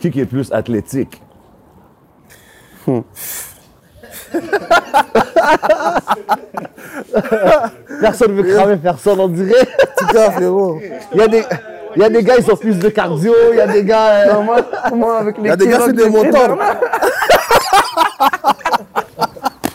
Qui, 0.00 0.10
qui 0.10 0.20
est 0.20 0.26
plus 0.26 0.50
athlétique? 0.52 1.20
Personne 8.00 8.32
veut 8.34 8.54
cramer 8.54 8.76
personne, 8.76 9.20
on 9.20 9.28
dirait. 9.28 9.60
En 9.60 10.06
tout 10.06 10.14
cas, 10.14 10.30
frérot. 10.30 10.78
Il 11.12 11.20
y 11.20 11.22
a 11.22 11.28
des. 11.28 11.42
Il 11.96 12.02
y 12.02 12.04
a 12.04 12.08
des 12.08 12.22
gars, 12.22 12.34
ils 12.38 12.44
sont 12.44 12.54
plus 12.56 12.78
de 12.78 12.88
cardio, 12.88 13.32
il 13.50 13.56
y 13.56 13.60
a 13.60 13.66
des 13.66 13.82
gars. 13.82 14.10
euh, 14.10 14.32
Non, 14.34 14.42
moi, 14.44 14.58
moi, 14.94 15.18
avec 15.18 15.36
les 15.38 15.42
Il 15.42 15.48
y 15.48 15.50
a 15.50 15.56
des 15.56 15.66
gars, 15.66 15.80
c'est 15.86 15.92
de 15.92 16.04
des 16.04 16.08
montants. 16.08 16.56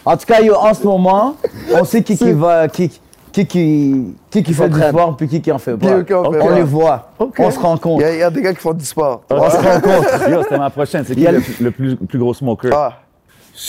En 0.05 0.15
tout 0.15 0.25
cas, 0.25 0.39
yo, 0.41 0.55
en 0.55 0.73
ce 0.73 0.83
moment, 0.83 1.35
on 1.73 1.83
sait 1.83 2.01
qui, 2.03 2.17
qui 2.17 2.31
va. 2.31 2.69
Qui, 2.69 3.01
qui, 3.35 3.45
qui, 3.45 4.15
qui, 4.29 4.43
qui 4.43 4.53
fait 4.53 4.69
du 4.69 4.79
sport 4.79 5.17
puis 5.17 5.27
qui, 5.27 5.41
qui 5.41 5.51
en 5.51 5.57
fait 5.57 5.75
pas. 5.75 5.87
fait 6.05 6.13
on 6.13 6.49
les 6.55 6.63
voit. 6.63 7.09
On 7.19 7.51
se 7.51 7.59
rend 7.59 7.75
Il 7.75 7.79
compte. 7.81 8.01
y, 8.01 8.05
a- 8.05 8.13
il 8.13 8.19
y 8.19 8.23
a 8.23 8.29
des 8.29 8.41
gars 8.41 8.53
qui 8.53 8.61
font 8.61 8.71
du 8.73 8.85
sport. 8.85 9.23
On 9.29 9.49
se 9.49 9.57
rend 9.57 9.81
compte. 9.81 10.29
Yo, 10.31 10.41
c'était 10.43 10.57
ma 10.57 10.69
prochaine. 10.69 11.03
C'est 11.05 11.15
qui 11.15 11.21
le, 11.25 11.41
le- 11.59 11.71
plus, 11.71 11.95
plus 11.97 12.17
gros 12.19 12.33
smoker? 12.33 12.71
Ah. 12.73 12.93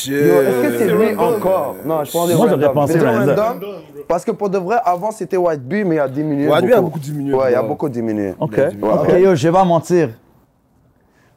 Yo, 0.06 0.14
Est-ce 0.14 0.62
que 0.68 0.78
c'est 0.78 0.88
lui 0.88 1.16
encore? 1.16 1.74
Non, 1.84 2.04
je 2.04 2.12
pense 2.12 2.32
Moi, 2.34 2.46
j'aurais 2.48 2.72
pensé 2.72 2.98
Random. 3.00 3.60
Parce 4.06 4.24
que 4.24 4.30
pour 4.30 4.48
de 4.50 4.58
vrai, 4.58 4.76
avant 4.84 5.10
c'était 5.10 5.36
White 5.36 5.62
Bee, 5.66 5.82
mais 5.82 5.96
il 5.96 6.00
a 6.00 6.08
diminué. 6.08 6.48
White 6.48 6.64
Bee 6.64 6.72
a 6.72 6.80
beaucoup 6.80 6.98
diminué. 7.00 7.34
Ouais, 7.34 7.50
il 7.52 7.56
a 7.56 7.62
beaucoup 7.62 7.88
diminué. 7.88 8.34
OK. 8.38 8.60
Ok, 8.82 9.12
yo, 9.18 9.34
je 9.34 9.48
vais 9.48 9.52
pas 9.52 9.64
mentir. 9.64 10.10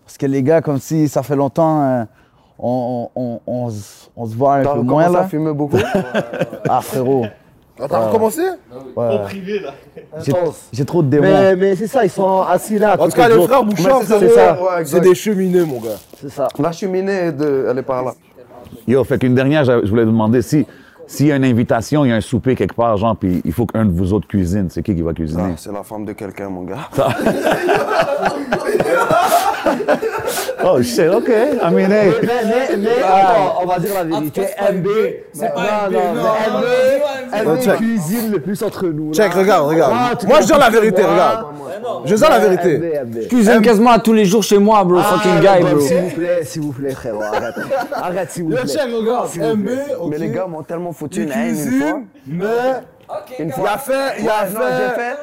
Parce 0.06 0.18
que 0.20 0.26
les 0.28 0.44
gars, 0.44 0.62
comme 0.62 0.78
si 0.80 1.08
ça 1.08 1.24
fait 1.24 1.36
longtemps, 1.36 1.82
euh, 1.84 2.04
on, 2.60 3.10
on, 3.16 3.40
on, 3.48 3.70
on 4.18 4.26
se- 4.26 4.36
voit 4.36 4.56
un 4.56 4.64
peu 4.66 4.82
moins 4.82 5.10
là. 5.10 5.24
fumer 5.28 5.54
beaucoup? 5.54 5.78
Ah, 6.70 6.82
frérot. 6.82 7.26
Ah, 7.82 7.86
T'as 7.90 8.08
recommencé 8.08 8.42
ouais. 8.96 9.20
privé, 9.26 9.60
là. 9.60 9.74
J'ai- 10.26 10.34
J'ai 10.74 10.86
trop 10.86 11.02
de 11.02 11.08
démons. 11.10 11.24
Mais, 11.24 11.56
mais 11.56 11.76
c'est 11.76 11.88
ça, 11.88 12.04
ils 12.04 12.10
sont 12.10 12.42
assis 12.42 12.78
là. 12.78 12.92
à 12.94 13.00
En 13.02 13.06
tout 13.08 13.16
cas, 13.16 13.30
les 13.30 13.42
frères 13.46 13.64
Bouchard, 13.64 14.00
c'est 14.02 14.08
ça, 14.08 14.20
c'est 14.20 14.30
ça, 14.30 14.54
ouais, 14.54 14.68
c'est 14.76 14.82
exact. 14.82 15.04
des 15.04 15.16
cheminés, 15.16 15.64
mon 15.66 15.80
gars. 15.80 15.98
C'est 16.20 16.30
ça. 16.30 16.48
La 16.60 16.72
cheminée, 16.72 17.32
de... 17.32 17.68
elle 17.70 17.78
est 17.78 17.84
par 17.84 18.04
là. 18.04 18.14
Yo, 18.88 19.04
fait 19.04 19.18
qu'une 19.18 19.36
dernière, 19.36 19.64
je 19.64 19.86
je 19.86 19.90
voulais 19.90 20.04
vous 20.04 20.12
demander 20.12 20.42
si, 20.42 20.66
s'il 21.12 21.26
y 21.28 21.32
a 21.32 21.36
une 21.36 21.44
invitation, 21.44 22.06
il 22.06 22.10
y 22.10 22.12
a 22.12 22.16
un 22.16 22.22
souper 22.22 22.56
quelque 22.56 22.76
part, 22.76 22.96
genre, 22.98 23.16
puis 23.18 23.42
il 23.44 23.52
faut 23.52 23.66
qu'un 23.66 23.84
de 23.86 23.92
vous 23.92 24.14
autres 24.14 24.28
cuisine, 24.28 24.68
c'est 24.70 24.84
qui 24.84 24.96
qui 24.96 25.02
va 25.02 25.12
cuisiner? 25.14 25.44
Ah, 25.48 25.58
c'est 25.58 25.72
la 25.72 25.82
femme 25.84 26.06
de 26.06 26.14
quelqu'un, 26.14 26.50
mon 26.50 26.62
gars. 26.64 26.88
Oh, 30.64 30.82
shit, 30.82 31.08
OK. 31.10 31.30
I 31.30 31.72
mean, 31.74 31.90
hey. 31.92 32.12
Mais, 32.22 32.28
mais, 32.46 32.78
mais 32.78 33.02
attends, 33.04 33.60
on 33.62 33.66
va 33.66 33.80
dire 33.80 33.94
la 33.94 34.04
vérité. 34.04 34.42
MB, 34.74 34.88
C'est 35.32 35.54
pas 35.54 35.90
non, 35.90 35.90
MB, 35.90 35.94
non, 35.94 36.14
non. 36.16 37.54
MB, 37.54 37.56
MB 37.58 37.62
check. 37.64 37.76
cuisine 37.78 38.32
le 38.32 38.40
plus 38.42 38.62
entre 38.62 38.88
nous. 38.88 39.12
là. 39.12 39.14
Check, 39.14 39.34
regarde, 39.34 39.68
regarde. 39.70 39.94
Ah, 39.96 40.12
Moi, 40.28 40.42
je 40.42 40.46
dis 40.48 40.52
la 40.60 40.70
vérité, 40.70 41.02
moi. 41.02 41.12
regarde. 41.12 41.46
Je 42.06 42.16
dis 42.16 42.22
la 42.22 42.40
vérité. 42.40 42.78
MB, 42.78 42.84
MB. 43.16 43.28
Cuisine 43.30 43.62
quasiment 43.62 43.92
à 43.92 44.00
tous 44.00 44.12
les 44.14 44.26
jours 44.26 44.44
chez 44.44 44.58
moi, 44.58 44.84
bro. 44.84 45.00
Fucking 45.00 45.32
Ah, 45.38 45.58
guy, 45.58 45.64
Bob, 45.64 45.72
bro. 45.72 45.80
S'il 45.82 45.98
vous 46.02 46.10
plaît, 46.10 46.40
s'il 46.44 46.62
vous 46.62 46.72
plaît, 46.74 46.92
frérot, 46.92 47.22
arrête. 47.22 47.56
Arrête, 47.94 48.32
s'il 48.32 48.44
vous 48.44 48.50
plaît. 48.50 48.66
check, 48.68 48.82
regarde. 48.94 49.30
MB. 49.58 49.70
Mais 50.10 50.18
les 50.18 50.30
gars 50.30 50.46
m'ont 50.48 50.64
tellement 50.64 50.92
foutu 51.00 51.22
il 51.22 51.26
une 51.28 51.32
haine 51.32 51.56
une 51.58 51.82
fois. 51.82 52.00
mais 52.28 52.46
Une 53.40 53.48
il 53.58 53.66
a 53.66 53.78
fait, 53.80 54.20
il 54.20 54.30
a 54.30 54.46
j'ai 54.46 54.56
fait, 55.02 55.18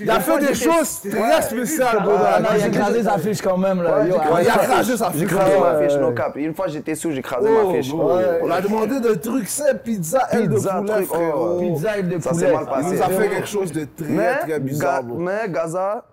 il 0.00 0.10
a 0.10 0.20
fait 0.20 0.38
des 0.38 0.54
choses 0.54 1.00
très 1.10 1.42
spéciales, 1.42 2.02
dans 2.04 2.12
Ah, 2.24 2.40
non, 2.40 2.48
il 2.56 2.62
a 2.62 2.66
écrasé 2.68 3.02
sa 3.02 3.18
fiche 3.18 3.42
quand 3.42 3.58
même, 3.58 3.82
là. 3.82 4.02
J'ai. 4.04 4.08
Il 4.08 4.48
a 4.48 4.52
crashé 4.52 4.96
sa 4.96 5.10
J'ai 5.12 5.18
fiche. 5.26 5.28
crasé 5.36 5.58
ma 5.58 5.74
Ouais. 5.78 5.88
fiche, 5.88 5.98
no 5.98 6.12
cap. 6.12 6.32
Une 6.36 6.54
fois 6.54 6.68
j'étais 6.68 6.94
sous, 6.94 7.10
j'ai 7.12 7.20
crasé 7.20 7.48
Oh, 7.52 7.66
ma 7.68 7.74
fiche. 7.74 7.90
bro. 7.90 8.12
On 8.42 8.50
a 8.50 8.60
demandé 8.62 9.00
de 9.00 9.12
trucs 9.14 9.48
simples, 9.48 9.80
pizza, 9.84 10.26
aile 10.32 10.48
de 10.48 10.54
Pizza, 10.54 10.74
poulet, 10.76 10.92
oh, 11.10 11.14
frérot. 11.14 11.58
Pizza 11.60 11.98
et 11.98 12.02
de 12.02 12.18
Ça 12.20 12.30
poulet. 12.30 12.46
s'est 12.46 12.52
mal 12.52 12.62
Il 12.64 12.68
passé. 12.70 12.96
nous 12.96 13.02
a 13.02 13.08
fait 13.08 13.28
quelque 13.28 13.48
chose 13.48 13.72
de 13.72 13.84
très, 13.96 14.38
très 14.38 14.60
bizarre, 14.60 15.02
mais 15.04 15.48
Gaza, 15.48 16.04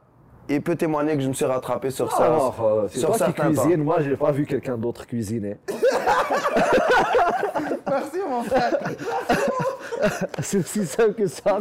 il 0.50 0.62
peut 0.62 0.76
témoigner 0.76 1.16
que 1.16 1.22
je 1.22 1.28
me 1.30 1.34
suis 1.34 1.46
rattrapé 1.46 1.92
sur 1.92 2.10
Ah, 2.14 2.18
ça. 2.18 2.54
c'est 2.92 3.00
sur 3.00 3.08
toi 3.10 3.18
qui 3.18 3.24
certains 3.24 3.54
temps. 3.54 3.62
cuisine. 3.62 3.84
Moi, 3.84 3.98
j'ai 4.02 4.16
pas 4.18 4.32
vu 4.32 4.46
quelqu'un 4.46 4.78
d'autre 4.78 5.06
cuisiner. 5.06 5.58
Merci, 7.88 8.18
mon 8.30 8.44
frère. 8.44 8.78
C'est 10.42 10.60
aussi 10.60 10.86
simple 10.86 11.14
que 11.14 11.28
ça, 11.28 11.60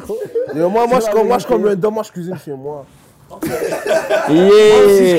moi, 0.54 0.86
moi, 0.86 1.00
je, 1.00 1.10
comme- 1.10 1.26
moi, 1.26 1.38
je 1.38 1.46
comme 1.46 1.66
un 1.66 1.74
dent, 1.74 1.90
moi, 1.90 2.04
je 2.04 2.12
cuisine 2.12 2.36
chez 2.38 2.52
moi? 2.52 2.86
Yeah. 3.30 5.18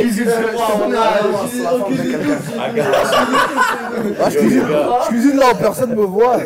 Je, 4.29 4.37
cuisine, 4.39 4.63
je 5.03 5.07
cuisine 5.07 5.37
là, 5.37 5.53
personne 5.59 5.95
me 5.95 6.03
voit. 6.03 6.37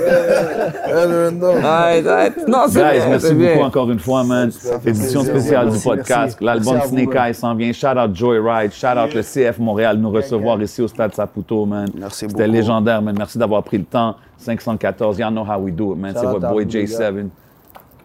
Arrête. 1.64 2.48
Non, 2.48 2.66
c'est 2.68 2.80
Guys, 2.80 3.00
bien, 3.00 3.10
merci 3.10 3.34
beaucoup 3.34 3.64
encore 3.64 3.92
une 3.92 4.00
fois, 4.00 4.24
man. 4.24 4.52
Édition 4.86 5.24
spéciale 5.24 5.70
du 5.70 5.80
podcast. 5.80 6.38
L'album 6.42 6.80
Snake 6.82 7.16
Eyes 7.16 7.34
s'en 7.34 7.56
vient. 7.56 7.72
Shout 7.72 7.98
out 7.98 8.16
Joyride. 8.16 8.74
Shout 8.74 8.98
out 8.98 9.14
le 9.14 9.22
CF 9.22 9.58
Montréal 9.60 9.98
nous 9.98 10.12
recevoir 10.12 10.62
ici 10.62 10.82
au 10.82 10.88
Stade 10.88 11.14
Saputo, 11.14 11.66
man. 11.66 11.90
Merci 11.96 12.26
beaucoup. 12.26 12.38
C'était 12.38 12.52
légendaire, 12.52 13.02
man. 13.02 13.16
Merci 13.18 13.38
d'avoir 13.38 13.64
pris 13.64 13.78
le 13.78 13.86
temps. 13.86 14.16
514, 14.38 15.20
y'all 15.20 15.32
know 15.32 15.46
how 15.46 15.58
we 15.58 15.72
do 15.72 15.94
it, 15.94 15.98
man. 15.98 16.14
C'est 16.16 16.26
votre 16.26 16.50
boy 16.50 16.66
J7. 16.66 17.30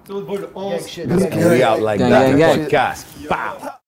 Those 0.08 0.24
boys 0.24 0.42
are 0.56 0.88
shit. 0.88 1.06
Let's 1.06 1.34
carry 1.34 1.62
out 1.62 1.82
like 1.82 1.98
gang, 1.98 2.10
that. 2.10 2.38
Gang, 2.38 2.66
podcast. 3.28 3.78